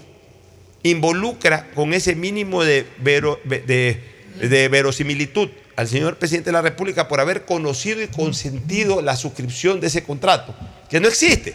involucra 0.83 1.67
con 1.75 1.93
ese 1.93 2.15
mínimo 2.15 2.63
de, 2.63 2.85
vero- 2.99 3.39
de, 3.43 3.99
de 4.39 4.67
verosimilitud 4.69 5.49
al 5.75 5.87
señor 5.87 6.17
presidente 6.17 6.49
de 6.49 6.53
la 6.53 6.61
República 6.61 7.07
por 7.07 7.19
haber 7.19 7.43
conocido 7.45 8.01
y 8.01 8.07
consentido 8.07 9.01
la 9.01 9.15
suscripción 9.17 9.81
de 9.81 9.87
ese 9.87 10.03
contrato, 10.03 10.55
que 10.89 10.99
no 10.99 11.07
existe, 11.07 11.53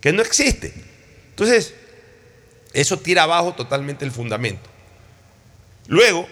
que 0.00 0.12
no 0.12 0.22
existe. 0.22 0.72
Entonces, 1.30 1.74
eso 2.72 2.98
tira 2.98 3.24
abajo 3.24 3.54
totalmente 3.54 4.04
el 4.04 4.10
fundamento. 4.10 4.68
Luego, 5.86 6.28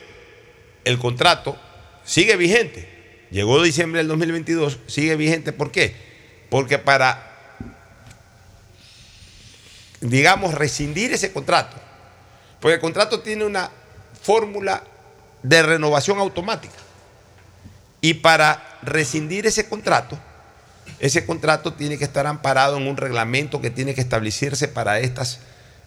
el 0.85 0.99
contrato 0.99 1.59
sigue 2.05 2.37
vigente. 2.37 2.97
Llegó 3.31 3.63
diciembre 3.63 3.99
del 3.99 4.09
2022, 4.09 4.79
sigue 4.87 5.17
vigente. 5.17 5.53
¿Por 5.53 5.73
qué? 5.73 5.97
Porque 6.49 6.79
para, 6.79 7.33
digamos, 10.01 10.55
rescindir 10.55 11.13
ese 11.13 11.33
contrato, 11.33 11.77
porque 12.61 12.75
el 12.75 12.81
contrato 12.81 13.21
tiene 13.21 13.45
una 13.45 13.71
fórmula 14.23 14.85
de 15.43 15.63
renovación 15.63 16.19
automática. 16.19 16.75
Y 18.01 18.15
para 18.15 18.79
rescindir 18.83 19.47
ese 19.47 19.69
contrato, 19.69 20.19
ese 20.99 21.27
contrato 21.27 21.75
tiene 21.75 21.99
que 21.99 22.05
estar 22.05 22.27
amparado 22.27 22.77
en 22.77 22.87
un 22.87 22.97
reglamento 22.97 23.61
que 23.61 23.71
tiene 23.71 23.95
que 23.95 24.01
establecerse 24.01 24.69
para 24.69 24.99
estas 25.01 25.41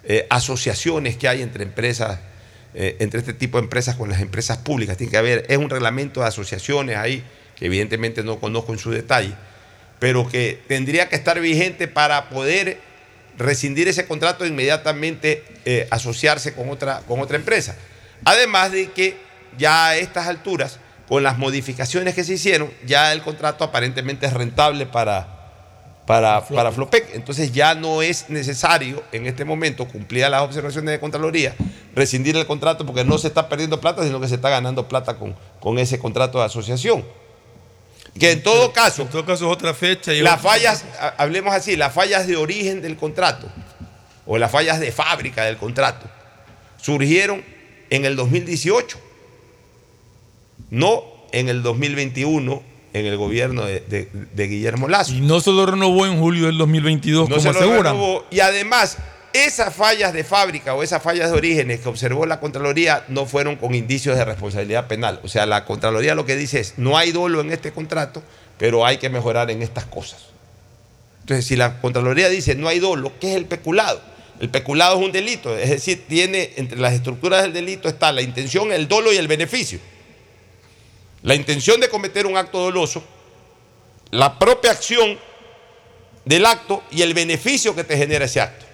eh, 0.03 0.27
asociaciones 0.29 1.17
que 1.17 1.27
hay 1.27 1.41
entre 1.41 1.63
empresas, 1.63 2.19
eh, 2.73 2.95
entre 2.99 3.19
este 3.19 3.33
tipo 3.33 3.57
de 3.57 3.63
empresas 3.63 3.95
con 3.95 4.09
las 4.09 4.21
empresas 4.21 4.57
públicas. 4.59 4.97
Tiene 4.97 5.11
que 5.11 5.17
haber, 5.17 5.45
es 5.49 5.57
un 5.57 5.69
reglamento 5.69 6.21
de 6.21 6.27
asociaciones 6.27 6.97
ahí, 6.97 7.23
que 7.55 7.65
evidentemente 7.65 8.23
no 8.23 8.39
conozco 8.39 8.71
en 8.71 8.79
su 8.79 8.91
detalle, 8.91 9.33
pero 9.99 10.27
que 10.27 10.61
tendría 10.67 11.09
que 11.09 11.15
estar 11.15 11.39
vigente 11.39 11.87
para 11.87 12.29
poder 12.29 12.79
rescindir 13.37 13.87
ese 13.87 14.05
contrato 14.05 14.45
e 14.45 14.49
inmediatamente 14.49 15.43
eh, 15.65 15.87
asociarse 15.91 16.53
con 16.53 16.69
otra, 16.69 17.01
con 17.07 17.19
otra 17.19 17.37
empresa. 17.37 17.75
Además 18.25 18.71
de 18.71 18.91
que 18.91 19.17
ya 19.57 19.89
a 19.89 19.97
estas 19.97 20.27
alturas, 20.27 20.79
con 21.09 21.23
las 21.23 21.37
modificaciones 21.37 22.13
que 22.15 22.23
se 22.23 22.33
hicieron, 22.35 22.71
ya 22.85 23.11
el 23.11 23.21
contrato 23.23 23.63
aparentemente 23.65 24.25
es 24.27 24.33
rentable 24.33 24.85
para, 24.85 25.27
para, 26.05 26.39
para 26.45 26.71
Flopec. 26.71 27.15
Entonces 27.15 27.51
ya 27.51 27.73
no 27.75 28.01
es 28.03 28.29
necesario 28.29 29.03
en 29.11 29.25
este 29.25 29.43
momento, 29.43 29.87
cumplidas 29.87 30.29
las 30.31 30.43
observaciones 30.43 30.91
de 30.91 30.99
Contraloría, 30.99 31.55
rescindir 31.95 32.37
el 32.37 32.45
contrato 32.45 32.85
porque 32.85 33.03
no 33.03 33.17
se 33.17 33.27
está 33.27 33.49
perdiendo 33.49 33.81
plata, 33.81 34.03
sino 34.03 34.21
que 34.21 34.27
se 34.27 34.35
está 34.35 34.49
ganando 34.49 34.87
plata 34.87 35.17
con, 35.17 35.35
con 35.59 35.79
ese 35.79 35.97
contrato 35.99 36.37
de 36.39 36.45
asociación. 36.45 37.03
Que 38.19 38.31
en 38.31 38.43
todo 38.43 38.71
caso, 38.73 39.01
En 39.03 39.07
todo 39.09 39.25
caso 39.25 39.45
es 39.47 39.51
otra 39.55 39.73
fecha. 39.73 40.13
y 40.13 40.21
las 40.21 40.39
fallas, 40.41 40.85
ha- 40.99 41.15
hablemos 41.17 41.53
así, 41.53 41.75
las 41.75 41.91
fallas 41.93 42.27
de 42.27 42.37
origen 42.37 42.81
del 42.81 42.97
contrato 42.97 43.47
o 44.27 44.37
las 44.37 44.51
fallas 44.51 44.79
de 44.79 44.91
fábrica 44.91 45.43
del 45.45 45.57
contrato 45.57 46.07
surgieron 46.81 47.43
en 47.89 48.05
el 48.05 48.15
2018, 48.15 48.99
no 50.69 51.03
en 51.31 51.49
el 51.49 51.61
2021 51.63 52.63
en 52.93 53.05
el 53.05 53.17
gobierno 53.17 53.65
de, 53.65 53.81
de- 53.81 54.09
de 54.33 54.47
Guillermo 54.47 54.87
Lazo. 54.87 55.13
Y 55.13 55.21
no 55.21 55.39
se 55.41 55.51
lo 55.51 55.65
renovó 55.65 56.05
en 56.07 56.19
julio 56.19 56.47
del 56.47 56.57
2022, 56.57 57.29
No 57.29 57.35
como 57.35 57.41
se 57.41 57.53
lo 57.53 57.59
aseguran. 57.59 57.93
renovó. 57.93 58.25
Y 58.31 58.39
además, 58.39 58.97
esas 59.31 59.75
fallas 59.75 60.11
de 60.11 60.23
fábrica 60.23 60.73
o 60.73 60.81
esas 60.81 61.03
fallas 61.03 61.29
de 61.31 61.37
orígenes 61.37 61.81
que 61.81 61.89
observó 61.89 62.25
la 62.25 62.39
Contraloría 62.39 63.03
no 63.07 63.27
fueron 63.27 63.57
con 63.57 63.75
indicios 63.75 64.17
de 64.17 64.25
responsabilidad 64.25 64.87
penal. 64.87 65.19
O 65.23 65.27
sea, 65.27 65.45
la 65.45 65.65
Contraloría 65.65 66.15
lo 66.15 66.25
que 66.25 66.35
dice 66.35 66.59
es, 66.59 66.73
no 66.77 66.97
hay 66.97 67.11
dolo 67.11 67.41
en 67.41 67.51
este 67.51 67.71
contrato, 67.71 68.23
pero 68.57 68.83
hay 68.85 68.97
que 68.97 69.09
mejorar 69.09 69.51
en 69.51 69.61
estas 69.61 69.85
cosas. 69.85 70.25
Entonces, 71.21 71.45
si 71.45 71.55
la 71.55 71.79
Contraloría 71.81 72.27
dice 72.27 72.55
no 72.55 72.67
hay 72.67 72.79
dolo, 72.79 73.11
¿qué 73.21 73.29
es 73.31 73.35
el 73.37 73.45
peculado? 73.45 74.01
El 74.39 74.49
peculado 74.49 74.97
es 74.99 75.05
un 75.05 75.11
delito, 75.11 75.55
es 75.55 75.69
decir, 75.69 76.05
tiene 76.07 76.53
entre 76.55 76.79
las 76.79 76.93
estructuras 76.93 77.43
del 77.43 77.53
delito 77.53 77.87
está 77.87 78.11
la 78.11 78.21
intención, 78.23 78.71
el 78.71 78.87
dolo 78.87 79.13
y 79.13 79.17
el 79.17 79.27
beneficio. 79.27 79.79
La 81.21 81.35
intención 81.35 81.79
de 81.79 81.89
cometer 81.89 82.25
un 82.25 82.37
acto 82.37 82.59
doloso, 82.59 83.03
la 84.11 84.39
propia 84.39 84.71
acción 84.71 85.17
del 86.25 86.45
acto 86.45 86.83
y 86.91 87.01
el 87.01 87.13
beneficio 87.13 87.75
que 87.75 87.83
te 87.83 87.97
genera 87.97 88.25
ese 88.25 88.41
acto. 88.41 88.65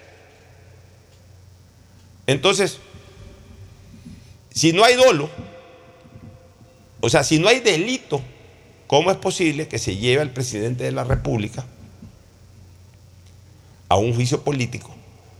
Entonces, 2.27 2.79
si 4.51 4.73
no 4.73 4.83
hay 4.83 4.95
dolo, 4.95 5.29
o 7.01 7.09
sea, 7.09 7.23
si 7.23 7.39
no 7.39 7.47
hay 7.47 7.59
delito, 7.59 8.21
¿cómo 8.87 9.11
es 9.11 9.17
posible 9.17 9.67
que 9.67 9.77
se 9.79 9.95
lleve 9.97 10.21
al 10.21 10.31
presidente 10.31 10.83
de 10.83 10.91
la 10.91 11.03
República 11.03 11.65
a 13.89 13.95
un 13.97 14.13
juicio 14.13 14.43
político? 14.43 14.91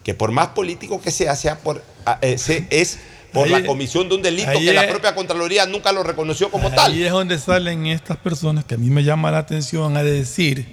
Que 0.03 0.13
por 0.13 0.31
más 0.31 0.49
político 0.49 1.01
que 1.01 1.11
sea, 1.11 1.35
sea 1.35 1.59
por, 1.59 1.83
eh, 2.21 2.37
se- 2.37 2.67
es 2.69 2.99
por 3.35 3.45
Ahí- 3.47 3.51
la 3.61 3.65
comisión 3.65 4.09
de 4.09 4.15
un 4.15 4.21
delito 4.23 4.51
que 4.53 4.73
la 4.73 4.87
propia 4.87 5.13
Contraloría 5.13 5.65
nunca 5.67 5.91
lo 5.91 6.01
reconoció 6.03 6.49
como 6.49 6.71
tal. 6.71 6.91
Ahí 6.91 7.03
es 7.03 7.11
donde 7.11 7.37
salen 7.37 7.85
estas 7.85 8.17
personas 8.17 8.65
que 8.65 8.73
a 8.75 8.77
mí 8.77 8.89
me 8.89 9.03
llama 9.03 9.29
la 9.29 9.37
atención 9.39 9.95
a 9.97 10.03
decir 10.03 10.65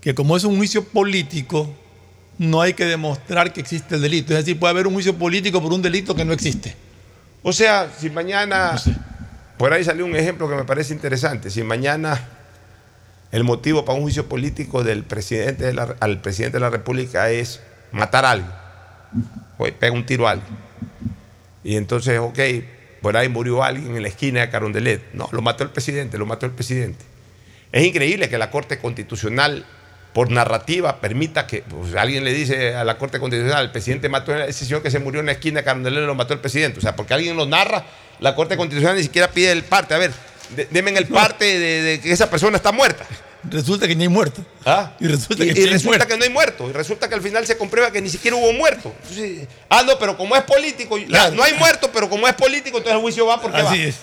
que 0.00 0.14
como 0.14 0.36
es 0.36 0.44
un 0.44 0.56
juicio 0.56 0.84
político, 0.84 1.72
no 2.36 2.60
hay 2.60 2.74
que 2.74 2.84
demostrar 2.84 3.52
que 3.52 3.60
existe 3.60 3.94
el 3.94 4.02
delito. 4.02 4.32
Es 4.36 4.40
decir, 4.44 4.58
puede 4.58 4.72
haber 4.72 4.86
un 4.86 4.92
juicio 4.94 5.14
político 5.16 5.62
por 5.62 5.72
un 5.72 5.80
delito 5.80 6.14
que 6.14 6.24
no 6.24 6.32
existe. 6.32 6.74
O 7.42 7.52
sea, 7.52 7.90
si 7.98 8.10
mañana, 8.10 8.74
por 9.56 9.72
ahí 9.72 9.84
salió 9.84 10.04
un 10.04 10.16
ejemplo 10.16 10.48
que 10.48 10.56
me 10.56 10.64
parece 10.64 10.92
interesante, 10.92 11.50
si 11.50 11.62
mañana 11.62 12.28
el 13.32 13.44
motivo 13.44 13.84
para 13.84 13.96
un 13.96 14.02
juicio 14.02 14.28
político 14.28 14.82
del 14.82 15.04
presidente 15.04 15.64
de 15.64 15.72
la- 15.74 15.96
al 16.00 16.20
presidente 16.20 16.56
de 16.56 16.60
la 16.60 16.70
República 16.70 17.30
es 17.30 17.60
matar 17.92 18.24
a 18.24 18.30
alguien, 18.32 18.50
o 19.58 19.64
pega 19.78 19.92
un 19.92 20.04
tiro 20.06 20.26
a 20.26 20.32
alguien, 20.32 20.56
y 21.64 21.76
entonces, 21.76 22.18
ok, 22.18 22.38
por 23.00 23.16
ahí 23.16 23.28
murió 23.28 23.62
alguien 23.62 23.96
en 23.96 24.02
la 24.02 24.08
esquina 24.08 24.42
de 24.42 24.50
Carondelet, 24.50 25.12
no, 25.14 25.28
lo 25.32 25.42
mató 25.42 25.64
el 25.64 25.70
presidente, 25.70 26.18
lo 26.18 26.26
mató 26.26 26.46
el 26.46 26.52
presidente. 26.52 27.04
Es 27.72 27.84
increíble 27.84 28.28
que 28.28 28.38
la 28.38 28.50
Corte 28.50 28.78
Constitucional, 28.78 29.66
por 30.12 30.30
narrativa, 30.30 31.00
permita 31.00 31.46
que 31.46 31.62
pues, 31.62 31.94
alguien 31.96 32.22
le 32.22 32.32
dice 32.32 32.74
a 32.74 32.84
la 32.84 32.98
Corte 32.98 33.18
Constitucional, 33.18 33.64
el 33.64 33.72
presidente 33.72 34.08
mató 34.08 34.32
a 34.32 34.44
ese 34.44 34.64
señor 34.64 34.82
que 34.82 34.90
se 34.90 35.00
murió 35.00 35.20
en 35.20 35.26
la 35.26 35.32
esquina 35.32 35.60
de 35.60 35.64
Carondelet, 35.64 36.04
lo 36.04 36.14
mató 36.14 36.34
el 36.34 36.40
presidente. 36.40 36.78
O 36.78 36.82
sea, 36.82 36.94
porque 36.94 37.14
alguien 37.14 37.36
lo 37.36 37.46
narra, 37.46 37.84
la 38.20 38.36
Corte 38.36 38.56
Constitucional 38.56 38.96
ni 38.96 39.02
siquiera 39.02 39.28
pide 39.28 39.50
el 39.50 39.64
parte. 39.64 39.94
A 39.94 39.98
ver, 39.98 40.12
de- 40.56 40.66
denme 40.66 40.90
el 40.96 41.06
parte 41.06 41.44
de, 41.58 41.82
de 41.82 42.00
que 42.00 42.12
esa 42.12 42.28
persona 42.30 42.56
está 42.56 42.72
muerta. 42.72 43.06
Resulta 43.50 43.86
que 43.86 43.94
ni 43.94 44.04
hay 44.04 44.08
muerto. 44.08 44.42
¿Ah? 44.64 44.92
Y 44.98 45.06
resulta 45.06 45.44
que 45.44 45.50
y 45.50 45.54
sí 45.54 45.60
hay 45.62 45.66
resulta 45.66 45.88
muerto. 45.98 46.06
que 46.08 46.16
no 46.16 46.24
hay 46.24 46.30
muerto. 46.30 46.70
Y 46.70 46.72
resulta 46.72 47.08
que 47.08 47.14
al 47.14 47.20
final 47.20 47.46
se 47.46 47.58
comprueba 47.58 47.90
que 47.90 48.00
ni 48.00 48.08
siquiera 48.08 48.36
hubo 48.38 48.52
muerto. 48.54 48.94
Entonces, 49.02 49.46
ah, 49.68 49.82
no, 49.86 49.98
pero 49.98 50.16
como 50.16 50.34
es 50.34 50.42
político, 50.44 50.96
no 50.98 51.42
hay 51.42 51.52
muerto, 51.54 51.90
pero 51.92 52.08
como 52.08 52.26
es 52.26 52.34
político, 52.34 52.78
entonces 52.78 52.94
el 52.96 53.00
juicio 53.02 53.26
va 53.26 53.40
porque 53.42 53.58
Así 53.58 53.78
va. 53.78 53.84
es. 53.84 53.96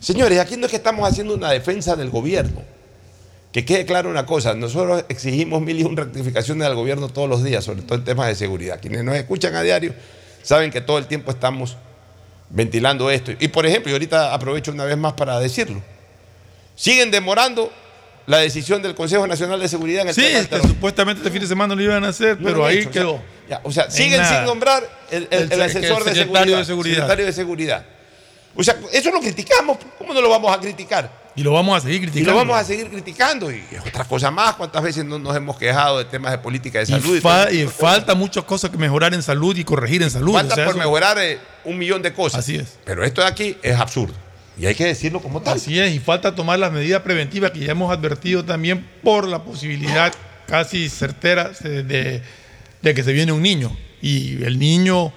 Señores, 0.00 0.38
aquí 0.38 0.56
no 0.56 0.66
es 0.66 0.70
que 0.70 0.76
estamos 0.76 1.08
haciendo 1.08 1.34
una 1.34 1.50
defensa 1.50 1.96
del 1.96 2.10
gobierno. 2.10 2.62
Que 3.52 3.64
quede 3.64 3.86
claro 3.86 4.10
una 4.10 4.26
cosa, 4.26 4.54
nosotros 4.54 5.04
exigimos 5.08 5.62
mil 5.62 5.80
y 5.80 5.82
un 5.84 5.96
rectificaciones 5.96 6.66
al 6.66 6.74
gobierno 6.74 7.08
todos 7.08 7.28
los 7.28 7.42
días, 7.42 7.64
sobre 7.64 7.82
todo 7.82 7.96
en 7.98 8.04
temas 8.04 8.28
de 8.28 8.34
seguridad. 8.34 8.78
Quienes 8.80 9.02
nos 9.02 9.16
escuchan 9.16 9.54
a 9.54 9.62
diario 9.62 9.94
saben 10.42 10.70
que 10.70 10.82
todo 10.82 10.98
el 10.98 11.06
tiempo 11.06 11.30
estamos 11.30 11.76
ventilando 12.50 13.10
esto. 13.10 13.32
Y 13.38 13.48
por 13.48 13.66
ejemplo, 13.66 13.90
y 13.90 13.92
ahorita 13.94 14.32
aprovecho 14.34 14.70
una 14.72 14.84
vez 14.84 14.96
más 14.96 15.12
para 15.14 15.38
decirlo, 15.40 15.82
siguen 16.74 17.10
demorando 17.10 17.72
la 18.26 18.38
decisión 18.38 18.82
del 18.82 18.94
Consejo 18.94 19.26
Nacional 19.26 19.60
de 19.60 19.68
Seguridad 19.68 20.02
en 20.02 20.08
el 20.08 20.14
Sí, 20.14 20.20
tema 20.22 20.32
del 20.34 20.42
es 20.42 20.48
que 20.48 20.56
terror. 20.56 20.68
supuestamente 20.68 21.20
este 21.20 21.30
fin 21.30 21.40
de 21.40 21.46
semana 21.46 21.74
lo 21.74 21.82
iban 21.82 22.04
a 22.04 22.08
hacer, 22.08 22.36
pero 22.42 22.64
ahí 22.66 22.78
hecho, 22.78 22.90
quedó. 22.90 23.22
ya, 23.48 23.60
o 23.62 23.70
sea, 23.70 23.84
En 23.84 23.90
siguen 23.92 24.20
nada. 24.20 24.36
sin 24.38 24.44
nombrar 24.46 24.82
el, 25.10 25.28
el- 25.30 25.42
El- 25.44 25.52
el 25.52 25.62
asesor 25.62 26.02
de 26.04 26.14
seguridad. 26.14 26.58
de 26.58 26.64
seguridad. 26.64 26.94
secretario 26.96 27.26
de 27.26 27.32
seguridad. 27.32 27.84
O 28.56 28.64
sea, 28.64 28.76
eso 28.92 29.10
lo 29.12 29.20
criticamos. 29.20 29.78
¿Cómo 29.98 30.12
no 30.14 30.20
lo 30.20 30.28
vamos 30.30 30.52
a 30.56 30.58
criticar? 30.60 31.25
Y 31.36 31.42
lo 31.42 31.52
vamos 31.52 31.76
a 31.76 31.80
seguir 31.82 31.96
Y 31.98 32.00
criticando. 32.06 32.32
lo 32.32 32.36
vamos 32.38 32.56
a 32.56 32.64
seguir 32.64 32.88
criticando. 32.88 33.52
Y 33.52 33.62
otra 33.86 34.04
cosa 34.04 34.30
más, 34.30 34.54
¿cuántas 34.56 34.82
veces 34.82 35.04
no 35.04 35.18
nos 35.18 35.36
hemos 35.36 35.56
quejado 35.58 35.98
de 35.98 36.06
temas 36.06 36.32
de 36.32 36.38
política 36.38 36.78
de 36.78 36.84
Y, 36.84 36.86
salud? 36.86 37.20
fa- 37.20 37.50
y 37.52 37.66
falta 37.66 38.14
muchas 38.14 38.44
cosas 38.44 38.70
que 38.70 38.78
mejorar 38.78 39.12
en 39.12 39.22
salud 39.22 39.54
y 39.56 39.62
corregir 39.62 40.02
en 40.02 40.10
salud. 40.10 40.32
Falta 40.32 40.54
o 40.54 40.56
sea, 40.56 40.64
por 40.64 40.74
eso- 40.74 40.78
mejorar 40.82 41.18
eh, 41.18 41.38
un 41.64 41.76
millón 41.78 42.00
de 42.00 42.12
cosas. 42.14 42.40
Así 42.40 42.56
es. 42.56 42.78
Pero 42.84 43.04
esto 43.04 43.20
de 43.20 43.26
aquí 43.26 43.56
es 43.62 43.76
absurdo. 43.78 44.14
Y 44.58 44.64
hay 44.64 44.74
que 44.74 44.86
decirlo 44.86 45.20
como 45.20 45.42
tal. 45.42 45.58
Así 45.58 45.78
es, 45.78 45.94
y 45.94 45.98
falta 45.98 46.34
tomar 46.34 46.58
las 46.58 46.72
medidas 46.72 47.02
preventivas 47.02 47.50
que 47.50 47.60
ya 47.60 47.72
hemos 47.72 47.92
advertido 47.92 48.42
también 48.42 48.88
por 49.02 49.28
la 49.28 49.44
posibilidad 49.44 50.14
casi 50.46 50.88
certera 50.88 51.50
de, 51.60 52.22
de- 52.80 52.94
que 52.94 53.02
se 53.04 53.12
viene 53.12 53.32
un 53.32 53.42
niño. 53.42 53.76
Y 54.00 54.42
el 54.44 54.58
niño, 54.58 55.12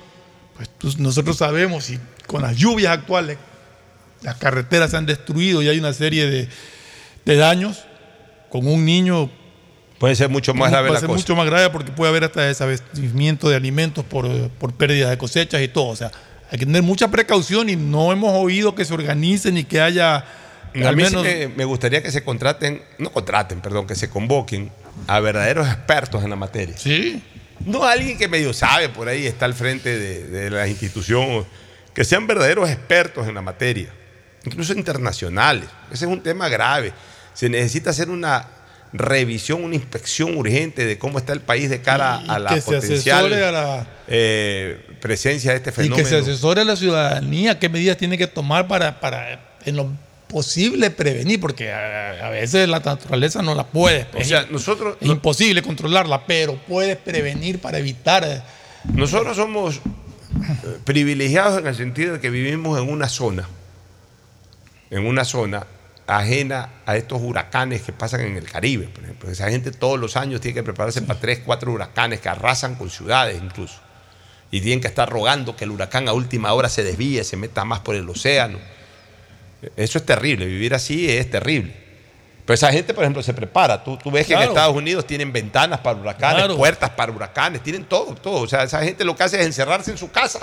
pues 0.79 0.97
nosotros 0.99 1.37
sabemos, 1.37 1.89
y 1.91 1.99
con 2.27 2.41
las 2.41 2.57
lluvias 2.57 2.91
actuales, 2.97 3.37
las 4.21 4.35
carreteras 4.35 4.91
se 4.91 4.97
han 4.97 5.05
destruido 5.05 5.61
y 5.61 5.67
hay 5.69 5.79
una 5.79 5.93
serie 5.93 6.29
de, 6.29 6.47
de 7.25 7.35
daños. 7.35 7.83
Con 8.49 8.67
un 8.67 8.83
niño 8.85 9.29
Puede 9.99 10.15
ser 10.15 10.29
mucho 10.29 10.53
más 10.53 10.71
grave 10.71 10.87
puede 10.87 10.93
la 10.95 10.99
ser 11.01 11.07
cosa. 11.07 11.17
mucho 11.19 11.35
más 11.35 11.45
grave 11.45 11.69
porque 11.71 11.91
puede 11.91 12.09
haber 12.09 12.23
hasta 12.23 12.41
desabastecimiento 12.43 13.49
de 13.49 13.57
alimentos 13.57 14.05
por, 14.05 14.49
por 14.51 14.73
pérdida 14.73 15.09
de 15.09 15.17
cosechas 15.17 15.61
y 15.61 15.67
todo. 15.67 15.87
O 15.87 15.95
sea, 15.95 16.09
hay 16.49 16.57
que 16.57 16.65
tener 16.65 16.81
mucha 16.83 17.09
precaución 17.09 17.69
y 17.69 17.75
no 17.75 18.11
hemos 18.13 18.31
oído 18.33 18.73
que 18.73 18.85
se 18.85 18.93
organicen 18.93 19.57
y 19.57 19.65
que 19.65 19.81
haya 19.81 20.15
A 20.15 20.25
sí 20.73 20.95
menos 20.95 21.21
me, 21.21 21.49
me 21.49 21.65
gustaría 21.65 22.01
que 22.01 22.11
se 22.11 22.23
contraten, 22.23 22.81
no 22.97 23.11
contraten, 23.11 23.59
perdón, 23.59 23.87
que 23.87 23.95
se 23.95 24.09
convoquen 24.09 24.71
a 25.05 25.19
verdaderos 25.19 25.67
expertos 25.67 26.23
en 26.23 26.29
la 26.29 26.37
materia. 26.37 26.77
Sí. 26.77 27.21
No 27.65 27.83
alguien 27.83 28.17
que 28.17 28.29
medio 28.29 28.53
sabe 28.53 28.87
por 28.87 29.09
ahí, 29.09 29.27
está 29.27 29.43
al 29.45 29.53
frente 29.53 29.99
de, 29.99 30.23
de 30.27 30.49
la 30.49 30.65
institución, 30.67 31.45
que 31.93 32.05
sean 32.05 32.25
verdaderos 32.25 32.69
expertos 32.69 33.27
en 33.27 33.35
la 33.35 33.41
materia, 33.41 33.93
incluso 34.51 34.73
internacionales. 34.73 35.65
Ese 35.91 36.05
es 36.05 36.11
un 36.11 36.21
tema 36.21 36.49
grave. 36.49 36.93
Se 37.33 37.49
necesita 37.49 37.89
hacer 37.91 38.09
una 38.09 38.45
revisión, 38.91 39.63
una 39.63 39.75
inspección 39.75 40.35
urgente 40.35 40.85
de 40.85 40.97
cómo 40.97 41.19
está 41.19 41.31
el 41.33 41.41
país 41.41 41.69
de 41.69 41.81
cara 41.81 42.21
Y 42.25 42.29
a 42.29 42.39
la 42.39 42.49
potencial 42.59 43.31
a 43.33 43.51
la- 43.51 43.87
eh, 44.07 44.83
presencia 44.99 45.51
de 45.51 45.57
este 45.57 45.69
y 45.69 45.73
fenómeno. 45.73 45.97
que 45.97 46.05
se 46.09 46.17
asesore 46.17 46.61
a 46.61 46.65
la 46.65 46.75
ciudadanía 46.75 47.59
qué 47.59 47.69
medidas 47.69 47.97
tiene 47.97 48.17
que 48.17 48.25
tomar 48.27 48.67
para, 48.67 48.99
para 48.99 49.57
en 49.65 49.75
lo 49.75 49.91
posible 50.27 50.89
prevenir, 50.91 51.39
porque 51.39 51.71
a, 51.71 52.27
a 52.27 52.29
veces 52.29 52.67
la 52.67 52.79
naturaleza 52.79 53.41
no 53.41 53.53
la 53.55 53.65
puede. 53.65 54.07
O 54.15 54.23
sea, 54.23 54.45
nosotros 54.49 54.97
es 54.99 55.07
imposible 55.07 55.61
controlarla, 55.61 56.25
pero 56.25 56.55
puedes 56.67 56.97
prevenir 56.97 57.59
para 57.59 57.77
evitar. 57.77 58.23
eh, 58.25 58.41
Nosotros 58.93 59.35
somos 59.37 59.75
eh, 59.77 60.77
privilegiados 60.83 61.59
en 61.59 61.67
el 61.67 61.75
sentido 61.75 62.13
de 62.13 62.19
que 62.19 62.29
vivimos 62.29 62.79
en 62.79 62.89
una 62.89 63.07
zona, 63.09 63.47
en 64.89 65.05
una 65.05 65.25
zona 65.25 65.65
ajena 66.07 66.69
a 66.85 66.95
estos 66.97 67.21
huracanes 67.21 67.83
que 67.83 67.93
pasan 67.93 68.21
en 68.21 68.35
el 68.37 68.49
Caribe, 68.49 68.87
por 68.87 69.03
ejemplo. 69.03 69.29
Esa 69.29 69.49
gente 69.49 69.71
todos 69.71 69.99
los 69.99 70.17
años 70.17 70.41
tiene 70.41 70.55
que 70.55 70.63
prepararse 70.63 71.01
para 71.03 71.19
tres, 71.19 71.41
cuatro 71.45 71.71
huracanes 71.71 72.19
que 72.19 72.29
arrasan 72.29 72.75
con 72.75 72.89
ciudades 72.89 73.39
incluso. 73.41 73.79
Y 74.51 74.61
tienen 74.61 74.81
que 74.81 74.87
estar 74.87 75.07
rogando 75.07 75.55
que 75.55 75.65
el 75.65 75.71
huracán 75.71 76.07
a 76.07 76.13
última 76.13 76.51
hora 76.53 76.69
se 76.69 76.83
desvíe, 76.83 77.23
se 77.23 77.37
meta 77.37 77.63
más 77.65 77.81
por 77.81 77.95
el 77.95 78.09
océano. 78.09 78.57
Eso 79.75 79.99
es 79.99 80.05
terrible, 80.05 80.45
vivir 80.47 80.73
así 80.73 81.09
es 81.09 81.29
terrible. 81.29 81.75
Pero 82.45 82.55
esa 82.55 82.71
gente, 82.71 82.95
por 82.95 83.03
ejemplo, 83.03 83.21
se 83.21 83.35
prepara. 83.35 83.83
Tú, 83.83 83.97
tú 83.97 84.09
ves 84.09 84.25
que 84.25 84.33
en. 84.33 84.41
Estados 84.41 84.75
Unidos 84.75 85.05
tienen 85.05 85.31
ventanas 85.31 85.81
para 85.81 85.99
huracanes, 85.99 86.37
Claro. 86.37 86.57
puertas 86.57 86.89
para 86.89 87.11
huracanes, 87.11 87.61
tienen 87.61 87.83
todo, 87.83 88.15
todo. 88.15 88.41
O 88.41 88.47
sea, 88.47 88.63
esa 88.63 88.81
gente 88.83 89.05
lo 89.05 89.15
que 89.15 89.21
hace 89.21 89.39
es 89.39 89.45
encerrarse 89.45 89.91
en 89.91 89.97
su 89.99 90.09
casa 90.09 90.39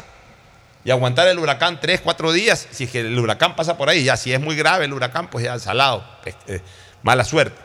y 0.87 0.93
aguantar 0.93 1.27
el 1.27 1.41
huracán 1.41 1.81
tres, 1.81 2.01
cuatro 2.01 2.31
días. 2.31 2.69
Si 2.71 2.85
es 2.85 2.91
que 2.93 3.01
el 3.01 3.19
huracán 3.19 3.57
pasa 3.57 3.77
por 3.77 3.89
ahí, 3.89 4.05
ya 4.05 4.17
si 4.17 4.33
es 4.33 4.41
muy 4.41 4.55
grave 4.55 4.85
el 4.85 4.93
huracán, 4.93 5.29
pues 5.29 5.45
ya 5.45 5.59
salado, 5.59 6.05
eh, 6.47 6.61
mala 7.03 7.25
suerte. 7.25 7.61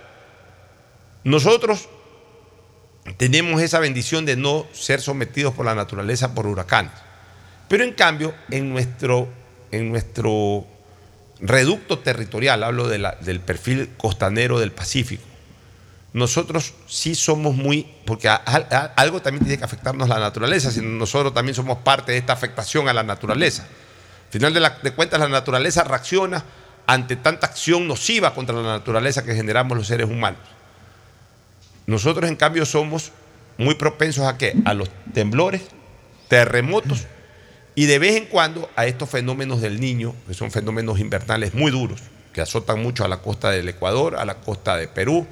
Nosotros 1.23 1.87
tenemos 3.17 3.61
esa 3.61 3.77
bendición 3.77 4.25
de 4.25 4.37
no 4.37 4.65
ser 4.73 5.01
sometidos 5.01 5.53
por 5.53 5.67
la 5.67 5.75
naturaleza 5.75 6.33
por 6.33 6.47
huracanes. 6.47 6.93
Pero 7.67 7.83
en 7.83 7.93
cambio, 7.93 8.33
en 8.49 8.73
nuestro, 8.73 9.27
en 9.69 9.91
nuestro 9.91 10.65
reducto 11.39 11.99
territorial, 11.99 12.63
hablo 12.63 12.87
del 12.87 13.39
perfil 13.39 13.91
costanero 13.97 14.59
del 14.59 14.71
Pacífico, 14.71 15.23
nosotros 16.13 16.73
sí 16.87 17.15
somos 17.15 17.55
muy, 17.55 17.87
porque 18.05 18.27
a- 18.27 18.41
a- 18.45 18.91
algo 18.97 19.21
también 19.21 19.43
tiene 19.45 19.57
que 19.57 19.63
afectarnos 19.63 20.09
la 20.09 20.19
naturaleza, 20.19 20.69
si 20.71 20.81
nosotros 20.81 21.33
también 21.33 21.55
somos 21.55 21.77
parte 21.79 22.11
de 22.11 22.17
esta 22.17 22.33
afectación 22.33 22.89
a 22.89 22.93
la 22.93 23.03
naturaleza. 23.03 23.63
Al 23.63 24.31
final 24.31 24.53
de, 24.53 24.59
la- 24.59 24.75
cuentas, 24.95 25.19
la 25.19 25.29
naturaleza 25.29 25.83
reacciona 25.83 26.43
ante 26.87 27.15
tanta 27.15 27.47
acción 27.47 27.87
nociva 27.87 28.33
contra 28.33 28.55
la 28.55 28.63
naturaleza 28.63 29.23
que 29.23 29.35
generamos 29.35 29.77
los 29.77 29.87
seres 29.87 30.09
humanos. 30.09 30.39
Nosotros, 31.87 32.29
en 32.29 32.35
cambio, 32.35 32.65
somos 32.65 33.11
muy 33.57 33.75
propensos 33.75 34.25
a 34.25 34.37
qué? 34.37 34.55
A 34.65 34.73
los 34.73 34.89
temblores, 35.13 35.61
terremotos 36.27 37.05
y 37.75 37.85
de 37.85 37.99
vez 37.99 38.15
en 38.15 38.25
cuando 38.25 38.69
a 38.75 38.85
estos 38.85 39.09
fenómenos 39.09 39.61
del 39.61 39.79
niño, 39.79 40.13
que 40.27 40.33
son 40.33 40.51
fenómenos 40.51 40.99
invernales 40.99 41.53
muy 41.53 41.71
duros, 41.71 42.01
que 42.33 42.41
azotan 42.41 42.81
mucho 42.81 43.03
a 43.05 43.07
la 43.07 43.17
costa 43.17 43.49
del 43.51 43.67
Ecuador, 43.69 44.15
a 44.17 44.25
la 44.25 44.35
costa 44.35 44.77
de 44.77 44.87
Perú, 44.87 45.25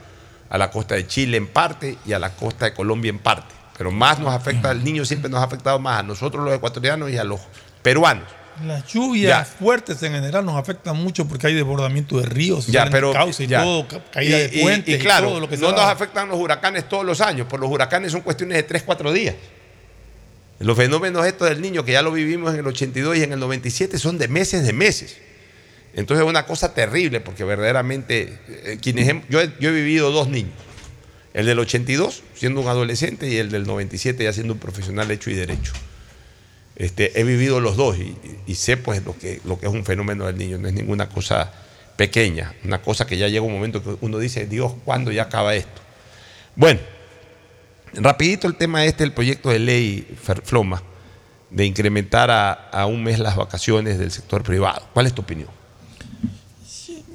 a 0.50 0.58
la 0.58 0.72
costa 0.72 0.96
de 0.96 1.06
Chile 1.08 1.38
en 1.38 1.48
parte 1.48 1.98
y 2.06 2.14
a 2.14 2.20
la 2.20 2.32
costa 2.36 2.66
de 2.66 2.74
Colombia 2.74 3.10
en 3.10 3.20
parte. 3.20 3.54
Pero 3.78 3.92
más 3.92 4.20
nos 4.20 4.34
afecta, 4.34 4.72
al 4.72 4.84
niño 4.84 5.06
siempre 5.06 5.30
nos 5.30 5.40
ha 5.40 5.44
afectado 5.44 5.80
más 5.80 6.00
a 6.00 6.04
nosotros 6.04 6.44
los 6.44 6.54
ecuatorianos 6.54 7.10
y 7.12 7.18
a 7.18 7.24
los 7.24 7.40
peruanos. 7.82 8.26
Las 8.66 8.86
lluvias 8.88 9.48
fuertes 9.48 10.04
en 10.04 10.12
general 10.12 10.46
nos 10.46 10.58
afectan 10.58 10.98
mucho 10.98 11.26
porque 11.26 11.48
hay 11.48 11.54
desbordamiento 11.54 12.20
de 12.20 12.26
ríos, 12.26 12.68
Ya, 12.68 12.90
pero 12.90 13.14
cauces 13.14 13.46
y 13.46 13.48
ya. 13.48 13.64
todo, 13.64 13.88
ca- 13.88 14.02
caída 14.12 14.38
Y- 14.38 14.48
de 14.50 14.58
y- 14.58 14.62
puentes 14.62 14.96
y, 14.96 15.00
claro, 15.02 15.30
todo 15.30 15.40
lo 15.40 15.48
que 15.48 15.56
no 15.56 15.72
nos 15.72 15.80
afectan 15.80 16.28
los 16.28 16.38
huracanes 16.38 16.90
todos 16.90 17.06
los 17.06 17.22
años, 17.22 17.48
por 17.48 17.62
los 17.62 17.70
huracanes 17.70 18.12
son 18.12 18.20
cuestiones 18.20 18.58
de 18.58 18.64
3, 18.64 18.84
4 18.84 19.14
días. 19.14 19.36
Los 20.60 20.76
fenómenos 20.76 21.26
estos 21.26 21.48
del 21.48 21.62
niño, 21.62 21.86
que 21.86 21.94
ya 21.94 22.02
lo 22.02 22.12
vivimos 22.12 22.54
en 22.54 22.60
el 22.60 22.68
82 22.68 23.16
y 23.18 23.24
en 23.24 23.32
el 23.32 23.40
97, 23.40 23.98
son 23.98 24.18
de 24.18 24.28
meses 24.28 24.66
de 24.66 24.74
meses. 24.74 25.18
Entonces 25.94 26.24
es 26.24 26.30
una 26.30 26.46
cosa 26.46 26.74
terrible, 26.74 27.20
porque 27.20 27.44
verdaderamente, 27.44 28.40
eh, 28.48 28.78
quienes 28.82 29.08
yo, 29.30 29.42
he, 29.42 29.52
yo 29.60 29.70
he 29.70 29.74
vivido 29.74 30.12
dos 30.12 30.30
niños. 30.30 30.54
El 31.34 31.46
del 31.46 31.60
82, 31.60 32.24
siendo 32.34 32.62
un 32.62 32.68
adolescente, 32.68 33.28
y 33.28 33.38
el 33.38 33.50
del 33.50 33.66
97, 33.66 34.24
ya 34.24 34.34
siendo 34.34 34.54
un 34.54 34.60
profesional 34.60 35.10
hecho 35.12 35.30
y 35.30 35.36
derecho. 35.36 35.74
Este, 36.76 37.20
he 37.20 37.24
vivido 37.26 37.60
los 37.60 37.76
dos 37.76 37.98
y, 37.98 38.56
sé 38.56 38.78
pues 38.78 39.04
lo 39.04 39.18
que, 39.18 39.42
lo 39.44 39.60
que 39.60 39.66
es 39.66 39.72
un 39.72 39.84
fenómeno 39.84 40.26
del 40.28 40.38
niño, 40.38 40.58
no 40.58 40.70
es 40.70 40.74
ninguna 40.74 41.10
cosa 41.10 41.52
pequeña, 41.98 42.56
una 42.64 42.82
cosa 42.82 43.06
que 43.06 43.18
ya 43.18 43.28
llega 43.28 43.42
un 43.42 43.52
momento 43.52 43.84
que 43.84 43.98
uno 44.00 44.18
dice, 44.18 44.46
Dios, 44.46 44.72
¿cuándo 44.86 45.12
ya 45.12 45.24
acaba 45.24 45.56
esto? 45.56 45.82
Bueno, 46.56 46.80
rapidito 47.96 48.48
el 48.48 48.56
tema 48.56 48.86
este, 48.86 49.04
el 49.04 49.12
proyecto 49.12 49.50
de 49.50 49.60
ley 49.60 50.18
Floma, 50.46 50.82
de 51.50 51.66
incrementar 51.66 52.32
a, 52.32 52.54
a 52.54 52.86
un 52.86 53.04
mes 53.04 53.20
las 53.20 53.36
vacaciones 53.36 54.00
del 54.00 54.12
sector 54.12 54.42
privado. 54.44 54.88
¿Cuál 54.94 55.08
es 55.08 55.14
tu 55.14 55.22
opinión? 55.22 55.59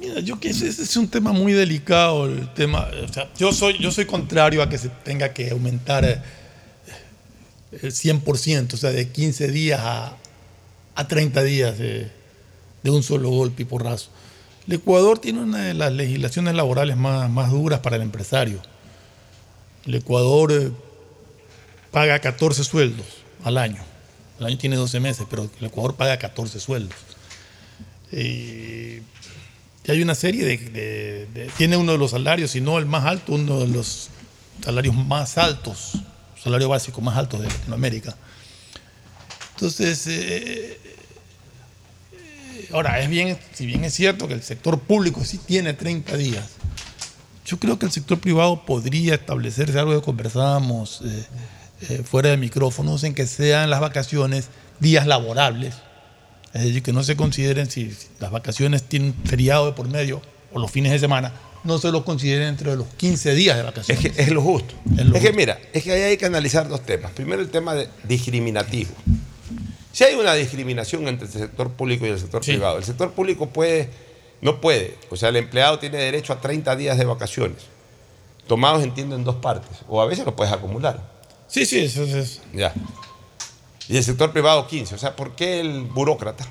Mira, 0.05 0.19
yo 0.19 0.39
que 0.39 0.49
ese, 0.49 0.67
es 0.67 0.97
un 0.97 1.07
tema 1.07 1.31
muy 1.31 1.53
delicado, 1.53 2.25
el 2.27 2.53
tema, 2.53 2.87
o 3.03 3.11
sea, 3.11 3.29
yo 3.37 3.51
soy, 3.51 3.77
yo 3.79 3.91
soy 3.91 4.05
contrario 4.05 4.61
a 4.61 4.69
que 4.69 4.77
se 4.77 4.89
tenga 4.89 5.33
que 5.33 5.49
aumentar 5.49 6.05
eh, 6.05 6.21
el 7.71 7.91
100%, 7.91 8.73
o 8.73 8.77
sea, 8.77 8.91
de 8.91 9.09
15 9.09 9.47
días 9.47 9.79
a, 9.81 10.15
a 10.93 11.07
30 11.07 11.41
días 11.43 11.79
de, 11.79 12.11
de 12.83 12.91
un 12.91 13.01
solo 13.01 13.29
golpe 13.29 13.63
y 13.63 13.65
porrazo. 13.65 14.09
El 14.67 14.73
Ecuador 14.75 15.17
tiene 15.17 15.41
una 15.41 15.63
de 15.63 15.73
las 15.73 15.91
legislaciones 15.91 16.53
laborales 16.53 16.97
más, 16.97 17.27
más 17.29 17.49
duras 17.51 17.79
para 17.79 17.95
el 17.95 18.03
empresario. 18.03 18.61
El 19.87 19.95
Ecuador 19.95 20.51
eh, 20.51 20.71
paga 21.89 22.19
14 22.19 22.63
sueldos 22.63 23.07
al 23.43 23.57
año. 23.57 23.83
El 24.39 24.45
año 24.45 24.57
tiene 24.59 24.75
12 24.75 24.99
meses, 24.99 25.25
pero 25.27 25.49
el 25.59 25.65
Ecuador 25.65 25.95
paga 25.95 26.17
14 26.17 26.59
sueldos. 26.59 26.95
Y 28.11 28.99
y 29.87 29.91
hay 29.91 30.01
una 30.01 30.15
serie 30.15 30.45
de, 30.45 31.49
Tiene 31.57 31.77
uno 31.77 31.91
de 31.91 31.97
los 31.97 32.11
salarios, 32.11 32.51
si 32.51 32.61
no 32.61 32.77
el 32.77 32.85
más 32.85 33.05
alto, 33.05 33.33
uno 33.33 33.59
de 33.59 33.67
los 33.67 34.09
salarios 34.63 34.95
más 34.95 35.37
altos, 35.37 35.93
salario 36.41 36.69
básico 36.69 37.01
más 37.01 37.17
alto 37.17 37.37
de 37.37 37.47
Latinoamérica. 37.47 38.15
Entonces, 39.53 40.07
eh, 40.07 40.79
eh, 42.13 42.69
ahora, 42.73 42.99
es 42.99 43.09
bien, 43.09 43.37
si 43.53 43.65
bien 43.65 43.83
es 43.83 43.93
cierto 43.93 44.27
que 44.27 44.33
el 44.33 44.41
sector 44.41 44.79
público 44.79 45.23
sí 45.23 45.37
tiene 45.37 45.73
30 45.73 46.17
días, 46.17 46.45
yo 47.45 47.59
creo 47.59 47.77
que 47.77 47.85
el 47.85 47.91
sector 47.91 48.19
privado 48.19 48.65
podría 48.65 49.13
establecerse 49.13 49.77
algo 49.77 49.93
que 49.93 50.03
conversábamos 50.03 51.03
eh, 51.81 52.03
fuera 52.03 52.29
de 52.29 52.37
micrófonos, 52.37 53.03
en 53.03 53.13
que 53.13 53.27
sean 53.27 53.69
las 53.69 53.81
vacaciones 53.81 54.49
días 54.79 55.05
laborables. 55.05 55.75
Es 56.55 56.63
decir, 56.63 56.81
que 56.83 56.93
no 56.93 57.03
se 57.03 57.17
consideren 57.17 57.69
si, 57.69 57.91
si 57.91 58.07
las 58.19 58.31
vacaciones 58.31 58.83
tienen 58.83 59.13
feriado 59.25 59.65
de 59.65 59.73
por 59.73 59.89
medio 59.89 60.21
o 60.53 60.59
los 60.59 60.71
fines 60.71 60.93
de 60.93 60.99
semana, 60.99 61.33
no 61.65 61.79
se 61.79 61.91
los 61.91 62.03
consideren 62.03 62.45
dentro 62.45 62.71
de 62.71 62.77
los 62.77 62.87
15 62.95 63.33
días 63.33 63.57
de 63.57 63.63
vacaciones. 63.63 64.05
Es 64.05 64.13
que 64.13 64.21
es 64.21 64.29
lo 64.29 64.41
justo. 64.41 64.73
Es 64.97 65.05
lo 65.05 65.17
Es 65.17 65.21
que 65.21 65.33
mira, 65.33 65.59
es 65.73 65.83
que 65.83 65.91
ahí 65.91 66.01
hay 66.03 66.17
que 66.17 66.25
analizar 66.25 66.69
dos 66.69 66.85
temas. 66.85 67.11
Primero 67.11 67.41
el 67.41 67.49
tema 67.49 67.73
de 67.73 67.89
discriminativo. 68.07 68.91
Si 69.91 70.05
hay 70.05 70.15
una 70.15 70.33
discriminación 70.33 71.05
entre 71.09 71.27
el 71.27 71.33
sector 71.33 71.71
público 71.71 72.05
y 72.05 72.09
el 72.09 72.19
sector 72.19 72.41
privado, 72.41 72.77
el 72.77 72.85
sector 72.85 73.11
público 73.11 73.49
puede, 73.49 73.89
no 74.39 74.61
puede, 74.61 74.95
o 75.09 75.17
sea, 75.17 75.29
el 75.29 75.35
empleado 75.35 75.77
tiene 75.79 75.97
derecho 75.97 76.31
a 76.31 76.39
30 76.39 76.73
días 76.77 76.97
de 76.97 77.03
vacaciones, 77.03 77.63
tomados 78.47 78.81
entiendo 78.81 79.17
en 79.17 79.25
dos 79.25 79.35
partes, 79.35 79.79
o 79.89 80.01
a 80.01 80.05
veces 80.05 80.25
lo 80.25 80.35
puedes 80.37 80.53
acumular. 80.53 81.01
Sí, 81.47 81.65
sí, 81.65 81.79
eso 81.79 82.03
es. 82.03 82.41
Ya. 82.53 82.73
Y 83.87 83.97
el 83.97 84.03
sector 84.03 84.31
privado 84.31 84.67
15, 84.67 84.95
o 84.95 84.97
sea, 84.97 85.15
¿por 85.15 85.35
qué 85.35 85.59
el 85.59 85.81
burócrata? 85.81 86.45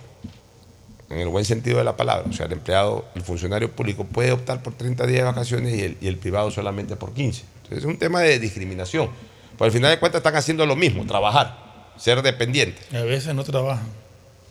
En 1.11 1.19
el 1.19 1.29
buen 1.29 1.45
sentido 1.45 1.79
de 1.79 1.85
la 1.85 1.97
palabra, 1.97 2.25
o 2.29 2.33
sea, 2.33 2.47
el 2.47 2.53
empleado, 2.53 3.07
el 3.15 3.23
funcionario 3.23 3.71
público 3.71 4.05
puede 4.05 4.33
optar 4.33 4.63
por 4.63 4.75
30 4.75 5.07
días 5.07 5.21
de 5.21 5.25
vacaciones 5.25 5.75
y 5.75 5.83
el, 5.83 5.97
y 6.01 6.07
el 6.09 6.17
privado 6.17 6.51
solamente 6.51 6.97
por 6.97 7.13
15. 7.13 7.45
Entonces 7.57 7.79
es 7.79 7.85
un 7.85 7.99
tema 7.99 8.21
de 8.21 8.39
discriminación. 8.39 9.11
Pues 9.57 9.69
al 9.69 9.73
final 9.73 9.91
de 9.91 9.99
cuentas 9.99 10.21
están 10.21 10.37
haciendo 10.37 10.67
lo 10.67 10.77
mismo, 10.77 11.07
trabajar, 11.07 11.93
ser 11.97 12.23
dependientes. 12.23 12.93
A 12.93 13.03
veces 13.03 13.35
no 13.35 13.45
trabajan. 13.45 13.87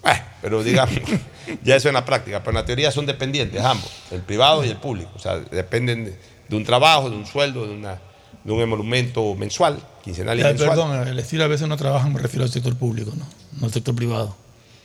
Eh, 0.05 0.21
pero 0.41 0.63
digamos, 0.63 0.95
ya 1.63 1.75
eso 1.75 1.87
en 1.87 1.95
la 1.95 2.05
práctica, 2.05 2.39
pero 2.39 2.51
en 2.51 2.55
la 2.55 2.65
teoría 2.65 2.91
son 2.91 3.05
dependientes 3.05 3.61
ambos, 3.61 3.91
el 4.11 4.21
privado 4.21 4.63
y 4.63 4.69
el 4.69 4.77
público. 4.77 5.11
O 5.15 5.19
sea, 5.19 5.39
dependen 5.39 6.05
de, 6.05 6.17
de 6.47 6.55
un 6.55 6.63
trabajo, 6.63 7.09
de 7.09 7.15
un 7.15 7.25
sueldo, 7.25 7.65
de, 7.65 7.73
una, 7.73 7.99
de 8.43 8.51
un 8.51 8.59
emolumento 8.61 9.35
mensual, 9.35 9.79
quincenal 10.03 10.37
y 10.37 10.41
Ya, 10.41 10.49
mensual. 10.49 10.69
perdón, 10.69 11.07
el 11.07 11.15
decir 11.15 11.41
a 11.41 11.47
veces 11.47 11.67
no 11.67 11.77
trabajan 11.77 12.11
me 12.13 12.19
refiero 12.19 12.43
al 12.43 12.51
sector 12.51 12.75
público, 12.75 13.11
no, 13.17 13.25
no 13.59 13.65
al 13.67 13.71
sector 13.73 13.95
privado. 13.95 14.35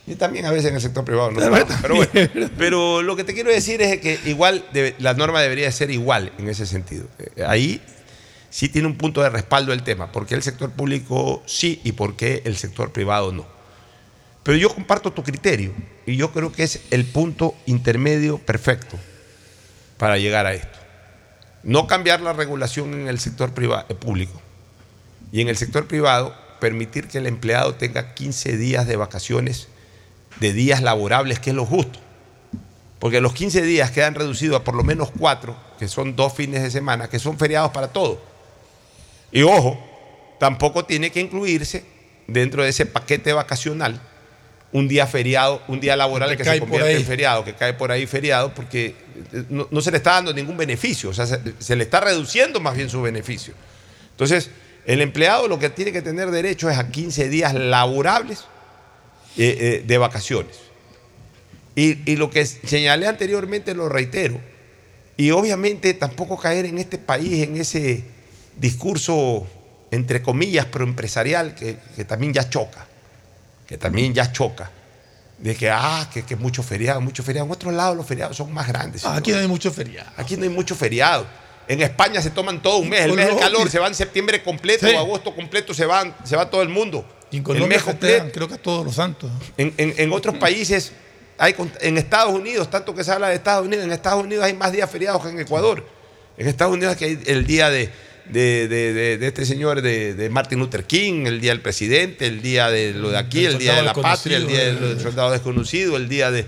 Y 0.07 0.15
también 0.15 0.45
a 0.45 0.51
veces 0.51 0.69
en 0.69 0.75
el 0.75 0.81
sector 0.81 1.03
privado 1.05 1.29
no 1.31 1.39
pero 1.81 1.95
bueno. 1.95 2.49
Pero 2.57 3.01
lo 3.03 3.15
que 3.15 3.23
te 3.23 3.33
quiero 3.33 3.51
decir 3.51 3.81
es 3.81 3.99
que 3.99 4.19
igual 4.25 4.65
debe- 4.73 4.95
la 4.99 5.13
norma 5.13 5.41
debería 5.41 5.71
ser 5.71 5.91
igual 5.91 6.31
en 6.39 6.49
ese 6.49 6.65
sentido. 6.65 7.05
Eh, 7.35 7.43
Ahí 7.45 7.81
sí 8.49 8.69
tiene 8.69 8.87
un 8.87 8.95
punto 8.95 9.21
de 9.21 9.29
respaldo 9.29 9.71
el 9.73 9.83
tema, 9.83 10.11
porque 10.11 10.33
el 10.33 10.41
sector 10.41 10.71
público 10.71 11.43
sí 11.45 11.79
y 11.83 11.91
por 11.91 12.15
qué 12.15 12.41
el 12.45 12.55
sector 12.57 12.91
privado 12.91 13.31
no. 13.31 13.45
Pero 14.41 14.57
yo 14.57 14.73
comparto 14.73 15.11
tu 15.11 15.21
criterio 15.21 15.73
y 16.07 16.15
yo 16.15 16.31
creo 16.31 16.51
que 16.51 16.63
es 16.63 16.79
el 16.89 17.05
punto 17.05 17.53
intermedio 17.67 18.39
perfecto 18.39 18.97
para 19.97 20.17
llegar 20.17 20.47
a 20.47 20.53
esto. 20.53 20.78
No 21.63 21.87
cambiar 21.87 22.21
la 22.21 22.33
regulación 22.33 22.93
en 22.93 23.07
el 23.07 23.19
sector 23.19 23.51
priva- 23.53 23.85
eh, 23.89 23.95
público 23.95 24.39
y 25.31 25.41
en 25.41 25.49
el 25.49 25.57
sector 25.57 25.85
privado 25.87 26.33
permitir 26.59 27.07
que 27.07 27.17
el 27.19 27.27
empleado 27.27 27.75
tenga 27.75 28.13
15 28.13 28.57
días 28.57 28.87
de 28.87 28.95
vacaciones 28.95 29.67
de 30.39 30.53
días 30.53 30.81
laborables, 30.81 31.39
que 31.39 31.49
es 31.51 31.55
lo 31.55 31.65
justo. 31.65 31.99
Porque 32.99 33.21
los 33.21 33.33
15 33.33 33.61
días 33.61 33.91
quedan 33.91 34.15
reducidos 34.15 34.59
a 34.59 34.63
por 34.63 34.75
lo 34.75 34.83
menos 34.83 35.09
cuatro, 35.17 35.55
que 35.77 35.87
son 35.87 36.15
dos 36.15 36.33
fines 36.33 36.61
de 36.63 36.71
semana, 36.71 37.07
que 37.09 37.19
son 37.19 37.37
feriados 37.37 37.71
para 37.71 37.87
todo. 37.89 38.21
Y 39.31 39.43
ojo, 39.43 39.79
tampoco 40.39 40.83
tiene 40.85 41.11
que 41.11 41.19
incluirse 41.21 41.85
dentro 42.27 42.63
de 42.63 42.69
ese 42.69 42.85
paquete 42.85 43.31
vacacional 43.33 44.01
un 44.71 44.87
día 44.87 45.07
feriado, 45.07 45.61
un 45.67 45.79
día 45.79 45.95
laboral 45.95 46.29
Que 46.29 46.37
que, 46.37 46.43
se 46.43 46.59
convierte 46.59 46.95
en 46.95 47.05
feriado, 47.05 47.43
que 47.43 47.55
cae 47.55 47.73
por 47.73 47.91
ahí 47.91 48.05
feriado, 48.05 48.53
porque 48.53 48.95
eh, 49.33 49.43
no, 49.49 49.67
no 49.71 49.81
se 49.81 49.91
le 49.91 49.97
está 49.97 50.13
dando 50.13 50.33
ningún 50.33 50.57
beneficio, 50.57 51.09
o 51.09 51.13
sea, 51.13 51.25
se, 51.25 51.39
se 51.57 51.75
le 51.75 51.83
está 51.83 51.99
reduciendo 51.99 52.59
más 52.59 52.75
bien 52.75 52.89
su 52.89 53.01
beneficio. 53.01 53.53
Entonces, 54.11 54.51
el 54.85 55.01
empleado 55.01 55.47
lo 55.47 55.59
que 55.59 55.69
tiene 55.69 55.91
que 55.91 56.01
tener 56.01 56.29
derecho 56.29 56.69
es 56.69 56.77
a 56.77 56.89
15 56.89 57.29
días 57.29 57.53
laborables 57.53 58.39
eh, 59.37 59.55
eh, 59.59 59.83
de 59.85 59.97
vacaciones. 59.97 60.57
Y, 61.75 62.11
y 62.11 62.17
lo 62.17 62.29
que 62.29 62.45
señalé 62.45 63.07
anteriormente 63.07 63.73
lo 63.73 63.87
reitero. 63.87 64.41
Y 65.15 65.31
obviamente 65.31 65.93
tampoco 65.93 66.37
caer 66.37 66.65
en 66.65 66.77
este 66.77 66.97
país 66.97 67.43
en 67.43 67.55
ese 67.55 68.03
discurso, 68.57 69.47
entre 69.91 70.21
comillas, 70.21 70.65
proempresarial, 70.65 71.55
que, 71.55 71.77
que 71.95 72.03
también 72.03 72.33
ya 72.33 72.49
choca. 72.49 72.88
Que 73.69 73.77
también 73.77 74.15
ya 74.15 74.31
choca. 74.31 74.71
De 75.37 75.55
que, 75.55 75.69
ah, 75.69 76.09
que, 76.11 76.23
que 76.23 76.35
mucho 76.35 76.63
feriado, 76.63 76.99
mucho 77.01 77.21
feriado. 77.21 77.45
En 77.45 77.51
otros 77.53 77.71
lados 77.71 77.95
los 77.95 78.03
feriados 78.07 78.35
son 78.35 78.51
más 78.51 78.67
grandes. 78.67 79.05
Ah, 79.05 79.15
aquí 79.17 79.31
no 79.31 79.37
hay 79.37 79.47
mucho 79.47 79.71
feriado. 79.71 80.09
Aquí 80.17 80.35
no 80.37 80.41
hay 80.43 80.49
mucho 80.49 80.73
feriado. 80.75 81.27
En 81.67 81.79
España 81.83 82.19
se 82.19 82.31
toman 82.31 82.63
todo 82.63 82.77
un 82.77 82.89
mes. 82.89 83.01
El 83.01 83.13
mes 83.13 83.27
del 83.27 83.37
calor 83.37 83.69
se 83.69 83.77
va 83.77 83.85
en 83.85 83.93
septiembre 83.93 84.41
completo, 84.41 84.87
Sí. 84.87 84.95
o 84.95 84.97
agosto 84.97 85.35
completo, 85.35 85.71
se, 85.75 85.85
van, 85.85 86.15
se 86.23 86.35
va 86.35 86.49
todo 86.49 86.63
el 86.63 86.69
mundo. 86.69 87.05
Y 87.29 87.35
en 87.35 87.41
el 87.41 87.43
Colombia 87.43 87.77
mes 87.77 87.83
completo. 87.83 88.25
creo 88.33 88.47
que 88.47 88.55
a 88.55 88.57
todos 88.57 88.83
los 88.83 88.95
santos. 88.95 89.29
En, 89.55 89.71
en- 89.77 89.93
en 89.95 90.11
otros 90.13 90.35
países, 90.37 90.91
hay, 91.37 91.55
en 91.81 91.99
Estados 91.99 92.33
Unidos, 92.33 92.71
tanto 92.71 92.95
que 92.95 93.03
se 93.03 93.11
habla 93.11 93.29
de 93.29 93.35
Estados 93.35 93.67
Unidos, 93.67 93.85
en 93.85 93.91
Estados 93.91 94.23
Unidos 94.23 94.43
hay 94.45 94.55
más 94.55 94.71
días 94.71 94.89
feriados 94.89 95.21
que 95.21 95.29
en 95.29 95.39
Ecuador. 95.39 95.85
En 96.39 96.47
Estados 96.47 96.73
Unidos 96.73 96.95
que 96.95 97.05
hay 97.05 97.21
el 97.27 97.45
día 97.45 97.69
de, 97.69 97.91
de- 98.29 98.67
de- 98.67 98.93
de- 98.93 99.17
de 99.17 99.27
este 99.27 99.45
señor, 99.45 99.81
de, 99.81 100.13
de 100.13 100.29
Martin 100.29 100.59
Luther 100.59 100.85
King, 100.85 101.25
el 101.25 101.41
día 101.41 101.51
del 101.51 101.61
presidente, 101.61 102.27
el 102.27 102.41
día 102.41 102.69
de 102.69 102.93
lo 102.93 103.09
de 103.09 103.17
aquí, 103.17 103.45
el 103.45 103.57
día 103.57 103.75
de 103.75 103.81
la 103.83 103.93
patria, 103.93 104.37
el 104.37 104.47
día 104.47 104.59
del 104.73 104.99
soldado 105.01 105.31
desconocido, 105.31 105.97
el 105.97 106.07
día 106.09 106.31
de, 106.31 106.45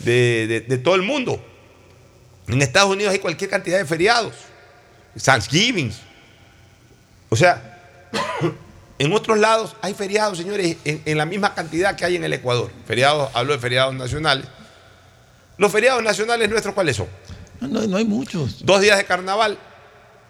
de- 0.00 0.46
de- 0.48 0.60
de 0.60 0.78
todo 0.78 0.94
el 0.94 1.02
mundo. 1.02 1.44
En 2.48 2.62
Estados 2.62 2.90
Unidos 2.90 3.12
hay 3.12 3.18
cualquier 3.18 3.50
cantidad 3.50 3.78
de 3.78 3.84
feriados. 3.84 4.32
Thanksgiving. 5.22 5.92
O 7.28 7.36
sea, 7.36 8.08
en 8.98 9.12
otros 9.12 9.38
lados 9.38 9.76
hay 9.82 9.92
feriados, 9.94 10.38
señores, 10.38 10.76
en, 10.84 11.02
en 11.04 11.18
la 11.18 11.26
misma 11.26 11.54
cantidad 11.54 11.94
que 11.96 12.04
hay 12.04 12.16
en 12.16 12.24
el 12.24 12.32
Ecuador. 12.32 12.70
Feriados, 12.86 13.30
hablo 13.34 13.52
de 13.52 13.58
feriados 13.58 13.94
nacionales. 13.94 14.46
Los 15.58 15.70
feriados 15.72 16.02
nacionales 16.02 16.48
nuestros, 16.48 16.74
¿cuáles 16.74 16.96
son? 16.96 17.08
No, 17.60 17.82
no 17.86 17.96
hay 17.96 18.04
muchos. 18.04 18.64
Dos 18.64 18.80
días 18.80 18.96
de 18.96 19.04
carnaval. 19.04 19.58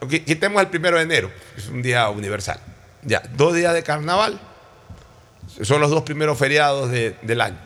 Qui- 0.01 0.25
Quitemos 0.25 0.61
el 0.63 0.69
primero 0.69 0.97
de 0.97 1.03
enero, 1.03 1.31
es 1.57 1.69
un 1.69 1.83
día 1.83 2.09
universal. 2.09 2.59
Ya, 3.03 3.23
dos 3.37 3.55
días 3.55 3.75
de 3.75 3.83
carnaval. 3.83 4.39
Son 5.63 5.81
los 5.81 5.91
dos 5.91 6.03
primeros 6.03 6.39
feriados 6.39 6.91
de- 6.91 7.17
del 7.23 7.41
año. 7.41 7.57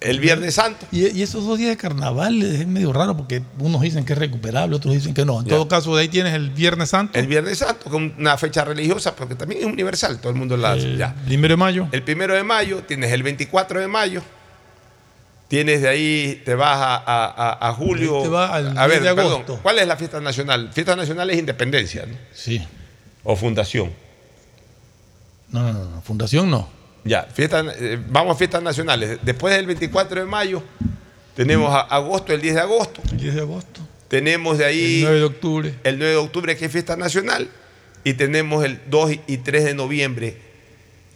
El 0.00 0.18
Viernes 0.18 0.54
Santo. 0.54 0.86
Y, 0.90 1.08
y 1.08 1.22
esos 1.22 1.44
dos 1.46 1.58
días 1.58 1.68
de 1.70 1.76
carnaval 1.76 2.42
es 2.42 2.66
medio 2.66 2.90
raro 2.90 3.14
porque 3.18 3.42
unos 3.58 3.82
dicen 3.82 4.06
que 4.06 4.14
es 4.14 4.18
recuperable, 4.18 4.74
otros 4.76 4.94
dicen 4.94 5.12
que 5.12 5.26
no. 5.26 5.40
En 5.40 5.44
Ya. 5.46 5.50
todo 5.56 5.68
caso, 5.68 5.94
de 5.94 6.00
ahí 6.02 6.08
tienes 6.08 6.32
el 6.32 6.48
Viernes 6.50 6.88
Santo. 6.88 7.18
El 7.18 7.26
Viernes 7.26 7.58
Santo, 7.58 7.90
que 7.90 7.96
es 8.06 8.12
una 8.18 8.38
fecha 8.38 8.64
religiosa, 8.64 9.14
porque 9.14 9.34
también 9.34 9.60
es 9.60 9.66
universal, 9.66 10.18
todo 10.18 10.32
el 10.32 10.38
mundo 10.38 10.56
la 10.56 10.72
hace. 10.72 10.96
ya. 10.96 11.14
Primero 11.26 11.52
de 11.52 11.56
mayo. 11.58 11.88
El 11.92 12.02
primero 12.02 12.34
de 12.34 12.42
mayo, 12.42 12.82
tienes 12.88 13.12
el 13.12 13.22
24 13.22 13.78
de 13.78 13.88
mayo, 13.88 14.22
tienes 15.50 15.82
de 15.82 15.88
ahí, 15.88 16.40
te 16.44 16.54
vas 16.54 16.78
a, 16.80 17.68
a- 17.68 17.72
julio. 17.74 18.22
Te 18.22 18.28
vas 18.28 18.52
al 18.52 18.78
a 18.78 18.86
ver, 18.86 19.00
10 19.02 19.10
de 19.10 19.14
perdón, 19.16 19.32
agosto. 19.32 19.58
¿cuál 19.62 19.80
es 19.80 19.86
la 19.88 19.96
fiesta 19.96 20.20
nacional? 20.20 20.70
Fiesta 20.72 20.94
nacional 20.94 21.28
es 21.28 21.38
independencia, 21.38 22.06
¿no? 22.06 22.14
Sí. 22.32 22.64
O 23.24 23.34
fundación. 23.34 23.90
No, 25.50 25.60
no, 25.64 25.72
no, 25.72 25.84
no, 25.90 26.00
fundación 26.02 26.48
no. 26.48 26.68
Ya, 27.02 27.22
fiesta, 27.24 27.64
eh, 27.78 27.98
vamos 28.08 28.36
a 28.36 28.38
fiestas 28.38 28.62
nacionales. 28.62 29.18
Después 29.22 29.54
del 29.56 29.66
24 29.66 30.20
de 30.20 30.26
mayo, 30.26 30.62
tenemos 31.34 31.74
a- 31.74 31.80
agosto, 31.80 32.32
el 32.32 32.40
10 32.40 32.54
de 32.54 32.60
agosto. 32.60 33.02
El 33.10 33.18
10 33.18 33.34
de 33.34 33.40
agosto. 33.40 33.80
Tenemos 34.08 34.58
de 34.58 34.64
ahí. 34.66 34.98
El 34.98 35.02
9 35.04 35.18
de 35.18 35.24
octubre. 35.24 35.74
El 35.82 35.98
9 35.98 36.12
de 36.12 36.18
octubre, 36.18 36.56
que 36.56 36.66
es 36.66 36.72
fiesta 36.72 36.96
nacional. 36.96 37.48
Y 38.04 38.14
tenemos 38.14 38.64
el 38.64 38.78
2 38.88 39.12
y 39.26 39.36
3 39.38 39.64
de 39.64 39.74
noviembre, 39.74 40.36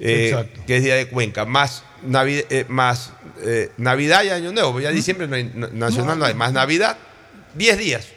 eh, 0.00 0.34
que 0.66 0.76
es 0.78 0.82
Día 0.84 0.96
de 0.96 1.06
Cuenca. 1.08 1.44
Más, 1.44 1.84
Eh, 2.06 2.66
más 2.68 3.12
eh, 3.42 3.72
Navidad 3.78 4.22
y 4.24 4.30
Año 4.30 4.52
Nuevo. 4.52 4.80
Ya 4.80 4.90
diciembre 4.90 5.26
no 5.26 5.36
hay, 5.36 5.44
nacional 5.72 6.18
no 6.18 6.24
hay. 6.24 6.34
Más 6.34 6.52
Navidad, 6.52 6.96
10 7.54 7.78
días. 7.78 8.08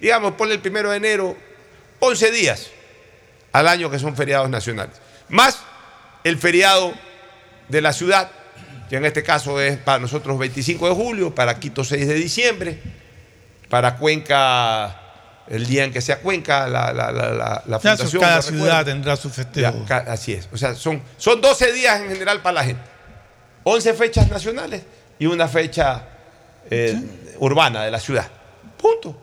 Digamos, 0.00 0.34
ponle 0.34 0.54
el 0.54 0.60
primero 0.60 0.90
de 0.90 0.96
enero, 0.96 1.36
11 2.00 2.30
días 2.30 2.70
al 3.52 3.68
año 3.68 3.90
que 3.90 3.98
son 3.98 4.16
feriados 4.16 4.48
nacionales. 4.48 4.96
Más 5.28 5.60
el 6.24 6.38
feriado 6.38 6.94
de 7.68 7.80
la 7.80 7.92
ciudad, 7.92 8.30
que 8.88 8.96
en 8.96 9.04
este 9.04 9.22
caso 9.22 9.60
es 9.60 9.76
para 9.78 9.98
nosotros 9.98 10.38
25 10.38 10.88
de 10.88 10.94
julio, 10.94 11.34
para 11.34 11.58
Quito 11.58 11.84
6 11.84 12.06
de 12.06 12.14
diciembre, 12.14 12.78
para 13.68 13.96
Cuenca 13.96 15.00
el 15.46 15.66
día 15.66 15.84
en 15.84 15.92
que 15.92 16.00
sea 16.00 16.20
Cuenca, 16.20 16.66
la, 16.68 16.92
la, 16.92 17.12
la, 17.12 17.62
la, 17.66 17.78
fundación. 17.78 18.22
cada 18.22 18.40
ciudad 18.40 18.84
tendrá 18.84 19.14
su 19.16 19.28
festejo. 19.28 19.84
Ya, 19.86 19.98
así 19.98 20.32
es. 20.32 20.48
O 20.52 20.56
sea, 20.56 20.74
son, 20.74 21.02
son 21.18 21.40
12 21.42 21.72
días 21.72 22.00
en 22.00 22.08
general 22.08 22.40
para 22.40 22.54
la 22.54 22.64
gente. 22.64 22.93
11 23.64 23.94
fechas 23.94 24.30
nacionales 24.30 24.82
y 25.18 25.26
una 25.26 25.48
fecha 25.48 26.06
eh, 26.70 27.00
urbana 27.38 27.84
de 27.84 27.90
la 27.90 27.98
ciudad. 27.98 28.30
Punto. 28.76 29.16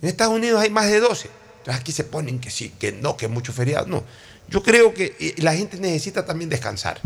En 0.00 0.08
Estados 0.08 0.34
Unidos 0.34 0.60
hay 0.60 0.70
más 0.70 0.90
de 0.90 1.00
12. 1.00 1.28
Entonces 1.58 1.80
aquí 1.80 1.92
se 1.92 2.04
ponen 2.04 2.40
que 2.40 2.50
sí, 2.50 2.74
que 2.78 2.92
no, 2.92 3.16
que 3.16 3.28
mucho 3.28 3.52
feriado. 3.52 3.86
No. 3.86 4.04
Yo 4.48 4.62
creo 4.62 4.92
que 4.92 5.16
eh, 5.18 5.34
la 5.38 5.54
gente 5.54 5.78
necesita 5.78 6.24
también 6.24 6.50
descansar. 6.50 7.00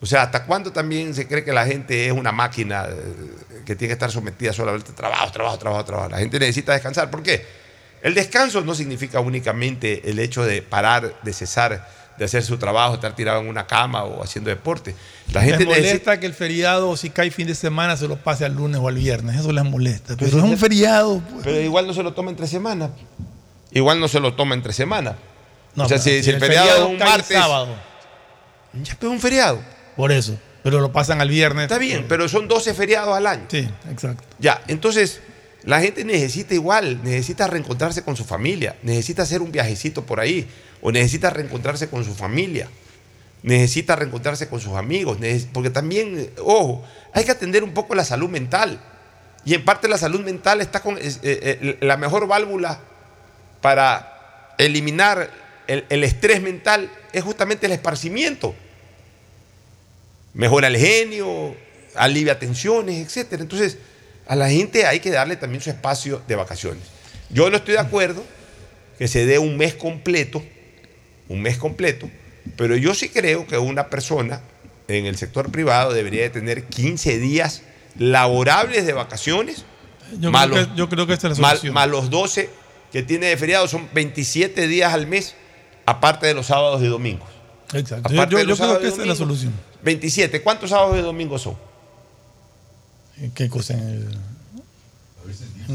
O 0.00 0.06
sea, 0.06 0.22
¿hasta 0.22 0.44
cuándo 0.44 0.72
también 0.72 1.14
se 1.14 1.28
cree 1.28 1.44
que 1.44 1.52
la 1.52 1.64
gente 1.64 2.06
es 2.06 2.12
una 2.12 2.32
máquina 2.32 2.86
eh, 2.88 3.62
que 3.64 3.76
tiene 3.76 3.90
que 3.90 3.92
estar 3.92 4.10
sometida 4.10 4.52
solamente 4.52 4.90
a 4.90 4.94
trabajo, 4.94 5.30
trabajo, 5.30 5.58
trabajo, 5.58 5.84
trabajo? 5.84 6.08
La 6.10 6.18
gente 6.18 6.38
necesita 6.40 6.72
descansar. 6.72 7.10
¿Por 7.10 7.22
qué? 7.22 7.44
El 8.02 8.14
descanso 8.14 8.62
no 8.62 8.74
significa 8.74 9.20
únicamente 9.20 10.10
el 10.10 10.18
hecho 10.18 10.44
de 10.44 10.60
parar, 10.60 11.20
de 11.22 11.32
cesar, 11.32 11.88
de 12.18 12.24
hacer 12.24 12.42
su 12.42 12.58
trabajo, 12.58 12.94
estar 12.94 13.14
tirado 13.14 13.40
en 13.40 13.48
una 13.48 13.66
cama 13.66 14.04
o 14.04 14.22
haciendo 14.22 14.50
deporte. 14.50 14.94
La 15.32 15.40
gente 15.40 15.58
les 15.58 15.66
molesta 15.66 15.86
necesita... 15.86 16.20
que 16.20 16.26
el 16.26 16.34
feriado, 16.34 16.96
si 16.96 17.10
cae 17.10 17.30
fin 17.30 17.46
de 17.46 17.54
semana, 17.54 17.96
se 17.96 18.08
lo 18.08 18.16
pase 18.16 18.44
al 18.44 18.54
lunes 18.54 18.80
o 18.80 18.88
al 18.88 18.96
viernes. 18.96 19.40
Eso 19.40 19.52
les 19.52 19.64
molesta. 19.64 20.16
Pero 20.16 20.38
es 20.38 20.44
un 20.44 20.58
feriado. 20.58 21.20
pues. 21.20 21.44
Pero 21.44 21.60
igual 21.60 21.86
no 21.86 21.94
se 21.94 22.02
lo 22.02 22.12
toma 22.12 22.30
entre 22.30 22.46
semana. 22.46 22.90
Igual 23.70 24.00
no 24.00 24.08
se 24.08 24.20
lo 24.20 24.34
toma 24.34 24.54
entre 24.54 24.72
semana. 24.72 25.16
No, 25.74 25.84
o 25.84 25.88
sea, 25.88 25.98
si, 25.98 26.22
si 26.22 26.30
el, 26.30 26.38
feriado, 26.38 26.84
es 26.84 26.90
un 26.90 26.98
martes... 26.98 27.36
sábado. 27.36 27.68
Ya, 28.74 28.96
pero 28.98 29.12
es 29.12 29.16
un 29.16 29.20
feriado. 29.20 29.60
Por 29.96 30.12
eso. 30.12 30.38
Pero 30.62 30.80
lo 30.80 30.92
pasan 30.92 31.20
al 31.20 31.28
viernes. 31.28 31.64
Está 31.64 31.78
bien, 31.78 32.06
pero 32.08 32.28
son 32.28 32.46
12 32.46 32.74
feriados 32.74 33.16
al 33.16 33.26
año. 33.26 33.44
Sí, 33.48 33.68
exacto. 33.90 34.22
Ya, 34.38 34.62
entonces 34.68 35.20
la 35.64 35.80
gente 35.80 36.04
necesita 36.04 36.54
igual, 36.54 37.00
necesita 37.04 37.46
reencontrarse 37.46 38.02
con 38.02 38.16
su 38.16 38.24
familia, 38.24 38.76
necesita 38.82 39.22
hacer 39.22 39.42
un 39.42 39.52
viajecito 39.52 40.04
por 40.04 40.18
ahí, 40.18 40.48
o 40.80 40.90
necesita 40.90 41.30
reencontrarse 41.30 41.88
con 41.88 42.04
su 42.04 42.14
familia, 42.14 42.68
necesita 43.42 43.94
reencontrarse 43.94 44.48
con 44.48 44.60
sus 44.60 44.74
amigos, 44.74 45.18
porque 45.52 45.70
también, 45.70 46.30
ojo, 46.38 46.84
hay 47.12 47.24
que 47.24 47.30
atender 47.30 47.62
un 47.62 47.72
poco 47.72 47.94
la 47.94 48.04
salud 48.04 48.28
mental. 48.28 48.80
Y 49.44 49.54
en 49.54 49.64
parte 49.64 49.88
la 49.88 49.98
salud 49.98 50.20
mental 50.20 50.60
está 50.60 50.80
con 50.80 50.96
eh, 50.98 51.00
eh, 51.22 51.78
la 51.80 51.96
mejor 51.96 52.26
válvula 52.28 52.80
para 53.60 54.54
eliminar 54.58 55.30
el, 55.66 55.84
el 55.88 56.04
estrés 56.04 56.40
mental 56.40 56.90
es 57.12 57.22
justamente 57.22 57.66
el 57.66 57.72
esparcimiento. 57.72 58.54
Mejora 60.34 60.68
el 60.68 60.76
genio, 60.76 61.56
alivia 61.94 62.38
tensiones, 62.38 63.16
etc. 63.16 63.40
Entonces, 63.40 63.78
a 64.26 64.36
la 64.36 64.48
gente 64.50 64.86
hay 64.86 65.00
que 65.00 65.10
darle 65.10 65.36
también 65.36 65.60
su 65.62 65.70
espacio 65.70 66.22
de 66.28 66.34
vacaciones. 66.36 66.82
Yo 67.30 67.50
no 67.50 67.56
estoy 67.56 67.74
de 67.74 67.80
acuerdo 67.80 68.22
que 68.98 69.08
se 69.08 69.26
dé 69.26 69.38
un 69.38 69.56
mes 69.56 69.74
completo, 69.74 70.42
un 71.28 71.40
mes 71.42 71.56
completo, 71.58 72.08
pero 72.56 72.76
yo 72.76 72.94
sí 72.94 73.08
creo 73.08 73.46
que 73.46 73.58
una 73.58 73.88
persona 73.88 74.40
en 74.88 75.06
el 75.06 75.16
sector 75.16 75.50
privado 75.50 75.92
debería 75.92 76.22
de 76.22 76.30
tener 76.30 76.64
15 76.64 77.18
días 77.18 77.62
laborables 77.98 78.84
de 78.86 78.92
vacaciones, 78.92 79.64
Yo, 80.18 80.30
más 80.30 80.46
creo 80.46 80.58
los- 80.58 80.68
que, 80.68 80.74
yo 80.76 80.88
creo 80.88 81.06
que 81.06 81.12
esta 81.14 81.28
es 81.28 81.38
la 81.38 81.48
solución. 81.50 81.74
más 81.74 81.88
los 81.88 82.10
12 82.10 82.50
que 82.92 83.02
tiene 83.02 83.26
de 83.26 83.36
feriado, 83.36 83.66
son 83.68 83.88
27 83.94 84.66
días 84.66 84.92
al 84.92 85.06
mes, 85.06 85.34
aparte 85.86 86.26
de 86.26 86.34
los 86.34 86.46
sábados 86.46 86.82
y 86.82 86.86
domingos. 86.86 87.28
Exacto. 87.72 88.08
Aparte 88.12 88.34
yo- 88.36 88.42
creo 88.44 88.56
sábados 88.56 88.80
que 88.82 88.88
es 88.88 88.98
la 88.98 89.14
solución. 89.14 89.52
27. 89.82 90.42
¿Cuántos 90.42 90.70
sábados 90.70 90.98
y 90.98 91.00
domingos 91.00 91.40
son? 91.42 91.56
¿Qué 93.34 93.48
cosa? 93.48 93.74
El- 93.74 94.18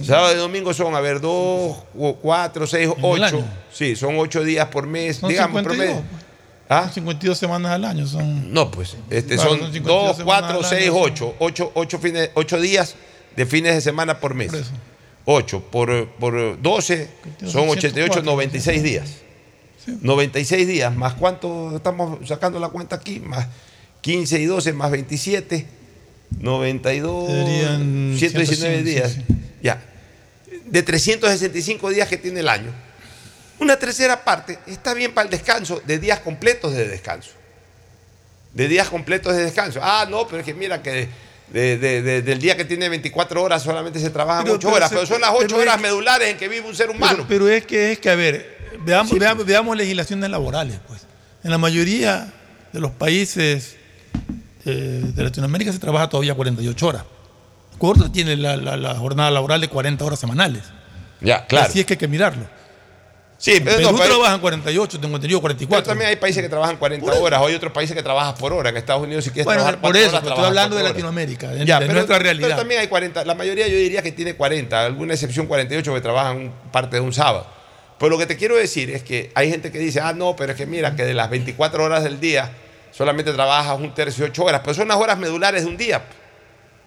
Sábado 0.04 0.34
y 0.34 0.38
domingo 0.38 0.74
son, 0.74 0.94
a 0.96 1.00
ver, 1.00 1.22
2, 1.22 1.78
4, 2.22 2.68
6, 2.68 2.90
el 2.90 2.94
8. 3.02 3.24
año? 3.24 3.46
Sí, 3.72 3.96
son 3.96 4.18
8 4.20 4.44
días 4.44 4.68
por 4.68 4.86
mes, 4.86 5.18
Son 5.18 5.30
digamos, 5.30 5.62
52, 5.62 5.78
promedio. 5.78 6.10
pues. 6.10 6.24
¿Ah? 6.70 6.84
Son 6.84 6.94
52 6.96 7.38
semanas 7.38 7.72
al 7.72 7.86
año. 7.86 8.06
Son... 8.06 8.52
No, 8.54 8.70
pues, 8.70 8.98
este 9.10 9.36
Claro, 9.36 9.52
son 9.52 9.60
son 9.62 9.74
52 9.74 10.18
2, 10.18 10.26
4, 10.26 10.48
semanas 10.48 10.72
al 10.74 10.78
6, 10.80 10.90
año, 10.90 11.00
8. 11.02 11.36
8, 11.40 11.72
8, 11.76 12.00
fines, 12.00 12.30
8 12.34 12.60
días 12.62 12.96
de 13.38 13.46
fines 13.46 13.74
de 13.76 13.82
semana 13.82 14.20
por 14.20 14.34
mes. 14.34 14.52
8 15.24 15.64
por, 15.72 16.10
por 16.16 16.62
12 16.62 17.10
son 17.46 17.70
88, 17.70 18.14
104, 18.14 18.24
96 18.24 18.84
días. 18.84 19.10
96 20.02 20.68
días, 20.68 20.94
más 20.96 21.14
cuánto 21.14 21.78
estamos 21.78 22.20
sacando 22.28 22.60
la 22.60 22.68
cuenta 22.68 22.98
aquí, 22.98 23.22
más 23.22 23.48
15 24.02 24.40
y 24.42 24.46
12, 24.46 24.74
más 24.74 24.92
27, 24.92 25.66
92, 26.40 27.28
Serían 27.32 28.16
119 28.18 28.84
105, 28.84 28.84
días. 28.84 29.12
sí, 29.14 29.22
Ya. 29.62 29.82
De 30.66 30.84
365 30.84 31.90
días 31.90 32.08
que 32.10 32.18
tiene 32.18 32.42
el 32.42 32.50
año, 32.50 32.72
una 33.60 33.78
tercera 33.78 34.24
parte 34.24 34.60
está 34.68 34.94
bien 34.94 35.14
para 35.14 35.26
el 35.26 35.32
descanso, 35.32 35.82
de 35.86 35.98
días 36.00 36.20
completos 36.20 36.74
de 36.74 36.88
descanso. 36.88 37.32
De 38.54 38.68
días 38.68 38.90
completos 38.90 39.36
de 39.36 39.44
descanso. 39.44 39.80
Ah, 39.82 40.06
no, 40.10 40.28
pero 40.28 40.40
es 40.40 40.46
que 40.46 40.54
mira 40.54 40.82
que 40.84 41.08
de- 41.52 41.78
de- 41.78 42.02
de- 42.02 42.22
del 42.22 42.40
día 42.40 42.58
que 42.58 42.66
tiene 42.66 42.90
24 42.90 43.42
horas 43.42 43.64
solamente 43.64 44.00
se 44.00 44.10
trabajan 44.10 44.44
Pero- 44.44 44.56
8 44.56 44.68
pero 44.68 44.76
horas, 44.76 44.90
se- 44.90 44.96
pero 44.96 45.08
son 45.08 45.22
las 45.22 45.30
8 45.32 45.40
pero 45.48 45.58
es- 45.62 45.68
horas 45.68 45.80
medulares 45.82 46.30
en 46.30 46.38
que 46.38 46.48
vive 46.50 46.68
un 46.68 46.76
ser 46.76 46.90
humano. 46.90 47.26
Pero, 47.28 47.46
pero 47.46 47.50
es 47.50 47.66
que 47.66 47.94
es 47.94 48.00
que, 48.00 48.10
a 48.10 48.16
ver, 48.16 48.58
veamos, 48.84 49.18
veamos, 49.18 49.46
veamos 49.46 49.78
legislaciones 49.78 50.30
laborales, 50.30 50.80
pues. 50.88 51.02
En 51.44 51.52
la 51.52 51.58
mayoría 51.58 52.34
de 52.74 52.80
los 52.82 52.92
países 52.92 53.77
eh, 54.68 55.02
de 55.04 55.24
Latinoamérica 55.24 55.72
se 55.72 55.80
trabaja 55.80 56.10
todavía 56.10 56.34
48 56.36 56.88
horas. 56.88 57.04
Ecuador 57.76 58.12
tiene 58.12 58.36
la, 58.38 58.58
la- 58.58 58.78
la 58.78 58.96
jornada 58.96 59.30
laboral 59.32 59.62
de 59.62 59.68
40 59.68 60.04
horas 60.04 60.20
semanales. 60.20 60.64
Ya, 61.22 61.46
claro. 61.46 61.68
Así 61.68 61.80
es 61.80 61.86
que 61.86 61.94
hay 61.94 61.98
que 61.98 62.08
mirarlo. 62.08 62.46
Sí, 63.40 63.52
En 63.52 63.66
pero, 63.66 63.78
Perú 63.78 63.92
no, 63.92 63.98
pero- 64.00 64.10
trabajan 64.16 64.40
48, 64.42 65.00
tengo 65.00 65.16
entendido 65.16 65.40
pero 65.40 65.54
44. 65.54 65.84
también 65.92 66.10
hay 66.10 66.16
países 66.16 66.42
que 66.42 66.50
trabajan 66.50 66.78
40 66.78 67.14
horas, 67.20 67.40
o 67.40 67.46
hay 67.46 67.54
otros 67.54 67.72
países 67.72 67.96
que 67.96 68.02
trabajan 68.02 68.34
por 68.36 68.52
hora. 68.52 68.70
En 68.72 68.78
Estados 68.78 69.04
Unidos, 69.04 69.24
si 69.26 69.30
quieres 69.30 69.46
Bueno, 69.46 69.60
trabajar 69.62 69.80
por 69.82 69.96
eso, 69.96 70.10
horas, 70.10 70.22
pero 70.22 70.34
estoy 70.34 70.48
hablando 70.48 70.76
de. 70.76 70.84
Latinoamérica, 70.84 71.50
de- 71.52 71.64
Ya, 71.66 71.76
de 71.80 71.86
pero- 71.86 71.94
nuestra 71.94 72.16
Pero 72.18 72.24
realidad. 72.24 72.58
también 72.58 72.82
hay 72.82 72.88
40, 72.88 73.24
la 73.26 73.36
mayoría 73.36 73.68
yo 73.68 73.78
diría 73.78 74.02
que 74.02 74.12
tiene 74.12 74.34
40, 74.36 74.84
alguna 74.86 75.14
excepción 75.14 75.46
48 75.46 75.94
que 75.94 76.02
trabajan 76.02 76.52
parte 76.72 76.96
de 76.96 77.02
un 77.02 77.14
sábado. 77.14 77.46
Pero 78.00 78.10
lo 78.10 78.18
que 78.18 78.26
te 78.26 78.38
quiero 78.38 78.56
decir 78.56 78.90
es 78.90 79.04
que 79.04 79.32
hay 79.36 79.52
gente 79.52 79.72
que 79.72 79.78
dice, 79.78 80.00
ah, 80.02 80.14
no, 80.14 80.36
pero 80.36 80.54
es 80.54 80.58
que 80.58 80.66
mira, 80.66 80.96
que 80.96 81.04
de 81.06 81.14
las 81.14 81.30
24 81.30 81.84
horas 81.84 82.04
del 82.04 82.20
día 82.20 82.52
solamente 82.98 83.32
trabajas 83.34 83.78
un 83.80 83.94
tercio, 83.94 84.26
8 84.26 84.44
horas, 84.44 84.62
pero 84.64 84.74
son 84.74 84.88
las 84.88 84.98
horas 84.98 85.18
medulares 85.18 85.64
de 85.64 85.70
un 85.70 85.78
día. 85.78 86.02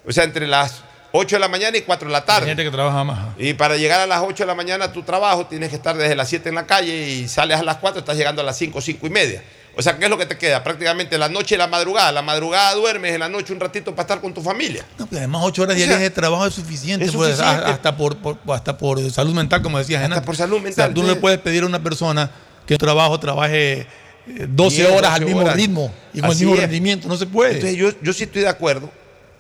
O 0.07 0.12
sea, 0.12 0.24
entre 0.24 0.47
las 0.47 0.82
8 1.12 1.37
de 1.37 1.41
la 1.41 1.49
mañana 1.49 1.77
y 1.77 1.82
4 1.82 2.09
de 2.09 2.12
la 2.12 2.24
tarde. 2.24 2.43
Hay 2.43 2.49
gente 2.51 2.65
que 2.65 2.70
trabaja 2.70 3.05
más. 3.05 3.19
Y 3.39 3.55
para 3.55 3.77
llegar 3.77 4.01
a 4.01 4.07
las 4.07 4.20
8 4.23 4.43
de 4.43 4.47
la 4.47 4.55
mañana 4.55 4.87
a 4.87 4.93
tu 4.93 5.03
trabajo 5.03 5.47
tienes 5.47 5.69
que 5.70 5.77
estar 5.77 5.97
desde 5.97 6.15
las 6.15 6.28
7 6.28 6.49
en 6.49 6.55
la 6.55 6.66
calle 6.66 6.95
y 7.09 7.28
sales 7.28 7.59
a 7.59 7.62
las 7.62 7.77
4, 7.77 8.01
estás 8.01 8.16
llegando 8.16 8.43
a 8.43 8.45
las 8.45 8.57
5, 8.57 8.81
5 8.81 9.07
y 9.07 9.11
media. 9.11 9.43
O 9.77 9.82
sea, 9.82 9.97
¿qué 9.99 10.05
es 10.05 10.11
lo 10.11 10.19
que 10.19 10.27
te 10.27 10.37
queda? 10.37 10.65
Prácticamente 10.65 11.16
la 11.16 11.28
noche 11.28 11.55
y 11.55 11.59
la 11.59 11.69
madrugada. 11.69 12.11
La 12.11 12.23
madrugada 12.23 12.74
duermes, 12.74 13.15
en 13.15 13.20
la 13.20 13.28
noche 13.28 13.53
un 13.53 13.61
ratito 13.61 13.93
para 13.93 14.03
estar 14.03 14.20
con 14.20 14.35
tu 14.35 14.43
familia. 14.43 14.85
No, 14.99 15.07
pero 15.07 15.19
además 15.19 15.43
8 15.45 15.62
horas 15.62 15.74
O 15.74 15.78
sea, 15.78 15.87
diarias 15.87 16.01
de 16.01 16.11
trabajo 16.11 16.45
es 16.47 16.55
suficiente, 16.55 17.05
es 17.07 17.12
pues, 17.12 17.37
suficiente. 17.37 17.70
hasta, 17.70 17.97
por, 17.97 18.16
por- 18.16 18.39
hasta 18.53 18.77
por 18.77 18.99
salud 19.12 19.32
mental, 19.35 19.62
como 19.62 19.78
decía 19.78 20.03
Hasta 20.05 20.23
por 20.23 20.37
salud 20.37 20.57
O 20.57 20.59
sea, 20.59 20.65
mental, 20.65 20.95
tú 20.95 21.01
no 21.03 21.07
pues. 21.07 21.15
le 21.16 21.20
puedes 21.20 21.39
pedir 21.39 21.62
a 21.62 21.66
una 21.66 21.81
persona 21.82 22.31
que 22.66 22.77
trabajo 22.78 23.19
trabaje 23.20 23.87
12 24.26 24.76
10, 24.76 24.90
horas 24.90 25.10
al 25.12 25.20
12 25.20 25.24
mismo 25.26 25.40
horas. 25.42 25.56
ritmo 25.56 25.94
y 26.14 26.20
con 26.20 26.30
Así 26.30 26.42
el 26.42 26.47
mismo 26.48 26.55
es. 26.55 26.60
rendimiento, 26.62 27.09
no 27.09 27.16
se 27.16 27.26
puede. 27.26 27.55
Entonces 27.55 27.76
yo, 27.76 27.90
yo 28.02 28.12
sí 28.12 28.24
estoy 28.24 28.42
de 28.42 28.48
acuerdo 28.48 28.90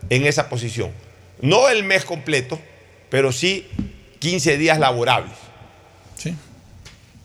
en 0.08 0.26
esa 0.26 0.48
posición. 0.48 0.90
No 1.40 1.68
el 1.68 1.84
mes 1.84 2.04
completo, 2.04 2.58
pero 3.10 3.32
sí 3.32 3.66
15 4.18 4.58
días 4.58 4.78
laborables. 4.78 5.32
Sí. 6.16 6.34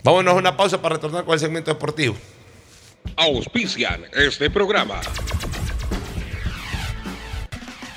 Vámonos 0.04 0.34
a 0.34 0.38
una 0.38 0.56
pausa 0.56 0.82
para 0.82 0.96
retornar 0.96 1.26
con 1.26 1.34
el 1.34 1.40
segmento 1.40 1.72
deportivo. 1.72 2.16
Auspician 3.18 4.04
este 4.14 4.50
programa. 4.50 5.00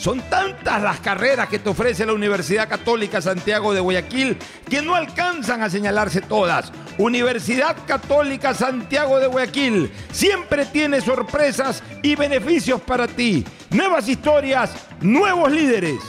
Son 0.00 0.18
tantas 0.30 0.80
las 0.80 0.98
carreras 1.00 1.46
que 1.50 1.58
te 1.58 1.68
ofrece 1.68 2.06
la 2.06 2.14
Universidad 2.14 2.70
Católica 2.70 3.20
Santiago 3.20 3.74
de 3.74 3.80
Guayaquil 3.80 4.38
que 4.66 4.80
no 4.80 4.94
alcanzan 4.94 5.60
a 5.60 5.68
señalarse 5.68 6.22
todas. 6.22 6.72
Universidad 6.96 7.76
Católica 7.86 8.54
Santiago 8.54 9.20
de 9.20 9.26
Guayaquil 9.26 9.92
siempre 10.10 10.64
tiene 10.64 11.02
sorpresas 11.02 11.82
y 12.02 12.16
beneficios 12.16 12.80
para 12.80 13.06
ti. 13.06 13.44
Nuevas 13.68 14.08
historias, 14.08 14.72
nuevos 15.02 15.52
líderes. 15.52 16.00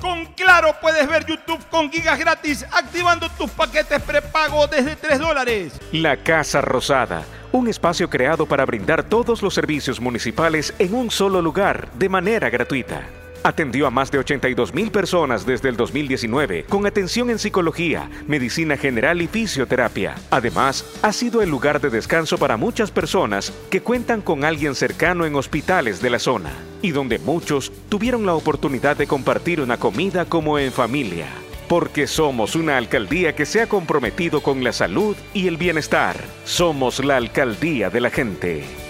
Con 0.00 0.26
Claro 0.34 0.74
puedes 0.80 1.06
ver 1.06 1.24
YouTube 1.24 1.64
con 1.70 1.88
gigas 1.88 2.18
gratis 2.18 2.66
activando 2.72 3.28
tus 3.38 3.50
paquetes 3.52 4.02
prepago 4.02 4.66
desde 4.66 4.96
3 4.96 5.20
dólares. 5.20 5.80
La 5.92 6.16
Casa 6.16 6.62
Rosada, 6.62 7.22
un 7.52 7.68
espacio 7.68 8.10
creado 8.10 8.46
para 8.46 8.66
brindar 8.66 9.04
todos 9.04 9.40
los 9.40 9.54
servicios 9.54 10.00
municipales 10.00 10.74
en 10.80 10.94
un 10.94 11.12
solo 11.12 11.40
lugar 11.40 11.92
de 11.92 12.08
manera 12.08 12.50
gratuita. 12.50 13.19
Atendió 13.42 13.86
a 13.86 13.90
más 13.90 14.10
de 14.10 14.18
82 14.18 14.74
mil 14.74 14.90
personas 14.90 15.46
desde 15.46 15.70
el 15.70 15.76
2019 15.76 16.64
con 16.68 16.86
atención 16.86 17.30
en 17.30 17.38
psicología, 17.38 18.10
medicina 18.26 18.76
general 18.76 19.22
y 19.22 19.28
fisioterapia. 19.28 20.14
Además, 20.30 20.84
ha 21.02 21.12
sido 21.12 21.40
el 21.40 21.48
lugar 21.48 21.80
de 21.80 21.88
descanso 21.88 22.36
para 22.36 22.58
muchas 22.58 22.90
personas 22.90 23.52
que 23.70 23.80
cuentan 23.80 24.20
con 24.20 24.44
alguien 24.44 24.74
cercano 24.74 25.24
en 25.24 25.34
hospitales 25.36 26.02
de 26.02 26.10
la 26.10 26.18
zona 26.18 26.50
y 26.82 26.90
donde 26.90 27.18
muchos 27.18 27.72
tuvieron 27.88 28.26
la 28.26 28.34
oportunidad 28.34 28.96
de 28.96 29.06
compartir 29.06 29.60
una 29.62 29.78
comida 29.78 30.26
como 30.26 30.58
en 30.58 30.70
familia. 30.70 31.26
Porque 31.66 32.06
somos 32.06 32.56
una 32.56 32.76
alcaldía 32.76 33.34
que 33.34 33.46
se 33.46 33.62
ha 33.62 33.68
comprometido 33.68 34.42
con 34.42 34.62
la 34.64 34.72
salud 34.72 35.16
y 35.32 35.46
el 35.46 35.56
bienestar. 35.56 36.16
Somos 36.44 37.02
la 37.02 37.16
alcaldía 37.16 37.88
de 37.88 38.00
la 38.00 38.10
gente. 38.10 38.89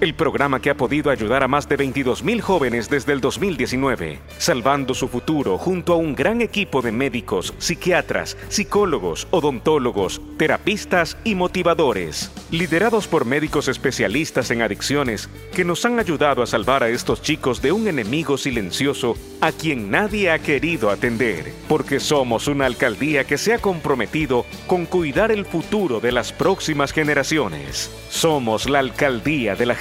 El 0.00 0.14
programa 0.14 0.60
que 0.60 0.70
ha 0.70 0.76
podido 0.76 1.10
ayudar 1.10 1.42
a 1.42 1.48
más 1.48 1.68
de 1.68 1.76
22 1.76 2.22
mil 2.22 2.40
jóvenes 2.40 2.88
desde 2.88 3.12
el 3.12 3.20
2019, 3.20 4.20
salvando 4.38 4.94
su 4.94 5.08
futuro 5.08 5.58
junto 5.58 5.92
a 5.92 5.96
un 5.96 6.14
gran 6.14 6.40
equipo 6.40 6.82
de 6.82 6.92
médicos, 6.92 7.52
psiquiatras, 7.58 8.36
psicólogos, 8.48 9.26
odontólogos, 9.32 10.20
terapistas 10.36 11.16
y 11.24 11.34
motivadores, 11.34 12.30
liderados 12.52 13.08
por 13.08 13.24
médicos 13.24 13.66
especialistas 13.66 14.52
en 14.52 14.62
adicciones 14.62 15.28
que 15.52 15.64
nos 15.64 15.84
han 15.84 15.98
ayudado 15.98 16.44
a 16.44 16.46
salvar 16.46 16.84
a 16.84 16.90
estos 16.90 17.20
chicos 17.20 17.60
de 17.60 17.72
un 17.72 17.88
enemigo 17.88 18.38
silencioso 18.38 19.16
a 19.40 19.50
quien 19.50 19.90
nadie 19.90 20.30
ha 20.30 20.38
querido 20.38 20.90
atender, 20.90 21.52
porque 21.66 21.98
somos 21.98 22.46
una 22.46 22.66
alcaldía 22.66 23.24
que 23.24 23.36
se 23.36 23.52
ha 23.52 23.58
comprometido 23.58 24.46
con 24.68 24.86
cuidar 24.86 25.32
el 25.32 25.44
futuro 25.44 25.98
de 25.98 26.12
las 26.12 26.32
próximas 26.32 26.92
generaciones. 26.92 27.90
Somos 28.10 28.70
la 28.70 28.78
alcaldía 28.78 29.56
de 29.56 29.66
la 29.66 29.74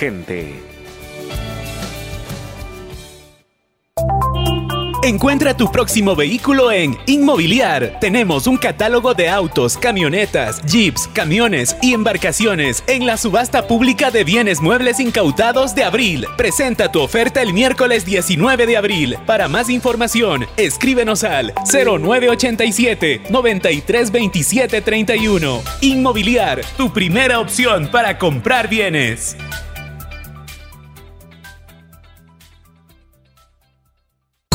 Encuentra 5.07 5.55
tu 5.55 5.71
próximo 5.71 6.17
vehículo 6.17 6.69
en 6.69 6.97
Inmobiliar. 7.05 7.97
Tenemos 8.01 8.45
un 8.45 8.57
catálogo 8.57 9.13
de 9.13 9.29
autos, 9.29 9.77
camionetas, 9.77 10.61
jeeps, 10.65 11.07
camiones 11.13 11.77
y 11.81 11.93
embarcaciones 11.93 12.83
en 12.87 13.05
la 13.05 13.15
subasta 13.15 13.67
pública 13.67 14.11
de 14.11 14.25
bienes 14.25 14.59
muebles 14.59 14.99
incautados 14.99 15.73
de 15.75 15.85
abril. 15.85 16.25
Presenta 16.35 16.91
tu 16.91 16.99
oferta 16.99 17.41
el 17.41 17.53
miércoles 17.53 18.05
19 18.05 18.65
de 18.65 18.75
abril. 18.75 19.15
Para 19.25 19.47
más 19.47 19.69
información, 19.69 20.45
escríbenos 20.57 21.23
al 21.23 21.53
0987 21.71 23.21
932731. 23.29 25.63
Inmobiliar, 25.79 26.59
tu 26.75 26.91
primera 26.91 27.39
opción 27.39 27.87
para 27.89 28.17
comprar 28.17 28.67
bienes. 28.67 29.37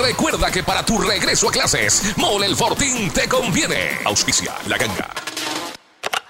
recuerda 0.00 0.50
que 0.50 0.62
para 0.62 0.84
tu 0.84 0.98
regreso 0.98 1.48
a 1.48 1.52
clases, 1.52 2.16
Mole 2.16 2.46
el 2.46 2.56
Fortín 2.56 3.10
te 3.10 3.28
conviene. 3.28 3.98
Auspicia 4.04 4.54
la 4.66 4.76
ganga. 4.76 5.29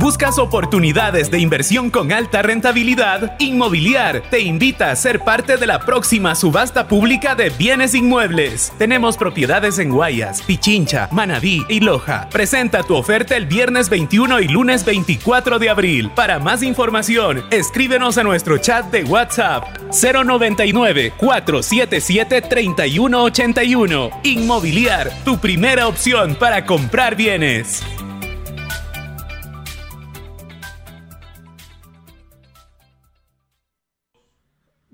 ¿Buscas 0.00 0.38
oportunidades 0.38 1.30
de 1.30 1.40
inversión 1.40 1.90
con 1.90 2.10
alta 2.10 2.40
rentabilidad? 2.40 3.36
Inmobiliar 3.38 4.22
te 4.30 4.40
invita 4.40 4.90
a 4.90 4.96
ser 4.96 5.20
parte 5.20 5.58
de 5.58 5.66
la 5.66 5.80
próxima 5.80 6.34
subasta 6.34 6.88
pública 6.88 7.34
de 7.34 7.50
bienes 7.50 7.94
inmuebles. 7.94 8.72
Tenemos 8.78 9.18
propiedades 9.18 9.78
en 9.78 9.90
Guayas, 9.90 10.40
Pichincha, 10.42 11.08
Manabí 11.12 11.66
y 11.68 11.80
Loja. 11.80 12.28
Presenta 12.30 12.82
tu 12.82 12.94
oferta 12.94 13.36
el 13.36 13.44
viernes 13.46 13.90
21 13.90 14.40
y 14.40 14.48
lunes 14.48 14.86
24 14.86 15.58
de 15.58 15.68
abril. 15.68 16.10
Para 16.14 16.38
más 16.38 16.62
información, 16.62 17.44
escríbenos 17.50 18.16
a 18.16 18.22
nuestro 18.22 18.56
chat 18.56 18.86
de 18.90 19.04
WhatsApp 19.04 19.64
099 19.90 21.12
477 21.18 22.40
3181. 22.40 24.10
Inmobiliar, 24.22 25.12
tu 25.24 25.38
primera 25.38 25.88
opción 25.88 26.36
para 26.36 26.64
comprar 26.64 27.16
bienes. 27.16 27.82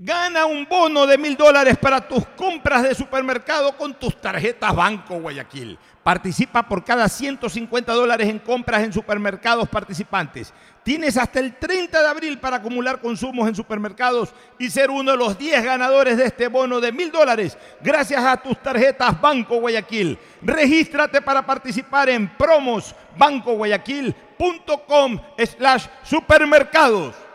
Gana 0.07 0.47
un 0.47 0.65
bono 0.67 1.05
de 1.05 1.19
mil 1.19 1.37
dólares 1.37 1.77
para 1.77 2.01
tus 2.01 2.25
compras 2.37 2.85
de 2.85 2.95
supermercado 2.95 3.77
con 3.77 3.93
tus 3.93 4.21
tarjetas 4.21 4.73
Banco 4.73 5.19
Guayaquil. 5.19 5.77
Participa 6.05 6.63
por 6.63 6.85
cada 6.85 7.09
150 7.09 7.93
dólares 7.93 8.29
en 8.29 8.39
compras 8.39 8.85
en 8.85 8.93
supermercados 8.93 9.69
participantes. 9.69 10.55
Tienes 10.85 11.17
hasta 11.17 11.41
el 11.41 11.57
30 11.57 12.01
de 12.01 12.09
abril 12.09 12.39
para 12.39 12.59
acumular 12.59 13.01
consumos 13.01 13.49
en 13.49 13.57
supermercados 13.57 14.33
y 14.61 14.71
ser 14.71 14.93
uno 14.93 15.11
de 15.11 15.17
los 15.17 15.37
10 15.37 15.65
ganadores 15.65 16.17
de 16.17 16.27
este 16.27 16.47
bono 16.47 16.81
de 16.81 16.93
mil 16.93 17.11
dólares 17.11 17.59
gracias 17.81 18.25
a 18.25 18.37
tus 18.37 18.63
tarjetas 18.63 19.21
Banco 19.21 19.59
Guayaquil. 19.59 20.17
Regístrate 20.41 21.21
para 21.21 21.45
participar 21.45 22.11
en 22.11 22.29
promosbancoguayaquil.com 22.37 25.21
slash 25.37 25.87
supermercados. 26.05 27.26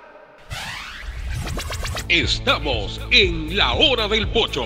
Estamos 2.07 3.01
en 3.11 3.55
la 3.55 3.73
hora 3.73 4.07
del 4.07 4.27
pocho. 4.27 4.65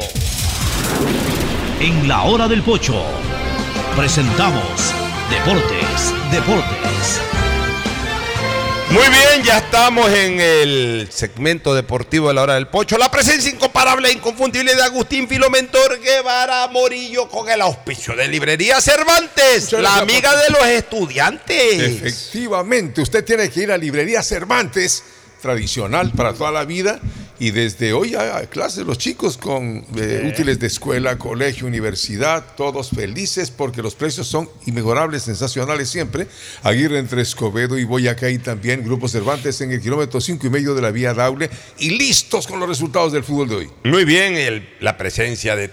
En 1.80 2.08
la 2.08 2.24
hora 2.24 2.48
del 2.48 2.62
pocho 2.62 3.04
presentamos 3.96 4.94
Deportes, 5.30 6.14
Deportes. 6.32 7.22
Muy 8.92 9.08
bien, 9.10 9.44
ya 9.44 9.58
estamos 9.58 10.10
en 10.12 10.40
el 10.40 11.08
segmento 11.12 11.74
deportivo 11.74 12.28
de 12.28 12.36
la 12.36 12.44
hora 12.44 12.54
del 12.54 12.68
pocho. 12.68 12.98
La 12.98 13.10
presencia 13.10 13.52
incomparable 13.52 14.10
e 14.10 14.14
inconfundible 14.14 14.76
de 14.76 14.84
Agustín 14.84 15.28
Filomentor 15.28 16.00
Guevara 16.00 16.68
Morillo 16.68 17.28
con 17.28 17.50
el 17.50 17.62
auspicio 17.62 18.16
de 18.16 18.28
Librería 18.28 18.80
Cervantes, 18.80 19.72
la 19.74 19.98
amiga 19.98 20.36
de 20.44 20.50
los 20.52 20.66
estudiantes. 20.68 21.82
Efectivamente, 21.82 23.02
usted 23.02 23.26
tiene 23.26 23.50
que 23.50 23.64
ir 23.64 23.72
a 23.72 23.78
Librería 23.78 24.22
Cervantes, 24.22 25.04
tradicional 25.46 26.12
para 26.12 26.34
toda 26.34 26.52
la 26.52 26.66
vida, 26.66 27.00
y 27.38 27.52
desde 27.52 27.94
hoy 27.94 28.16
a 28.16 28.42
clases 28.50 28.86
los 28.86 28.98
chicos 28.98 29.38
con 29.38 29.86
eh, 29.98 30.28
útiles 30.34 30.58
de 30.58 30.68
escuela, 30.68 31.18
colegio, 31.20 31.68
universidad, 31.68 32.56
todos 32.56 32.90
felices 32.90 33.52
porque 33.52 33.82
los 33.84 33.94
precios 33.94 34.26
son 34.28 34.50
inmejorables, 34.66 35.24
sensacionales 35.24 35.90
siempre. 35.90 36.28
Aguirre 36.64 36.98
entre 36.98 37.22
Escobedo 37.22 37.78
y 37.78 37.84
Boyacá 37.84 38.30
y 38.30 38.40
también 38.40 38.84
Grupo 38.84 39.08
Cervantes 39.08 39.60
en 39.62 39.72
el 39.72 39.82
kilómetro 39.82 40.20
cinco 40.22 40.48
y 40.48 40.50
medio 40.50 40.74
de 40.74 40.82
la 40.82 40.92
vía 40.92 41.14
Daule 41.14 41.50
y 41.78 41.92
listos 41.92 42.48
con 42.48 42.60
los 42.60 42.70
resultados 42.70 43.12
del 43.12 43.24
fútbol 43.24 43.50
de 43.50 43.56
hoy. 43.56 43.70
Muy 43.84 44.06
bien, 44.06 44.34
el- 44.36 44.68
la 44.80 44.98
presencia 44.98 45.56
de 45.58 45.68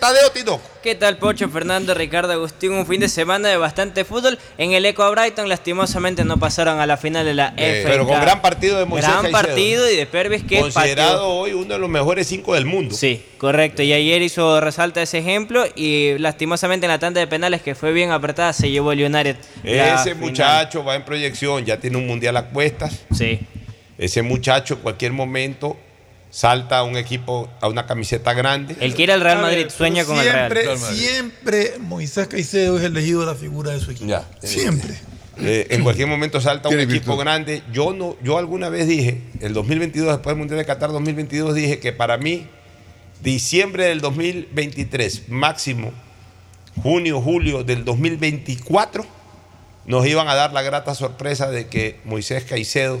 Tadeo 0.00 0.30
Tinoco. 0.30 0.62
¿Qué 0.82 0.94
tal, 0.94 1.18
Pocho, 1.18 1.48
Fernando, 1.48 1.94
Ricardo, 1.94 2.32
Agustín? 2.32 2.72
Un 2.72 2.86
fin 2.86 3.00
de 3.00 3.08
semana 3.08 3.48
de 3.48 3.56
bastante 3.56 4.04
fútbol. 4.04 4.38
En 4.56 4.72
el 4.72 4.86
Eco 4.86 5.10
Brighton, 5.10 5.48
lastimosamente, 5.48 6.24
no 6.24 6.38
pasaron 6.38 6.78
a 6.78 6.86
la 6.86 6.96
final 6.96 7.26
de 7.26 7.34
la 7.34 7.52
Eh, 7.56 7.82
pero 7.84 8.06
con 8.06 8.20
gran 8.20 8.40
partido 8.40 8.78
de 8.78 8.84
Moisés 8.84 9.10
Gran 9.10 9.22
Caicedo. 9.22 9.42
partido 9.42 9.90
y 9.90 9.96
de 9.96 10.06
Pervis 10.06 10.44
que 10.44 10.60
Considerado 10.60 11.12
pateó. 11.18 11.28
hoy 11.28 11.52
uno 11.54 11.74
de 11.74 11.80
los 11.80 11.88
mejores 11.88 12.28
cinco 12.28 12.54
del 12.54 12.66
mundo. 12.66 12.94
Sí, 12.94 13.20
correcto. 13.38 13.82
Y 13.82 13.92
ayer 13.92 14.22
hizo 14.22 14.60
resalta 14.60 15.02
ese 15.02 15.18
ejemplo 15.18 15.64
y 15.74 16.16
lastimosamente 16.18 16.86
en 16.86 16.92
la 16.92 17.00
tanda 17.00 17.20
de 17.20 17.26
penales 17.26 17.62
que 17.62 17.74
fue 17.74 17.92
bien 17.92 18.12
apretada 18.12 18.52
se 18.52 18.70
llevó 18.70 18.92
el 18.92 19.02
United. 19.02 19.36
Ese 19.64 20.14
final. 20.14 20.16
muchacho 20.18 20.84
va 20.84 20.94
en 20.94 21.04
proyección, 21.04 21.64
ya 21.64 21.78
tiene 21.80 21.96
un 21.96 22.06
mundial 22.06 22.36
a 22.36 22.44
cuestas. 22.50 23.00
Sí. 23.12 23.40
Ese 23.98 24.22
muchacho 24.22 24.74
en 24.74 24.80
cualquier 24.80 25.12
momento 25.12 25.76
salta 26.36 26.80
a 26.80 26.82
un 26.82 26.98
equipo, 26.98 27.48
a 27.62 27.68
una 27.68 27.86
camiseta 27.86 28.34
grande. 28.34 28.76
El 28.80 28.94
que 28.94 29.04
era 29.04 29.14
el 29.14 29.22
Real 29.22 29.40
Madrid 29.40 29.62
ver, 29.62 29.70
sueña 29.70 30.04
con 30.04 30.18
el 30.18 30.24
siempre, 30.24 30.62
Real. 30.64 30.78
Siempre 30.78 31.74
Moisés 31.80 32.28
Caicedo 32.28 32.76
es 32.76 32.84
elegido 32.84 33.24
la 33.24 33.34
figura 33.34 33.72
de 33.72 33.80
su 33.80 33.92
equipo. 33.92 34.06
Ya. 34.06 34.28
Siempre. 34.42 34.98
Eh, 35.38 35.68
en 35.70 35.82
cualquier 35.82 36.08
momento 36.08 36.38
salta 36.42 36.68
un 36.68 36.78
equipo 36.78 37.12
virtud. 37.12 37.20
grande. 37.20 37.62
Yo 37.72 37.94
no, 37.94 38.18
yo 38.22 38.36
alguna 38.36 38.68
vez 38.68 38.86
dije, 38.86 39.22
el 39.40 39.54
2022, 39.54 40.08
después 40.08 40.32
del 40.34 40.36
Mundial 40.36 40.58
de 40.58 40.66
Qatar 40.66 40.92
2022, 40.92 41.54
dije 41.54 41.78
que 41.78 41.94
para 41.94 42.18
mí, 42.18 42.46
diciembre 43.22 43.86
del 43.86 44.02
2023, 44.02 45.30
máximo 45.30 45.94
junio, 46.82 47.22
julio 47.22 47.64
del 47.64 47.82
2024, 47.86 49.06
nos 49.86 50.06
iban 50.06 50.28
a 50.28 50.34
dar 50.34 50.52
la 50.52 50.60
grata 50.60 50.94
sorpresa 50.94 51.50
de 51.50 51.68
que 51.68 51.98
Moisés 52.04 52.44
Caicedo 52.44 53.00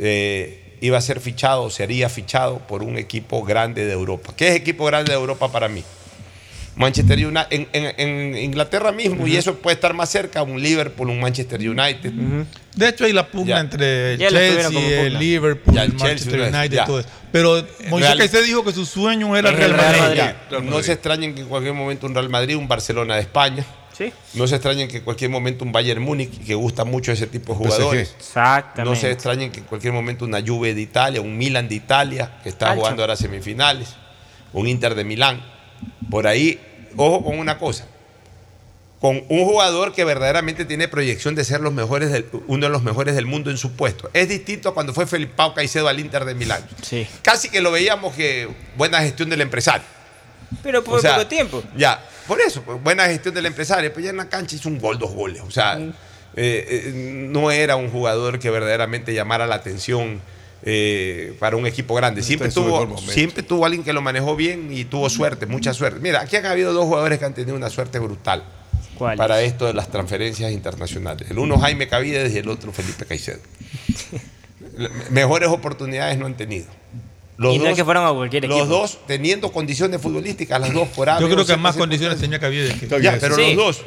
eh, 0.00 0.67
iba 0.80 0.98
a 0.98 1.00
ser 1.00 1.20
fichado, 1.20 1.64
o 1.64 1.70
sería 1.70 2.08
fichado 2.08 2.58
por 2.58 2.82
un 2.82 2.96
equipo 2.98 3.42
grande 3.44 3.84
de 3.86 3.92
Europa. 3.92 4.32
¿Qué 4.36 4.48
es 4.48 4.56
equipo 4.56 4.84
grande 4.86 5.12
de 5.12 5.18
Europa 5.18 5.50
para 5.50 5.68
mí? 5.68 5.82
Manchester 6.76 7.18
United, 7.26 7.46
en, 7.50 7.68
en- 7.72 7.94
en 7.98 8.38
Inglaterra 8.38 8.92
mismo, 8.92 9.26
y 9.26 9.36
eso 9.36 9.56
puede 9.56 9.74
estar 9.74 9.94
más 9.94 10.10
cerca, 10.10 10.42
un 10.44 10.62
Liverpool, 10.62 11.10
un 11.10 11.18
Manchester 11.18 11.58
United. 11.58 12.12
De 12.76 12.88
hecho, 12.88 13.04
hay 13.04 13.12
la 13.12 13.26
pugna 13.26 13.56
Ya. 13.56 13.60
entre 13.60 14.12
el 14.12 14.18
Chelsea, 14.20 14.64
como 14.66 14.78
el 14.78 15.04
pugna. 15.06 15.18
Liverpool, 15.18 15.74
Ya, 15.74 15.82
el 15.82 15.90
el 15.90 15.96
Chelsea, 15.96 16.08
Manchester 16.08 16.40
ya. 16.52 16.58
United, 16.60 16.76
Ya. 16.76 16.84
todo 16.84 17.00
eso. 17.00 17.08
Pero 17.32 17.54
Moisés 17.88 18.08
Real- 18.10 18.18
Caicedo 18.18 18.42
dijo 18.44 18.64
que 18.64 18.72
su 18.72 18.86
sueño 18.86 19.36
era 19.36 19.48
el 19.48 19.56
En 19.56 19.60
Real 19.60 19.76
Madrid. 19.76 20.14
Ya. 20.16 20.60
No 20.62 20.80
se 20.84 20.92
extrañen 20.92 21.34
que 21.34 21.40
en 21.40 21.48
cualquier 21.48 21.74
momento 21.74 22.06
un 22.06 22.14
Real 22.14 22.28
Madrid, 22.28 22.54
un 22.56 22.68
Barcelona 22.68 23.16
de 23.16 23.22
España. 23.22 23.64
Sí. 23.98 24.12
No 24.34 24.46
se 24.46 24.54
extrañen 24.54 24.86
que 24.88 24.98
en 24.98 25.02
cualquier 25.02 25.28
momento 25.30 25.64
un 25.64 25.72
Bayern 25.72 26.00
Múnich, 26.00 26.44
que 26.46 26.54
gusta 26.54 26.84
mucho 26.84 27.10
ese 27.10 27.26
tipo 27.26 27.52
de 27.54 27.58
PSG. 27.58 27.64
jugadores. 27.74 28.14
Exactamente. 28.16 28.84
No 28.88 28.94
se 28.94 29.10
extrañen 29.10 29.50
que 29.50 29.58
en 29.58 29.66
cualquier 29.66 29.92
momento 29.92 30.24
una 30.24 30.40
Juve 30.40 30.72
de 30.74 30.80
Italia, 30.80 31.20
un 31.20 31.36
Milan 31.36 31.68
de 31.68 31.74
Italia, 31.74 32.38
que 32.44 32.48
está 32.48 32.74
jugando 32.76 33.02
ahora 33.02 33.16
semifinales, 33.16 33.88
un 34.52 34.68
Inter 34.68 34.94
de 34.94 35.02
Milán. 35.04 35.42
Por 36.10 36.26
ahí, 36.28 36.60
ojo 36.96 37.24
con 37.24 37.38
una 37.40 37.58
cosa. 37.58 37.86
Con 39.00 39.22
un 39.28 39.44
jugador 39.44 39.92
que 39.94 40.04
verdaderamente 40.04 40.64
tiene 40.64 40.88
proyección 40.88 41.36
de 41.36 41.44
ser 41.44 41.60
los 41.60 41.72
mejores 41.72 42.10
del- 42.10 42.26
uno 42.48 42.66
de 42.66 42.72
los 42.72 42.82
mejores 42.82 43.14
del 43.14 43.26
mundo 43.26 43.48
en 43.50 43.56
su 43.56 43.72
puesto. 43.76 44.10
Es 44.12 44.28
distinto 44.28 44.70
a 44.70 44.74
cuando 44.74 44.92
fue 44.92 45.06
Felipao 45.06 45.54
Caicedo 45.54 45.86
al 45.86 46.00
Inter 46.00 46.24
de 46.24 46.34
Milán. 46.34 46.66
Sí. 46.82 47.06
Casi 47.22 47.48
que 47.48 47.60
lo 47.60 47.70
veíamos 47.70 48.14
que 48.16 48.48
buena 48.76 48.98
gestión 49.00 49.30
del 49.30 49.40
empresario. 49.40 49.86
Pero 50.64 50.82
por 50.82 50.98
O 50.98 51.00
sea, 51.00 51.14
poco 51.14 51.28
tiempo. 51.28 51.62
Ya, 51.76 52.02
por 52.28 52.40
eso, 52.42 52.62
pues, 52.62 52.80
buena 52.82 53.06
gestión 53.06 53.34
del 53.34 53.46
empresario. 53.46 53.92
Pues 53.92 54.04
ya 54.04 54.10
en 54.10 54.18
la 54.18 54.28
cancha 54.28 54.54
hizo 54.54 54.68
un 54.68 54.78
gol, 54.78 54.98
dos 54.98 55.12
goles. 55.12 55.42
O 55.44 55.50
sea, 55.50 55.78
eh, 55.78 55.92
eh, 56.36 56.92
no 56.94 57.50
era 57.50 57.76
un 57.76 57.90
jugador 57.90 58.38
que 58.38 58.50
verdaderamente 58.50 59.14
llamara 59.14 59.46
la 59.46 59.56
atención 59.56 60.20
eh, 60.62 61.34
para 61.38 61.56
un 61.56 61.66
equipo 61.66 61.94
grande. 61.94 62.22
Siempre 62.22 62.50
tuvo, 62.50 62.98
siempre 62.98 63.42
tuvo 63.42 63.64
alguien 63.64 63.82
que 63.82 63.94
lo 63.94 64.02
manejó 64.02 64.36
bien 64.36 64.68
y 64.70 64.84
tuvo 64.84 65.08
suerte, 65.08 65.46
mucha 65.46 65.72
suerte. 65.72 66.00
Mira, 66.00 66.20
aquí 66.20 66.36
han 66.36 66.44
habido 66.44 66.74
dos 66.74 66.84
jugadores 66.84 67.18
que 67.18 67.24
han 67.24 67.34
tenido 67.34 67.56
una 67.56 67.70
suerte 67.70 67.98
brutal 67.98 68.44
para 69.16 69.40
esto 69.40 69.66
de 69.66 69.72
las 69.72 69.88
transferencias 69.88 70.52
internacionales. 70.52 71.30
El 71.30 71.38
uno 71.38 71.58
Jaime 71.58 71.88
Cavides 71.88 72.34
y 72.34 72.38
el 72.38 72.48
otro 72.48 72.72
Felipe 72.72 73.06
Caicedo. 73.06 73.40
Mejores 75.10 75.48
oportunidades 75.48 76.18
no 76.18 76.26
han 76.26 76.36
tenido. 76.36 76.66
Los 77.38 77.54
Y 77.54 77.58
no 77.58 77.66
es 77.68 77.76
que 77.76 77.84
fueron 77.84 78.04
a 78.06 78.12
cualquier 78.12 78.44
Los 78.44 78.58
equipo. 78.58 78.66
dos 78.74 78.98
teniendo 79.06 79.50
condiciones 79.52 80.00
futbolísticas, 80.02 80.60
las 80.60 80.72
dos 80.74 80.88
por 80.88 81.08
Yo 81.20 81.30
creo 81.30 81.46
que 81.46 81.56
más 81.56 81.76
condiciones 81.76 82.18
tenía 82.20 82.38
Caviedes 82.38 82.74
que 82.74 82.86
ya, 83.00 83.16
pero 83.20 83.36
Sí. 83.36 83.54
los 83.54 83.56
dos. 83.78 83.84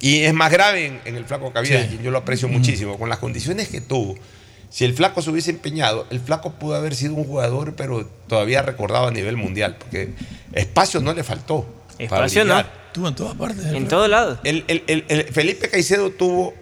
Y 0.00 0.20
es 0.24 0.34
más 0.34 0.50
grave 0.50 0.86
en, 0.86 1.00
en 1.04 1.16
el 1.16 1.24
flaco 1.24 1.52
Cavides, 1.52 1.86
quien 1.88 2.02
yo 2.02 2.10
lo 2.10 2.18
aprecio 2.18 2.48
muchísimo, 2.48 2.98
con 2.98 3.08
las 3.08 3.18
condiciones 3.18 3.68
que 3.68 3.80
tuvo. 3.80 4.16
Si 4.70 4.84
el 4.84 4.94
flaco 4.94 5.22
se 5.22 5.30
hubiese 5.30 5.50
empeñado, 5.50 6.06
el 6.10 6.18
flaco 6.20 6.54
pudo 6.54 6.74
haber 6.74 6.96
sido 6.96 7.14
un 7.14 7.24
jugador, 7.24 7.74
pero 7.76 8.04
todavía 8.26 8.62
recordado 8.62 9.06
a 9.06 9.10
nivel 9.12 9.36
mundial, 9.36 9.76
porque 9.78 10.14
espacio 10.52 11.00
no 11.00 11.12
le 11.14 11.22
faltó. 11.22 11.64
para 12.08 12.26
Espacio 12.26 12.44
no. 12.44 12.54
brillar. 12.54 12.72
Estuvo 12.88 13.08
en 13.08 13.14
todas 13.14 13.34
partes. 13.36 13.64
En 13.66 13.86
todos 13.86 14.08
lados. 14.08 14.38
El, 14.42 14.64
el- 14.66 14.82
el- 14.88 15.04
el 15.08 15.24
Felipe 15.24 15.68
Caicedo 15.68 16.10
tuvo 16.10 16.54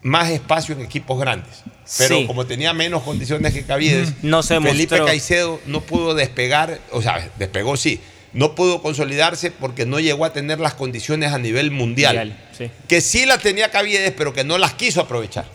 más 0.00 0.30
espacio 0.30 0.74
en 0.74 0.80
equipos 0.82 1.18
grandes. 1.20 1.62
Pero 1.98 2.18
Sí. 2.18 2.26
como 2.26 2.46
tenía 2.46 2.72
menos 2.72 3.02
condiciones 3.02 3.52
que 3.52 3.62
Caviedes, 3.64 4.12
No 4.22 4.42
se 4.42 4.54
Felipe 4.60 4.94
mostró. 4.96 5.06
Caicedo 5.06 5.60
no 5.66 5.82
pudo 5.82 6.14
despegar, 6.14 6.80
o 6.90 7.02
sea, 7.02 7.30
despegó 7.38 7.76
sí, 7.76 8.00
no 8.32 8.54
pudo 8.54 8.80
consolidarse 8.82 9.50
porque 9.50 9.84
no 9.86 10.00
llegó 10.00 10.24
a 10.24 10.32
tener 10.32 10.60
las 10.60 10.74
condiciones 10.74 11.32
a 11.32 11.38
nivel 11.38 11.70
mundial. 11.70 12.16
Mundial, 12.16 12.48
sí. 12.56 12.70
Que 12.88 13.00
sí 13.00 13.26
las 13.26 13.40
tenía 13.40 13.70
Caviedes, 13.70 14.12
pero 14.16 14.32
que 14.32 14.44
no 14.44 14.56
las 14.58 14.74
quiso 14.74 15.00
aprovechar. 15.00 15.46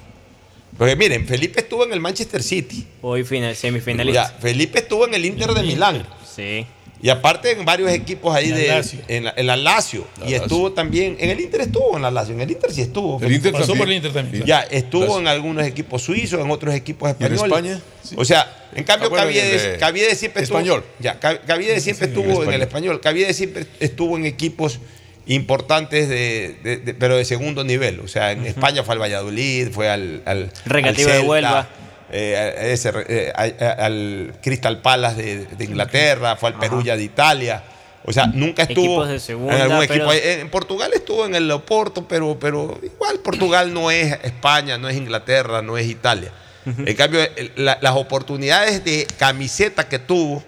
Porque 0.78 0.96
miren, 0.96 1.28
Felipe 1.28 1.60
estuvo 1.62 1.84
en 1.84 1.92
el 1.94 2.00
Manchester 2.00 2.42
City. 2.42 2.88
Hoy 3.02 3.24
final, 3.26 3.56
semifinalista. 3.56 4.30
Ya, 4.32 4.38
Felipe 4.40 4.80
estuvo 4.80 5.06
en 5.08 5.14
el 5.16 5.26
Inter 5.26 5.54
de 5.54 5.64
Milán. 5.64 6.08
Sí. 6.34 6.66
Y 7.02 7.08
aparte 7.10 7.52
en 7.52 7.64
varios 7.64 7.90
equipos 7.92 8.36
ahí 8.36 8.50
En 8.50 8.56
de. 8.58 8.68
Lazio. 8.68 9.00
En 9.08 9.24
la, 9.24 9.34
en 9.38 9.48
la 9.48 9.56
Lazio. 9.56 10.06
y 10.28 10.34
estuvo 10.34 10.74
también. 10.74 11.16
En 11.20 11.30
el 11.30 11.40
Inter 11.40 11.62
estuvo 11.62 11.96
en 11.96 12.02
la 12.02 12.12
Lazio. 12.12 12.34
En 12.36 12.42
el 12.42 12.52
Inter 12.52 12.72
sí 12.74 12.82
estuvo. 12.82 13.22
El 13.24 13.32
Inter 13.32 13.54
Pasó 13.54 13.68
también. 13.68 13.80
por 13.80 13.88
el 13.90 13.96
Inter 13.96 14.12
también. 14.14 14.44
Ya, 14.46 14.60
estuvo 14.62 15.04
Lazio. 15.06 15.20
en 15.20 15.28
algunos 15.28 15.66
equipos 15.66 16.02
suizos, 16.02 16.42
en 16.42 16.52
otros 16.52 16.76
equipos 16.76 17.10
¿Y 17.20 17.24
en 17.24 17.34
españoles. 17.34 17.72
España? 17.74 17.82
Sí. 18.04 18.16
O 18.18 18.26
sea, 18.26 18.68
en 18.76 18.84
cambio, 18.84 19.06
Ah, 19.08 19.10
bueno, 19.12 19.24
Caviedes, 19.26 19.78
Caviedes 19.80 20.18
siempre 20.20 20.44
español. 20.44 20.80
estuvo. 20.86 21.04
Ya, 21.04 21.20
Ca- 21.20 21.40
Caviedes 21.42 21.84
siempre 21.84 22.08
Sí, 22.08 22.14
estuvo 22.14 22.26
en 22.44 22.54
el 22.54 22.62
español. 22.62 22.62
español. 22.64 23.02
Caviedes 23.02 23.38
siempre 23.38 23.66
estuvo 23.80 24.18
en 24.18 24.26
equipos 24.26 24.80
importantes, 25.26 26.10
de, 26.10 26.56
de- 26.64 26.78
de- 26.78 26.94
pero 26.96 27.16
de 27.16 27.24
segundo 27.24 27.64
nivel. 27.64 28.00
O 28.02 28.08
sea, 28.08 28.32
en 28.32 28.46
España 28.46 28.84
fue 28.84 28.96
al 28.96 29.02
Valladolid, 29.02 29.70
fue 29.72 29.90
al. 29.90 30.22
al 30.26 30.52
Recreativo 30.66 31.10
al 31.12 31.22
de 31.22 31.28
Huelva. 31.28 31.70
Eh, 32.12 32.36
a 32.36 32.66
ese, 32.68 32.92
eh, 33.08 33.32
a- 33.36 33.66
a- 33.66 33.86
al 33.86 34.34
Crystal 34.42 34.80
Palace 34.82 35.22
de, 35.22 35.46
de 35.46 35.64
Inglaterra, 35.66 36.36
fue 36.36 36.50
al 36.50 36.56
Perugia 36.60 36.96
de 36.98 37.04
Italia. 37.04 37.64
O 38.06 38.14
sea, 38.14 38.26
nunca 38.28 38.64
estuvo 38.64 38.86
Equipos 38.86 39.10
de 39.10 39.20
segunda, 39.20 39.56
en 39.56 39.62
algún 39.62 39.78
equipo. 39.84 40.14
En 40.42 40.50
Portugal 40.50 40.92
estuvo 40.96 41.26
en 41.26 41.36
el 41.36 41.52
Oporto, 41.52 42.08
pero, 42.08 42.38
pero 42.40 42.80
igual 42.82 43.20
Portugal 43.20 43.74
no 43.74 43.92
es 43.92 44.18
España, 44.24 44.78
no 44.78 44.88
es 44.90 44.96
Inglaterra, 44.98 45.62
no 45.62 45.78
es 45.78 45.86
Italia. 45.88 46.32
En 46.66 46.96
cambio, 46.96 47.22
la- 47.56 47.78
las 47.82 47.96
oportunidades 47.96 48.84
de 48.84 49.08
camiseta 49.18 49.88
que 49.88 49.98
tuvo 50.00 50.44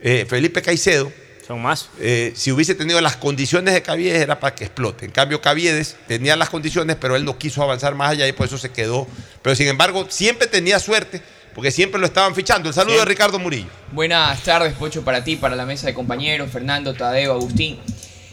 eh, 0.00 0.26
Felipe 0.28 0.60
Caicedo, 0.62 1.12
Son 1.52 1.60
más. 1.60 1.90
eh, 2.00 2.32
si 2.34 2.50
hubiese 2.50 2.74
tenido 2.74 2.98
las 3.02 3.18
condiciones 3.18 3.74
de 3.74 3.82
Caviedes 3.82 4.22
era 4.22 4.40
para 4.40 4.54
que 4.54 4.64
explote. 4.64 5.04
En 5.04 5.10
cambio, 5.10 5.42
Caviedes 5.42 5.96
tenía 6.08 6.34
las 6.34 6.48
condiciones, 6.48 6.96
pero 6.98 7.14
él 7.14 7.26
no 7.26 7.36
quiso 7.36 7.62
avanzar 7.62 7.94
más 7.94 8.12
allá 8.12 8.26
y 8.26 8.32
por 8.32 8.46
eso 8.46 8.56
se 8.56 8.70
quedó. 8.70 9.06
Pero 9.42 9.54
sin 9.54 9.68
embargo, 9.68 10.06
siempre 10.08 10.46
tenía 10.46 10.78
suerte, 10.80 11.20
porque 11.54 11.70
siempre 11.70 12.00
lo 12.00 12.06
estaban 12.06 12.34
fichando. 12.34 12.70
El 12.70 12.74
saludo 12.74 13.00
de 13.00 13.04
Ricardo 13.04 13.38
Murillo. 13.38 13.68
Buenas 13.90 14.42
tardes, 14.42 14.72
Pocho, 14.72 15.02
para 15.04 15.22
ti, 15.24 15.36
para 15.36 15.54
la 15.54 15.66
mesa 15.66 15.86
de 15.86 15.92
compañeros, 15.92 16.50
Fernando, 16.50 16.94
Tadeo, 16.94 17.32
Agustín. 17.34 17.78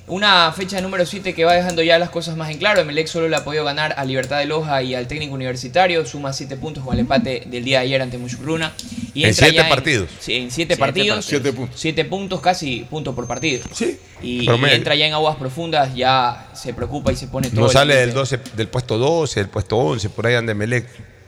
Una 0.09 0.51
fecha 0.51 0.81
número 0.81 1.05
7 1.05 1.35
que 1.35 1.45
va 1.45 1.53
dejando 1.53 1.83
ya 1.83 1.99
las 1.99 2.09
cosas 2.09 2.35
más 2.35 2.49
en 2.49 2.57
claro. 2.57 2.81
Emelec 2.81 3.05
solo 3.05 3.29
le 3.29 3.35
ha 3.35 3.43
podido 3.43 3.63
ganar 3.63 3.93
a 3.95 4.03
Libertad 4.05 4.39
de 4.39 4.45
Loja 4.47 4.81
y 4.81 4.95
al 4.95 5.07
técnico 5.07 5.35
universitario. 5.35 6.03
Suma 6.03 6.33
7 6.33 6.57
puntos 6.57 6.83
con 6.83 6.95
el 6.95 7.01
empate 7.01 7.43
del 7.45 7.63
día 7.63 7.79
de 7.79 7.85
ayer 7.85 8.01
ante 8.01 8.17
Muchucruna. 8.17 8.73
Y 9.13 9.23
En 9.23 9.29
entra 9.29 9.45
siete 9.45 9.63
ya 9.63 9.69
partidos. 9.69 10.09
sí, 10.19 10.33
en 10.33 10.49
7 10.49 10.53
Siete 10.53 10.77
partidos. 10.77 11.17
partidos. 11.17 11.25
Siete 11.25 11.53
puntos. 11.53 11.79
7 11.79 12.05
puntos, 12.05 12.41
casi 12.41 12.87
punto 12.89 13.13
por 13.13 13.27
partido. 13.27 13.63
Sí. 13.71 13.99
Y, 14.23 14.49
entra 14.49 14.95
ya 14.95 15.05
en 15.05 15.13
aguas 15.13 15.35
profundas, 15.37 15.95
ya 15.95 16.49
se 16.53 16.73
preocupa 16.73 17.11
y 17.11 17.15
se 17.15 17.27
pone 17.27 17.49
todo. 17.51 17.61
No 17.61 17.69
sale 17.69 17.93
del, 17.95 18.09
límite. 18.09 18.19
12, 18.37 18.39
del 18.57 18.67
puesto 18.67 18.97
12, 18.97 19.39
del 19.39 19.49
puesto 19.49 19.77
11, 19.77 20.09
por 20.09 20.25
ahí 20.25 20.33
anda 20.33 20.55
Melec. 20.55 20.87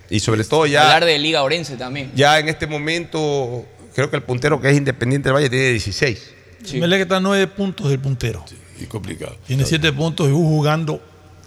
Y 0.09 0.19
sobre 0.19 0.43
todo 0.43 0.65
ya, 0.65 0.81
Hablar 0.81 1.05
de 1.05 1.19
Liga 1.19 1.43
Orense 1.43 1.77
también. 1.77 2.11
ya 2.15 2.39
en 2.39 2.49
este 2.49 2.65
momento, 2.65 3.63
creo 3.93 4.09
que 4.09 4.15
el 4.15 4.23
puntero 4.23 4.59
que 4.59 4.69
es 4.69 4.75
Independiente 4.75 5.29
del 5.29 5.35
Valle 5.35 5.49
tiene 5.49 5.69
16. 5.69 6.31
Sí. 6.63 6.79
Melec 6.79 7.01
está 7.01 7.17
a 7.17 7.19
nueve 7.19 7.45
puntos 7.47 7.89
del 7.89 7.99
puntero. 7.99 8.43
Y 8.81 8.85
complicado. 8.87 9.35
Tiene 9.47 9.65
siete 9.65 9.91
puntos 9.93 10.27
y 10.27 10.31
jugando 10.31 10.99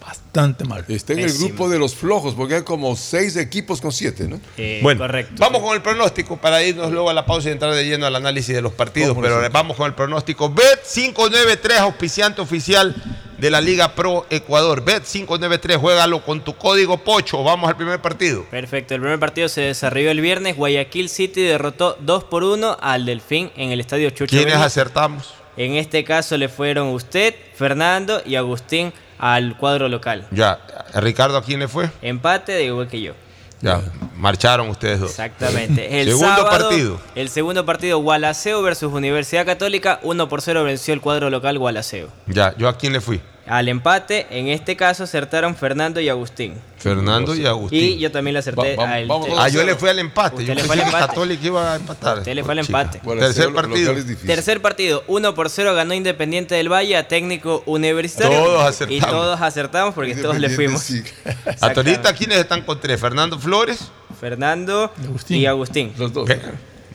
bastante 0.05 0.63
mal. 0.65 0.85
Está 0.87 1.13
en 1.13 1.19
el 1.19 1.33
grupo 1.33 1.67
de 1.67 1.79
los 1.79 1.95
flojos, 1.95 2.35
porque 2.35 2.55
hay 2.55 2.61
como 2.61 2.95
seis 2.95 3.35
equipos 3.37 3.81
con 3.81 3.91
siete, 3.91 4.27
¿no? 4.27 4.39
Eh, 4.55 4.79
Bueno, 4.83 4.99
correcto. 5.01 5.33
vamos 5.39 5.63
con 5.63 5.73
el 5.75 5.81
pronóstico 5.81 6.37
para 6.37 6.61
irnos 6.63 6.91
luego 6.91 7.09
a 7.09 7.13
la 7.13 7.25
pausa 7.25 7.49
y 7.49 7.53
entrar 7.53 7.73
de 7.73 7.83
lleno 7.85 8.05
al 8.05 8.15
análisis 8.15 8.53
de 8.53 8.61
los 8.61 8.73
partidos. 8.73 9.17
Pero 9.19 9.41
vamos 9.51 9.75
con 9.75 9.87
el 9.87 9.93
pronóstico. 9.95 10.49
Bet 10.53 10.83
593, 10.93 11.79
auspiciante 11.79 12.39
oficial 12.41 12.95
de 13.39 13.49
la 13.49 13.59
Liga 13.61 13.95
Pro 13.95 14.27
Ecuador. 14.29 14.85
Bet 14.85 15.03
593, 15.05 15.77
juégalo 15.77 16.23
con 16.23 16.43
tu 16.43 16.55
código 16.55 16.97
Pocho. 16.99 17.43
Vamos 17.43 17.67
al 17.67 17.75
primer 17.75 17.99
partido. 17.99 18.43
Perfecto, 18.51 18.93
el 18.93 19.01
primer 19.01 19.19
partido 19.19 19.49
se 19.49 19.61
desarrolló 19.61 20.11
el 20.11 20.21
viernes. 20.21 20.55
Guayaquil 20.55 21.09
City 21.09 21.41
derrotó 21.41 21.97
2 22.01 22.25
por 22.25 22.43
1 22.43 22.77
al 22.79 23.05
Delfín 23.07 23.51
en 23.55 23.71
el 23.71 23.79
estadio 23.79 24.11
Chucho. 24.11 24.35
¿Quiénes 24.37 24.55
acertamos? 24.55 25.33
En 25.57 25.75
este 25.75 26.03
caso 26.03 26.37
le 26.37 26.49
fueron 26.49 26.89
usted, 26.89 27.33
Fernando 27.55 28.21
y 28.25 28.35
Agustín 28.35 28.91
al 29.17 29.57
cuadro 29.57 29.87
local. 29.87 30.27
Ya, 30.31 30.59
Ricardo, 30.95 31.37
¿a 31.37 31.43
quién 31.43 31.59
le 31.59 31.67
fue? 31.67 31.89
Empate 32.01 32.51
de 32.51 32.65
igual 32.65 32.87
que 32.87 33.01
yo. 33.01 33.13
Ya, 33.61 33.81
marcharon 34.15 34.69
ustedes 34.69 34.99
dos. 34.99 35.09
Exactamente. 35.11 36.01
El 36.01 36.09
Segundo 36.09 36.27
sábado, 36.27 36.49
partido. 36.49 37.01
El 37.15 37.29
segundo 37.29 37.65
partido, 37.65 37.99
Gualaceo 37.99 38.61
versus 38.61 38.91
Universidad 38.93 39.45
Católica. 39.45 39.99
1 40.03 40.29
por 40.29 40.41
0 40.41 40.63
venció 40.65 40.93
el 40.93 41.01
cuadro 41.01 41.29
local 41.29 41.57
Gualaceo. 41.57 42.09
Ya, 42.27 42.55
¿yo 42.57 42.67
a 42.67 42.77
quién 42.77 42.93
le 42.93 43.01
fui? 43.01 43.21
Al 43.47 43.67
empate, 43.69 44.25
en 44.31 44.47
este 44.47 44.75
caso 44.75 45.03
acertaron 45.03 45.55
Fernando 45.55 45.99
y 45.99 46.09
Agustín. 46.09 46.55
Fernando 46.79 47.35
y 47.35 47.45
Agustín. 47.45 47.79
Y 47.79 47.97
yo 47.99 48.11
también 48.11 48.33
le 48.33 48.39
acerté 48.39 48.75
Va- 48.75 48.85
va- 48.85 48.95
te- 48.95 49.07
con 49.07 49.39
Ah, 49.39 49.49
yo 49.49 49.63
le 49.63 49.75
fui 49.75 49.87
al 49.89 49.99
empate. 49.99 50.35
Usted 50.37 50.47
Yo 50.47 50.55
le 50.55 50.63
fue 50.63 50.73
al 50.75 50.81
empate. 50.81 51.07
Católica 51.07 51.45
iba 51.45 51.73
a 51.73 51.75
empatar. 51.75 52.17
Usted 52.19 52.33
le 52.33 52.43
fue 52.43 52.53
al 52.53 52.59
empate. 52.59 52.99
Bueno, 53.03 53.21
Tercer 53.21 53.53
partido. 53.53 53.91
es 53.91 54.07
difícil. 54.07 54.27
Tercer 54.27 54.61
partido, 54.61 55.03
1 55.07 55.35
por 55.35 55.49
0 55.51 55.75
ganó 55.75 55.93
Independiente 55.93 56.55
del 56.55 56.69
Valle 56.71 56.97
a 56.97 57.07
técnico 57.07 57.61
universitario. 57.67 58.35
Todos 58.43 58.63
Y 58.63 58.67
acertamos. 58.67 59.09
todos 59.09 59.41
acertamos 59.41 59.93
porque 59.93 60.15
todos 60.15 60.39
le 60.39 60.49
fuimos. 60.49 60.81
Sí. 60.81 61.03
Hasta 61.45 61.67
ahorita, 61.67 62.13
¿quiénes 62.15 62.39
están 62.39 62.61
con 62.63 62.79
tres? 62.79 62.99
Fernando 62.99 63.37
Flores. 63.39 63.91
Fernando 64.19 64.91
Agustín. 65.03 65.37
y 65.37 65.45
Agustín. 65.45 65.93
Los 65.97 66.13
dos. 66.13 66.25
Bien. 66.27 66.41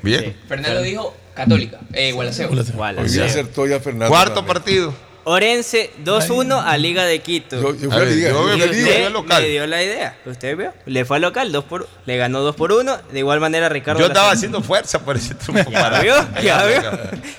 Bien. 0.03 0.21
Sí. 0.25 0.37
Fernando 0.49 0.83
dijo 0.83 1.15
Católica, 1.35 1.79
eh, 1.93 2.11
Gualaceo. 2.13 2.49
Gualaceo. 2.75 3.23
Hoy 3.23 3.29
acertó 3.29 3.67
ya 3.67 3.79
Fernando. 3.79 4.09
Cuarto 4.09 4.35
también. 4.37 4.55
partido. 4.55 4.95
Orense 5.25 5.91
2-1 6.05 6.63
a 6.65 6.77
Liga 6.77 7.05
de 7.05 7.19
Quito. 7.21 7.61
Yo, 7.61 7.75
yo 7.75 7.91
fui 7.91 7.97
a 7.97 8.05
ver, 8.05 8.09
Liga. 8.09 8.31
yo 8.31 8.55
usted- 8.57 9.11
local. 9.11 9.43
le 9.43 9.49
dio 9.49 9.67
la 9.67 9.83
idea. 9.83 10.17
Usted 10.27 10.57
vio. 10.57 10.73
Le 10.87 11.05
fue 11.05 11.17
al 11.17 11.23
local, 11.23 11.53
dos 11.53 11.65
por, 11.65 11.89
le 12.07 12.17
ganó 12.17 12.41
2 12.41 12.55
por 12.57 12.73
1. 12.73 12.99
De 13.13 13.19
igual 13.19 13.41
manera, 13.41 13.69
Ricardo. 13.69 14.01
Yo 14.01 14.07
estaba 14.07 14.31
haciendo 14.33 14.63
fuerza 14.63 14.99
por 15.05 15.17
ese 15.17 15.35
triunfo. 15.37 15.71
Ya 15.71 15.81
para- 15.81 16.01
vio, 16.01 16.15
ya 16.43 16.65
vio. 16.65 16.83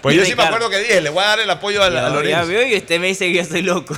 Pues 0.01 0.15
Y 0.15 0.19
yo 0.19 0.25
sí 0.25 0.35
me 0.35 0.43
acuerdo 0.43 0.69
que 0.69 0.79
dije, 0.79 1.01
le 1.01 1.09
voy 1.09 1.23
a 1.23 1.27
dar 1.27 1.39
el 1.39 1.49
apoyo 1.49 1.83
a, 1.83 1.89
la- 1.89 2.07
a 2.07 2.23
Ya, 2.23 2.43
vio 2.43 2.65
y 2.67 2.75
usted 2.77 2.99
me 2.99 3.07
dice 3.07 3.27
que 3.27 3.33
yo 3.35 3.45
soy 3.45 3.61
loco. 3.61 3.95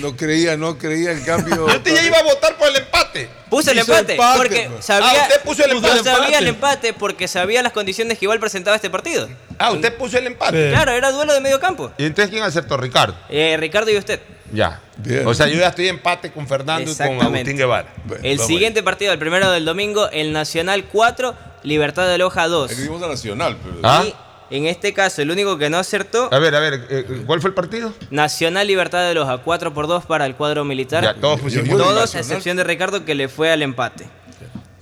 No 0.00 0.16
creía, 0.16 0.56
no 0.56 0.78
creía 0.78 1.12
el 1.12 1.24
cambio. 1.24 1.68
Yo 1.72 1.80
te 1.82 1.94
ya 1.94 2.02
iba 2.04 2.18
a 2.18 2.22
votar 2.22 2.56
por 2.56 2.68
el 2.68 2.76
empate. 2.76 3.09
Puse 3.48 3.72
el 3.72 3.78
Hizo 3.78 3.92
empate, 3.92 4.12
empate, 4.12 4.38
porque 4.38 4.70
sabía. 4.80 5.10
Ah, 5.10 5.22
usted 5.22 5.40
puso 5.42 5.64
el 5.64 5.70
empate. 5.72 6.04
sabía 6.04 6.38
el 6.38 6.46
empate 6.46 6.92
porque 6.92 7.28
sabía 7.28 7.62
las 7.62 7.72
condiciones 7.72 8.18
que 8.18 8.24
igual 8.24 8.38
presentaba 8.40 8.76
este 8.76 8.90
partido. 8.90 9.28
Ah, 9.58 9.72
usted 9.72 9.96
puso 9.96 10.18
el 10.18 10.26
empate. 10.26 10.68
Sí. 10.68 10.70
Claro, 10.74 10.92
era 10.92 11.10
duelo 11.10 11.32
de 11.32 11.40
medio 11.40 11.58
campo. 11.60 11.92
¿Y 11.98 12.04
entonces 12.06 12.30
quién 12.30 12.42
acertó? 12.42 12.76
Ricardo. 12.76 13.16
Eh, 13.28 13.56
Ricardo 13.58 13.90
y 13.90 13.96
usted. 13.96 14.20
Ya. 14.52 14.80
Bien. 14.96 15.26
O 15.26 15.34
sea, 15.34 15.46
yo 15.48 15.58
ya 15.58 15.68
estoy 15.68 15.88
en 15.88 15.96
empate 15.96 16.32
con 16.32 16.46
Fernando 16.46 16.82
y 16.90 16.94
con 16.94 17.06
Exactamente. 17.06 17.38
Agustín 17.38 17.56
Guevara. 17.56 17.92
Bueno, 18.04 18.24
El 18.24 18.38
vamos 18.38 18.46
siguiente 18.48 18.82
partido, 18.82 19.12
el 19.12 19.18
primero 19.18 19.50
del 19.50 19.64
domingo, 19.64 20.08
el 20.10 20.32
Nacional 20.32 20.84
4, 20.84 21.34
Libertad 21.62 22.08
de 22.08 22.18
Loja 22.18 22.48
2. 22.48 22.72
Aquí 22.72 22.82
vimos 22.82 23.02
a 23.02 23.08
Nacional, 23.08 23.56
pero. 23.62 23.76
Ah. 23.82 24.04
Y 24.06 24.14
en 24.50 24.66
este 24.66 24.92
caso, 24.92 25.22
el 25.22 25.30
único 25.30 25.56
que 25.58 25.70
no 25.70 25.78
acertó, 25.78 26.28
A 26.32 26.38
ver, 26.38 26.54
a 26.54 26.60
ver, 26.60 26.86
eh, 26.90 27.22
¿cuál 27.26 27.40
fue 27.40 27.48
el 27.48 27.54
partido? 27.54 27.92
Nacional 28.10 28.66
Libertad 28.66 29.06
de 29.06 29.14
Loja, 29.14 29.38
4 29.38 29.72
por 29.72 29.86
2 29.86 30.04
para 30.06 30.26
el 30.26 30.34
cuadro 30.34 30.64
militar. 30.64 31.02
Ya, 31.04 31.14
todos 31.14 31.40
yo- 31.52 31.62
Todos, 31.76 32.14
a 32.14 32.18
excepción 32.20 32.56
de 32.56 32.64
Ricardo, 32.64 33.04
que 33.04 33.14
le 33.14 33.28
fue 33.28 33.50
al 33.50 33.62
empate. 33.62 34.06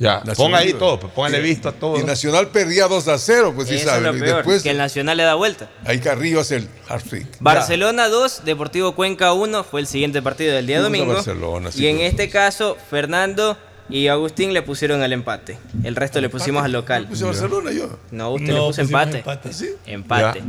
Ya, 0.00 0.18
Nacional 0.18 0.36
ponga 0.36 0.58
ahí 0.58 0.72
todo, 0.74 1.00
pues 1.00 1.12
póngale 1.12 1.40
visto 1.40 1.68
a 1.68 1.72
todo. 1.72 1.98
Y 1.98 2.04
Nacional 2.04 2.48
perdía 2.48 2.86
2 2.86 3.08
a 3.08 3.18
0, 3.18 3.52
pues 3.56 3.66
sí 3.68 3.74
Y 3.74 3.78
después, 4.20 4.62
que 4.62 4.70
el 4.70 4.78
Nacional 4.78 5.16
le 5.16 5.24
da 5.24 5.34
vuelta. 5.34 5.68
ahí 5.84 5.98
Carrillo 5.98 6.38
hace 6.40 6.56
el 6.56 6.68
hard 6.88 7.02
trick. 7.02 7.26
Barcelona 7.40 8.08
2, 8.08 8.44
Deportivo 8.44 8.94
Cuenca 8.94 9.32
1 9.32 9.64
fue 9.64 9.80
el 9.80 9.88
siguiente 9.88 10.22
partido 10.22 10.54
del 10.54 10.68
día 10.68 10.76
Fuimos 10.78 10.92
domingo. 10.98 11.14
Barcelona, 11.14 11.72
sí, 11.72 11.82
y 11.82 11.86
en 11.88 12.00
este 12.00 12.30
caso, 12.30 12.76
Fernando 12.90 13.58
y 13.88 14.08
Agustín 14.08 14.52
le 14.52 14.62
pusieron 14.62 15.02
al 15.02 15.12
empate. 15.12 15.58
El 15.84 15.96
resto 15.96 16.20
le 16.20 16.28
pusimos 16.28 16.62
al 16.64 16.72
local. 16.72 17.06
Puse 17.08 17.24
Barcelona 17.24 17.72
yo. 17.72 17.98
No, 18.10 18.32
usted 18.32 18.48
No, 18.48 18.54
le 18.54 18.66
puso 18.68 18.80
empate. 18.82 19.18
empate. 19.18 19.52
¿Sí? 19.52 19.70
Empate. 19.86 20.42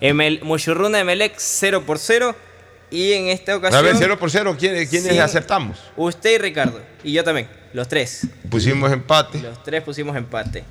Emel, 0.00 0.40
Muchurruna 0.42 1.00
Emelec 1.00 1.34
0 1.36 1.84
por 1.86 1.98
0. 1.98 2.34
Y 2.90 3.12
en 3.12 3.28
esta 3.28 3.56
ocasión. 3.56 3.78
A 3.78 3.82
ver, 3.82 3.96
0 3.98 4.18
por 4.18 4.30
0, 4.30 4.54
¿quiénes, 4.58 4.90
quiénes 4.90 5.12
Sí. 5.12 5.18
acertamos? 5.18 5.78
Usted 5.96 6.32
y 6.34 6.38
Ricardo. 6.38 6.80
Y 7.02 7.12
yo 7.12 7.24
también. 7.24 7.48
Los 7.72 7.88
tres. 7.88 8.26
Pusimos 8.50 8.92
empate. 8.92 9.40
Los 9.40 9.62
tres 9.62 9.82
pusimos 9.82 10.14
empate. 10.14 10.62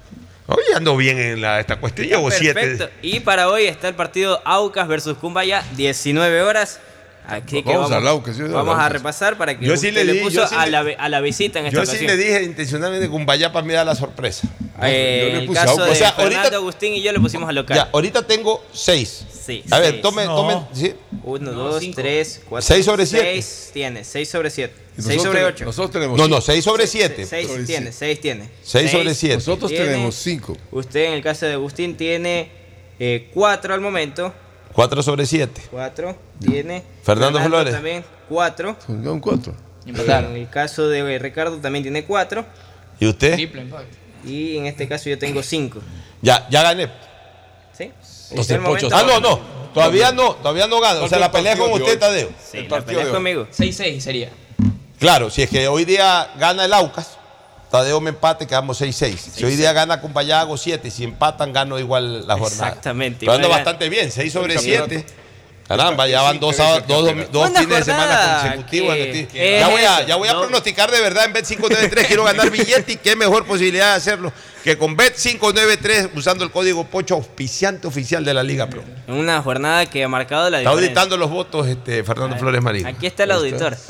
Oye, 0.45 0.75
ando 0.75 0.95
bien 0.97 1.17
en 1.17 1.41
la, 1.41 1.59
esta 1.59 1.77
cuestión. 1.77 2.07
Llevo 2.07 2.29
Perfecto. 2.29 2.89
7. 2.89 2.89
Y 3.01 3.21
para 3.21 3.49
hoy 3.49 3.63
está 3.65 3.87
el 3.87 3.95
partido 3.95 4.39
Aucas 4.45 4.87
versus 4.87 5.17
Cumbaya, 5.17 5.63
19 5.77 6.41
horas. 6.43 6.79
Aquí 7.33 7.63
que 7.63 7.69
Vamos 7.73 7.89
yo 7.89 7.97
ido 8.45 8.57
al 8.59 8.65
vamos 8.65 8.77
a 8.79 8.89
repasar 8.89 9.37
para 9.37 9.57
que 9.57 9.65
Yo 9.65 9.77
sí 9.77 9.87
usted 9.87 9.93
le 9.93 10.03
le, 10.05 10.13
di- 10.13 10.19
puso 10.19 10.35
yo 10.41 10.47
sí 10.47 10.55
a, 10.57 10.65
le- 10.65 10.71
la, 10.71 10.79
a 10.97 11.09
la 11.09 11.21
visita 11.21 11.59
en 11.59 11.67
esta 11.67 11.79
Yo 11.83 11.85
sí 11.85 12.05
le 12.05 12.17
dije 12.17 12.43
intencionalmente 12.43 13.05
que 13.05 13.11
Cumbayapa 13.11 13.61
me 13.61 13.73
da 13.73 13.85
la 13.85 13.95
sorpresa. 13.95 14.47
Eh, 14.83 15.29
en 15.31 15.35
el 15.49 15.53
caso 15.53 15.83
de 15.85 15.93
Fernando 15.95 16.57
Agustín 16.57 16.93
y 16.93 17.01
yo 17.03 17.11
le 17.11 17.19
pusimos 17.19 17.47
a 17.47 17.51
local. 17.51 17.77
Ya, 17.77 17.89
ahorita 17.93 18.25
tengo 18.25 18.63
seis. 18.73 19.25
Sí, 19.45 19.63
A 19.71 19.79
ver, 19.79 19.91
seis. 19.91 20.01
tome, 20.01 20.25
No. 20.25 20.35
tome. 20.35 20.61
¿sí? 20.73 20.93
Uno, 21.23 21.51
dos, 21.51 21.83
tres, 21.95 22.41
cuatro. 22.49 22.67
Seis 22.67 22.85
sobre 22.85 23.05
siete. 23.05 23.25
Seis 23.33 23.69
tiene, 23.73 24.03
seis 24.03 24.29
sobre 24.29 24.49
siete. 24.49 24.73
Seis 24.97 25.21
sobre 25.21 25.45
ocho. 25.45 25.65
nosotros 25.65 25.91
tenemos 25.91 26.17
No, 26.17 26.27
no, 26.27 26.41
seis 26.41 26.63
sobre 26.63 26.85
siete. 26.87 27.25
Seis 27.25 27.47
tiene, 27.47 27.65
siete. 27.65 27.91
seis 27.91 28.21
tiene. 28.21 28.49
Seis 28.63 28.91
sobre 28.91 29.13
siete. 29.15 29.35
Nosotros 29.35 29.71
tenemos 29.71 30.15
cinco. 30.15 30.57
Usted 30.71 31.05
en 31.05 31.13
el 31.13 31.21
caso 31.23 31.45
de 31.45 31.53
Agustín 31.53 31.95
tiene 31.95 32.49
eh, 32.99 33.29
cuatro 33.33 33.73
al 33.73 33.81
momento. 33.81 34.33
Cuatro 34.73 35.03
sobre 35.03 35.25
siete. 35.25 35.61
Cuatro 35.69 36.15
tiene. 36.39 36.83
Fernando 37.03 37.39
Flores. 37.41 37.73
también 37.73 38.03
cuatro. 38.29 38.75
Son 38.85 39.19
cuatro. 39.19 39.53
En 39.85 39.95
el 40.35 40.49
caso 40.49 40.87
de 40.87 41.19
Ricardo 41.19 41.57
también 41.57 41.83
tiene 41.83 42.03
cuatro. 42.05 42.45
¿Y 42.99 43.07
usted? 43.07 43.37
Y 44.23 44.57
en 44.57 44.65
este 44.67 44.87
caso 44.87 45.09
yo 45.09 45.17
tengo 45.17 45.41
cinco. 45.41 45.79
Ya, 46.21 46.47
ya 46.49 46.61
gané. 46.61 46.87
¿Sí? 47.75 47.91
Entonces, 48.29 48.55
el 48.55 48.61
momento- 48.61 48.89
Ah, 48.91 49.03
no, 49.05 49.19
no. 49.19 49.39
Todavía 49.73 50.11
no, 50.11 50.35
todavía 50.35 50.67
no 50.67 50.79
gano. 50.79 51.03
O 51.03 51.07
sea, 51.07 51.17
la 51.17 51.31
pelea 51.31 51.53
es 51.53 51.59
con 51.59 51.71
usted, 51.71 51.97
Tadeo. 51.97 52.29
Sí, 52.51 52.67
la 52.69 52.81
pelea 52.81 53.03
es 53.03 53.09
conmigo. 53.09 53.47
6-6 53.51 53.99
sería. 54.03 54.29
Claro, 54.99 55.29
si 55.31 55.41
es 55.41 55.49
que 55.49 55.67
hoy 55.67 55.85
día 55.85 56.29
gana 56.37 56.65
el 56.65 56.73
Aucas, 56.73 57.17
Tadeo 57.71 58.01
me 58.01 58.09
empate, 58.09 58.45
quedamos 58.45 58.81
6-6. 58.81 59.15
Si 59.17 59.45
hoy 59.45 59.55
día 59.55 59.71
gana 59.71 60.01
Cumbaya, 60.01 60.41
hago 60.41 60.57
7. 60.57 60.91
Si 60.91 61.05
empatan, 61.05 61.53
gano 61.53 61.79
igual 61.79 62.27
la 62.27 62.37
jornada. 62.37 62.67
Exactamente. 62.67 63.19
Pero 63.21 63.33
ando 63.33 63.47
bastante 63.49 63.87
bien, 63.89 64.11
6 64.11 64.33
sobre 64.33 64.55
El 64.55 64.59
7. 64.59 65.05
Caramba, 65.67 66.05
ya 66.05 66.21
van 66.21 66.37
dos, 66.37 66.57
dos, 66.57 66.85
dos 67.31 67.31
Buena 67.31 67.61
fines 67.61 67.77
de 67.77 67.83
semana 67.85 68.39
consecutivos. 68.41 68.93
ti- 69.13 69.25
que 69.31 69.59
ya 69.59 69.69
voy 69.69 69.81
a, 69.83 70.05
ya 70.05 70.15
voy 70.17 70.27
a 70.27 70.33
no. 70.33 70.41
pronosticar 70.41 70.91
de 70.91 70.99
verdad 70.99 71.23
en 71.25 71.31
Bet 71.33 71.45
593. 71.47 72.07
Quiero 72.07 72.25
ganar 72.25 72.49
billete 72.51 72.91
y 72.91 72.97
qué 72.97 73.15
mejor 73.15 73.45
posibilidad 73.45 73.91
de 73.91 73.95
hacerlo 73.95 74.33
que 74.63 74.77
con 74.77 74.95
Bet 74.95 75.15
593 75.15 76.09
usando 76.15 76.43
el 76.43 76.51
código 76.51 76.85
Pocho, 76.85 77.15
auspiciante 77.15 77.87
oficial 77.87 78.23
de 78.23 78.33
la 78.33 78.43
Liga 78.43 78.67
Pro. 78.69 78.83
Una 79.07 79.41
jornada 79.41 79.85
que 79.87 80.03
ha 80.03 80.07
marcado 80.07 80.49
la 80.49 80.59
Está 80.59 80.69
diferencia. 80.71 81.01
auditando 81.01 81.17
los 81.17 81.29
votos 81.29 81.67
este, 81.67 82.03
Fernando 82.03 82.37
Flores 82.37 82.61
Marín. 82.61 82.85
Aquí 82.85 83.07
está 83.07 83.23
el 83.23 83.31
auditor. 83.31 83.75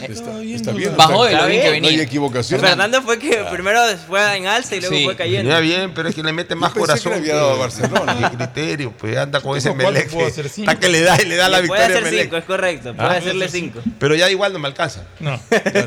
Está 0.00 0.70
bien. 0.72 0.94
Bajó 0.96 1.24
de 1.24 1.32
está 1.32 1.42
lo 1.42 1.48
bien 1.48 1.60
que 1.60 1.68
No 1.68 1.74
hay 1.74 1.80
venía. 1.80 2.02
equivocación. 2.04 2.60
Fernando 2.60 3.02
fue 3.02 3.18
que 3.18 3.44
primero 3.50 3.80
fue 4.06 4.36
en 4.36 4.46
alza 4.46 4.76
y 4.76 4.80
luego 4.80 4.94
Sí. 4.94 5.04
fue 5.04 5.16
cayendo. 5.16 5.48
Venía 5.50 5.58
bien, 5.58 5.92
pero 5.92 6.08
es 6.08 6.14
que 6.14 6.22
le 6.22 6.32
mete 6.32 6.54
más 6.54 6.72
Yo 6.72 6.84
pensé 6.84 7.02
que 7.02 7.02
corazón. 7.08 7.12
le 7.12 7.18
había 7.18 7.34
dado 7.34 7.50
a 7.54 7.56
Barcelona. 7.56 8.16
Y 8.20 8.36
criterio, 8.36 8.92
pues 8.96 9.16
anda 9.16 9.40
con 9.40 9.58
ese 9.58 9.74
Melec. 9.74 10.08
Hasta 10.14 10.78
que 10.78 10.88
le 10.88 11.00
da 11.00 11.20
y 11.20 11.24
le 11.24 11.34
da 11.34 11.48
la 11.48 11.56
Le 11.56 11.62
victoria 11.64 11.84
puede 11.86 11.94
a 11.94 11.98
hacer 11.98 12.04
Melec. 12.12 12.22
cinco, 12.26 12.36
es 12.36 12.44
correcto. 12.44 12.94
Puede 12.94 13.08
Ah. 13.08 13.12
hacerle 13.18 13.48
cinco. 13.48 13.80
Pero 13.98 14.14
ya 14.14 14.30
igual 14.30 14.52
no 14.52 14.60
me 14.60 14.68
alcanza. 14.68 15.04
No. 15.18 15.34
es 15.50 15.62
que 15.62 15.78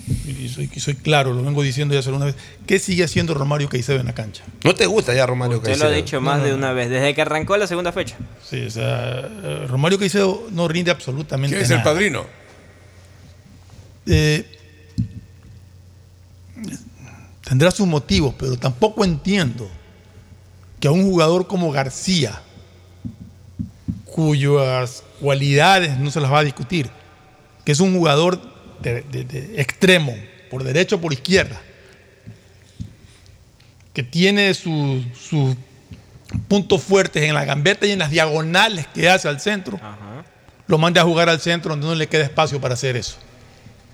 y 0.08 0.48
soy, 0.48 0.70
y 0.74 0.80
soy 0.80 0.96
claro, 0.96 1.34
lo 1.34 1.44
vengo 1.44 1.62
diciendo 1.62 1.94
ya 1.94 2.02
solo 2.02 2.18
una 2.18 2.28
vez, 2.28 2.36
¿qué 2.66 2.80
sigue 2.80 3.04
haciendo 3.04 3.34
Romario 3.34 3.68
Caicedo 3.68 4.00
en 4.00 4.06
la 4.06 4.14
cancha? 4.14 4.44
¿No 4.64 4.76
te 4.76 4.86
gusta 4.86 5.14
ya 5.14 5.26
Romario 5.26 5.58
Usted 5.58 5.78
lo 5.78 5.88
ha 5.88 5.92
dicho 5.92 6.22
más 6.22 6.42
de 6.44 6.54
una 6.54 6.72
vez, 6.72 6.90
desde 6.90 7.14
que 7.14 7.22
arrancó 7.22 7.58
la 7.58 7.68
segunda 7.68 7.92
fecha. 7.92 8.16
Sí, 8.48 8.62
o 8.62 8.70
sea, 8.70 9.20
eh, 9.20 9.66
Romario 9.68 10.00
Caicedo 10.00 10.48
no 10.52 10.68
rinde 10.68 10.92
absolutamente 10.92 11.56
¿Quién 11.56 11.66
es 11.66 11.72
el 11.72 11.84
padrino? 11.84 12.26
Eh, 14.06 14.46
tendrá 17.44 17.72
sus 17.72 17.88
motivos, 17.88 18.36
pero 18.38 18.58
tampoco 18.58 19.04
entiendo 19.04 19.70
que 20.86 20.90
a 20.90 20.92
un 20.92 21.04
jugador 21.10 21.48
como 21.48 21.72
García, 21.72 22.40
cuyas 24.06 25.02
cualidades 25.20 25.98
no 25.98 26.12
se 26.12 26.22
las 26.22 26.32
va 26.32 26.38
a 26.38 26.44
discutir, 26.44 26.92
que 27.64 27.72
es 27.72 27.80
un 27.80 27.98
jugador 27.98 28.40
de, 28.84 29.02
de- 29.02 29.24
de 29.24 29.60
extremo, 29.60 30.16
por 30.52 30.64
derecho 30.64 30.98
o 30.98 31.02
por 31.02 31.12
izquierda, 31.12 31.60
que 33.94 34.04
tiene 34.04 34.54
sus 34.54 35.04
puntos 36.48 36.84
fuertes 36.84 37.24
en 37.24 37.34
la 37.34 37.46
gambeta 37.46 37.88
y 37.88 37.92
en 37.92 37.98
las 37.98 38.12
diagonales 38.12 38.86
que 38.94 39.10
hace 39.10 39.28
al 39.28 39.40
centro, 39.40 39.80
lo 40.68 40.78
mande 40.78 41.00
a 41.00 41.04
jugar 41.04 41.30
al 41.30 41.42
centro 41.42 41.72
donde 41.72 41.88
no 41.88 41.96
le 41.96 42.06
queda 42.08 42.26
espacio 42.26 42.62
para 42.62 42.76
hacer 42.76 42.96
eso. 42.96 43.16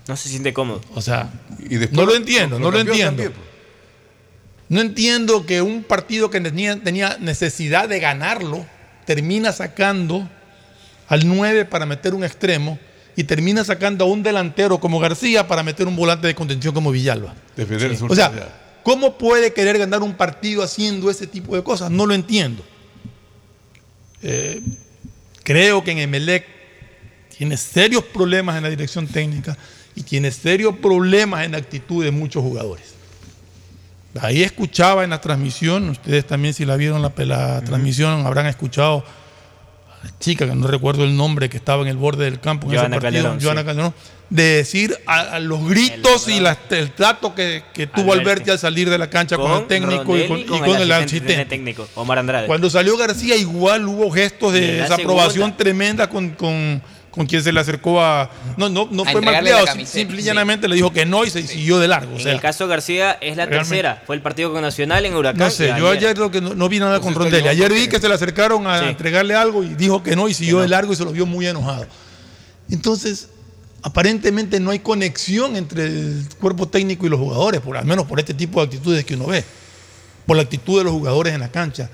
No 0.08 0.14
se 0.18 0.28
siente 0.28 0.52
cómodo. 0.52 0.82
O 0.94 1.00
sea, 1.00 1.30
Y 1.58 1.76
después 1.76 1.92
no 1.96 2.04
lo 2.04 2.14
entiendo, 2.14 2.58
no 2.58 2.70
lo 2.70 2.78
entiendo. 2.80 3.22
también. 3.22 3.51
No 4.72 4.80
entiendo 4.80 5.44
que 5.44 5.60
un 5.60 5.82
partido 5.82 6.30
que 6.30 6.40
tenía, 6.40 7.18
necesidad 7.20 7.90
de 7.90 8.00
ganarlo 8.00 8.64
termina 9.04 9.52
sacando 9.52 10.26
al 11.08 11.28
9 11.28 11.66
para 11.66 11.84
meter 11.84 12.14
un 12.14 12.24
extremo 12.24 12.78
y 13.14 13.24
termina 13.24 13.64
sacando 13.64 14.06
a 14.06 14.08
un 14.08 14.22
delantero 14.22 14.80
como 14.80 14.98
García 14.98 15.46
para 15.46 15.62
meter 15.62 15.86
un 15.86 15.94
volante 15.94 16.26
de 16.26 16.34
contención 16.34 16.72
como 16.72 16.90
Villalba. 16.90 17.34
Defender 17.54 17.94
O 18.08 18.14
sea, 18.14 18.32
¿cómo 18.82 19.18
puede 19.18 19.52
querer 19.52 19.76
ganar 19.76 20.02
un 20.02 20.14
partido 20.14 20.62
haciendo 20.62 21.10
ese 21.10 21.26
tipo 21.26 21.54
de 21.54 21.62
cosas? 21.62 21.90
No 21.90 22.06
lo 22.06 22.14
entiendo. 22.14 22.64
Eh, 24.22 24.62
creo 25.42 25.84
que 25.84 25.90
en 25.90 25.98
Emelec 25.98 26.46
tiene 27.36 27.58
serios 27.58 28.04
problemas 28.04 28.56
en 28.56 28.62
la 28.62 28.70
dirección 28.70 29.06
técnica 29.06 29.54
y 29.94 30.02
tiene 30.02 30.30
serios 30.30 30.74
problemas 30.78 31.44
en 31.44 31.52
la 31.52 31.58
actitud 31.58 32.02
de 32.02 32.10
muchos 32.10 32.42
jugadores. 32.42 32.91
Ahí 34.20 34.42
escuchaba 34.42 35.04
en 35.04 35.10
la 35.10 35.20
transmisión, 35.20 35.88
ustedes 35.90 36.26
también 36.26 36.52
si 36.54 36.64
la 36.66 36.76
vieron 36.76 37.00
la, 37.00 37.12
la 37.16 37.62
transmisión 37.62 38.26
habrán 38.26 38.46
escuchado 38.46 39.04
a 40.02 40.04
la 40.04 40.18
chica, 40.18 40.46
que 40.46 40.54
no 40.54 40.66
recuerdo 40.66 41.04
el 41.04 41.16
nombre, 41.16 41.48
que 41.48 41.56
estaba 41.56 41.80
en 41.82 41.88
el 41.88 41.96
borde 41.96 42.24
del 42.26 42.38
campo 42.38 42.66
en 42.66 42.74
Joana 42.74 42.96
ese 42.96 43.00
partido, 43.02 43.22
Calderón, 43.22 43.40
Joana 43.42 43.60
sí. 43.62 43.66
Calderón, 43.66 43.94
de 44.28 44.42
decir 44.42 44.96
a, 45.06 45.20
a 45.20 45.40
los 45.40 45.66
gritos 45.66 46.28
y 46.28 46.40
las- 46.40 46.58
el 46.70 46.92
trato 46.92 47.34
que, 47.34 47.64
que 47.72 47.86
tuvo 47.86 48.12
Alberti. 48.12 48.20
Alberti 48.30 48.50
al 48.50 48.58
salir 48.58 48.90
de 48.90 48.98
la 48.98 49.08
cancha 49.08 49.36
con, 49.36 49.50
el 49.52 49.66
técnico 49.66 50.16
y 50.18 50.26
con, 50.26 50.38
Rondelli 50.46 50.56
y 50.56 50.60
con 50.72 50.80
el 50.82 50.92
asistente. 50.92 51.44
técnico, 51.46 51.88
Omar 51.94 52.18
Andrade. 52.18 52.46
Cuando 52.46 52.68
salió 52.68 52.96
García, 52.98 53.36
igual 53.36 53.86
hubo 53.88 54.10
gestos 54.10 54.52
de 54.52 54.72
desaprobación 54.82 55.32
segunda. 55.34 55.56
tremenda 55.56 56.08
con, 56.08 56.30
con, 57.12 57.26
quien 57.26 57.42
se 57.44 57.52
le 57.52 57.60
acercó 57.60 58.02
a. 58.02 58.28
No, 58.56 58.68
no, 58.68 58.88
no 58.90 59.02
A 59.04 59.12
fue 59.12 59.20
la 59.20 59.32
camiseta, 59.32 59.86
simple 59.86 60.16
y 60.16 60.20
sí. 60.22 60.26
llanamente 60.26 60.66
le 60.66 60.74
dijo 60.74 60.92
que 60.92 61.06
no 61.06 61.24
y 61.24 61.30
se 61.30 61.46
siguió 61.46 61.78
de 61.78 61.86
largo. 61.86 62.16
o 62.16 62.18
en 62.18 62.26
el 62.28 62.40
caso 62.40 62.66
García 62.66 63.12
es 63.20 63.36
la 63.36 63.44
realmente- 63.46 63.68
tercera. 63.76 64.02
Fue 64.06 64.16
el 64.16 64.22
partido 64.22 64.50
con 64.52 64.62
Nacional 64.62 65.04
en 65.06 65.14
Huracán. 65.14 65.38
no 65.38 65.50
sé, 65.50 65.72
yo 65.78 65.88
ayer 65.90 66.16
lo 66.18 66.30
que 66.30 66.40
no, 66.40 66.54
no 66.54 66.68
vi 66.68 66.80
nada 66.80 66.98
con 67.00 67.14
Rondelli. 67.14 67.46
Ayer 67.48 67.72
vi 67.72 67.86
que 67.86 68.00
se 68.00 68.08
le 68.08 68.14
acercaron 68.14 68.66
a 68.66 68.80
Sí. 68.80 68.86
entregarle 68.86 69.34
algo 69.34 69.62
y 69.62 69.68
dijo 69.74 70.02
que 70.02 70.16
no 70.16 70.28
y 70.28 70.34
siguió 70.34 70.60
de 70.60 70.68
largo 70.68 70.92
y 70.92 70.96
se 70.96 71.04
lo 71.04 71.12
vio 71.12 71.26
muy 71.26 71.46
enojado. 71.46 71.86
Entonces, 72.70 73.28
aparentemente 73.82 74.60
no 74.60 74.70
hay 74.70 74.78
conexión 74.78 75.56
entre 75.56 75.84
el 75.86 76.24
cuerpo 76.40 76.68
técnico 76.68 77.06
y 77.06 77.10
los 77.10 77.18
jugadores, 77.20 77.60
por, 77.60 77.76
al 77.76 77.84
menos 77.84 78.06
por 78.06 78.18
este 78.20 78.32
tipo 78.34 78.60
de 78.60 78.64
actitudes 78.66 79.04
que 79.04 79.14
uno 79.14 79.26
ve, 79.26 79.44
por 80.26 80.36
la 80.36 80.42
actitud 80.42 80.78
de 80.78 80.84
los 80.84 80.92
jugadores 80.92 81.34
en 81.34 81.40
la 81.40 81.50
cancha. 81.50 81.90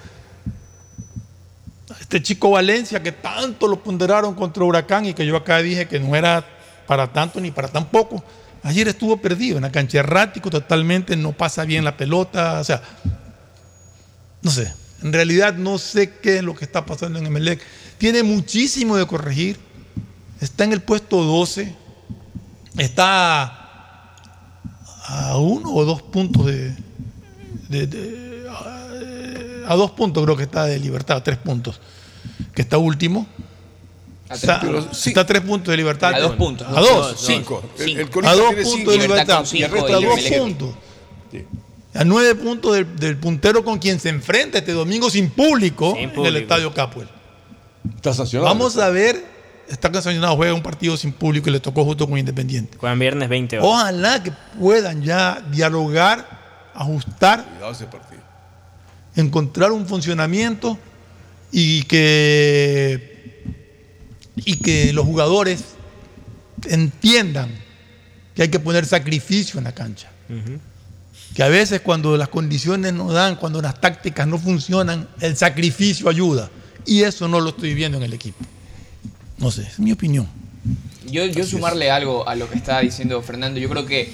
Este 2.08 2.22
chico 2.22 2.50
Valencia 2.50 3.02
que 3.02 3.12
tanto 3.12 3.68
lo 3.68 3.82
ponderaron 3.82 4.34
contra 4.34 4.64
Huracán 4.64 5.06
y 5.06 5.14
que 5.14 5.26
yo 5.26 5.36
acá 5.36 5.58
dije 5.58 5.86
que 5.86 6.00
no 6.00 6.16
era 6.16 6.44
para 6.86 7.12
tanto 7.12 7.38
ni 7.38 7.50
para 7.50 7.68
tan 7.68 7.86
poco, 7.86 8.24
Ayer 8.62 8.88
estuvo 8.88 9.16
perdido 9.18 9.56
en 9.56 9.62
la 9.62 9.72
cancha, 9.72 10.00
errático 10.00 10.50
totalmente, 10.50 11.16
no 11.16 11.32
pasa 11.32 11.64
bien 11.64 11.84
la 11.84 11.96
pelota, 11.96 12.60
o 12.60 12.64
sea, 12.64 12.82
no 14.42 14.50
sé, 14.50 14.72
en 15.02 15.12
realidad 15.12 15.54
no 15.54 15.78
sé 15.78 16.18
qué 16.18 16.38
es 16.38 16.42
lo 16.42 16.54
que 16.54 16.64
está 16.64 16.84
pasando 16.84 17.18
en 17.18 17.26
Emelec. 17.26 17.60
Tiene 17.98 18.22
muchísimo 18.22 18.96
de 18.96 19.06
corregir, 19.06 19.58
está 20.40 20.64
en 20.64 20.72
el 20.72 20.82
puesto 20.82 21.22
12, 21.22 21.74
está 22.78 23.44
a 25.06 25.38
uno 25.38 25.72
o 25.72 25.84
dos 25.84 26.02
puntos 26.02 26.46
de, 26.46 26.74
a, 29.66 29.74
dos 29.76 29.92
puntos 29.92 30.24
creo 30.24 30.36
que 30.36 30.42
está 30.42 30.64
de 30.64 30.78
libertad, 30.80 31.22
tres 31.22 31.38
puntos, 31.38 31.80
que 32.54 32.62
está 32.62 32.78
último. 32.78 33.26
A 34.30 34.34
Está, 34.34 34.60
puntos. 34.60 35.06
está 35.06 35.20
a 35.22 35.26
tres 35.26 35.40
puntos 35.42 35.70
de 35.72 35.76
libertad. 35.78 36.12
A 36.14 36.20
dos 36.20 36.36
puntos. 36.36 36.66
A 36.68 36.72
dos. 36.80 36.90
Dos, 37.12 37.20
Cinco. 37.20 37.62
El- 37.78 37.98
el 38.00 38.08
a 38.26 38.34
dos 38.34 38.54
puntos 38.54 38.72
cinco. 38.74 38.90
de 38.90 38.96
Libertad 38.98 38.98
libertad. 38.98 39.36
con 39.38 39.46
cinco 39.46 39.58
y 39.60 39.62
el 39.64 39.70
resto 39.70 39.88
y 39.88 39.92
a 39.92 40.08
dos 40.08 40.20
puntos. 40.38 40.74
A 41.94 42.04
nueve 42.04 42.34
puntos 42.34 42.74
del, 42.74 42.96
del 42.96 43.16
puntero 43.16 43.64
con 43.64 43.78
quien 43.78 43.98
se 43.98 44.10
enfrenta 44.10 44.58
este 44.58 44.72
domingo 44.72 45.08
sin 45.10 45.30
público, 45.30 45.94
Sin 45.98 46.10
en 46.10 46.26
el. 46.26 46.36
Estadio 46.36 46.72
Capuel. 46.74 47.08
Está 47.96 48.12
sancionado. 48.12 48.48
Vamos 48.54 48.76
a 48.76 48.90
ver, 48.90 49.24
está 49.68 49.90
sancionado, 50.02 50.36
juega 50.36 50.52
un 50.52 50.62
partido 50.62 50.96
sin 50.98 51.12
público 51.12 51.48
y 51.48 51.52
le 51.52 51.60
tocó 51.60 51.84
justo 51.84 52.06
con 52.06 52.18
Independiente. 52.18 52.76
Juegan 52.78 52.98
viernes 52.98 53.28
20 53.30 53.58
horas. 53.58 53.68
Ojalá 53.70 54.22
que 54.22 54.30
puedan 54.60 55.02
ya 55.02 55.42
dialogar, 55.50 56.70
ajustar, 56.74 57.44
Cuidado 57.46 57.72
ese 57.72 57.86
partido. 57.86 58.20
encontrar 59.16 59.72
un 59.72 59.86
funcionamiento 59.86 60.78
y 61.52 61.82
que, 61.84 63.42
y 64.36 64.56
que 64.56 64.92
los 64.92 65.04
jugadores 65.04 65.64
entiendan 66.68 67.50
que 68.34 68.42
hay 68.42 68.48
que 68.48 68.58
poner 68.60 68.84
sacrificio 68.86 69.58
en 69.58 69.64
la 69.64 69.72
cancha. 69.72 70.10
Que 71.34 71.42
a 71.42 71.48
veces 71.48 71.80
cuando 71.80 72.16
las 72.16 72.28
condiciones 72.28 72.92
no 72.92 73.12
dan, 73.12 73.36
cuando 73.36 73.62
las 73.62 73.80
tácticas 73.80 74.26
no 74.26 74.38
funcionan, 74.38 75.08
el 75.20 75.36
sacrificio 75.36 76.08
ayuda. 76.08 76.50
Y 76.84 77.02
eso 77.02 77.28
no 77.28 77.40
lo 77.40 77.50
estoy 77.50 77.74
viendo 77.74 77.98
en 77.98 78.04
el 78.04 78.12
equipo. 78.12 78.38
No 79.38 79.50
sé, 79.50 79.62
es 79.62 79.78
mi 79.78 79.92
opinión. 79.92 80.28
Yo, 81.10 81.24
yo 81.26 81.46
sumarle 81.46 81.90
algo 81.90 82.28
a 82.28 82.34
lo 82.34 82.48
que 82.50 82.56
está 82.56 82.80
diciendo 82.80 83.22
Fernando. 83.22 83.60
Yo 83.60 83.68
creo 83.68 83.86
que 83.86 84.10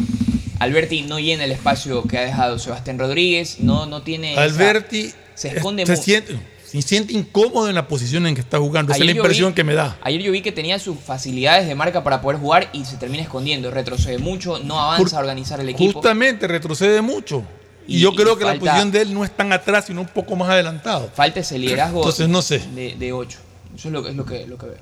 Alberti 0.59 1.03
no 1.03 1.19
llena 1.19 1.45
el 1.45 1.53
espacio 1.53 2.03
que 2.05 2.19
ha 2.19 2.23
dejado 2.23 2.59
Sebastián 2.59 2.99
Rodríguez. 2.99 3.59
No, 3.61 3.87
no 3.87 4.03
tiene. 4.03 4.33
esa- 4.33 4.43
Alberti 4.43 5.13
se 5.35 5.49
esconde 5.49 5.87
se 5.87 5.93
mucho. 5.93 6.03
siente, 6.05 6.39
se 6.83 6.89
siente 6.89 7.13
incómodo 7.13 7.69
en 7.69 7.75
la 7.75 7.87
posición 7.89 8.27
en 8.27 8.35
que 8.35 8.41
está 8.41 8.59
jugando. 8.59 8.93
Esa 8.93 9.01
es 9.03 9.07
la 9.07 9.13
impresión 9.17 9.51
vi- 9.51 9.55
que 9.55 9.65
me 9.65 9.75
da. 9.75 9.97
Ayer 10.03 10.21
yo 10.23 10.33
vi 10.33 10.41
que 10.43 10.53
tenía 10.53 10.79
sus 10.79 10.99
facilidades 10.99 11.67
de 11.67 11.75
marca 11.75 12.03
para 12.03 12.21
poder 12.21 12.41
jugar 12.41 12.69
y 12.73 12.85
se 12.85 12.97
termina 12.97 13.23
escondiendo. 13.23 13.71
Retrocede 13.71 14.19
mucho, 14.19 14.59
no 14.59 14.81
avanza 14.81 15.05
Por- 15.05 15.15
a 15.17 15.21
organizar 15.21 15.61
el 15.61 15.69
equipo. 15.69 15.93
Justamente 15.93 16.47
retrocede 16.49 17.01
mucho. 17.03 17.45
Y, 17.87 17.97
Y- 17.97 18.01
yo 18.01 18.11
y 18.13 18.17
creo 18.17 18.37
que 18.39 18.45
la 18.45 18.55
posición 18.59 18.91
de 18.91 19.03
él 19.03 19.13
no 19.15 19.25
es 19.25 19.31
tan 19.31 19.53
atrás, 19.53 19.85
sino 19.87 20.01
un 20.01 20.09
poco 20.09 20.37
más 20.37 20.49
adelantado. 20.51 21.11
Falta 21.15 21.41
ese 21.41 21.59
liderazgo 21.59 21.99
Entonces 22.01 22.29
no 22.29 22.41
sé. 22.43 22.61
de, 22.75 22.95
de 22.99 23.13
8. 23.13 23.39
Eso 23.77 23.89
es 23.89 23.93
lo, 23.93 24.03
que- 24.03 24.11
es 24.11 24.17
lo 24.17 24.25
que, 24.25 24.47
lo 24.47 24.57
que 24.59 24.67
veo. 24.67 24.79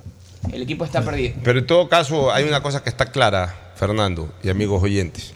El 0.51 0.61
equipo 0.61 0.83
está 0.85 1.01
perdido. 1.01 1.35
Pero 1.43 1.59
en 1.59 1.67
todo 1.67 1.87
caso, 1.89 2.31
hay 2.33 2.43
una 2.45 2.61
cosa 2.63 2.83
que 2.83 2.89
está 2.89 3.11
clara, 3.11 3.71
Fernando 3.75 4.33
y 4.43 4.49
amigos 4.49 4.81
oyentes. 4.83 5.33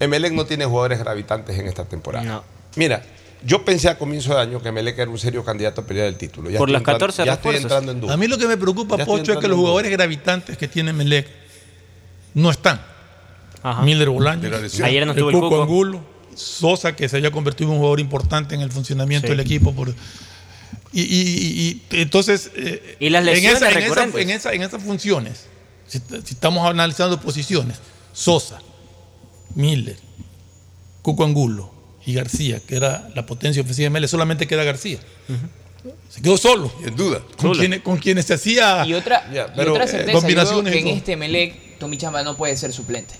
Emelec 0.00 0.32
no 0.32 0.44
tiene 0.44 0.64
jugadores 0.66 0.98
gravitantes 0.98 1.58
en 1.58 1.66
esta 1.66 1.84
temporada. 1.84 2.42
Mira, 2.74 3.02
yo 3.44 3.64
pensé 3.64 3.88
a 3.88 3.98
comienzo 3.98 4.34
de 4.34 4.40
año 4.40 4.60
que 4.62 4.68
Emelec 4.68 4.98
era 4.98 5.10
un 5.10 5.18
serio 5.18 5.44
candidato 5.44 5.82
a 5.82 5.84
pelear 5.86 6.06
el 6.06 6.16
título. 6.16 6.50
Ya 6.50 6.58
Por 6.58 6.70
las 6.70 6.80
entrando- 6.80 6.98
14 7.06 7.24
Ya 7.24 7.34
estoy 7.34 7.56
entrando 7.56 7.92
en 7.92 8.00
duda. 8.00 8.14
A 8.14 8.16
mí 8.16 8.26
lo 8.26 8.38
que 8.38 8.46
me 8.46 8.56
preocupa, 8.56 8.96
Ya 8.96 9.04
Pocho, 9.04 9.22
es 9.22 9.26
que 9.26 9.32
entrando 9.32 9.48
los 9.48 9.58
jugadores 9.58 9.90
gravitantes 9.90 10.56
que 10.56 10.68
tiene 10.68 10.92
Melec 10.92 11.28
no 12.34 12.50
están. 12.50 12.80
Miller 13.84 14.10
Bolaños. 14.10 14.80
Ayer 14.80 15.04
no 15.06 15.12
estuvo 15.12 15.30
el 15.30 15.34
Cuco 15.34 15.48
Cuco. 15.50 15.62
Angulo, 15.62 16.00
Sosa, 16.36 16.94
que 16.94 17.08
se 17.08 17.16
haya 17.16 17.30
convertido 17.30 17.68
en 17.70 17.72
un 17.74 17.78
jugador 17.78 17.98
importante 18.00 18.54
en 18.54 18.60
el 18.60 18.70
funcionamiento 18.70 19.26
Sí. 19.26 19.30
del 19.32 19.40
equipo. 19.40 19.72
Por, 19.74 19.88
y, 20.92 21.00
y- 21.02 21.02
y- 21.02 21.82
y 21.96 22.00
entonces, 22.02 22.50
eh, 22.54 22.96
Y 23.00 23.10
las 23.10 23.20
en, 23.20 23.26
lesiones 23.26 23.56
esa- 23.56 23.66
en, 23.70 23.78
esa- 23.78 23.80
recurrentes. 23.80 24.22
en 24.22 24.30
esa- 24.30 24.52
en 24.52 24.62
esas 24.62 24.82
funciones, 24.82 25.46
si, 25.86 25.98
si 25.98 26.34
estamos 26.34 26.64
analizando 26.68 27.20
posiciones, 27.20 27.78
Sosa, 28.12 28.60
Miller, 29.54 29.96
Cuco 31.02 31.24
Angulo 31.24 31.72
y 32.06 32.14
García, 32.14 32.60
que 32.66 32.76
era 32.76 33.10
la 33.14 33.26
potencia 33.26 33.60
ofensiva 33.60 33.86
de 33.86 33.90
Melec, 33.90 34.08
solamente 34.08 34.46
queda 34.46 34.62
García. 34.62 34.98
Se 36.08 36.22
quedó 36.22 36.36
solo. 36.36 36.72
En 36.84 36.96
duda. 36.96 37.20
Con, 37.36 37.52
quienes, 37.52 37.80
con 37.82 37.98
quienes 37.98 38.24
se 38.24 38.34
hacía 38.34 38.86
Y 38.86 38.94
otra, 38.94 39.28
y 39.30 39.36
pero, 39.56 39.72
otra 39.72 39.84
eh, 39.84 39.88
certeza, 39.88 40.28
yo 40.28 40.64
que 40.64 40.76
y 40.76 40.78
en 40.78 40.88
este 40.88 41.16
Melec, 41.16 41.78
Tommy 41.78 41.98
Chamba 41.98 42.22
no 42.22 42.36
puede 42.36 42.56
ser 42.56 42.72
suplente. 42.72 43.14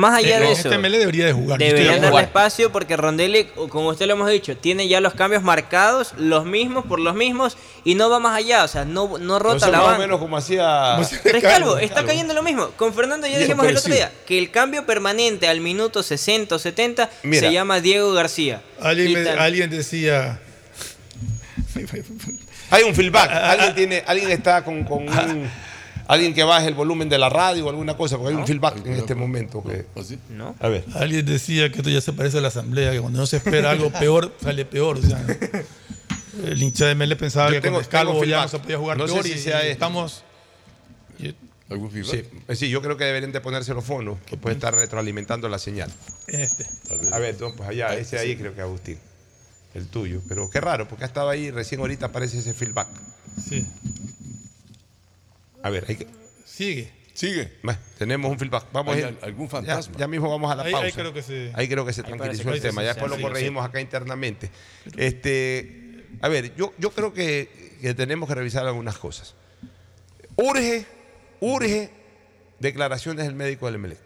Más 0.00 0.14
allá 0.18 0.38
de 0.40 0.44
no, 0.46 0.50
eso. 0.52 0.68
este 0.68 0.78
Melec 0.78 1.00
debería 1.00 1.26
de 1.26 1.32
jugar, 1.34 1.58
Deberían 1.58 2.00
darle 2.00 2.22
espacio 2.22 2.72
porque 2.72 2.96
Rondelli, 2.96 3.44
como 3.68 3.88
usted 3.90 4.06
lo 4.06 4.14
hemos 4.14 4.30
dicho, 4.30 4.56
tiene 4.56 4.88
ya 4.88 5.00
los 5.00 5.12
cambios 5.14 5.42
marcados, 5.42 6.14
los 6.16 6.46
mismos 6.46 6.86
por 6.86 7.00
los 7.00 7.14
mismos, 7.14 7.56
y 7.84 7.94
no 7.96 8.08
va 8.08 8.18
más 8.18 8.36
allá, 8.36 8.64
o 8.64 8.68
sea, 8.68 8.84
no, 8.86 9.18
no 9.18 9.38
rota 9.38 9.66
la 9.68 9.78
más 9.78 9.80
o 9.86 9.90
banca. 9.90 9.98
menos 10.00 10.18
como 10.18 10.36
hacía. 10.38 10.96
Rescalvo, 11.24 11.76
está 11.78 12.04
cayendo 12.04 12.32
lo 12.32 12.42
mismo. 12.42 12.68
Con 12.76 12.94
Fernando 12.94 13.26
ya 13.26 13.38
dijimos 13.38 13.66
el 13.66 13.76
otro 13.76 13.92
día 13.92 14.10
que 14.26 14.38
el 14.38 14.50
cambio 14.50 14.86
permanente 14.86 15.46
al 15.48 15.60
minuto 15.60 16.02
60 16.02 16.54
o 16.54 16.58
70 16.58 17.10
Mira. 17.22 17.46
se 17.48 17.52
llama 17.52 17.80
Diego 17.80 18.12
García. 18.12 18.62
Alguien, 18.80 19.12
me- 19.12 19.66
decía. 19.68 20.40
Hay 22.70 22.82
un 22.84 22.94
feedback. 22.94 23.30
Alguien, 23.32 23.74
tiene, 23.74 24.04
alguien 24.06 24.30
está 24.30 24.64
con, 24.64 24.84
con 24.84 25.08
un- 25.08 25.50
alguien 26.12 26.34
que 26.34 26.42
baje 26.42 26.66
el 26.66 26.74
volumen 26.74 27.08
de 27.08 27.18
la 27.18 27.28
radio 27.28 27.66
o 27.66 27.68
alguna 27.70 27.96
cosa, 27.96 28.16
porque 28.18 28.34
hay 28.34 28.40
un 28.40 28.46
feedback 28.46 28.84
en 28.84 28.94
este 28.94 29.14
momento. 29.14 29.62
Que, 29.62 29.86
¿No? 30.30 30.56
A 30.58 30.68
ver. 30.68 30.84
Alguien 30.94 31.24
decía 31.24 31.70
que 31.70 31.78
esto 31.78 31.90
ya 31.90 32.00
se 32.00 32.12
parece 32.12 32.38
a 32.38 32.40
la 32.40 32.48
asamblea, 32.48 32.90
que 32.90 33.00
cuando 33.00 33.20
no 33.20 33.26
se 33.26 33.36
espera 33.36 33.70
algo 33.70 33.90
peor, 33.90 34.34
sale 34.42 34.64
peor. 34.64 34.98
O 34.98 35.02
sea, 35.02 35.24
el 36.44 36.62
hincha 36.62 36.86
de 36.86 36.94
Mele 36.96 37.14
pensaba 37.16 37.48
Yo 37.48 37.54
que 37.54 37.60
tengo- 37.60 37.76
con 37.76 37.82
Escalvo 37.82 38.24
ya 38.24 38.42
no 38.42 38.48
se 38.48 38.58
podía 38.58 38.78
jugar 38.78 38.98
No 38.98 39.06
sé 39.06 39.12
peor 39.14 39.24
si 39.26 39.32
y, 39.32 39.38
sea 39.38 39.66
y 39.66 39.70
estamos. 39.70 40.24
¿Algún 41.68 41.88
feedback? 41.92 42.10
Sí, 42.10 42.24
eh, 42.48 42.56
sí, 42.56 42.68
yo 42.68 42.82
creo 42.82 42.96
que 42.96 43.04
deberían 43.04 43.30
de 43.30 43.40
ponerse 43.40 43.72
los 43.74 43.84
fondos, 43.84 44.18
que 44.26 44.36
puede 44.36 44.54
estar 44.56 44.74
retroalimentando 44.74 45.48
la 45.48 45.60
señal. 45.60 45.88
Este. 46.26 46.66
A 47.12 47.18
ver, 47.20 47.40
no, 47.40 47.54
pues 47.54 47.68
allá, 47.68 47.94
ese 47.94 48.18
ahí 48.18 48.34
creo 48.34 48.52
que 48.56 48.60
Agustín. 48.60 48.98
El 49.74 49.86
tuyo. 49.86 50.20
Pero 50.28 50.50
qué 50.50 50.60
raro, 50.60 50.88
porque 50.88 51.04
ha 51.04 51.06
estado 51.06 51.28
ahí, 51.28 51.52
recién 51.52 51.80
ahorita 51.80 52.06
aparece 52.06 52.38
ese 52.38 52.54
feedback. 52.54 52.88
Sí. 53.48 53.64
A 55.62 55.70
ver, 55.70 55.84
hay 55.88 55.96
que. 55.96 56.06
Sigue. 56.44 56.90
Sigue. 57.12 57.52
Bueno, 57.62 57.78
tenemos 57.98 58.30
un 58.30 58.38
feedback. 58.38 58.66
Vamos 58.72 58.96
¿Hay 58.96 59.02
a- 59.02 59.08
al- 59.08 59.18
algún 59.22 59.48
fantasma? 59.48 59.94
Ya, 59.98 60.06
mismo 60.06 60.30
vamos 60.30 60.50
a 60.50 60.54
la 60.54 60.62
Ahí- 60.62 60.72
pausa. 60.72 60.86
ahí 60.86 60.92
creo 60.92 61.12
que 61.12 61.22
se- 61.22 61.50
Ahí 61.54 61.68
creo 61.68 61.84
que 61.84 61.92
se 61.92 62.02
tranquilizó 62.02 62.50
el 62.52 62.60
tema. 62.62 62.80
se- 62.80 62.86
Ya 62.86 62.94
después 62.94 63.10
sí, 63.10 63.10
lo 63.10 63.16
sí. 63.16 63.22
corregimos 63.22 63.64
acá 63.64 63.80
internamente. 63.80 64.50
Este, 64.96 66.06
a 66.22 66.28
ver, 66.28 66.54
yo, 66.56 66.72
yo 66.78 66.90
creo 66.90 67.12
que, 67.12 67.76
que 67.80 67.94
tenemos 67.94 68.28
que 68.28 68.34
revisar 68.34 68.66
algunas 68.66 68.96
cosas. 68.96 69.34
Urge, 70.36 70.86
urge 71.40 71.90
declaraciones 72.58 73.26
del 73.26 73.34
médico 73.34 73.66
del 73.66 73.76
Emelec. 73.76 73.98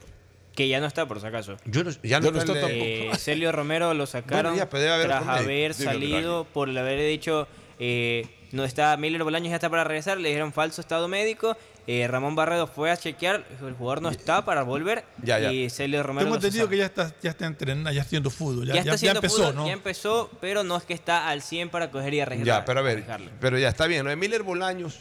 Que 0.55 0.69
ya 0.69 0.81
no 0.81 0.87
está, 0.87 1.07
por 1.07 1.21
si 1.21 1.27
acaso. 1.27 1.57
Yo 1.67 1.83
no- 1.85 1.91
ya 2.03 2.21
no 2.21 2.29
está 2.39 2.55
de- 2.55 3.09
Eh, 3.11 3.17
Celio 3.17 3.51
Romero 3.53 3.93
lo 3.95 4.07
sacaron 4.07 4.53
Bueno, 4.57 4.57
ya, 4.73 5.03
tras 5.05 5.27
haber 5.27 5.75
salido 5.75 6.45
por 6.53 6.69
haber 6.77 7.09
dicho 7.09 7.49
eh, 7.81 8.27
no 8.55 8.65
está 8.65 8.97
Miller 8.97 9.23
Bolaños 9.25 9.51
ya 9.51 9.57
está 9.57 9.69
para 9.69 9.85
regresar, 9.85 10.19
le 10.19 10.29
dijeron 10.29 10.53
falso 10.53 10.81
estado 10.81 11.09
médico. 11.09 11.57
eh, 11.87 12.07
Ramón 12.09 12.35
Barredo 12.35 12.67
fue 12.67 12.91
a 12.91 12.97
chequear, 12.97 13.45
el 13.61 13.75
jugador 13.75 14.01
no 14.01 14.09
está 14.09 14.45
para 14.45 14.63
volver. 14.63 15.05
Ya, 15.23 15.39
ya. 15.39 15.53
Y 15.53 15.69
Celio 15.69 16.03
Romero 16.03 16.25
Tengo 16.25 16.37
lo 16.37 16.41
entendido 16.41 16.69
que 16.69 16.77
ya 16.79 16.87
está, 16.87 17.13
ya 17.23 17.31
está 17.31 17.45
entrenando, 17.47 17.91
ya 17.91 18.01
está 18.01 18.09
haciendo 18.09 18.31
fútbol. 18.31 18.67
Ya, 18.67 18.75
ya, 18.75 18.81
está 18.81 18.85
ya- 18.85 18.91
ya 18.91 18.95
haciendo 18.95 19.19
empezó, 19.19 19.37
fútbol, 19.37 19.55
¿no? 19.57 19.67
Ya 19.67 19.73
empezó, 19.75 20.31
pero 20.41 20.65
no 20.65 20.77
es 20.79 20.85
que 20.85 20.95
está 20.95 21.29
al 21.29 21.43
100 21.43 21.69
para 21.69 21.91
coger 21.91 22.15
y 22.15 22.21
arreglar. 22.21 22.47
Ya, 22.47 22.65
pero 22.65 22.81
a 22.81 22.83
ver, 22.83 23.05
pero 23.41 23.59
ya 23.59 23.69
está 23.69 23.87
bien. 23.87 24.05
Lo 24.05 24.11
de 24.11 24.17
Miller 24.17 24.43
Bolaños, 24.43 25.01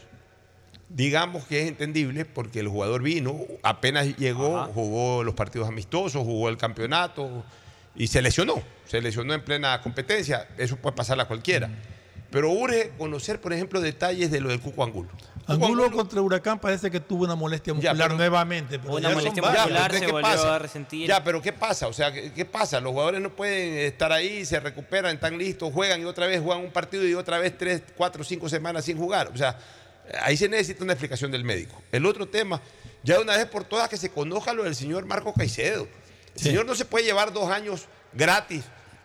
digamos 0.89 1.45
que 1.45 1.61
es 1.61 1.67
entendible 1.67 2.25
porque 2.25 2.59
el 2.59 2.67
jugador 2.67 3.01
vino, 3.01 3.39
apenas 3.63 4.15
llegó, 4.17 4.65
jugó 4.73 5.23
los 5.23 5.33
partidos 5.35 5.67
amistosos, 5.67 6.23
jugó 6.23 6.49
el 6.49 6.57
campeonato 6.57 7.43
y 7.95 8.07
se 8.07 8.21
lesionó. 8.21 8.61
Se 8.85 9.01
lesionó 9.01 9.33
en 9.33 9.41
plena 9.41 9.81
competencia. 9.81 10.47
Eso 10.57 10.75
puede 10.77 10.95
pasar 10.95 11.19
a 11.19 11.25
cualquiera. 11.25 11.69
Pero 12.33 12.49
urge 12.49 12.91
conocer, 12.97 13.39
por 13.39 13.53
ejemplo, 13.53 13.79
detalles 13.79 14.31
de 14.31 14.41
lo 14.41 14.49
del 14.49 14.59
Cuco 14.59 14.83
Angulo. 14.83 15.09
Angulo 15.45 15.91
contra 15.91 16.19
Huracán 16.19 16.57
parece 16.57 16.89
que 16.89 16.99
tuvo 16.99 17.25
una 17.25 17.35
molestia 17.35 17.73
muscular 17.75 17.95
pero- 17.95 18.15
nuevamente. 18.17 18.79
pero 18.79 18.93
Una 18.95 19.09
ya 19.09 19.15
molestia 19.15 19.43
muscular, 19.43 19.69
pero 19.69 19.93
se 19.93 19.99
¿qué 20.07 20.11
volvió 20.11 20.29
pasa? 20.31 20.55
a 20.55 20.59
resentir. 20.59 21.07
Ya, 21.07 21.23
pero 21.23 21.41
¿qué 21.43 21.53
pasa? 21.53 21.87
O 21.87 21.93
sea, 21.93 22.11
¿qué, 22.11 22.33
qué 22.33 22.43
pasa? 22.43 22.79
Los 22.79 22.91
jugadores 22.93 23.21
no 23.21 23.29
pueden 23.29 23.77
estar 23.77 24.11
ahí, 24.11 24.45
se 24.45 24.59
recuperan, 24.59 25.13
están 25.13 25.37
listos, 25.37 25.71
juegan 25.71 26.01
y 26.01 26.05
otra 26.05 26.25
vez 26.25 26.41
juegan 26.41 26.63
un 26.65 26.71
partido 26.71 27.07
y 27.07 27.13
otra 27.13 27.37
vez 27.37 27.55
tres, 27.55 27.83
cuatro, 27.95 28.23
cinco 28.23 28.49
semanas 28.49 28.85
sin 28.85 28.97
jugar. 28.97 29.29
O 29.31 29.37
sea, 29.37 29.55
ahí 30.23 30.35
se 30.35 30.49
necesita 30.49 30.83
una 30.83 30.93
explicación 30.93 31.29
del 31.29 31.43
médico. 31.43 31.79
El 31.91 32.03
otro 32.07 32.27
tema, 32.27 32.59
ya 33.03 33.17
de 33.17 33.21
una 33.21 33.37
vez 33.37 33.45
por 33.45 33.63
todas 33.63 33.89
que 33.89 33.97
se 33.97 34.09
conozca 34.09 34.53
lo 34.53 34.63
del 34.63 34.73
señor 34.73 35.05
Marco 35.05 35.33
Caicedo. 35.33 35.87
El 36.35 36.41
señor 36.41 36.65
no 36.65 36.73
se 36.73 36.85
puede 36.85 37.05
llevar 37.05 37.31
dos 37.31 37.51
años 37.51 37.85
gratis. 38.11 38.63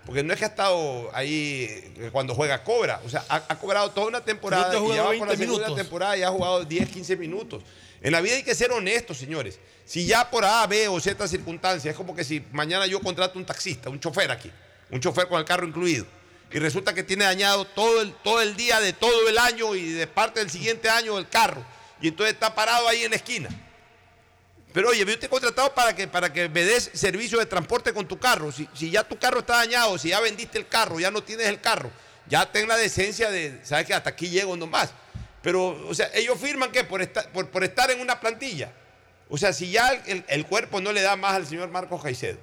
Porque 0.08 0.22
no 0.22 0.32
es 0.32 0.38
que 0.38 0.46
ha 0.46 0.48
estado 0.48 1.10
ahí 1.12 1.66
eh, 1.98 2.08
cuando 2.10 2.34
juega 2.34 2.64
cobra. 2.64 2.98
O 3.04 3.10
sea, 3.10 3.26
ha, 3.28 3.42
ha 3.46 3.58
cobrado 3.58 3.90
toda 3.90 4.06
una 4.06 4.22
temporada 4.24 4.72
y 4.78 4.88
ya 4.94 5.02
va 5.02 5.08
por 5.08 5.18
la 5.18 5.26
20 5.26 5.36
segunda 5.36 5.66
minutos. 5.66 5.76
temporada 5.76 6.16
y 6.16 6.22
ha 6.22 6.30
jugado 6.30 6.64
10, 6.64 6.88
15 6.88 7.16
minutos. 7.18 7.62
En 8.00 8.12
la 8.12 8.22
vida 8.22 8.36
hay 8.36 8.42
que 8.42 8.54
ser 8.54 8.72
honestos, 8.72 9.18
señores. 9.18 9.58
Si 9.84 10.06
ya 10.06 10.30
por 10.30 10.46
A, 10.46 10.66
B 10.66 10.88
o 10.88 10.98
Z 10.98 11.28
circunstancias, 11.28 11.92
es 11.92 11.94
como 11.94 12.16
que 12.16 12.24
si 12.24 12.42
mañana 12.52 12.86
yo 12.86 13.00
contrato 13.00 13.38
un 13.38 13.44
taxista, 13.44 13.90
un 13.90 14.00
chofer 14.00 14.30
aquí, 14.30 14.50
un 14.90 14.98
chofer 14.98 15.28
con 15.28 15.38
el 15.38 15.44
carro 15.44 15.66
incluido, 15.66 16.06
y 16.50 16.58
resulta 16.58 16.94
que 16.94 17.02
tiene 17.02 17.26
dañado 17.26 17.66
todo 17.66 18.00
el, 18.00 18.14
todo 18.24 18.40
el 18.40 18.56
día 18.56 18.80
de 18.80 18.94
todo 18.94 19.28
el 19.28 19.36
año 19.36 19.74
y 19.74 19.92
de 19.92 20.06
parte 20.06 20.40
del 20.40 20.48
siguiente 20.48 20.88
año 20.88 21.18
el 21.18 21.28
carro, 21.28 21.62
y 22.00 22.08
entonces 22.08 22.32
está 22.32 22.54
parado 22.54 22.88
ahí 22.88 23.04
en 23.04 23.10
la 23.10 23.16
esquina. 23.16 23.50
Pero 24.72 24.90
oye, 24.90 25.04
yo 25.04 25.18
te 25.18 25.26
he 25.26 25.28
contratado 25.28 25.74
para 25.74 25.94
que, 25.96 26.06
para 26.06 26.32
que 26.32 26.48
me 26.48 26.62
des 26.64 26.90
servicio 26.92 27.38
de 27.38 27.46
transporte 27.46 27.92
con 27.92 28.06
tu 28.06 28.18
carro. 28.18 28.52
Si, 28.52 28.68
si 28.74 28.90
ya 28.90 29.02
tu 29.02 29.18
carro 29.18 29.40
está 29.40 29.56
dañado, 29.56 29.96
si 29.98 30.10
ya 30.10 30.20
vendiste 30.20 30.58
el 30.58 30.68
carro, 30.68 31.00
ya 31.00 31.10
no 31.10 31.22
tienes 31.22 31.46
el 31.46 31.60
carro, 31.60 31.90
ya 32.28 32.50
ten 32.52 32.68
la 32.68 32.76
decencia 32.76 33.30
de, 33.30 33.58
¿sabes 33.64 33.86
que 33.86 33.94
Hasta 33.94 34.10
aquí 34.10 34.28
llego 34.28 34.56
nomás. 34.56 34.92
Pero, 35.42 35.88
o 35.88 35.94
sea, 35.94 36.10
ellos 36.14 36.38
firman 36.38 36.70
que 36.70 36.84
por, 36.84 37.00
estar- 37.00 37.28
por, 37.32 37.48
por 37.48 37.64
estar 37.64 37.90
en 37.90 38.00
una 38.00 38.20
plantilla. 38.20 38.72
O 39.30 39.38
sea, 39.38 39.52
si 39.52 39.70
ya 39.70 39.88
el, 40.06 40.24
el 40.28 40.46
cuerpo 40.46 40.80
no 40.80 40.92
le 40.92 41.00
da 41.02 41.16
más 41.16 41.34
al 41.34 41.46
señor 41.46 41.68
Marcos 41.70 42.02
Caicedo. 42.02 42.38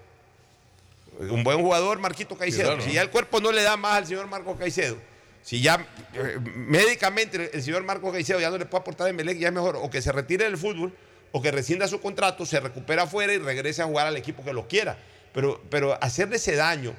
Un 1.20 1.44
buen 1.44 1.60
jugador, 1.62 2.00
Marquito 2.00 2.38
Caicedo. 2.38 2.70
Claro. 2.76 2.82
Si 2.84 2.94
ya 2.94 3.02
el 3.02 3.10
cuerpo 3.10 3.40
no 3.40 3.52
le 3.52 3.62
da 3.64 3.78
más 3.78 3.98
al 3.98 4.08
señor 4.08 4.28
Marcos 4.28 4.58
Caicedo. 4.58 4.98
Si 5.44 5.62
ya 5.62 5.86
eh, 6.14 6.40
médicamente 6.56 7.52
el 7.54 7.64
señor 7.64 7.84
Marcos 7.84 8.12
Caicedo 8.12 8.40
ya 8.40 8.50
no 8.50 8.58
le 8.58 8.66
puede 8.66 8.82
aportar 8.82 9.08
en 9.10 9.16
Melec, 9.16 9.38
ya 9.38 9.48
es 9.50 9.54
mejor 9.54 9.76
o 9.78 9.90
que 9.90 10.02
se 10.02 10.12
retire 10.12 10.46
del 10.46 10.58
fútbol 10.58 10.92
o 11.38 11.42
que 11.42 11.52
rescinda 11.52 11.86
su 11.90 12.00
contrato, 12.00 12.46
se 12.46 12.62
recupera 12.62 13.04
afuera 13.04 13.34
y 13.34 13.40
regrese 13.40 13.82
a 13.82 13.86
jugar 13.86 14.08
al 14.08 14.16
equipo 14.16 14.42
que 14.46 14.54
lo 14.54 14.70
quiera. 14.70 14.96
Pero, 15.34 15.62
pero 15.70 16.02
hacerle 16.02 16.38
ese 16.38 16.56
daño 16.56 16.94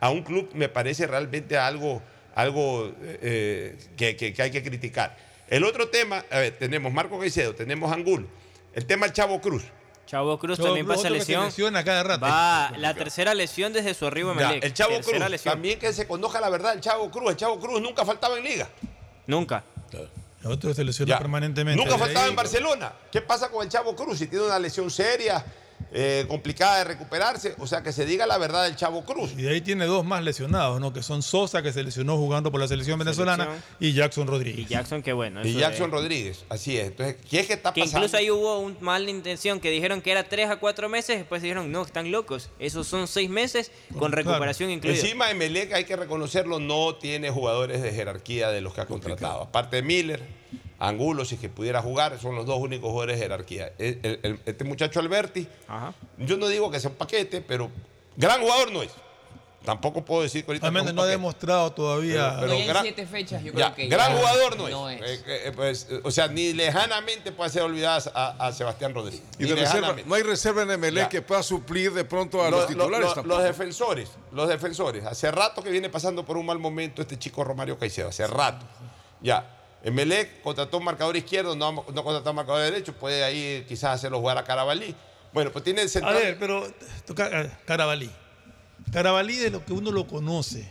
a 0.00 0.08
un 0.08 0.22
club 0.22 0.48
me 0.54 0.70
parece 0.70 1.06
realmente 1.06 1.58
algo, 1.58 2.00
algo 2.34 2.90
eh, 3.02 3.76
que, 3.98 4.16
que- 4.16 4.32
que 4.32 4.42
hay 4.42 4.50
que 4.50 4.62
criticar. 4.62 5.14
El 5.48 5.64
otro 5.64 5.88
tema, 5.90 6.24
a 6.30 6.38
ver, 6.38 6.56
tenemos 6.58 6.90
Marco 6.90 7.18
Caicedo, 7.20 7.54
tenemos 7.54 7.92
Angulo, 7.92 8.26
el 8.72 8.86
tema 8.86 9.04
del 9.04 9.12
Chavo 9.14 9.38
Cruz. 9.42 9.64
Chavo 10.06 10.38
Cruz 10.38 10.56
Chavo 10.56 10.68
también 10.68 10.86
Cruz, 10.86 10.96
pasa 10.96 11.08
se 11.08 11.14
lesión. 11.14 11.44
lesiona 11.44 11.84
cada 11.84 12.02
rato. 12.02 12.24
Va 12.24 12.72
la 12.78 12.94
tercera 12.94 13.34
lesión 13.34 13.74
desde 13.74 13.92
su 13.92 14.06
arribo 14.06 14.32
en 14.32 14.38
Ya, 14.38 14.48
Melec. 14.48 14.64
el 14.64 14.72
Chavo 14.72 14.94
Tercera 14.94 15.18
Cruz, 15.18 15.30
lesión. 15.30 15.52
también 15.52 15.78
que 15.78 15.92
se 15.92 16.06
conozca 16.06 16.40
la 16.40 16.48
verdad, 16.48 16.72
el 16.72 16.80
Chavo 16.80 17.10
Cruz, 17.10 17.30
el 17.32 17.36
Chavo 17.36 17.60
Cruz 17.60 17.82
nunca 17.82 18.06
faltaba 18.06 18.38
en 18.38 18.44
liga. 18.44 18.68
Nunca. 19.26 19.62
Otro 20.44 20.74
se 20.74 20.84
lesiona 20.84 21.18
permanentemente. 21.18 21.82
Nunca 21.82 21.98
faltaba 21.98 22.26
en 22.26 22.36
Barcelona. 22.36 22.92
¿Qué 23.10 23.22
pasa 23.22 23.48
con 23.48 23.62
el 23.62 23.68
Chavo 23.68 23.94
Cruz? 23.94 24.18
Si 24.18 24.26
tiene 24.26 24.46
una 24.46 24.58
lesión 24.58 24.90
seria, 24.90 25.44
eh, 25.92 26.24
complicada 26.28 26.78
de 26.78 26.84
recuperarse, 26.84 27.54
o 27.58 27.66
sea, 27.66 27.82
que 27.82 27.92
se 27.92 28.06
diga 28.06 28.26
la 28.26 28.38
verdad 28.38 28.64
del 28.64 28.76
Chavo 28.76 29.04
Cruz. 29.04 29.32
Y 29.36 29.42
de 29.42 29.50
ahí 29.50 29.60
tiene 29.60 29.86
dos 29.86 30.04
más 30.04 30.22
lesionados, 30.22 30.80
¿no? 30.80 30.92
Que 30.92 31.02
son 31.02 31.22
Sosa, 31.22 31.62
que 31.62 31.72
se 31.72 31.82
lesionó 31.82 32.16
jugando 32.16 32.50
por 32.50 32.60
la 32.60 32.68
selección 32.68 32.98
venezolana, 32.98 33.48
y 33.80 33.92
Jackson 33.92 34.26
Rodríguez. 34.26 34.60
Y 34.60 34.66
Jackson, 34.66 35.02
qué 35.02 35.12
bueno. 35.12 35.46
Y 35.46 35.54
Jackson 35.54 35.86
es. 35.86 35.92
Rodríguez, 35.92 36.44
así 36.48 36.78
es. 36.78 36.88
Entonces, 36.88 37.16
¿qué 37.28 37.40
es 37.40 37.46
que 37.46 37.54
está 37.54 37.72
Que 37.72 37.80
pasando? 37.82 37.98
incluso 38.06 38.16
ahí 38.16 38.30
hubo 38.30 38.58
un 38.58 38.76
mala 38.80 39.10
intención 39.10 39.60
que 39.60 39.70
dijeron 39.70 40.00
que 40.00 40.12
era 40.12 40.24
3 40.28 40.50
a 40.50 40.56
4 40.56 40.88
meses, 40.88 41.18
después 41.18 41.42
dijeron, 41.42 41.70
no, 41.72 41.82
están 41.82 42.10
locos. 42.10 42.50
Esos 42.58 42.86
son 42.86 43.08
6 43.08 43.28
meses 43.30 43.70
con 43.98 44.12
recuperación 44.12 44.70
incluida. 44.70 44.96
Encima 44.96 45.30
Emelec, 45.30 45.72
hay 45.72 45.84
que 45.84 45.96
reconocerlo, 45.96 46.58
no 46.58 46.96
tiene 46.96 47.30
jugadores 47.30 47.82
de 47.82 47.92
jerarquía 47.92 48.50
de 48.50 48.60
los 48.60 48.74
que 48.74 48.80
ha 48.82 48.86
contratado. 48.86 49.42
Aparte 49.42 49.76
de 49.76 49.82
Miller, 49.82 50.22
Angulo, 50.88 51.24
si 51.24 51.36
es 51.36 51.40
que 51.40 51.48
pudiera 51.48 51.80
jugar, 51.80 52.18
son 52.20 52.34
los 52.34 52.44
dos 52.46 52.58
únicos 52.58 52.90
jugadores 52.90 53.16
de 53.18 53.22
jerarquía. 53.24 53.72
El- 53.78 54.00
el- 54.02 54.20
el- 54.22 54.40
este 54.46 54.64
muchacho 54.64 54.98
Alberti, 55.00 55.46
yo 56.18 56.36
no 56.36 56.48
digo 56.48 56.70
que 56.70 56.80
sea 56.80 56.90
un 56.90 56.96
paquete, 56.96 57.40
pero 57.40 57.70
gran 58.16 58.40
jugador 58.40 58.72
no 58.72 58.82
es. 58.82 58.90
Tampoco 59.64 60.04
puedo 60.04 60.22
decir 60.22 60.44
que 60.44 60.50
ahorita 60.50 60.64
Realmente 60.66 60.88
es 60.88 60.90
un 60.90 60.96
no 60.96 61.02
ha 61.02 61.06
demostrado 61.06 61.70
todavía. 61.70 62.36
Pero 62.40 62.52
No, 62.58 62.66
gran- 62.66 62.82
siete 62.82 63.06
fechas 63.06 63.44
yo 63.44 63.52
Ya, 63.52 63.72
creo 63.72 63.76
que 63.76 63.86
gran 63.94 64.10
ya 64.10 64.18
jugador 64.18 64.56
no, 64.58 64.68
no 64.68 64.90
es. 64.90 65.00
es. 65.02 65.20
Eh, 65.20 65.24
eh, 65.26 65.52
pues, 65.54 65.86
eh, 65.88 66.00
o 66.02 66.10
sea, 66.10 66.26
ni 66.26 66.52
lejanamente 66.52 67.30
puede 67.30 67.48
ser 67.50 67.62
olvidada 67.62 68.02
a, 68.12 68.48
a 68.48 68.52
Sebastián 68.52 68.92
Rodríguez. 68.92 69.22
Y 69.38 69.44
de 69.44 69.54
reserva, 69.54 69.94
no 70.04 70.14
hay 70.16 70.24
reserva 70.24 70.62
en 70.62 70.72
Emelec 70.72 71.04
Ya. 71.04 71.08
que 71.08 71.22
pueda 71.22 71.44
suplir 71.44 71.92
de 71.92 72.04
pronto 72.04 72.42
a 72.42 72.50
Lo- 72.50 72.56
los 72.56 72.60
lo- 72.62 72.66
titulares 72.76 73.06
lo- 73.06 73.14
tampoco. 73.14 73.36
los 73.36 73.44
defensores, 73.44 74.08
los 74.32 74.48
defensores. 74.48 75.04
Hace 75.06 75.30
rato 75.30 75.62
que 75.62 75.70
viene 75.70 75.88
pasando 75.88 76.24
por 76.24 76.36
un 76.36 76.44
mal 76.46 76.58
momento 76.58 77.00
este 77.00 77.16
chico 77.16 77.44
Romario 77.44 77.78
Caicedo, 77.78 78.08
hace 78.08 78.26
rato. 78.26 78.66
Ya. 79.20 79.58
Emelec 79.84 80.40
contrató 80.42 80.78
un 80.78 80.84
marcador 80.84 81.16
izquierdo, 81.16 81.56
no, 81.56 81.72
no 81.72 82.04
contrató 82.04 82.30
un 82.30 82.36
marcador 82.36 82.62
derecho, 82.62 82.92
puede 82.92 83.24
ahí 83.24 83.64
quizás 83.68 83.94
hacerlo 83.96 84.20
jugar 84.20 84.38
a 84.38 84.44
Carabalí. 84.44 84.94
Bueno, 85.32 85.50
pues 85.50 85.64
tiene 85.64 85.80
el 85.82 85.88
A 85.88 85.90
central. 85.90 86.14
ver, 86.14 86.38
pero 86.38 86.66
eh, 86.66 87.50
Carabalí. 87.64 88.10
Carabalí, 88.92 89.36
de 89.36 89.50
lo 89.50 89.64
que 89.64 89.72
uno 89.72 89.90
lo 89.90 90.06
conoce, 90.06 90.68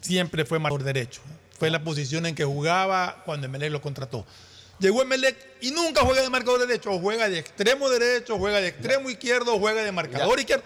siempre 0.00 0.44
fue 0.44 0.58
marcador 0.58 0.84
derecho. 0.84 1.20
Fue 1.58 1.70
la 1.70 1.82
posición 1.82 2.26
en 2.26 2.34
que 2.34 2.44
jugaba 2.44 3.22
cuando 3.24 3.46
Emelec 3.46 3.70
lo 3.72 3.80
contrató. 3.82 4.24
Llegó 4.78 5.02
Emelec 5.02 5.36
y 5.60 5.70
nunca 5.72 6.02
juega 6.02 6.22
de 6.22 6.30
marcador 6.30 6.60
derecho, 6.60 6.92
o 6.92 7.00
juega 7.00 7.28
de 7.28 7.38
extremo 7.38 7.88
derecho, 7.88 8.38
juega 8.38 8.60
de 8.60 8.68
extremo 8.68 9.10
izquierdo, 9.10 9.58
juega 9.58 9.82
de 9.82 9.90
marcador 9.90 10.36
Ya. 10.36 10.40
izquierdo. 10.42 10.64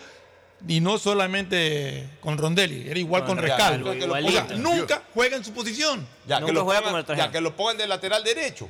Y 0.69 0.81
no 0.81 0.97
solamente 0.99 2.09
con 2.21 2.39
Rondelli, 2.39 2.89
era 2.89 2.99
igual 2.99 3.25
con 3.25 3.37
Rescalvo. 3.39 3.91
O 3.91 4.31
sea, 4.31 4.47
nunca 4.57 5.03
juega 5.13 5.37
en 5.37 5.45
su 5.45 5.53
posición. 5.53 6.07
Ya, 6.27 6.41
que 6.45 6.53
lo 6.53 6.65
pongan, 6.65 7.05
ya, 7.17 7.31
que 7.33 7.41
lo 7.41 7.57
pongan 7.57 7.77
de 7.79 7.87
lateral 7.89 8.23
derecho. 8.23 8.69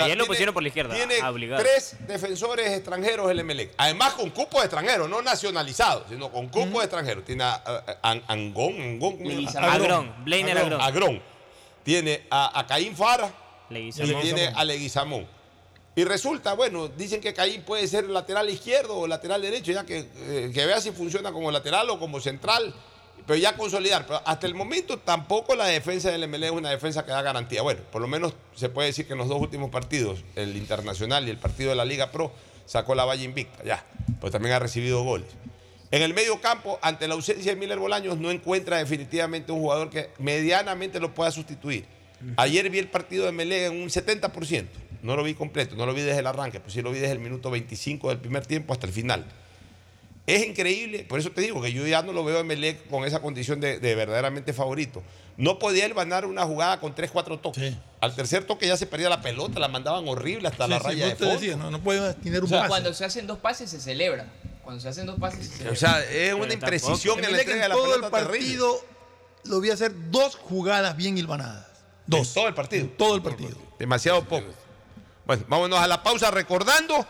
Ayer 0.00 0.18
lo 0.18 0.26
pusieron 0.26 0.52
por 0.52 0.62
la 0.62 0.68
izquierda, 0.70 0.92
Tiene 0.94 1.22
obligado. 1.22 1.62
tres 1.62 1.96
defensores 2.08 2.68
extranjeros 2.72 3.30
el 3.30 3.38
Emelec. 3.38 3.74
Además 3.76 4.14
con 4.14 4.28
cupo 4.30 4.58
de 4.58 4.64
extranjeros, 4.64 5.08
no 5.08 5.22
nacionalizados, 5.22 6.04
sino 6.08 6.30
con 6.32 6.48
cupo 6.48 6.80
de 6.80 6.84
extranjeros. 6.86 7.24
Tiene 7.24 7.44
a, 7.44 7.52
a- 7.54 7.84
a- 8.02 8.10
An- 8.10 8.22
Angón, 8.26 8.74
Angón. 8.80 9.18
Agrón, 9.56 10.14
Blainer 10.24 10.58
Agrón. 10.58 10.80
Agrón. 10.80 11.22
Tiene 11.84 12.26
a, 12.28 12.58
a 12.58 12.66
Caín 12.66 12.96
Fara 12.96 13.32
y 13.70 13.92
tiene 13.92 14.48
a 14.54 14.64
Leguizamón. 14.64 15.26
Y 15.98 16.04
resulta, 16.04 16.52
bueno, 16.54 16.86
dicen 16.86 17.20
que 17.20 17.34
Caín 17.34 17.62
puede 17.62 17.88
ser 17.88 18.08
lateral 18.08 18.48
izquierdo 18.48 18.96
o 18.96 19.08
lateral 19.08 19.42
derecho, 19.42 19.72
ya 19.72 19.84
que, 19.84 20.06
eh, 20.28 20.52
que 20.54 20.64
vea 20.64 20.80
si 20.80 20.92
funciona 20.92 21.32
como 21.32 21.50
lateral 21.50 21.90
o 21.90 21.98
como 21.98 22.20
central, 22.20 22.72
pero 23.26 23.36
ya 23.36 23.56
consolidar. 23.56 24.06
Pero 24.06 24.22
hasta 24.24 24.46
el 24.46 24.54
momento 24.54 25.00
tampoco 25.00 25.56
la 25.56 25.66
defensa 25.66 26.12
del 26.12 26.28
MLE 26.28 26.46
es 26.46 26.52
una 26.52 26.70
defensa 26.70 27.04
que 27.04 27.10
da 27.10 27.20
garantía. 27.20 27.62
Bueno, 27.62 27.80
por 27.90 28.00
lo 28.00 28.06
menos 28.06 28.34
se 28.54 28.68
puede 28.68 28.86
decir 28.86 29.08
que 29.08 29.14
en 29.14 29.18
los 29.18 29.26
dos 29.26 29.40
últimos 29.40 29.70
partidos, 29.70 30.20
el 30.36 30.56
internacional 30.56 31.26
y 31.26 31.32
el 31.32 31.36
partido 31.36 31.70
de 31.70 31.74
la 31.74 31.84
Liga 31.84 32.12
Pro, 32.12 32.30
sacó 32.64 32.94
la 32.94 33.04
valla 33.04 33.24
invicta, 33.24 33.64
ya, 33.64 33.84
pero 34.20 34.30
también 34.30 34.54
ha 34.54 34.60
recibido 34.60 35.02
goles. 35.02 35.26
En 35.90 36.02
el 36.02 36.14
medio 36.14 36.40
campo, 36.40 36.78
ante 36.80 37.08
la 37.08 37.14
ausencia 37.14 37.52
de 37.52 37.58
Miller 37.58 37.80
Bolaños, 37.80 38.18
no 38.18 38.30
encuentra 38.30 38.78
definitivamente 38.78 39.50
un 39.50 39.62
jugador 39.62 39.90
que 39.90 40.10
medianamente 40.20 41.00
lo 41.00 41.12
pueda 41.12 41.32
sustituir. 41.32 41.86
Ayer 42.36 42.70
vi 42.70 42.78
el 42.78 42.88
partido 42.88 43.26
de 43.26 43.32
Melé 43.32 43.66
en 43.66 43.82
un 43.82 43.88
70%. 43.88 44.66
No 45.02 45.16
lo 45.16 45.22
vi 45.22 45.34
completo, 45.34 45.76
no 45.76 45.86
lo 45.86 45.94
vi 45.94 46.02
desde 46.02 46.20
el 46.20 46.26
arranque, 46.26 46.60
pues 46.60 46.72
sí 46.72 46.82
lo 46.82 46.90
vi 46.90 46.98
desde 46.98 47.12
el 47.12 47.20
minuto 47.20 47.50
25 47.50 48.08
del 48.08 48.18
primer 48.18 48.46
tiempo 48.46 48.72
hasta 48.72 48.86
el 48.86 48.92
final. 48.92 49.24
Es 50.26 50.44
increíble, 50.46 51.06
por 51.08 51.18
eso 51.18 51.30
te 51.30 51.40
digo 51.40 51.62
que 51.62 51.72
yo 51.72 51.86
ya 51.86 52.02
no 52.02 52.12
lo 52.12 52.22
veo 52.22 52.38
a 52.40 52.44
Melec 52.44 52.86
con 52.88 53.04
esa 53.06 53.20
condición 53.20 53.60
de, 53.60 53.78
de 53.78 53.94
verdaderamente 53.94 54.52
favorito. 54.52 55.02
No 55.38 55.58
podía 55.58 55.86
él 55.86 55.94
ganar 55.94 56.26
una 56.26 56.44
jugada 56.44 56.80
con 56.80 56.94
3-4 56.94 57.40
toques. 57.40 57.74
Al 58.00 58.14
tercer 58.14 58.44
toque 58.44 58.66
ya 58.66 58.76
se 58.76 58.86
perdía 58.86 59.08
la 59.08 59.22
pelota, 59.22 59.58
la 59.58 59.68
mandaban 59.68 60.06
horrible 60.06 60.48
hasta 60.48 60.66
la 60.68 60.78
sí, 60.80 60.84
raya 60.84 61.04
de 61.06 61.10
vos 61.12 61.18
te 61.18 61.24
fondo. 61.24 61.40
decía, 61.40 61.56
no, 61.56 61.70
no 61.70 61.80
puede 61.80 62.12
tener 62.14 62.40
un 62.40 62.46
O 62.46 62.48
sea, 62.48 62.58
pase. 62.58 62.68
cuando 62.68 62.92
se 62.92 63.04
hacen 63.06 63.26
dos 63.26 63.38
pases 63.38 63.70
se 63.70 63.80
celebra. 63.80 64.26
Cuando 64.62 64.82
se 64.82 64.88
hacen 64.90 65.06
dos 65.06 65.18
pases 65.18 65.46
se 65.46 65.52
celebra. 65.52 65.72
O 65.72 65.76
sea, 65.76 66.04
es 66.04 66.34
una 66.34 66.52
imprecisión 66.52 67.16
en 67.18 67.22
la 67.22 67.28
Emelec 67.28 67.46
entrega 67.46 67.62
de 67.62 67.68
la 67.70 67.74
todo 67.74 67.94
el 67.94 68.00
terrible. 68.02 68.10
partido 68.10 68.84
lo 69.44 69.60
vi 69.60 69.70
hacer 69.70 69.92
dos 70.10 70.34
jugadas 70.34 70.94
bien 70.96 71.16
hilvanadas. 71.16 71.66
Dos. 72.06 72.34
todo 72.34 72.48
el 72.48 72.54
partido. 72.54 72.86
todo 72.98 73.14
el 73.14 73.22
partido. 73.22 73.56
Demasiado 73.78 74.24
poco. 74.24 74.48
Bueno, 75.28 75.44
vámonos 75.46 75.78
a 75.78 75.86
la 75.86 76.02
pausa 76.02 76.30
recordando 76.30 77.06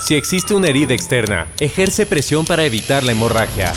Si 0.00 0.14
existe 0.14 0.54
una 0.54 0.68
herida 0.68 0.94
externa, 0.94 1.46
ejerce 1.58 2.06
presión 2.06 2.44
para 2.44 2.64
evitar 2.64 3.02
la 3.02 3.12
hemorragia. 3.12 3.72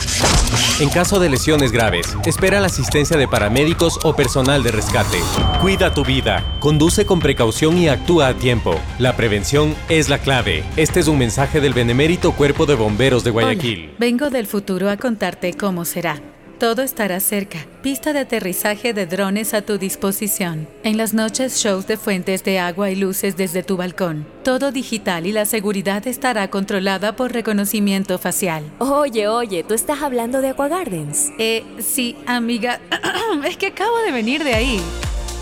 En 0.80 0.88
caso 0.88 1.18
de 1.18 1.28
lesiones 1.28 1.72
graves, 1.72 2.16
espera 2.24 2.60
la 2.60 2.66
asistencia 2.66 3.16
de 3.16 3.28
paramédicos 3.28 3.98
o 4.04 4.14
personal 4.14 4.62
de 4.62 4.70
rescate. 4.70 5.18
Cuida 5.60 5.92
tu 5.92 6.04
vida, 6.04 6.56
conduce 6.60 7.06
con 7.06 7.20
precaución 7.20 7.76
y 7.76 7.88
actúa 7.88 8.28
a 8.28 8.34
tiempo. 8.34 8.80
La 8.98 9.16
prevención 9.16 9.74
es 9.88 10.08
la 10.08 10.18
clave. 10.18 10.64
Este 10.76 11.00
es 11.00 11.08
un 11.08 11.18
mensaje 11.18 11.60
del 11.60 11.74
benemérito 11.74 12.32
Cuerpo 12.32 12.66
de 12.66 12.76
Bomberos 12.76 13.24
de 13.24 13.30
Guayaquil. 13.30 13.86
Hola, 13.88 13.96
vengo 13.98 14.30
del 14.30 14.46
futuro 14.46 14.90
a 14.90 14.96
contarte 14.96 15.54
cómo 15.54 15.84
será. 15.84 16.31
Todo 16.62 16.82
estará 16.82 17.18
cerca. 17.18 17.66
Pista 17.82 18.12
de 18.12 18.20
aterrizaje 18.20 18.92
de 18.92 19.04
drones 19.06 19.52
a 19.52 19.62
tu 19.62 19.78
disposición. 19.78 20.68
En 20.84 20.96
las 20.96 21.12
noches, 21.12 21.56
shows 21.56 21.88
de 21.88 21.96
fuentes 21.96 22.44
de 22.44 22.60
agua 22.60 22.88
y 22.88 22.94
luces 22.94 23.36
desde 23.36 23.64
tu 23.64 23.76
balcón. 23.76 24.24
Todo 24.44 24.70
digital 24.70 25.26
y 25.26 25.32
la 25.32 25.44
seguridad 25.44 26.06
estará 26.06 26.50
controlada 26.50 27.16
por 27.16 27.32
reconocimiento 27.32 28.16
facial. 28.16 28.62
Oye, 28.78 29.26
oye, 29.26 29.64
¿tú 29.64 29.74
estás 29.74 30.02
hablando 30.02 30.40
de 30.40 30.50
Aqua 30.50 30.68
Gardens? 30.68 31.32
Eh, 31.40 31.64
sí, 31.80 32.16
amiga. 32.26 32.78
es 33.44 33.56
que 33.56 33.66
acabo 33.66 33.98
de 34.06 34.12
venir 34.12 34.44
de 34.44 34.54
ahí. 34.54 34.80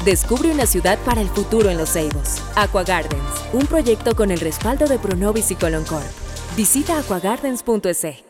Descubre 0.06 0.50
una 0.50 0.64
ciudad 0.64 0.98
para 1.04 1.20
el 1.20 1.28
futuro 1.28 1.68
en 1.68 1.76
Los 1.76 1.92
Ceibos. 1.92 2.42
Aqua 2.54 2.82
Gardens, 2.82 3.44
un 3.52 3.66
proyecto 3.66 4.16
con 4.16 4.30
el 4.30 4.40
respaldo 4.40 4.86
de 4.86 4.98
Pronovis 4.98 5.50
y 5.50 5.54
Coloncorp. 5.54 6.06
Visita 6.56 6.98
aquagardens.es. 6.98 8.29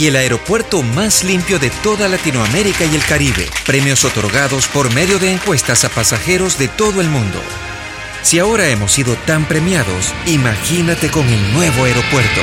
y 0.00 0.06
el 0.06 0.16
aeropuerto 0.16 0.82
más 0.82 1.24
limpio 1.24 1.58
de 1.58 1.68
toda 1.82 2.08
Latinoamérica 2.08 2.86
y 2.86 2.94
el 2.94 3.04
Caribe. 3.04 3.46
Premios 3.66 4.02
otorgados 4.06 4.66
por 4.66 4.90
medio 4.94 5.18
de 5.18 5.30
encuestas 5.30 5.84
a 5.84 5.90
pasajeros 5.90 6.58
de 6.58 6.68
todo 6.68 7.02
el 7.02 7.10
mundo. 7.10 7.38
Si 8.22 8.38
ahora 8.38 8.68
hemos 8.68 8.92
sido 8.92 9.14
tan 9.26 9.44
premiados, 9.44 10.14
imagínate 10.24 11.10
con 11.10 11.28
el 11.28 11.52
nuevo 11.52 11.84
aeropuerto. 11.84 12.40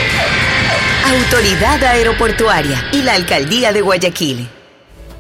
Autoridad 1.05 1.83
Aeroportuaria 1.83 2.89
y 2.93 3.01
la 3.01 3.15
Alcaldía 3.15 3.73
de 3.73 3.81
Guayaquil. 3.81 4.47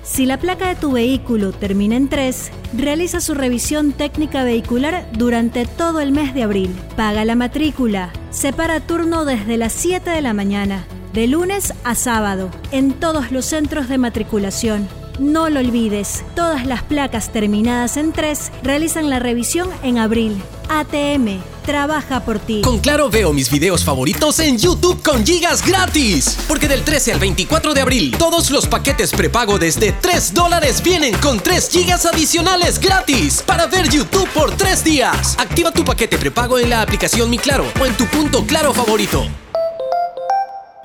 Si 0.03 0.27
la 0.27 0.37
placa 0.37 0.67
de 0.67 0.75
tu 0.75 0.91
vehículo 0.91 1.53
termina 1.53 1.95
en 1.95 2.07
3, 2.07 2.51
realiza 2.77 3.19
su 3.19 3.33
revisión 3.33 3.93
técnica 3.93 4.43
vehicular 4.43 5.07
durante 5.11 5.65
todo 5.65 6.01
el 6.01 6.11
mes 6.11 6.35
de 6.35 6.43
abril. 6.43 6.75
Paga 6.95 7.25
la 7.25 7.35
matrícula. 7.35 8.11
Separa 8.29 8.79
turno 8.79 9.25
desde 9.25 9.57
las 9.57 9.73
7 9.73 10.09
de 10.09 10.21
la 10.21 10.33
mañana, 10.33 10.85
de 11.17 11.25
lunes 11.25 11.73
a 11.83 11.95
sábado, 11.95 12.51
en 12.71 12.93
todos 12.93 13.31
los 13.31 13.43
centros 13.43 13.89
de 13.89 13.97
matriculación. 13.97 14.87
No 15.17 15.49
lo 15.49 15.61
olvides, 15.61 16.23
todas 16.35 16.67
las 16.67 16.83
placas 16.83 17.33
terminadas 17.33 17.97
en 17.97 18.13
3 18.13 18.51
realizan 18.61 19.09
la 19.09 19.17
revisión 19.17 19.67
en 19.81 19.97
abril. 19.97 20.39
ATM, 20.69 21.41
trabaja 21.65 22.19
por 22.19 22.37
ti. 22.37 22.61
Con 22.61 22.77
Claro 22.77 23.09
veo 23.09 23.33
mis 23.33 23.49
videos 23.49 23.83
favoritos 23.83 24.37
en 24.37 24.59
YouTube 24.59 25.01
con 25.01 25.25
gigas 25.25 25.65
gratis. 25.65 26.37
Porque 26.47 26.67
del 26.67 26.83
13 26.83 27.13
al 27.13 27.19
24 27.19 27.73
de 27.73 27.81
abril, 27.81 28.15
todos 28.19 28.51
los 28.51 28.67
paquetes 28.67 29.09
prepago 29.09 29.57
desde 29.57 29.93
3 29.93 30.35
dólares 30.35 30.83
vienen 30.83 31.17
con 31.17 31.39
3 31.39 31.67
gigas 31.67 32.05
adicionales 32.05 32.79
gratis 32.79 33.41
para 33.43 33.65
ver 33.65 33.89
YouTube 33.89 34.29
por 34.35 34.55
3 34.55 34.83
días. 34.83 35.35
Activa 35.39 35.71
tu 35.71 35.83
paquete 35.83 36.19
prepago 36.19 36.59
en 36.59 36.69
la 36.69 36.83
aplicación 36.83 37.27
Mi 37.27 37.39
Claro 37.39 37.65
o 37.81 37.85
en 37.87 37.97
tu 37.97 38.05
punto 38.05 38.45
Claro 38.45 38.71
favorito. 38.71 39.27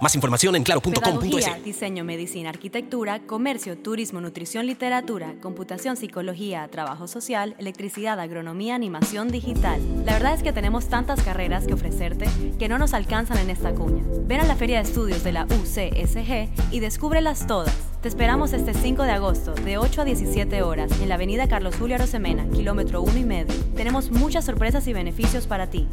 Más 0.02 0.16
información 0.16 0.56
en 0.56 0.64
claro.com.es. 0.64 1.64
Diseño, 1.64 2.02
medicina, 2.02 2.48
arquitectura, 2.48 3.20
comercio, 3.20 3.78
turismo, 3.78 4.20
nutrición, 4.20 4.66
literatura, 4.66 5.36
computación, 5.40 5.96
psicología, 5.96 6.66
trabajo 6.66 7.06
social, 7.06 7.54
electricidad, 7.58 8.18
agronomía, 8.18 8.74
animación 8.74 9.28
digital. 9.28 9.80
La 10.04 10.14
verdad 10.14 10.34
es 10.34 10.42
que 10.42 10.52
tenemos 10.52 10.88
tantas 10.88 11.22
carreras 11.22 11.68
que 11.68 11.74
ofrecerte 11.74 12.26
que 12.58 12.68
no 12.68 12.78
nos 12.78 12.94
alcanzan 12.94 13.38
en 13.38 13.50
esta 13.50 13.76
cuña. 13.76 14.02
Ven 14.26 14.40
a 14.40 14.44
la 14.44 14.56
Feria 14.56 14.82
de 14.82 14.88
Estudios 14.88 15.22
de 15.22 15.30
la 15.30 15.44
UCSG 15.44 16.72
y 16.72 16.80
descúbrelas 16.80 17.46
todas. 17.46 17.91
Te 18.02 18.08
esperamos 18.08 18.52
este 18.52 18.74
5 18.74 19.04
de 19.04 19.12
agosto, 19.12 19.54
de 19.54 19.78
8 19.78 20.00
a 20.00 20.04
17 20.04 20.62
horas, 20.62 20.90
en 21.00 21.08
la 21.08 21.14
avenida 21.14 21.46
Carlos 21.46 21.76
Julio 21.76 21.94
Arosemena, 21.94 22.48
kilómetro 22.50 23.00
1 23.00 23.16
y 23.16 23.24
medio. 23.24 23.54
Tenemos 23.76 24.10
muchas 24.10 24.44
sorpresas 24.44 24.88
y 24.88 24.92
beneficios 24.92 25.46
para 25.46 25.70
ti. 25.70 25.86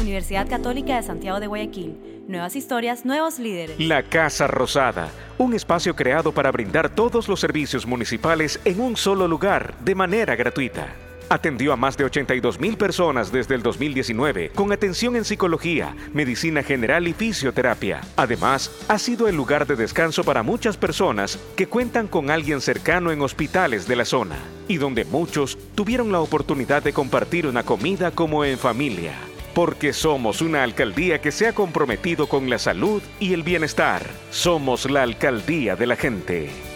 Universidad 0.00 0.48
Católica 0.48 0.94
de 0.94 1.02
Santiago 1.02 1.40
de 1.40 1.48
Guayaquil. 1.48 2.24
Nuevas 2.28 2.54
historias, 2.54 3.04
nuevos 3.04 3.40
líderes. 3.40 3.80
La 3.80 4.04
Casa 4.04 4.46
Rosada, 4.46 5.08
un 5.38 5.54
espacio 5.54 5.96
creado 5.96 6.30
para 6.30 6.52
brindar 6.52 6.88
todos 6.88 7.26
los 7.26 7.40
servicios 7.40 7.84
municipales 7.84 8.60
en 8.64 8.80
un 8.80 8.96
solo 8.96 9.26
lugar, 9.26 9.74
de 9.80 9.96
manera 9.96 10.36
gratuita. 10.36 10.86
Atendió 11.28 11.72
a 11.72 11.76
más 11.76 11.96
de 11.96 12.04
82 12.04 12.60
mil 12.60 12.76
personas 12.76 13.32
desde 13.32 13.56
el 13.56 13.62
2019 13.62 14.50
con 14.54 14.72
atención 14.72 15.16
en 15.16 15.24
psicología, 15.24 15.96
medicina 16.12 16.62
general 16.62 17.08
y 17.08 17.14
fisioterapia. 17.14 18.00
Además, 18.16 18.70
ha 18.86 18.98
sido 18.98 19.26
el 19.26 19.34
lugar 19.34 19.66
de 19.66 19.74
descanso 19.74 20.22
para 20.22 20.44
muchas 20.44 20.76
personas 20.76 21.38
que 21.56 21.66
cuentan 21.66 22.06
con 22.06 22.30
alguien 22.30 22.60
cercano 22.60 23.10
en 23.10 23.22
hospitales 23.22 23.88
de 23.88 23.96
la 23.96 24.04
zona 24.04 24.36
y 24.68 24.76
donde 24.76 25.04
muchos 25.04 25.58
tuvieron 25.74 26.12
la 26.12 26.20
oportunidad 26.20 26.82
de 26.84 26.92
compartir 26.92 27.46
una 27.48 27.64
comida 27.64 28.12
como 28.12 28.44
en 28.44 28.56
familia. 28.56 29.14
Porque 29.52 29.92
somos 29.92 30.42
una 30.42 30.62
alcaldía 30.62 31.20
que 31.20 31.32
se 31.32 31.48
ha 31.48 31.54
comprometido 31.54 32.28
con 32.28 32.48
la 32.50 32.58
salud 32.58 33.02
y 33.18 33.32
el 33.32 33.42
bienestar. 33.42 34.02
Somos 34.30 34.88
la 34.88 35.02
alcaldía 35.02 35.74
de 35.74 35.86
la 35.86 35.96
gente. 35.96 36.75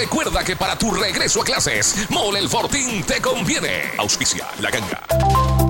recuerda 0.00 0.42
que 0.42 0.56
para 0.56 0.78
tu 0.78 0.90
regreso 0.92 1.42
a 1.42 1.44
clases, 1.44 2.08
Mole 2.08 2.38
El 2.38 2.48
Fortín 2.48 3.04
te 3.04 3.20
conviene. 3.20 3.92
Auspicia 3.98 4.48
la 4.58 4.70
ganga. 4.70 5.69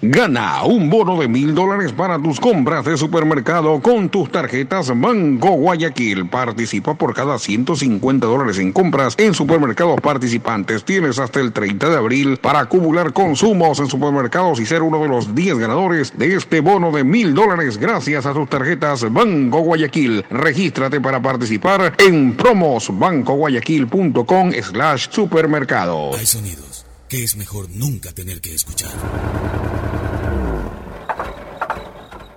Gana 0.00 0.62
un 0.62 0.90
bono 0.90 1.18
de 1.18 1.26
mil 1.26 1.56
dólares 1.56 1.92
para 1.92 2.22
tus 2.22 2.38
compras 2.38 2.84
de 2.84 2.96
supermercado 2.96 3.82
con 3.82 4.08
tus 4.08 4.30
tarjetas 4.30 4.96
Banco 4.96 5.54
Guayaquil. 5.54 6.28
Participa 6.28 6.94
por 6.94 7.14
cada 7.14 7.36
150 7.36 8.24
dólares 8.24 8.60
en 8.60 8.72
compras 8.72 9.16
en 9.18 9.34
supermercados 9.34 10.00
participantes. 10.00 10.84
Tienes 10.84 11.18
hasta 11.18 11.40
el 11.40 11.52
30 11.52 11.90
de 11.90 11.96
abril 11.96 12.36
para 12.36 12.60
acumular 12.60 13.12
consumos 13.12 13.80
en 13.80 13.88
supermercados 13.88 14.60
y 14.60 14.66
ser 14.66 14.82
uno 14.82 15.02
de 15.02 15.08
los 15.08 15.34
10 15.34 15.58
ganadores 15.58 16.16
de 16.16 16.36
este 16.36 16.60
bono 16.60 16.92
de 16.92 17.02
mil 17.02 17.34
dólares 17.34 17.76
gracias 17.76 18.24
a 18.24 18.32
tus 18.32 18.48
tarjetas 18.48 19.12
Banco 19.12 19.62
Guayaquil. 19.62 20.24
Regístrate 20.30 21.00
para 21.00 21.20
participar 21.20 21.94
en 21.98 22.36
promosbancoguayaquil.com 22.36 24.52
slash 24.62 25.08
supermercado. 25.10 26.14
Hay 26.14 26.26
sonidos 26.26 26.68
que 27.08 27.24
es 27.24 27.36
mejor 27.36 27.70
nunca 27.70 28.12
tener 28.12 28.40
que 28.40 28.54
escuchar. 28.54 28.90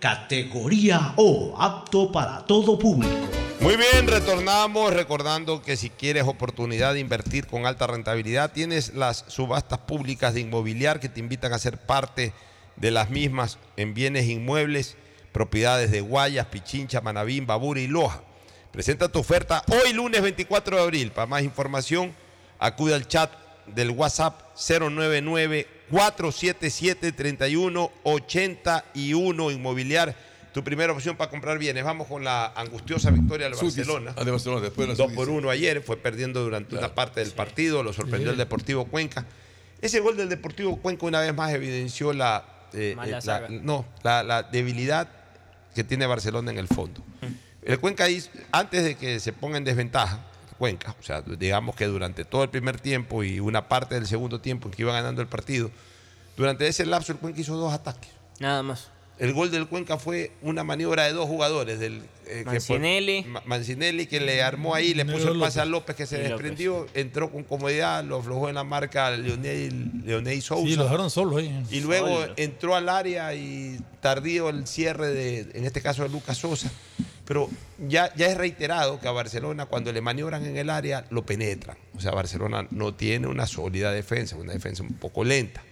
categoría 0.00 1.12
O, 1.16 1.54
apto 1.58 2.10
para 2.10 2.44
todo 2.46 2.78
público. 2.78 3.28
Muy 3.60 3.76
bien, 3.76 4.08
retornamos 4.08 4.94
recordando 4.94 5.60
que 5.60 5.76
si 5.76 5.90
quieres 5.90 6.24
oportunidad 6.24 6.94
de 6.94 7.00
invertir 7.00 7.46
con 7.46 7.66
alta 7.66 7.86
rentabilidad, 7.86 8.52
tienes 8.52 8.94
las 8.94 9.26
subastas 9.28 9.80
públicas 9.80 10.32
de 10.32 10.40
inmobiliar 10.40 10.98
que 10.98 11.10
te 11.10 11.20
invitan 11.20 11.52
a 11.52 11.58
ser 11.58 11.76
parte 11.76 12.32
de 12.76 12.90
las 12.90 13.10
mismas 13.10 13.58
en 13.76 13.92
bienes 13.92 14.26
inmuebles, 14.26 14.96
propiedades 15.32 15.90
de 15.90 16.00
Guayas, 16.00 16.46
Pichincha, 16.46 17.02
Manabín, 17.02 17.46
Babura 17.46 17.80
y 17.80 17.86
Loja. 17.86 18.22
Presenta 18.72 19.10
tu 19.10 19.18
oferta 19.18 19.62
hoy 19.68 19.92
lunes 19.92 20.22
24 20.22 20.76
de 20.76 20.82
abril. 20.82 21.12
Para 21.12 21.26
más 21.26 21.42
información, 21.42 22.14
acude 22.58 22.94
al 22.94 23.06
chat 23.06 23.30
del 23.66 23.90
WhatsApp 23.90 24.40
099 24.56 25.79
477 25.90 27.12
3181 27.12 29.50
Inmobiliar 29.50 30.14
tu 30.52 30.64
primera 30.64 30.92
opción 30.92 31.16
para 31.16 31.30
comprar 31.30 31.58
bienes. 31.58 31.84
Vamos 31.84 32.08
con 32.08 32.24
la 32.24 32.46
angustiosa 32.56 33.10
victoria 33.10 33.48
del 33.48 33.56
Barcelona. 33.56 34.14
ah, 34.16 34.24
de 34.24 34.30
Barcelona, 34.32 34.60
después 34.62 34.88
de 34.88 34.94
la 34.94 34.96
2 34.96 35.04
Subis, 35.06 35.16
por 35.16 35.26
sí. 35.26 35.32
1 35.32 35.50
ayer, 35.50 35.80
fue 35.82 35.96
perdiendo 35.96 36.42
durante 36.42 36.76
una 36.76 36.92
parte 36.94 37.20
del 37.20 37.30
partido, 37.32 37.82
lo 37.84 37.92
sorprendió 37.92 38.30
Sí. 38.30 38.32
el 38.32 38.38
Deportivo 38.38 38.84
Cuenca. 38.86 39.26
Ese 39.80 40.00
gol 40.00 40.16
del 40.16 40.28
Deportivo 40.28 40.76
Cuenca 40.76 41.06
una 41.06 41.20
vez 41.20 41.32
más 41.34 41.52
evidenció 41.52 42.12
la, 42.12 42.44
eh, 42.72 42.96
eh, 43.00 43.18
la- 43.24 43.46
no, 43.48 43.86
la, 44.02 44.22
la 44.24 44.42
debilidad 44.42 45.08
que 45.74 45.84
tiene 45.84 46.04
Barcelona 46.06 46.50
en 46.50 46.58
el 46.58 46.66
fondo. 46.66 47.00
El 47.62 47.78
Cuenca, 47.78 48.08
hizo- 48.08 48.30
antes 48.50 48.82
de 48.82 48.96
que 48.96 49.20
se 49.20 49.32
ponga 49.32 49.56
en 49.56 49.62
desventaja, 49.64 50.18
Cuenca, 50.60 50.94
o 51.00 51.02
sea, 51.02 51.22
digamos 51.22 51.74
que 51.74 51.86
durante 51.86 52.26
todo 52.26 52.42
el 52.44 52.50
primer 52.50 52.78
tiempo 52.78 53.24
y 53.24 53.40
una 53.40 53.66
parte 53.66 53.94
del 53.94 54.06
segundo 54.06 54.42
tiempo 54.42 54.68
en 54.68 54.74
que 54.74 54.82
iba 54.82 54.92
ganando 54.92 55.22
el 55.22 55.26
partido, 55.28 55.70
Durante 56.36 56.68
ese 56.68 56.84
lapso 56.84 57.12
el 57.12 57.18
Cuenca 57.18 57.40
hizo 57.40 57.56
dos 57.56 57.72
ataques. 57.72 58.10
Nada 58.38 58.62
más. 58.62 58.88
El 59.18 59.32
gol 59.34 59.50
del 59.50 59.66
Cuenca 59.68 59.98
fue 59.98 60.32
una 60.42 60.64
maniobra 60.64 61.04
de 61.04 61.12
dos 61.14 61.26
jugadores, 61.26 61.78
del 61.78 62.02
eh, 62.26 62.44
que 62.50 62.60
fue- 62.60 62.78
Mancinelli. 62.78 63.24
Ma- 63.24 63.42
Mancinelli 63.46 64.06
que 64.06 64.20
le 64.20 64.42
armó 64.42 64.74
ahí, 64.74 64.92
le 64.94 65.04
puso 65.06 65.32
el 65.32 65.38
pase 65.40 65.60
a 65.60 65.64
López 65.66 65.96
que 65.96 66.06
se 66.06 66.16
Y 66.16 66.18
López. 66.18 66.30
desprendió, 66.32 66.86
entró 66.94 67.30
con 67.30 67.44
comodidad, 67.44 68.04
lo 68.04 68.18
aflojó 68.20 68.48
en 68.50 68.54
la 68.54 68.64
marca 68.64 69.10
Leonel, 69.10 69.90
Leonel 70.04 70.40
Sousa. 70.42 70.66
Sí, 70.66 70.76
lo 70.76 70.84
dejaron 70.84 71.10
solo 71.10 71.36
ahí. 71.38 71.62
Y 71.70 71.80
luego 71.80 72.22
entró 72.36 72.74
al 72.76 72.88
área 72.90 73.34
y 73.34 73.78
tardío 74.00 74.48
el 74.50 74.66
cierre 74.66 75.08
de, 75.08 75.40
en 75.54 75.64
este 75.66 75.80
caso 75.82 76.02
de 76.02 76.08
Lucas 76.10 76.36
Sosa. 76.38 76.70
Pero 77.30 77.48
ya, 77.78 78.12
ya 78.16 78.26
es 78.26 78.36
reiterado 78.36 78.98
que 78.98 79.06
a 79.06 79.12
Barcelona 79.12 79.66
cuando 79.66 79.92
le 79.92 80.00
maniobran 80.00 80.44
en 80.46 80.56
el 80.56 80.68
área 80.68 81.06
lo 81.10 81.24
penetran. 81.24 81.78
O 81.96 82.00
sea, 82.00 82.10
Barcelona 82.10 82.66
no 82.72 82.92
tiene 82.92 83.28
una 83.28 83.46
sólida 83.46 83.92
defensa, 83.92 84.34
una 84.34 84.52
defensa 84.52 84.82
un 84.82 84.94
poco 84.94 85.22
lenta. 85.22 85.62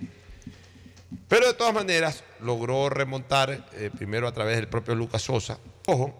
Pero 1.26 1.48
de 1.48 1.54
todas 1.54 1.74
maneras 1.74 2.22
logró 2.40 2.90
remontar 2.90 3.66
eh, 3.72 3.90
primero 3.92 4.28
a 4.28 4.32
través 4.32 4.54
del 4.54 4.68
propio 4.68 4.94
Lucas 4.94 5.22
Sosa. 5.22 5.58
Ojo, 5.86 6.14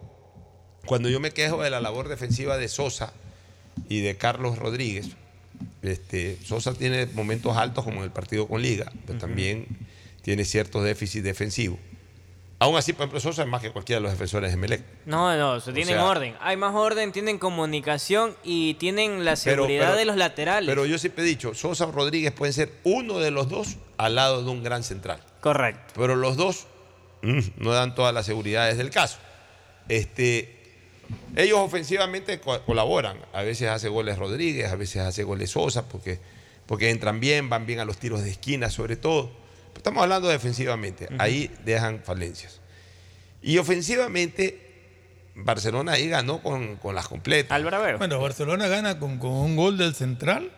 cuando 0.86 1.08
yo 1.08 1.20
me 1.20 1.30
quejo 1.30 1.62
de 1.62 1.70
la 1.70 1.80
labor 1.80 2.08
defensiva 2.08 2.56
de 2.58 2.66
Sosa 2.66 3.12
y 3.88 4.00
de 4.00 4.16
Carlos 4.16 4.58
Rodríguez, 4.58 5.10
este, 5.82 6.36
Sosa 6.44 6.74
tiene 6.74 7.06
momentos 7.06 7.56
altos 7.56 7.84
como 7.84 7.98
en 7.98 8.02
el 8.02 8.10
partido 8.10 8.48
con 8.48 8.60
Liga, 8.60 8.90
pero 9.06 9.20
también 9.20 9.68
tiene 10.22 10.44
ciertos 10.44 10.82
déficits 10.82 11.22
defensivos. 11.22 11.78
Aún 12.60 12.76
así, 12.76 12.92
por 12.92 13.02
ejemplo, 13.02 13.20
Sosa 13.20 13.42
es 13.42 13.48
más 13.48 13.62
que 13.62 13.70
cualquiera 13.70 13.98
de 14.00 14.02
los 14.02 14.10
defensores 14.12 14.50
de 14.50 14.56
Melec. 14.56 14.82
No, 15.06 15.36
no, 15.36 15.56
eso 15.58 15.72
tienen 15.72 15.94
sea- 15.94 16.04
orden. 16.04 16.34
Hay 16.40 16.56
más 16.56 16.74
orden, 16.74 17.12
tienen 17.12 17.38
comunicación 17.38 18.34
y 18.42 18.74
tienen 18.74 19.24
la 19.24 19.32
Pero- 19.32 19.62
seguridad 19.62 19.86
pero- 19.90 19.96
de 19.96 20.04
los 20.06 20.16
laterales. 20.16 20.68
Pero 20.68 20.84
yo 20.84 20.98
siempre 20.98 21.22
he 21.22 21.26
dicho, 21.28 21.54
Sosa 21.54 21.86
o 21.86 21.92
Rodríguez 21.92 22.32
pueden 22.32 22.52
ser 22.52 22.72
uno 22.82 23.20
de 23.20 23.30
los 23.30 23.48
dos 23.48 23.76
al 23.96 24.16
lado 24.16 24.42
de 24.42 24.50
un 24.50 24.64
gran 24.64 24.82
central. 24.82 25.22
Correcto. 25.40 25.94
Pero 25.96 26.16
los 26.16 26.36
dos 26.36 26.66
mm, 27.22 27.38
no 27.58 27.70
dan 27.72 27.94
todas 27.94 28.12
las 28.12 28.26
seguridades 28.26 28.76
del 28.76 28.90
caso. 28.90 29.18
Este, 29.88 30.56
ellos 31.36 31.58
ofensivamente 31.60 32.40
co- 32.40 32.60
colaboran. 32.62 33.18
A 33.32 33.42
veces 33.42 33.68
hace 33.68 33.88
goles 33.88 34.18
Rodríguez, 34.18 34.70
a 34.72 34.76
veces 34.76 35.02
hace 35.02 35.22
goles 35.22 35.50
Sosa, 35.52 35.88
porque, 35.88 36.18
porque 36.66 36.90
entran 36.90 37.20
bien, 37.20 37.48
van 37.48 37.66
bien 37.66 37.78
a 37.78 37.84
los 37.84 37.98
tiros 37.98 38.22
de 38.24 38.30
esquina 38.30 38.68
sobre 38.68 38.96
todo. 38.96 39.30
Estamos 39.78 40.02
hablando 40.02 40.28
defensivamente. 40.28 41.08
Ahí 41.18 41.50
dejan 41.64 42.00
falencias. 42.04 42.60
Y 43.40 43.58
ofensivamente, 43.58 44.60
Barcelona 45.34 45.92
ahí 45.92 46.08
ganó 46.08 46.42
con, 46.42 46.76
con 46.76 46.94
las 46.94 47.08
completas. 47.08 47.48
Bueno, 47.98 48.20
Barcelona 48.20 48.68
gana 48.68 48.98
con, 48.98 49.18
con 49.18 49.30
un 49.30 49.56
gol 49.56 49.78
del 49.78 49.94
central 49.94 50.50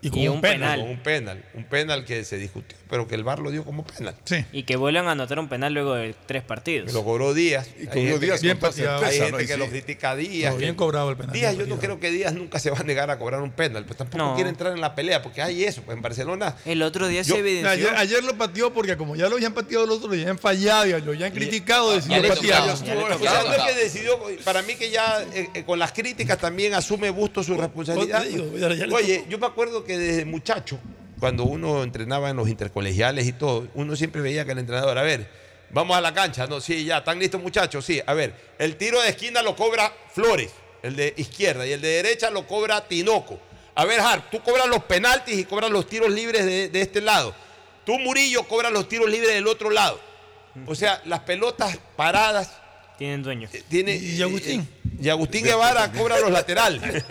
y 0.00 0.10
con 0.10 0.28
un, 0.28 0.40
penal. 0.40 0.80
Con 0.80 0.90
un 0.90 1.02
penal. 1.02 1.44
Un 1.54 1.64
penal 1.64 2.04
que 2.04 2.24
se 2.24 2.36
discutió, 2.36 2.77
pero 2.88 3.06
que 3.06 3.14
el 3.14 3.24
VAR 3.24 3.38
lo 3.40 3.50
dio 3.50 3.64
como 3.64 3.84
penal. 3.84 4.14
Y 4.52 4.62
que 4.64 4.76
vuelvan 4.76 5.06
a 5.08 5.12
anotar 5.12 5.38
un 5.38 5.48
penal 5.48 5.74
luego 5.74 5.94
de 5.94 6.14
tres 6.26 6.42
partidos. 6.42 6.92
Lo 6.92 7.04
cobró 7.04 7.34
Díaz. 7.34 7.68
Y 7.80 7.86
cobró 7.86 8.18
Díaz 8.18 8.40
bien 8.42 8.58
pateado. 8.58 9.04
Hay 9.04 9.18
gente 9.18 9.46
que 9.46 9.52
sí. 9.54 9.58
lo 9.58 9.66
critica 9.68 10.10
a 10.12 10.16
Díaz. 10.16 10.52
No, 10.52 10.58
que- 10.58 10.64
bien 10.64 10.74
cobrado 10.74 11.10
el 11.10 11.16
penal, 11.16 11.32
Díaz, 11.32 11.56
yo 11.56 11.66
no 11.66 11.78
creo 11.78 12.00
que 12.00 12.10
Díaz 12.10 12.32
nunca 12.34 12.58
se 12.58 12.70
va 12.70 12.78
a 12.78 12.82
negar 12.82 13.10
a 13.10 13.18
cobrar 13.18 13.40
un 13.42 13.50
penal, 13.50 13.84
pues 13.84 13.96
tampoco 13.98 14.18
No. 14.24 14.34
quiere 14.34 14.50
entrar 14.50 14.72
en 14.72 14.80
la 14.80 14.94
pelea, 14.94 15.22
porque 15.22 15.42
hay 15.42 15.64
eso. 15.64 15.82
Pues 15.82 15.96
en 15.96 16.02
Barcelona. 16.02 16.56
El 16.64 16.82
otro 16.82 17.08
día 17.08 17.22
Yo- 17.22 17.34
se 17.34 17.40
evidenció. 17.40 17.70
Ayer, 17.70 17.94
ayer 17.96 18.24
lo 18.24 18.36
pateó 18.36 18.72
porque 18.72 18.96
como 18.96 19.16
ya 19.16 19.28
lo 19.28 19.36
habían 19.36 19.54
pateado 19.54 19.86
los 19.86 19.96
otros, 19.98 20.10
lo 20.16 20.20
habían 20.20 20.38
fallado 20.38 20.86
y 20.86 21.00
lo 21.02 21.12
habían 21.12 21.32
criticado, 21.32 21.92
decidió 21.94 22.22
patear. 22.28 22.66
ya. 22.66 22.72
O 22.72 22.76
sea, 22.76 22.94
no 22.94 23.52
es 23.54 23.62
que 23.74 23.74
decidió, 23.82 24.18
para 24.44 24.62
mí 24.62 24.74
que 24.76 24.90
ya 24.90 25.22
eh, 25.34 25.48
eh, 25.54 25.64
con 25.64 25.78
las 25.78 25.92
críticas 25.92 26.38
también 26.38 26.74
asume 26.74 27.10
Busto 27.10 27.42
su 27.42 27.54
responsabilidad. 27.56 28.24
Ya- 28.24 28.74
ya 28.74 28.86
Oye, 28.94 29.24
yo 29.28 29.38
me 29.38 29.46
acuerdo 29.46 29.84
que 29.84 29.98
desde 29.98 30.24
muchacho, 30.24 30.78
cuando 31.18 31.44
uno 31.44 31.82
entrenaba 31.82 32.30
en 32.30 32.36
los 32.36 32.48
intercolegiales 32.48 33.26
y 33.26 33.32
todo, 33.32 33.68
uno 33.74 33.96
siempre 33.96 34.20
veía 34.20 34.44
que 34.44 34.52
el 34.52 34.58
entrenador, 34.58 34.96
a 34.98 35.02
ver, 35.02 35.28
vamos 35.70 35.96
a 35.96 36.00
la 36.00 36.14
cancha, 36.14 36.46
no, 36.46 36.60
sí, 36.60 36.84
ya, 36.84 36.98
¿están 36.98 37.18
listos 37.18 37.40
muchachos? 37.40 37.84
Sí, 37.84 38.00
a 38.04 38.14
ver, 38.14 38.34
el 38.58 38.76
tiro 38.76 39.00
de 39.00 39.08
esquina 39.08 39.42
lo 39.42 39.56
cobra 39.56 39.92
Flores, 40.12 40.50
el 40.82 40.96
de 40.96 41.14
izquierda, 41.16 41.66
y 41.66 41.72
el 41.72 41.80
de 41.80 41.88
derecha 41.88 42.30
lo 42.30 42.46
cobra 42.46 42.86
Tinoco. 42.86 43.40
A 43.74 43.84
ver, 43.84 44.00
Hart, 44.00 44.30
tú 44.30 44.42
cobras 44.42 44.66
los 44.66 44.82
penaltis 44.84 45.38
y 45.38 45.44
cobras 45.44 45.70
los 45.70 45.86
tiros 45.86 46.10
libres 46.10 46.44
de, 46.44 46.68
de 46.68 46.80
este 46.80 47.00
lado. 47.00 47.34
Tú, 47.84 47.98
Murillo, 47.98 48.42
cobras 48.44 48.72
los 48.72 48.88
tiros 48.88 49.08
libres 49.08 49.34
del 49.34 49.46
otro 49.46 49.70
lado. 49.70 50.00
O 50.66 50.74
sea, 50.74 51.00
las 51.04 51.20
pelotas 51.20 51.78
paradas 51.96 52.52
Tienen 52.98 53.22
dueño. 53.22 53.48
tiene, 53.68 53.94
y 53.96 54.20
Agustín. 54.20 54.68
y 55.00 55.08
Agustín 55.08 55.44
Guevara 55.44 55.90
cobra 55.92 56.18
los 56.18 56.30
laterales. 56.32 56.82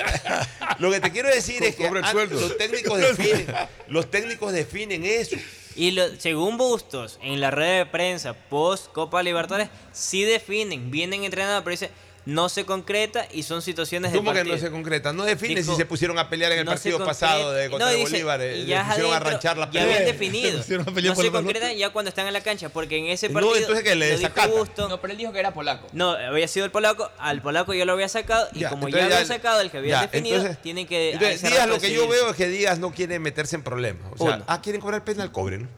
Lo 0.80 0.92
que 0.92 1.00
te 1.00 1.12
quiero 1.12 1.30
decir 1.30 1.64
es 1.64 1.76
que 1.76 1.90
los 1.90 2.58
técnicos 2.58 3.00
definen, 3.00 3.48
los 3.88 4.12
técnicos 4.12 4.52
definen 4.54 5.04
eso. 5.06 5.38
Y 5.76 5.92
lo- 5.92 6.16
según 6.20 6.58
Bustos, 6.58 7.18
en 7.24 7.40
la 7.40 7.50
red 7.52 7.80
de 7.80 7.86
prensa 7.86 8.34
post 8.34 8.92
Copa 8.92 9.24
Libertadores, 9.24 9.70
sí 9.94 10.24
definen, 10.24 10.92
vienen 10.92 11.24
entrenando, 11.24 11.64
pero 11.64 11.72
dice, 11.72 11.90
no 12.28 12.50
se 12.50 12.66
concreta 12.66 13.26
y 13.32 13.44
son 13.44 13.62
situaciones 13.62 14.12
de 14.12 14.18
¿Cómo 14.18 14.34
que 14.34 14.44
no 14.44 14.58
se 14.58 14.70
concreta? 14.70 15.14
No 15.14 15.24
definen 15.24 15.58
Dijo, 15.60 15.72
si 15.72 15.78
se 15.78 15.86
pusieron 15.86 16.20
a 16.20 16.30
pelear 16.30 16.52
en 16.52 16.60
el 16.60 16.66
no 16.66 16.72
se 16.72 16.90
partido 16.92 17.06
pasado 17.06 17.54
de 17.54 17.66
No, 17.66 17.72
contra 17.72 17.90
dice, 17.92 18.12
Bolívar. 18.12 18.42
eh, 18.42 18.66
ya 18.66 18.82
es 18.82 18.88
pusieron 18.90 19.14
a 19.14 19.20
ranchar 19.20 19.58
la 19.58 19.66
Ya 19.68 19.72
pelea. 19.72 19.86
habían 19.86 20.06
definido. 20.06 20.60
No 21.08 21.16
se 21.16 21.32
concreta 21.32 21.72
ya 21.72 21.90
cuando 21.92 22.10
están 22.10 22.28
en 22.28 22.34
la 22.34 22.42
cancha, 22.42 22.68
porque 22.68 22.98
en 22.98 23.06
ese 23.08 23.30
No, 23.30 23.36
partido. 23.36 23.56
entonces 23.56 23.84
que 23.86 23.96
le 23.96 24.18
lo 24.18 24.90
No, 24.90 25.00
pero 25.02 25.12
él 25.14 25.18
dijo 25.18 25.32
que 25.32 25.40
era 25.40 25.54
polaco. 25.54 25.88
No, 25.94 26.12
había 26.12 26.50
sido 26.50 26.66
el 26.66 26.72
polaco, 26.72 27.10
al 27.18 27.42
polaco 27.42 27.74
yo 27.74 27.86
lo 27.86 27.94
había 27.94 28.10
sacado 28.10 28.48
y 28.54 28.60
Ya, 28.60 28.70
como 28.72 28.90
ya 28.90 28.98
entonces 29.00 29.16
había 29.16 29.28
ya- 29.28 29.34
sacado 29.34 29.62
el 29.62 29.72
que 29.72 29.78
había 29.78 29.92
ya, 29.92 30.02
definido, 30.02 30.36
entonces- 30.38 30.62
tienen 30.62 30.86
que... 30.86 31.14
Entonces, 31.14 31.42
Díaz 31.44 31.68
lo 31.70 31.80
que 31.80 31.94
yo 31.94 32.08
veo 32.10 32.30
es 32.32 32.36
que 32.36 32.50
Díaz 32.50 32.78
no 32.80 32.92
quiere 32.92 33.20
meterse 33.20 33.56
en 33.56 33.64
problemas. 33.64 34.12
O 34.14 34.18
sea, 34.18 34.36
Uno. 34.36 34.44
ah, 34.48 34.62
quieren 34.62 34.82
cobrar 34.82 35.06
penal, 35.06 35.32
cobren. 35.32 35.70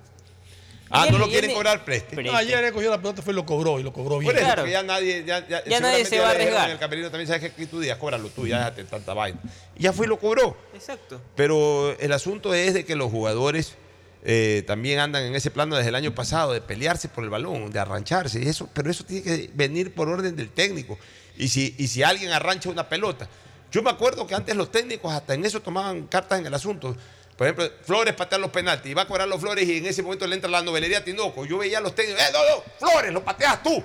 Ah, 0.90 1.08
no 1.12 1.18
lo 1.18 1.30
quieren 1.30 1.54
cobrar, 1.54 1.86
preste. 1.86 2.16
Preste. 2.16 2.32
No, 2.32 2.38
ayer 2.38 2.64
él 2.64 2.74
cogió 2.74 2.90
la 2.90 2.98
pelota 2.98 3.22
fue 3.22 3.34
y 3.34 3.36
lo 3.36 3.46
cobró 3.46 3.80
y 3.80 3.84
lo 3.84 3.94
cobró 3.94 4.18
bien. 4.18 4.34
Por 4.34 4.42
eso, 4.42 4.64
que 4.64 4.72
ya 4.72 4.84
nadie, 4.84 5.24
ya, 5.26 5.48
ya, 5.48 5.64
Ya 5.64 5.80
nadie 5.80 6.06
se 6.06 6.20
va 6.20 6.30
a 6.30 6.34
le 6.34 6.42
arriesgar. 6.42 6.66
En 6.66 6.72
el 6.72 6.80
camerino 6.80 7.10
también 7.10 7.28
sabes 7.28 7.52
que 7.52 7.66
tú 7.68 7.80
días, 7.80 7.98
cóbralo 7.98 8.30
tú, 8.30 8.48
ya 8.48 8.58
déjate 8.58 8.84
tanta 8.86 9.14
vaina. 9.14 9.40
Y 9.76 9.84
ya 9.84 9.94
fue 9.94 10.06
y 10.06 10.10
lo 10.10 10.20
cobró. 10.20 10.58
Exacto. 10.74 11.22
Pero 11.36 11.98
el 12.00 12.12
asunto 12.12 12.54
es 12.54 12.74
de 12.74 12.86
que 12.86 12.96
los 12.96 13.12
jugadores 13.12 13.76
eh, 14.24 14.64
también 14.68 15.00
andan 15.00 15.24
en 15.24 15.36
ese 15.36 15.52
plano 15.52 15.76
desde 15.76 15.90
el 15.90 15.96
año 15.96 16.14
pasado, 16.14 16.54
de 16.54 16.62
pelearse 16.62 17.08
por 17.08 17.24
el 17.24 17.30
balón, 17.30 17.72
de 17.72 17.80
arrancharse. 17.80 18.42
Y 18.42 18.48
eso, 18.48 18.70
pero 18.74 18.90
eso 18.90 19.04
tiene 19.04 19.24
que 19.24 19.50
venir 19.54 19.94
por 19.94 20.10
orden 20.10 20.36
del 20.36 20.50
técnico. 20.50 20.98
Y 21.38 21.48
si, 21.50 21.76
y 21.78 21.88
si 21.88 22.04
alguien 22.04 22.32
arrancha 22.32 22.70
una 22.70 22.90
pelota. 22.90 23.30
Yo 23.72 23.84
me 23.84 23.92
acuerdo 23.92 24.26
que 24.26 24.34
antes 24.34 24.56
los 24.56 24.72
técnicos 24.72 25.14
hasta 25.14 25.36
en 25.36 25.46
eso 25.46 25.62
tomaban 25.62 26.08
cartas 26.08 26.40
en 26.40 26.48
el 26.48 26.54
asunto. 26.54 26.96
Por 27.40 27.48
ejemplo, 27.48 27.72
Flores 27.86 28.14
patea 28.16 28.38
los 28.38 28.52
penaltis 28.52 28.92
y 28.92 28.94
va 28.94 29.04
a 29.04 29.08
cobrar 29.08 29.26
los 29.26 29.40
Flores 29.40 29.66
y 29.66 29.78
en 29.78 29.86
ese 29.86 30.04
momento 30.04 30.28
le 30.28 30.36
entra 30.36 30.50
la 30.50 30.62
novelería 30.62 30.98
a 30.98 31.04
Tinoco. 31.06 31.46
Yo 31.46 31.58
veía 31.58 31.78
a 31.78 31.82
los 31.82 31.96
técnicos, 31.96 32.22
¡eh, 32.22 32.26
no, 32.34 32.40
no! 32.44 32.64
¡Flores, 32.92 33.14
lo 33.14 33.24
pateas 33.24 33.64
tú! 33.64 33.82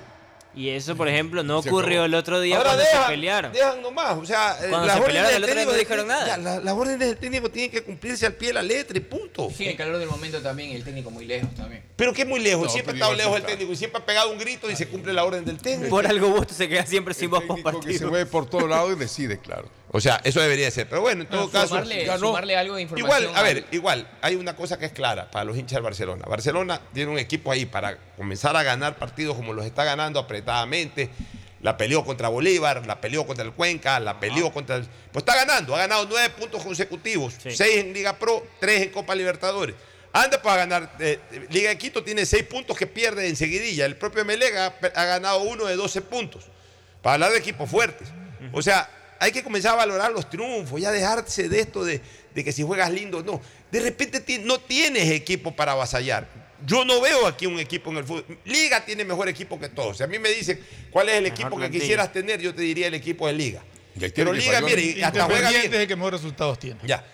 Y 0.56 0.70
eso, 0.70 0.96
por 0.96 1.08
ejemplo, 1.08 1.42
no 1.44 1.62
Se 1.62 1.68
ocurrió 1.68 1.94
acabó. 2.02 2.04
el 2.06 2.14
otro 2.14 2.40
día 2.40 2.56
Ahora 2.56 2.70
cuando 2.70 2.84
dejan, 2.84 3.02
se 3.04 3.08
pelearon. 3.10 3.52
Dejan 3.52 3.82
nomás, 3.82 4.16
o 4.18 4.24
sea, 4.26 4.56
eh, 4.60 4.66
Cuando 4.70 4.86
las 4.88 4.96
se 4.98 5.02
pelearon 5.02 5.32
del 5.32 5.36
el 5.36 5.42
otro 5.44 5.54
día 5.54 5.64
no 5.66 5.70
técnico- 5.72 5.78
dijeron 5.88 6.08
nada. 6.08 6.26
ya, 6.26 6.36
la- 6.36 6.60
las 6.60 6.74
órdenes 6.74 6.98
del 7.08 7.16
técnico 7.16 7.48
tienen 7.50 7.70
que 7.70 7.82
cumplirse 7.84 8.26
al 8.26 8.32
pie 8.34 8.48
de 8.48 8.54
la 8.54 8.62
letra 8.62 8.96
y 8.98 9.00
punto. 9.00 9.50
Sí, 9.56 9.66
el 9.68 9.76
calor 9.76 9.98
del 9.98 10.08
momento 10.08 10.40
también, 10.42 10.70
el 10.72 10.82
técnico 10.82 11.10
muy 11.12 11.24
lejos 11.24 11.52
también. 11.54 11.84
Pero 11.96 12.12
que 12.12 12.24
muy 12.24 12.40
lejos, 12.40 12.64
No, 12.66 12.70
siempre 12.72 12.92
ha 12.92 12.94
estado 12.96 13.14
lejos 13.14 13.36
el 13.36 13.42
técnico 13.44 13.72
y 13.72 13.76
siempre 13.76 14.00
ha 14.02 14.06
pegado 14.06 14.30
un 14.32 14.38
grito 14.38 14.68
y 14.70 14.74
se 14.76 14.88
cumple 14.88 15.12
la 15.12 15.24
orden 15.24 15.44
del 15.44 15.58
técnico. 15.58 15.90
Por 15.90 16.06
algo 16.08 16.28
Bustos 16.30 16.56
se 16.56 16.68
queda 16.68 16.84
siempre 16.86 17.14
sin 17.14 17.30
voz 17.30 17.42
post 17.44 17.62
Que 17.64 17.70
se 17.70 17.78
partido. 17.78 18.08
mueve 18.10 18.26
por 18.26 18.48
todos 18.50 18.68
lados 18.68 18.92
y 18.92 18.98
decide, 18.98 19.38
claro. 19.38 19.68
O 19.96 20.00
sea, 20.00 20.20
eso 20.24 20.40
debería 20.40 20.68
ser. 20.72 20.88
Pero 20.88 21.02
bueno, 21.02 21.22
en 21.22 21.28
todo 21.28 21.48
caso. 21.48 21.68
Sumarle, 21.68 22.04
ganó. 22.04 22.26
sumarle 22.26 22.56
algo 22.56 22.74
de 22.74 22.82
información. 22.82 23.22
Igual, 23.22 23.36
a 23.36 23.42
ver, 23.42 23.64
igual, 23.70 24.08
hay 24.22 24.34
una 24.34 24.56
cosa 24.56 24.76
que 24.76 24.86
es 24.86 24.92
clara 24.92 25.30
para 25.30 25.44
los 25.44 25.56
hinchas 25.56 25.76
del 25.76 25.84
Barcelona. 25.84 26.24
Barcelona 26.28 26.80
tiene 26.92 27.12
un 27.12 27.18
equipo 27.20 27.52
ahí 27.52 27.64
para 27.64 27.96
comenzar 28.16 28.56
a 28.56 28.64
ganar 28.64 28.96
partidos 28.96 29.36
como 29.36 29.52
los 29.52 29.64
está 29.64 29.84
ganando 29.84 30.18
apretadamente. 30.18 31.10
La 31.60 31.76
peleó 31.76 32.04
contra 32.04 32.28
Bolívar, 32.28 32.84
la 32.84 33.00
peleó 33.00 33.24
contra 33.24 33.44
el 33.44 33.52
Cuenca, 33.52 34.00
la 34.00 34.18
peleó 34.18 34.52
contra 34.52 34.74
el. 34.76 34.82
Pues 35.12 35.22
está 35.22 35.36
ganando, 35.36 35.76
ha 35.76 35.78
ganado 35.78 36.06
nueve 36.10 36.28
puntos 36.36 36.60
consecutivos, 36.64 37.36
seis 37.40 37.76
en 37.76 37.92
Liga 37.92 38.18
Pro, 38.18 38.44
tres 38.58 38.82
en 38.82 38.88
Copa 38.90 39.14
Libertadores. 39.14 39.76
Anda 40.12 40.42
para 40.42 40.66
ganar. 40.66 40.96
eh, 40.98 41.20
Liga 41.50 41.70
de 41.70 41.78
Quito 41.78 42.02
tiene 42.02 42.26
seis 42.26 42.42
puntos 42.42 42.76
que 42.76 42.88
pierde 42.88 43.28
enseguidilla. 43.28 43.86
El 43.86 43.96
propio 43.96 44.24
Melega 44.24 44.66
ha, 44.66 45.00
ha 45.00 45.04
ganado 45.04 45.38
uno 45.42 45.66
de 45.66 45.76
12 45.76 46.02
puntos. 46.02 46.46
Para 47.00 47.14
hablar 47.14 47.30
de 47.30 47.38
equipos 47.38 47.70
fuertes. 47.70 48.08
O 48.52 48.60
sea, 48.60 48.90
hay 49.24 49.32
que 49.32 49.42
comenzar 49.42 49.72
a 49.72 49.76
valorar 49.76 50.12
los 50.12 50.28
triunfos, 50.28 50.80
ya 50.80 50.90
dejarse 50.90 51.48
de 51.48 51.60
esto 51.60 51.84
de, 51.84 52.00
de 52.34 52.44
que 52.44 52.52
si 52.52 52.62
juegas 52.62 52.90
lindo, 52.92 53.22
no. 53.22 53.40
De 53.70 53.80
repente 53.80 54.22
no 54.40 54.58
tienes 54.58 55.10
equipo 55.10 55.56
para 55.56 55.72
avasallar. 55.72 56.28
Yo 56.66 56.84
no 56.84 57.00
veo 57.00 57.26
aquí 57.26 57.46
un 57.46 57.58
equipo 57.58 57.90
en 57.90 57.98
el 57.98 58.04
fútbol. 58.04 58.38
Liga 58.44 58.84
tiene 58.84 59.04
mejor 59.04 59.28
equipo 59.28 59.58
que 59.58 59.68
todos. 59.68 59.98
Si 59.98 60.02
a 60.02 60.06
mí 60.06 60.18
me 60.18 60.28
dicen 60.28 60.60
cuál 60.90 61.08
es 61.08 61.16
el 61.16 61.26
equipo 61.26 61.50
que 61.50 61.56
plantilla. 61.56 61.80
quisieras 61.80 62.12
tener, 62.12 62.40
yo 62.40 62.54
te 62.54 62.62
diría 62.62 62.86
el 62.86 62.94
equipo 62.94 63.26
de 63.26 63.32
Liga. 63.32 63.62
Pero 64.14 64.32
Liga, 64.32 64.60
mire, 64.60 65.04
hasta 65.04 65.24
juega 65.24 65.50
bien. 65.50 65.62
es 65.66 65.72
el 65.72 65.88
que 65.88 65.96
mejores 65.96 66.20
resultados 66.20 66.58
tiene. 66.58 66.80
Ya. 66.84 67.04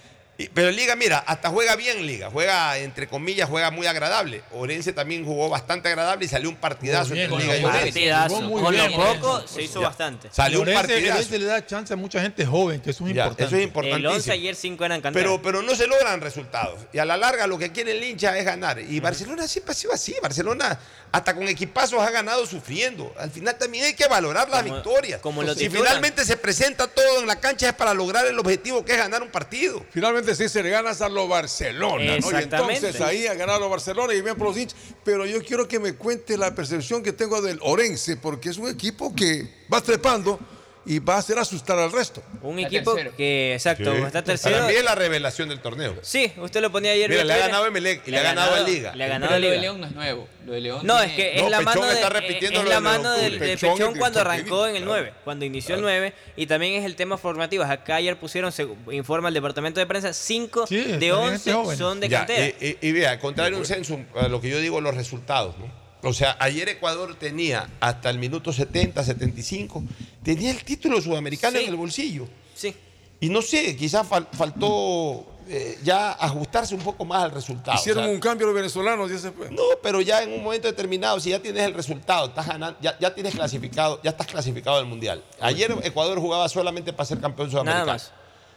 Y- 0.40 0.48
Pero 0.48 0.70
Liga, 0.70 0.96
mira, 0.96 1.18
hasta 1.18 1.50
juega 1.50 1.76
bien 1.76 2.06
Liga, 2.06 2.30
juega, 2.32 2.78
entre 2.78 3.06
comillas, 3.08 3.48
juega 3.48 3.70
muy 3.70 3.86
agradable. 3.86 4.42
Orense 4.52 4.92
también 4.92 5.24
jugó 5.24 5.48
bastante 5.48 5.88
agradable 5.88 6.24
y 6.24 6.28
salió 6.28 6.48
un 6.48 6.56
partidazo 6.56 7.12
bien, 7.12 7.24
entre 7.24 7.30
con 7.36 7.42
Liga 7.42 7.56
y 7.56 7.60
lo 7.62 7.68
Orense. 7.68 7.86
Partidazo. 7.86 8.34
Jugó 8.36 8.40
muy 8.48 8.62
Con 8.62 8.76
lo 8.76 8.86
bien, 8.86 8.92
poco 9.00 9.32
Lorenzo. 9.34 9.48
se 9.48 9.62
hizo 9.62 9.80
Ya. 9.80 9.88
bastante. 9.88 10.28
Salió 10.32 10.60
un 10.60 10.72
partidazo. 10.72 11.06
Lorenzo 11.18 11.38
le 11.38 11.44
da 11.44 11.66
chance 11.66 11.92
a 11.92 11.96
mucha 11.96 12.20
gente 12.22 12.46
joven, 12.46 12.80
que 12.80 12.90
eso 12.90 13.04
es 13.06 13.14
Ya, 13.14 13.24
importante. 13.26 13.42
eso 13.44 13.56
es 13.56 13.62
El 13.62 13.68
11 13.68 13.88
importantísimo. 13.88 14.32
ayer 14.34 14.54
5 14.56 14.84
eran 14.84 15.00
cantar. 15.00 15.22
Pero, 15.22 15.42
pero 15.42 15.62
no 15.62 15.74
se 15.74 15.86
logran 15.86 16.20
resultados. 16.20 16.80
Y 16.92 16.98
a 16.98 17.04
la 17.04 17.16
larga 17.16 17.46
lo 17.46 17.58
que 17.58 17.70
quiere 17.72 17.92
el 17.92 18.02
hincha 18.02 18.36
es 18.38 18.44
ganar. 18.44 18.78
Y 18.80 18.98
Barcelona 19.00 19.46
siempre 19.46 19.72
ha 19.72 19.74
sido 19.74 19.92
así. 19.92 20.14
Barcelona 20.22 20.78
hasta 21.12 21.34
con 21.34 21.48
equipazos 21.48 22.00
ha 22.00 22.10
ganado 22.10 22.46
sufriendo. 22.46 23.12
Al 23.18 23.30
final 23.30 23.56
también 23.58 23.84
hay 23.84 23.94
que 23.94 24.06
valorar 24.06 24.48
las 24.48 24.62
Como- 24.62 24.74
victorias. 24.74 25.20
como 25.20 25.42
lo 25.42 25.54
si 25.54 25.60
titulan. 25.64 25.84
finalmente 25.86 26.24
se 26.24 26.36
presenta 26.36 26.86
todo 26.86 27.20
en 27.20 27.26
la 27.26 27.40
cancha 27.40 27.68
es 27.68 27.74
para 27.74 27.92
lograr 27.94 28.26
el 28.26 28.38
objetivo 28.38 28.84
que 28.84 28.92
es 28.92 28.98
ganar 28.98 29.22
un 29.22 29.28
partido. 29.28 29.84
Finalmente 29.90 30.29
se 30.34 30.62
le 30.62 30.70
ganas 30.70 31.00
a 31.00 31.08
lo 31.08 31.28
Barcelona, 31.28 32.18
¿no? 32.18 32.30
Y 32.32 32.42
entonces 32.42 33.00
ahí 33.00 33.26
ha 33.26 33.34
ganado 33.34 33.68
Barcelona 33.68 34.14
y 34.14 34.22
bien 34.22 34.36
por 34.36 34.48
los 34.48 34.56
hinchas. 34.56 34.78
Pero 35.04 35.26
yo 35.26 35.42
quiero 35.44 35.66
que 35.66 35.78
me 35.78 35.94
cuente 35.94 36.36
la 36.36 36.54
percepción 36.54 37.02
que 37.02 37.12
tengo 37.12 37.40
del 37.40 37.58
Orense, 37.62 38.16
porque 38.16 38.50
es 38.50 38.58
un 38.58 38.68
equipo 38.68 39.14
que 39.14 39.48
va 39.72 39.80
trepando 39.80 40.38
y 40.86 40.98
va 40.98 41.16
a 41.16 41.18
hacer 41.18 41.38
asustar 41.38 41.78
al 41.78 41.92
resto. 41.92 42.22
Un 42.42 42.58
Está 42.58 42.68
equipo 42.76 42.94
tercero. 42.94 43.16
que, 43.16 43.52
exacto, 43.54 43.92
está 43.94 44.24
tercero. 44.24 44.56
Para 44.56 44.68
mí 44.68 44.74
es 44.74 44.82
la 44.84 44.94
revelación 44.94 45.48
del 45.50 45.60
torneo. 45.60 45.94
Sí, 46.02 46.32
usted 46.38 46.60
lo 46.62 46.72
ponía 46.72 46.92
ayer. 46.92 47.10
Mira, 47.10 47.22
le 47.24 47.32
ha 47.34 47.38
ganado 47.38 47.64
a 47.64 47.68
Emelec 47.68 48.08
y 48.08 48.10
le 48.10 48.18
ha 48.18 48.22
ganado 48.22 48.54
a 48.54 48.60
Liga. 48.60 48.94
Le 48.94 49.04
ha 49.04 49.08
ganado 49.08 49.28
Pero 49.28 49.36
a 49.36 49.38
lo 49.38 49.44
de 49.46 49.50
Liga. 49.50 49.62
León 49.62 49.80
no 49.80 49.86
es 49.86 49.92
nuevo. 49.92 50.28
Lo 50.46 50.52
de 50.52 50.60
León 50.62 50.80
No, 50.86 50.96
tiene- 50.98 51.10
es 51.12 51.16
que 51.16 51.38
No, 51.40 51.44
es 51.44 51.50
la 51.50 51.58
Pechón 51.58 51.74
mano, 51.74 51.86
de, 51.86 51.92
está 51.94 52.08
repitiendo 52.08 52.58
es 52.60 52.64
lo 52.64 52.70
la 52.70 52.74
de 52.76 52.80
mano 52.80 53.10
octubre. 53.12 53.30
de 53.30 53.38
Pechón 53.56 53.94
cuando 53.98 54.20
arrancó 54.20 54.66
en 54.66 54.76
el 54.76 54.82
claro. 54.84 55.00
9, 55.02 55.12
cuando 55.22 55.44
inició 55.44 55.74
el 55.74 55.82
9. 55.82 56.14
Y 56.36 56.46
también 56.46 56.74
es 56.74 56.84
el 56.86 56.96
tema 56.96 57.18
formativo. 57.18 57.62
Acá 57.64 57.96
ayer 57.96 58.16
pusieron, 58.18 58.50
se 58.50 58.66
informa 58.90 59.28
el 59.28 59.34
departamento 59.34 59.80
de 59.80 59.86
prensa, 59.86 60.12
5 60.14 60.66
Sí, 60.66 60.76
de 60.76 60.90
también 60.92 61.12
11 61.14 61.50
este 61.50 61.76
son 61.76 62.00
de 62.00 62.08
Ya, 62.08 62.18
cantera. 62.20 62.46
y, 62.60 62.78
y- 62.80 62.88
y 62.88 62.92
vea, 62.92 63.18
contrario 63.20 63.56
a 63.56 63.60
un 63.60 63.66
censo, 63.66 64.00
a 64.16 64.28
lo 64.28 64.40
que 64.40 64.48
yo 64.48 64.58
digo, 64.60 64.80
los 64.80 64.94
resultados, 64.94 65.56
¿no? 65.58 65.79
O 66.02 66.12
sea, 66.12 66.36
ayer 66.40 66.68
Ecuador 66.68 67.14
tenía 67.16 67.68
hasta 67.80 68.08
el 68.10 68.18
minuto 68.18 68.52
70, 68.52 69.02
75, 69.04 69.82
tenía 70.22 70.50
el 70.50 70.64
título 70.64 71.00
sudamericano 71.00 71.58
Sí. 71.58 71.64
en 71.64 71.70
el 71.70 71.76
bolsillo. 71.76 72.26
Sí. 72.54 72.74
Y 73.20 73.28
no 73.28 73.42
sé, 73.42 73.76
quizás 73.76 74.08
fal- 74.08 74.26
faltó 74.32 75.26
eh, 75.52 75.78
ya 75.82 76.12
ajustarse 76.12 76.74
un 76.76 76.80
poco 76.80 77.04
más 77.04 77.24
al 77.24 77.32
resultado. 77.32 77.76
Hicieron 77.76 78.04
o 78.04 78.06
sea, 78.06 78.14
un 78.14 78.20
cambio 78.20 78.46
los 78.46 78.54
venezolanos 78.54 79.10
y 79.10 79.14
ese 79.14 79.32
fue. 79.32 79.50
No, 79.50 79.62
pero 79.82 80.00
ya 80.00 80.22
en 80.22 80.32
un 80.32 80.44
momento 80.44 80.68
determinado, 80.68 81.18
si 81.18 81.30
ya 81.30 81.40
tienes 81.40 81.64
el 81.64 81.74
resultado, 81.74 82.28
estás 82.28 82.46
ganando, 82.46 82.78
ya, 82.80 82.96
ya 83.00 83.12
tienes 83.12 83.34
clasificado, 83.34 84.00
ya 84.04 84.10
estás 84.10 84.28
clasificado 84.28 84.76
del 84.76 84.86
mundial. 84.86 85.24
Ayer 85.40 85.74
Ecuador 85.82 86.20
jugaba 86.20 86.48
solamente 86.48 86.92
para 86.92 87.04
ser 87.04 87.18
campeón 87.20 87.50
sudamericano. 87.50 87.84
Nada 87.86 87.92
más. 87.94 88.12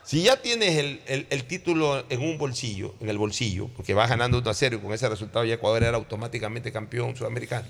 Si 0.05 0.21
ya 0.23 0.41
tienes 0.41 0.75
el, 0.77 1.01
el- 1.07 1.27
el 1.29 1.43
título 1.45 2.03
en 2.09 2.21
un 2.21 2.37
bolsillo, 2.37 2.93
en 2.99 3.09
el 3.09 3.17
bolsillo, 3.17 3.69
porque 3.75 3.93
vas 3.93 4.09
ganando 4.09 4.37
1 4.39 4.49
a 4.49 4.53
0 4.53 4.77
y 4.77 4.79
con 4.83 4.93
ese 4.93 5.07
resultado 5.09 5.45
ya 5.45 5.55
Ecuador 5.55 5.83
era 5.83 5.97
automáticamente 5.97 6.71
campeón 6.71 7.15
sudamericano. 7.15 7.65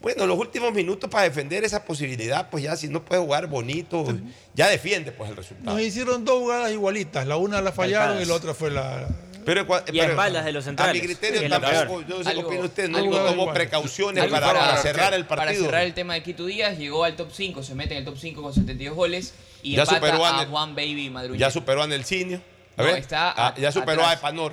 Bueno, 0.00 0.26
los 0.26 0.36
últimos 0.36 0.72
minutos 0.74 1.08
para 1.08 1.24
defender 1.24 1.62
esa 1.64 1.84
posibilidad, 1.84 2.50
pues 2.50 2.64
ya 2.64 2.76
si 2.76 2.88
no 2.88 3.04
puedes 3.04 3.24
jugar 3.24 3.46
bonito, 3.46 4.04
ya 4.52 4.68
defiende 4.68 5.12
pues 5.12 5.30
el 5.30 5.36
resultado. 5.36 5.76
Nos 5.76 5.86
hicieron 5.86 6.24
dos 6.24 6.40
jugadas 6.40 6.72
igualitas. 6.72 7.24
La 7.26 7.36
una 7.36 7.60
la 7.60 7.70
fallaron 7.72 8.20
y 8.20 8.24
la 8.24 8.34
otra 8.34 8.52
fue 8.52 8.70
la. 8.70 9.08
Pero, 9.44 9.60
Y 9.62 9.64
a 9.64 9.82
pero 9.84 10.02
espaldas 10.10 10.44
de 10.44 10.52
los 10.52 10.64
A 10.64 10.68
centrales, 10.68 11.02
mi 11.02 11.08
criterio 11.08 11.48
tampoco, 11.48 11.72
peor. 11.72 12.06
yo 12.06 12.18
no 12.18 12.18
sé 12.18 12.22
qué 12.24 12.30
Algo- 12.30 12.48
opina 12.48 12.64
usted, 12.64 12.88
no 12.88 12.98
algo 12.98 13.10
no 13.18 13.24
tomó 13.24 13.52
precauciones 13.52 14.22
Algo 14.22 14.34
para, 14.34 14.46
para- 14.52 14.76
cerrar 14.82 15.14
el 15.14 15.24
Para 15.26 15.42
partido. 15.44 15.64
cerrar 15.64 15.82
el 15.82 15.94
tema 15.94 16.14
de 16.14 16.22
Quito 16.22 16.46
Díaz, 16.46 16.78
llegó 16.78 17.04
al 17.04 17.16
top 17.16 17.30
5, 17.32 17.62
se 17.62 17.74
mete 17.74 17.94
en 17.94 17.98
el 17.98 18.04
top 18.04 18.18
5 18.18 18.42
con 18.42 18.52
72 18.54 18.94
goles 18.96 19.34
y 19.62 19.74
Ya 19.76 19.82
empata 19.82 19.96
superó 19.98 20.24
a 20.24 20.40
a 20.42 20.46
Juan 20.46 20.74
Baby 20.74 21.10
Madruñero. 21.10 21.40
Ya 21.40 21.50
superó 21.50 21.82
a 21.82 21.86
Nelsinio. 21.86 22.40
A 22.76 22.82
No, 22.82 22.88
ver, 22.88 22.98
está 22.98 23.30
ah, 23.32 23.48
a- 23.48 23.60
ya 23.60 23.70
superó 23.72 24.02
a 24.02 24.12
atrás. 24.12 24.18
Epanor. 24.20 24.52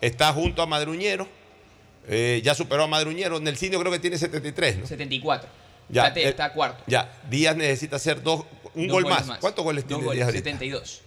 Está 0.00 0.32
junto 0.32 0.62
a 0.62 0.66
Madruñero. 0.66 1.28
eh, 2.08 2.40
ya 2.42 2.54
superó 2.54 2.84
a 2.84 2.86
Madruñero. 2.86 3.38
Nelsinio 3.40 3.78
creo 3.78 3.92
que 3.92 3.98
tiene 3.98 4.16
73, 4.18 4.78
¿no? 4.78 4.86
74. 4.86 5.48
Ya, 5.90 6.06
está, 6.08 6.20
eh, 6.20 6.28
está 6.28 6.52
cuarto. 6.52 6.82
Ya, 6.86 7.12
Díaz 7.28 7.54
necesita 7.56 7.96
hacer 7.96 8.22
dos, 8.22 8.44
un 8.74 8.86
Dos 8.86 8.94
gol 8.94 9.02
goles 9.04 9.26
más. 9.26 9.38
¿Cuántos 9.38 9.64
goles 9.64 9.84
Dos 9.84 9.88
tiene 9.88 10.04
goles, 10.04 10.16
Díaz 10.18 10.26
ahorita? 10.28 10.44
72. 10.50 11.02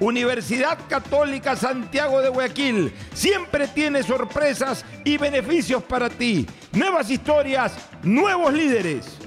Universidad 0.00 0.78
Católica 0.88 1.56
Santiago 1.56 2.20
de 2.20 2.28
Guayaquil 2.28 2.92
siempre 3.12 3.66
tiene 3.66 4.02
sorpresas 4.04 4.84
y 5.04 5.18
beneficios 5.18 5.82
para 5.82 6.08
ti. 6.08 6.46
Nuevas 6.72 7.10
historias, 7.10 7.74
nuevos 8.02 8.52
líderes. 8.52 9.18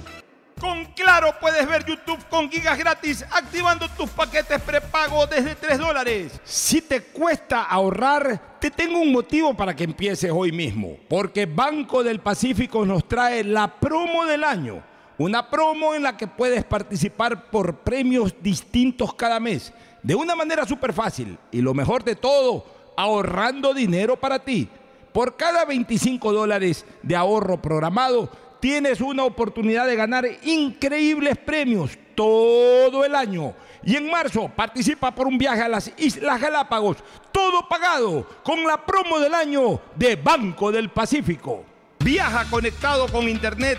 Con 0.58 0.84
Claro 0.94 1.34
puedes 1.40 1.68
ver 1.68 1.84
YouTube 1.84 2.24
con 2.30 2.48
gigas 2.48 2.78
gratis 2.78 3.24
activando 3.32 3.88
tus 3.90 4.08
paquetes 4.10 4.62
prepago 4.62 5.26
desde 5.26 5.56
3 5.56 5.78
dólares. 5.78 6.40
Si 6.44 6.80
te 6.80 7.02
cuesta 7.02 7.64
ahorrar, 7.64 8.58
te 8.58 8.70
tengo 8.70 9.00
un 9.00 9.12
motivo 9.12 9.54
para 9.54 9.74
que 9.74 9.84
empieces 9.84 10.30
hoy 10.32 10.52
mismo. 10.52 10.96
Porque 11.08 11.46
Banco 11.46 12.02
del 12.02 12.20
Pacífico 12.20 12.86
nos 12.86 13.06
trae 13.08 13.44
la 13.44 13.68
promo 13.68 14.24
del 14.24 14.44
año. 14.44 14.82
Una 15.18 15.50
promo 15.50 15.94
en 15.94 16.04
la 16.04 16.16
que 16.16 16.26
puedes 16.26 16.64
participar 16.64 17.50
por 17.50 17.80
premios 17.80 18.34
distintos 18.40 19.14
cada 19.14 19.38
mes. 19.38 19.72
De 20.02 20.14
una 20.14 20.34
manera 20.34 20.66
súper 20.66 20.92
fácil. 20.92 21.38
Y 21.50 21.60
lo 21.60 21.74
mejor 21.74 22.02
de 22.04 22.16
todo, 22.16 22.64
ahorrando 22.96 23.72
dinero 23.74 24.16
para 24.16 24.38
ti. 24.38 24.68
Por 25.12 25.36
cada 25.36 25.64
25 25.64 26.32
dólares 26.32 26.84
de 27.02 27.14
ahorro 27.14 27.60
programado, 27.60 28.30
tienes 28.60 29.00
una 29.00 29.24
oportunidad 29.24 29.86
de 29.86 29.96
ganar 29.96 30.26
increíbles 30.42 31.36
premios 31.36 31.98
todo 32.14 33.04
el 33.04 33.14
año. 33.14 33.54
Y 33.84 33.96
en 33.96 34.10
marzo 34.10 34.50
participa 34.54 35.14
por 35.14 35.26
un 35.26 35.36
viaje 35.36 35.62
a 35.62 35.68
las 35.68 35.92
Islas 35.96 36.40
Galápagos, 36.40 36.98
todo 37.32 37.68
pagado 37.68 38.26
con 38.42 38.64
la 38.64 38.84
promo 38.84 39.18
del 39.18 39.34
año 39.34 39.80
de 39.96 40.16
Banco 40.16 40.70
del 40.70 40.90
Pacífico. 40.90 41.64
Viaja 41.98 42.48
conectado 42.50 43.08
con 43.08 43.28
Internet 43.28 43.78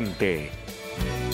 gente. 0.05 1.30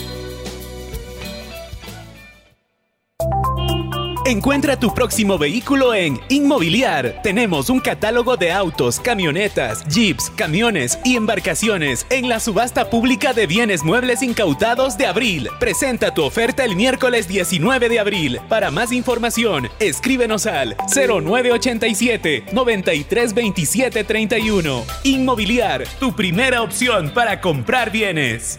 Encuentra 4.28 4.78
tu 4.78 4.92
próximo 4.92 5.38
vehículo 5.38 5.94
en 5.94 6.20
Inmobiliar. 6.28 7.22
Tenemos 7.22 7.70
un 7.70 7.80
catálogo 7.80 8.36
de 8.36 8.52
autos, 8.52 9.00
camionetas, 9.00 9.82
jeeps, 9.88 10.28
camiones 10.28 10.98
y 11.02 11.16
embarcaciones 11.16 12.04
en 12.10 12.28
la 12.28 12.38
subasta 12.38 12.90
pública 12.90 13.32
de 13.32 13.46
bienes 13.46 13.84
muebles 13.84 14.22
incautados 14.22 14.98
de 14.98 15.06
abril. 15.06 15.48
Presenta 15.58 16.12
tu 16.12 16.24
oferta 16.24 16.62
el 16.62 16.76
miércoles 16.76 17.26
19 17.26 17.88
de 17.88 18.00
abril. 18.00 18.38
Para 18.50 18.70
más 18.70 18.92
información, 18.92 19.70
escríbenos 19.80 20.44
al 20.44 20.76
0987 20.94 22.44
932731. 22.52 24.84
Inmobiliar, 25.04 25.84
tu 25.98 26.14
primera 26.14 26.60
opción 26.60 27.14
para 27.14 27.40
comprar 27.40 27.90
bienes. 27.90 28.58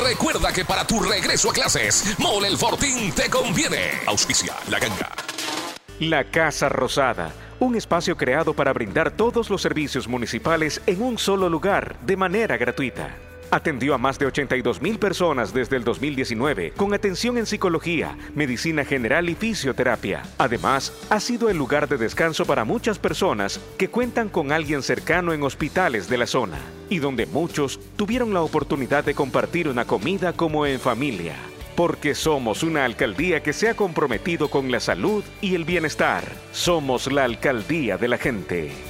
recuerda 0.00 0.52
que 0.52 0.64
para 0.64 0.86
tu 0.86 1.00
regreso 1.00 1.50
a 1.50 1.52
clases, 1.52 2.18
Mole 2.18 2.48
el 2.48 2.56
Fortín 2.56 3.12
te 3.12 3.30
conviene. 3.30 4.00
Auspicia 4.06 4.54
la 4.68 4.78
ganga. 4.78 5.10
La 6.00 6.24
Casa 6.24 6.68
Rosada, 6.68 7.30
un 7.58 7.76
espacio 7.76 8.16
creado 8.16 8.54
para 8.54 8.72
brindar 8.72 9.10
todos 9.10 9.50
los 9.50 9.62
servicios 9.62 10.08
municipales 10.08 10.80
en 10.86 11.02
un 11.02 11.18
solo 11.18 11.48
lugar 11.48 11.96
de 12.00 12.16
manera 12.16 12.56
gratuita. 12.56 13.29
Atendió 13.52 13.94
a 13.94 13.98
más 13.98 14.16
de 14.18 14.26
82 14.26 14.80
mil 14.80 14.98
personas 15.00 15.52
desde 15.52 15.76
el 15.76 15.82
2019 15.82 16.72
con 16.76 16.94
atención 16.94 17.36
en 17.36 17.46
psicología, 17.46 18.16
medicina 18.34 18.84
general 18.84 19.28
y 19.28 19.34
fisioterapia. 19.34 20.22
Además, 20.38 20.92
ha 21.10 21.18
sido 21.18 21.50
el 21.50 21.56
lugar 21.56 21.88
de 21.88 21.96
descanso 21.96 22.44
para 22.44 22.64
muchas 22.64 23.00
personas 23.00 23.60
que 23.76 23.88
cuentan 23.88 24.28
con 24.28 24.52
alguien 24.52 24.82
cercano 24.82 25.32
en 25.32 25.42
hospitales 25.42 26.08
de 26.08 26.18
la 26.18 26.28
zona 26.28 26.58
y 26.88 27.00
donde 27.00 27.26
muchos 27.26 27.80
tuvieron 27.96 28.32
la 28.32 28.42
oportunidad 28.42 29.02
de 29.02 29.14
compartir 29.14 29.68
una 29.68 29.84
comida 29.84 30.32
como 30.32 30.64
en 30.64 30.78
familia. 30.78 31.34
Porque 31.74 32.14
somos 32.14 32.62
una 32.62 32.84
alcaldía 32.84 33.42
que 33.42 33.52
se 33.52 33.68
ha 33.68 33.74
comprometido 33.74 34.48
con 34.48 34.70
la 34.70 34.78
salud 34.78 35.24
y 35.40 35.56
el 35.56 35.64
bienestar. 35.64 36.22
Somos 36.52 37.10
la 37.10 37.24
alcaldía 37.24 37.96
de 37.96 38.08
la 38.08 38.18
gente. 38.18 38.89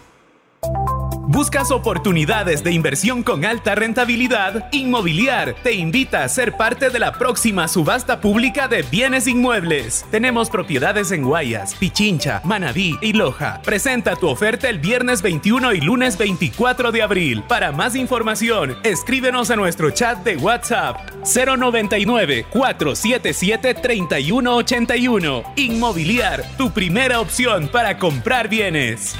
¿Buscas 1.33 1.71
oportunidades 1.71 2.61
de 2.61 2.73
inversión 2.73 3.23
con 3.23 3.45
alta 3.45 3.73
rentabilidad? 3.73 4.67
Inmobiliar 4.73 5.55
te 5.63 5.71
invita 5.71 6.25
a 6.25 6.27
ser 6.27 6.57
parte 6.57 6.89
de 6.89 6.99
la 6.99 7.13
próxima 7.13 7.69
subasta 7.69 8.19
pública 8.19 8.67
de 8.67 8.81
bienes 8.81 9.27
inmuebles. 9.27 10.05
Tenemos 10.11 10.49
propiedades 10.49 11.09
en 11.13 11.23
Guayas, 11.23 11.73
Pichincha, 11.75 12.41
Manabí 12.43 12.97
y 12.99 13.13
Loja. 13.13 13.61
Presenta 13.63 14.17
tu 14.17 14.27
oferta 14.27 14.67
el 14.67 14.79
viernes 14.79 15.21
21 15.21 15.71
y 15.71 15.79
lunes 15.79 16.17
24 16.17 16.91
de 16.91 17.01
abril. 17.01 17.43
Para 17.47 17.71
más 17.71 17.95
información, 17.95 18.75
escríbenos 18.83 19.51
a 19.51 19.55
nuestro 19.55 19.89
chat 19.89 20.17
de 20.25 20.35
WhatsApp 20.35 20.97
099 21.33 22.45
477 22.49 23.75
3181. 23.75 25.43
Inmobiliar, 25.55 26.43
tu 26.57 26.71
primera 26.71 27.21
opción 27.21 27.69
para 27.69 27.97
comprar 27.97 28.49
bienes. 28.49 29.15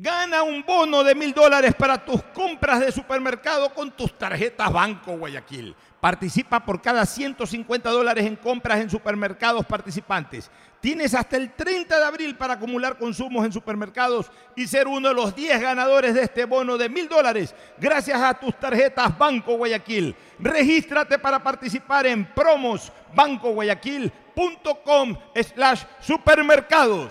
Gana 0.00 0.44
un 0.44 0.64
bono 0.64 1.02
de 1.02 1.12
mil 1.12 1.34
dólares 1.34 1.74
para 1.74 2.04
tus 2.04 2.22
compras 2.22 2.78
de 2.78 2.92
supermercado 2.92 3.74
con 3.74 3.90
tus 3.90 4.16
tarjetas 4.16 4.72
Banco 4.72 5.16
Guayaquil. 5.16 5.74
Participa 6.00 6.64
por 6.64 6.80
cada 6.80 7.04
150 7.04 7.90
dólares 7.90 8.24
en 8.24 8.36
compras 8.36 8.78
en 8.78 8.88
supermercados 8.88 9.66
participantes. 9.66 10.52
Tienes 10.80 11.16
hasta 11.16 11.36
el 11.36 11.52
30 11.52 11.98
de 11.98 12.04
abril 12.04 12.36
para 12.36 12.54
acumular 12.54 12.96
consumos 12.96 13.44
en 13.44 13.52
supermercados 13.52 14.30
y 14.54 14.68
ser 14.68 14.86
uno 14.86 15.08
de 15.08 15.14
los 15.14 15.34
10 15.34 15.60
ganadores 15.60 16.14
de 16.14 16.22
este 16.22 16.44
bono 16.44 16.78
de 16.78 16.88
mil 16.88 17.08
dólares 17.08 17.52
gracias 17.76 18.22
a 18.22 18.34
tus 18.34 18.54
tarjetas 18.54 19.18
Banco 19.18 19.56
Guayaquil. 19.56 20.14
Regístrate 20.38 21.18
para 21.18 21.42
participar 21.42 22.06
en 22.06 22.24
promosbancoguayaquil.com 22.34 25.16
slash 25.34 25.82
supermercados. 26.00 27.10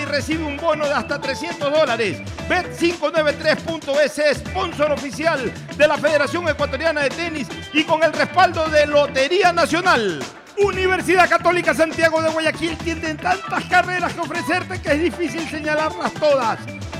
y 0.00 0.04
recibe 0.04 0.44
un 0.44 0.56
bono 0.58 0.86
de 0.86 0.92
hasta 0.92 1.18
300 1.20 1.72
dólares. 1.72 2.20
Bet593.es, 2.48 4.38
sponsor 4.38 4.92
oficial 4.92 5.52
de 5.76 5.88
la 5.88 5.96
Federación 5.96 6.46
Ecuatoriana 6.48 7.00
de 7.02 7.08
Tenis 7.08 7.48
y 7.72 7.82
con 7.84 8.02
el 8.02 8.12
respaldo 8.12 8.68
de 8.68 8.86
Lotería 8.86 9.52
Nacional. 9.52 10.20
Universidad 10.58 11.28
Católica 11.28 11.72
Santiago 11.74 12.20
de 12.20 12.28
Guayaquil 12.28 12.76
tiene 12.78 13.14
tantas 13.14 13.64
carreras 13.64 14.12
que 14.12 14.20
ofrecerte 14.20 14.80
que 14.80 14.92
es 14.92 15.00
difícil 15.00 15.48
señalarlas 15.48 16.12
todas. 16.14 16.58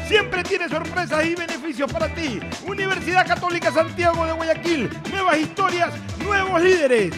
Siempre 0.08 0.42
tiene 0.42 0.68
sorpresas 0.68 1.24
y 1.24 1.34
beneficios 1.34 1.92
para 1.92 2.12
ti. 2.14 2.40
Universidad 2.66 3.26
Católica 3.26 3.70
Santiago 3.70 4.26
de 4.26 4.32
Guayaquil. 4.32 4.90
Nuevas 5.10 5.38
historias, 5.38 5.92
nuevos 6.24 6.60
líderes. 6.62 7.14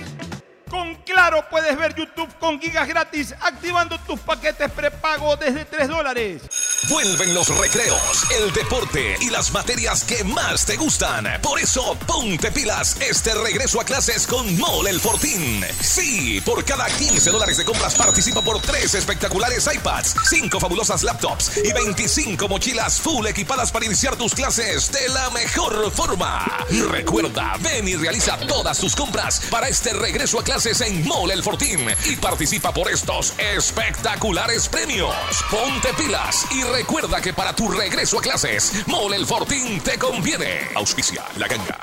Con 0.71 0.95
Claro 1.05 1.45
puedes 1.51 1.77
ver 1.77 1.95
YouTube 1.95 2.29
con 2.39 2.61
gigas 2.61 2.89
gratis 2.89 3.35
activando 3.41 3.99
tus 4.01 4.19
paquetes 4.21 4.71
prepago 4.71 5.37
desde 5.37 5.65
3 5.65 5.89
dólares. 5.89 6.43
Vuelven 6.89 7.35
los 7.35 7.49
recreos, 7.59 8.25
el 8.31 8.53
deporte 8.53 9.17
y 9.21 9.31
las 9.31 9.53
materias 9.53 10.05
que 10.05 10.25
más 10.25 10.65
te 10.65 10.77
gustan. 10.77 11.27
Por 11.43 11.61
eso, 11.61 11.97
ponte 12.07 12.51
pilas 12.51 12.97
este 13.01 13.35
regreso 13.35 13.81
a 13.81 13.85
clases 13.85 14.27
con 14.27 14.59
Mole 14.59 14.91
el 14.91 15.01
Fortín. 15.01 15.65
Sí, 15.81 16.41
por 16.45 16.65
cada 16.65 16.87
15 16.87 17.31
dólares 17.31 17.59
de 17.59 17.65
compras 17.65 17.95
participa 17.95 18.43
por 18.43 18.61
3 18.61 18.95
espectaculares 18.95 19.69
iPads, 19.73 20.15
5 20.29 20.61
fabulosas 20.61 21.03
laptops 21.03 21.59
y 21.59 21.73
25 21.73 22.49
mochilas 22.49 23.01
full 23.01 23.27
equipadas 23.27 23.71
para 23.71 23.87
iniciar 23.87 24.17
tus 24.17 24.35
clases 24.35 24.91
de 24.93 25.09
la 25.11 25.31
mejor 25.31 25.91
forma. 25.93 26.45
Recuerda, 26.91 27.57
ven 27.61 27.87
y 27.87 27.97
realiza 27.97 28.39
todas 28.47 28.79
tus 28.79 28.97
compras 28.97 29.43
para 29.51 29.69
este 29.69 29.93
regreso 29.93 30.41
a 30.41 30.45
clases 30.45 30.54
en 30.55 31.05
Mole 31.05 31.35
el 31.35 31.43
Fortín 31.43 31.81
y 32.09 32.15
participa 32.15 32.73
por 32.73 32.89
estos 32.89 33.37
espectaculares 33.41 34.69
premios. 34.69 35.13
Ponte 35.51 35.93
pilas 35.95 36.47
y 36.53 36.63
recuerda 36.63 37.21
que 37.21 37.33
para 37.33 37.57
tu 37.57 37.69
regreso 37.73 38.21
a 38.21 38.23
clases, 38.23 38.87
Mole 38.87 39.17
el 39.17 39.27
Fortín 39.27 39.81
te 39.81 39.99
conviene. 39.99 40.69
Auspicia 40.77 41.25
la 41.39 41.49
ganga. 41.49 41.77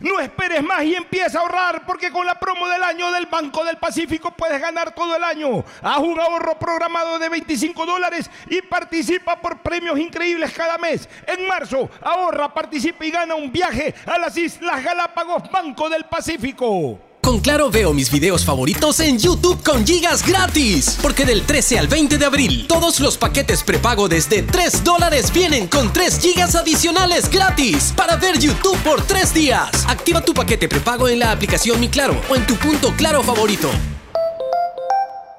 No 0.00 0.20
esperes 0.20 0.62
más 0.62 0.84
y 0.84 0.94
empieza 0.94 1.38
a 1.38 1.42
ahorrar 1.42 1.86
porque 1.86 2.10
con 2.10 2.26
la 2.26 2.38
promo 2.38 2.68
del 2.68 2.82
año 2.82 3.10
del 3.10 3.24
Banco 3.24 3.64
del 3.64 3.78
Pacífico 3.78 4.32
puedes 4.32 4.60
ganar 4.60 4.94
todo 4.94 5.16
el 5.16 5.24
año. 5.24 5.64
Haz 5.80 5.98
un 6.00 6.20
ahorro 6.20 6.58
programado 6.58 7.18
de 7.18 7.30
25 7.30 7.86
dólares 7.86 8.30
y 8.50 8.60
participa 8.60 9.40
por 9.40 9.62
premios 9.62 9.98
increíbles 9.98 10.52
cada 10.52 10.76
mes. 10.76 11.08
En 11.26 11.48
marzo, 11.48 11.88
ahorra, 12.02 12.52
participa 12.52 13.06
y 13.06 13.10
gana 13.10 13.34
un 13.34 13.50
viaje 13.50 13.94
a 14.04 14.18
las 14.18 14.36
Islas 14.36 14.84
Galápagos 14.84 15.50
Banco 15.50 15.88
del 15.88 16.04
Pacífico. 16.04 17.11
Con 17.24 17.38
Claro 17.38 17.70
veo 17.70 17.94
mis 17.94 18.10
videos 18.10 18.44
favoritos 18.44 18.98
en 18.98 19.16
YouTube 19.16 19.62
con 19.62 19.86
gigas 19.86 20.26
gratis. 20.26 20.98
Porque 21.00 21.24
del 21.24 21.42
13 21.42 21.78
al 21.78 21.86
20 21.86 22.18
de 22.18 22.24
abril, 22.24 22.66
todos 22.66 22.98
los 22.98 23.16
paquetes 23.16 23.62
prepago 23.62 24.08
desde 24.08 24.42
3 24.42 24.82
dólares 24.82 25.32
vienen 25.32 25.68
con 25.68 25.92
3 25.92 26.18
gigas 26.18 26.56
adicionales 26.56 27.30
gratis 27.30 27.94
para 27.96 28.16
ver 28.16 28.40
YouTube 28.40 28.76
por 28.78 29.02
3 29.02 29.34
días. 29.34 29.70
Activa 29.86 30.20
tu 30.20 30.34
paquete 30.34 30.68
prepago 30.68 31.08
en 31.08 31.20
la 31.20 31.30
aplicación 31.30 31.78
Mi 31.78 31.88
Claro 31.88 32.20
o 32.28 32.34
en 32.34 32.44
tu 32.44 32.56
punto 32.56 32.92
Claro 32.96 33.22
favorito. 33.22 33.70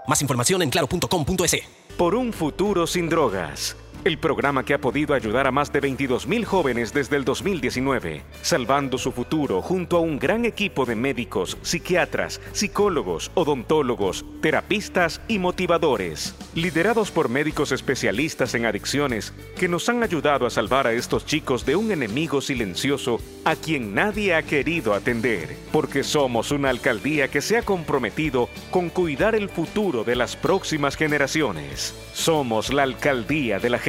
Más 0.08 0.22
información 0.22 0.62
en 0.62 0.70
claro.com.es. 0.70 1.64
Por 1.98 2.16
un 2.16 2.32
futuro 2.32 2.88
sin 2.88 3.10
drogas. 3.10 3.76
El 4.06 4.18
programa 4.18 4.66
que 4.66 4.74
ha 4.74 4.82
podido 4.82 5.14
ayudar 5.14 5.48
a 5.48 5.52
más 5.52 5.72
de 5.72 5.82
22.000 5.82 6.44
jóvenes 6.44 6.92
desde 6.92 7.16
el 7.16 7.24
2019, 7.24 8.24
salvando 8.42 8.98
su 8.98 9.14
futuro 9.14 9.62
junto 9.62 9.96
a 9.96 10.02
un 10.02 10.20
gran 10.20 10.44
equipo 10.44 10.86
de 10.86 10.94
médicos, 10.94 11.58
psiquiatras, 11.62 12.42
psicólogos, 12.52 13.32
odontólogos, 13.34 14.26
terapistas 14.42 15.22
y 15.30 15.40
motivadores, 15.40 16.36
liderados 16.54 17.12
por 17.12 17.30
médicos 17.30 17.72
especialistas 17.72 18.54
en 18.56 18.66
adicciones 18.66 19.34
que 19.58 19.70
nos 19.70 19.88
han 19.88 20.04
ayudado 20.04 20.46
a 20.46 20.50
salvar 20.50 20.86
a 20.86 20.92
estos 20.92 21.26
chicos 21.26 21.66
de 21.66 21.78
un 21.78 21.90
enemigo 21.94 22.42
silencioso 22.42 23.22
a 23.46 23.56
quien 23.56 23.94
nadie 23.94 24.36
ha 24.36 24.44
querido 24.44 24.94
atender, 24.96 25.56
porque 25.72 26.04
somos 26.04 26.52
una 26.52 26.70
alcaldía 26.70 27.30
que 27.30 27.40
se 27.40 27.56
ha 27.56 27.62
comprometido 27.62 28.50
con 28.70 28.90
cuidar 28.90 29.34
el 29.34 29.48
futuro 29.48 30.04
de 30.04 30.18
las 30.18 30.36
próximas 30.36 30.98
generaciones. 30.98 31.96
Somos 32.14 32.74
la 32.74 32.84
alcaldía 32.84 33.60
de 33.60 33.70
la 33.70 33.80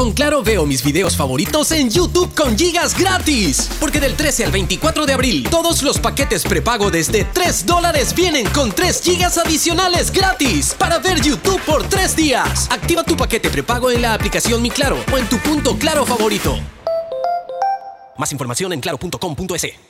Con 0.00 0.12
Claro 0.12 0.42
veo 0.42 0.64
mis 0.64 0.82
videos 0.82 1.14
favoritos 1.14 1.72
en 1.72 1.90
YouTube 1.90 2.34
con 2.34 2.56
gigas 2.56 2.98
gratis. 2.98 3.68
Porque 3.78 4.00
del 4.00 4.14
13 4.14 4.46
al 4.46 4.50
24 4.50 5.04
de 5.04 5.12
abril, 5.12 5.46
todos 5.50 5.82
los 5.82 5.98
paquetes 5.98 6.44
prepago 6.44 6.90
desde 6.90 7.24
3 7.24 7.66
dólares 7.66 8.14
vienen 8.14 8.48
con 8.48 8.72
3 8.72 9.02
gigas 9.02 9.36
adicionales 9.36 10.10
gratis 10.10 10.74
para 10.78 10.98
ver 11.00 11.20
YouTube 11.20 11.60
por 11.66 11.86
3 11.86 12.16
días. 12.16 12.66
Activa 12.70 13.04
tu 13.04 13.14
paquete 13.14 13.50
prepago 13.50 13.90
en 13.90 14.00
la 14.00 14.14
aplicación 14.14 14.62
Mi 14.62 14.70
Claro 14.70 14.96
o 15.12 15.18
en 15.18 15.28
tu 15.28 15.36
punto 15.36 15.76
Claro 15.76 16.06
favorito. 16.06 16.58
Más 18.16 18.32
información 18.32 18.72
en 18.72 18.80
claro.com.es. 18.80 19.89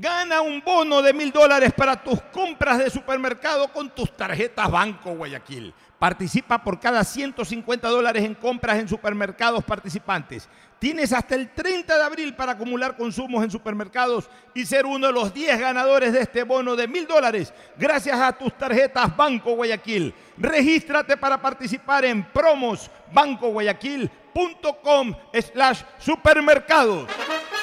Gana 0.00 0.40
un 0.42 0.62
bono 0.64 1.02
de 1.02 1.12
mil 1.12 1.32
dólares 1.32 1.72
para 1.76 2.00
tus 2.00 2.22
compras 2.30 2.78
de 2.78 2.88
supermercado 2.88 3.66
con 3.72 3.90
tus 3.90 4.16
tarjetas 4.16 4.70
Banco 4.70 5.16
Guayaquil. 5.16 5.74
Participa 5.98 6.62
por 6.62 6.78
cada 6.78 7.02
150 7.02 7.88
dólares 7.88 8.22
en 8.22 8.36
compras 8.36 8.78
en 8.78 8.86
supermercados 8.86 9.64
participantes. 9.64 10.48
Tienes 10.78 11.12
hasta 11.12 11.34
el 11.34 11.52
30 11.52 11.96
de 11.96 12.02
abril 12.04 12.36
para 12.36 12.52
acumular 12.52 12.96
consumos 12.96 13.42
en 13.42 13.50
supermercados 13.50 14.30
y 14.54 14.64
ser 14.64 14.86
uno 14.86 15.08
de 15.08 15.12
los 15.12 15.34
10 15.34 15.58
ganadores 15.58 16.12
de 16.12 16.20
este 16.20 16.44
bono 16.44 16.76
de 16.76 16.86
mil 16.86 17.08
dólares 17.08 17.52
gracias 17.76 18.20
a 18.20 18.30
tus 18.30 18.56
tarjetas 18.56 19.16
Banco 19.16 19.56
Guayaquil. 19.56 20.14
Regístrate 20.36 21.16
para 21.16 21.42
participar 21.42 22.04
en 22.04 22.22
promosbancoguayaquil.com 22.30 25.14
slash 25.32 25.82
supermercados. 25.98 27.08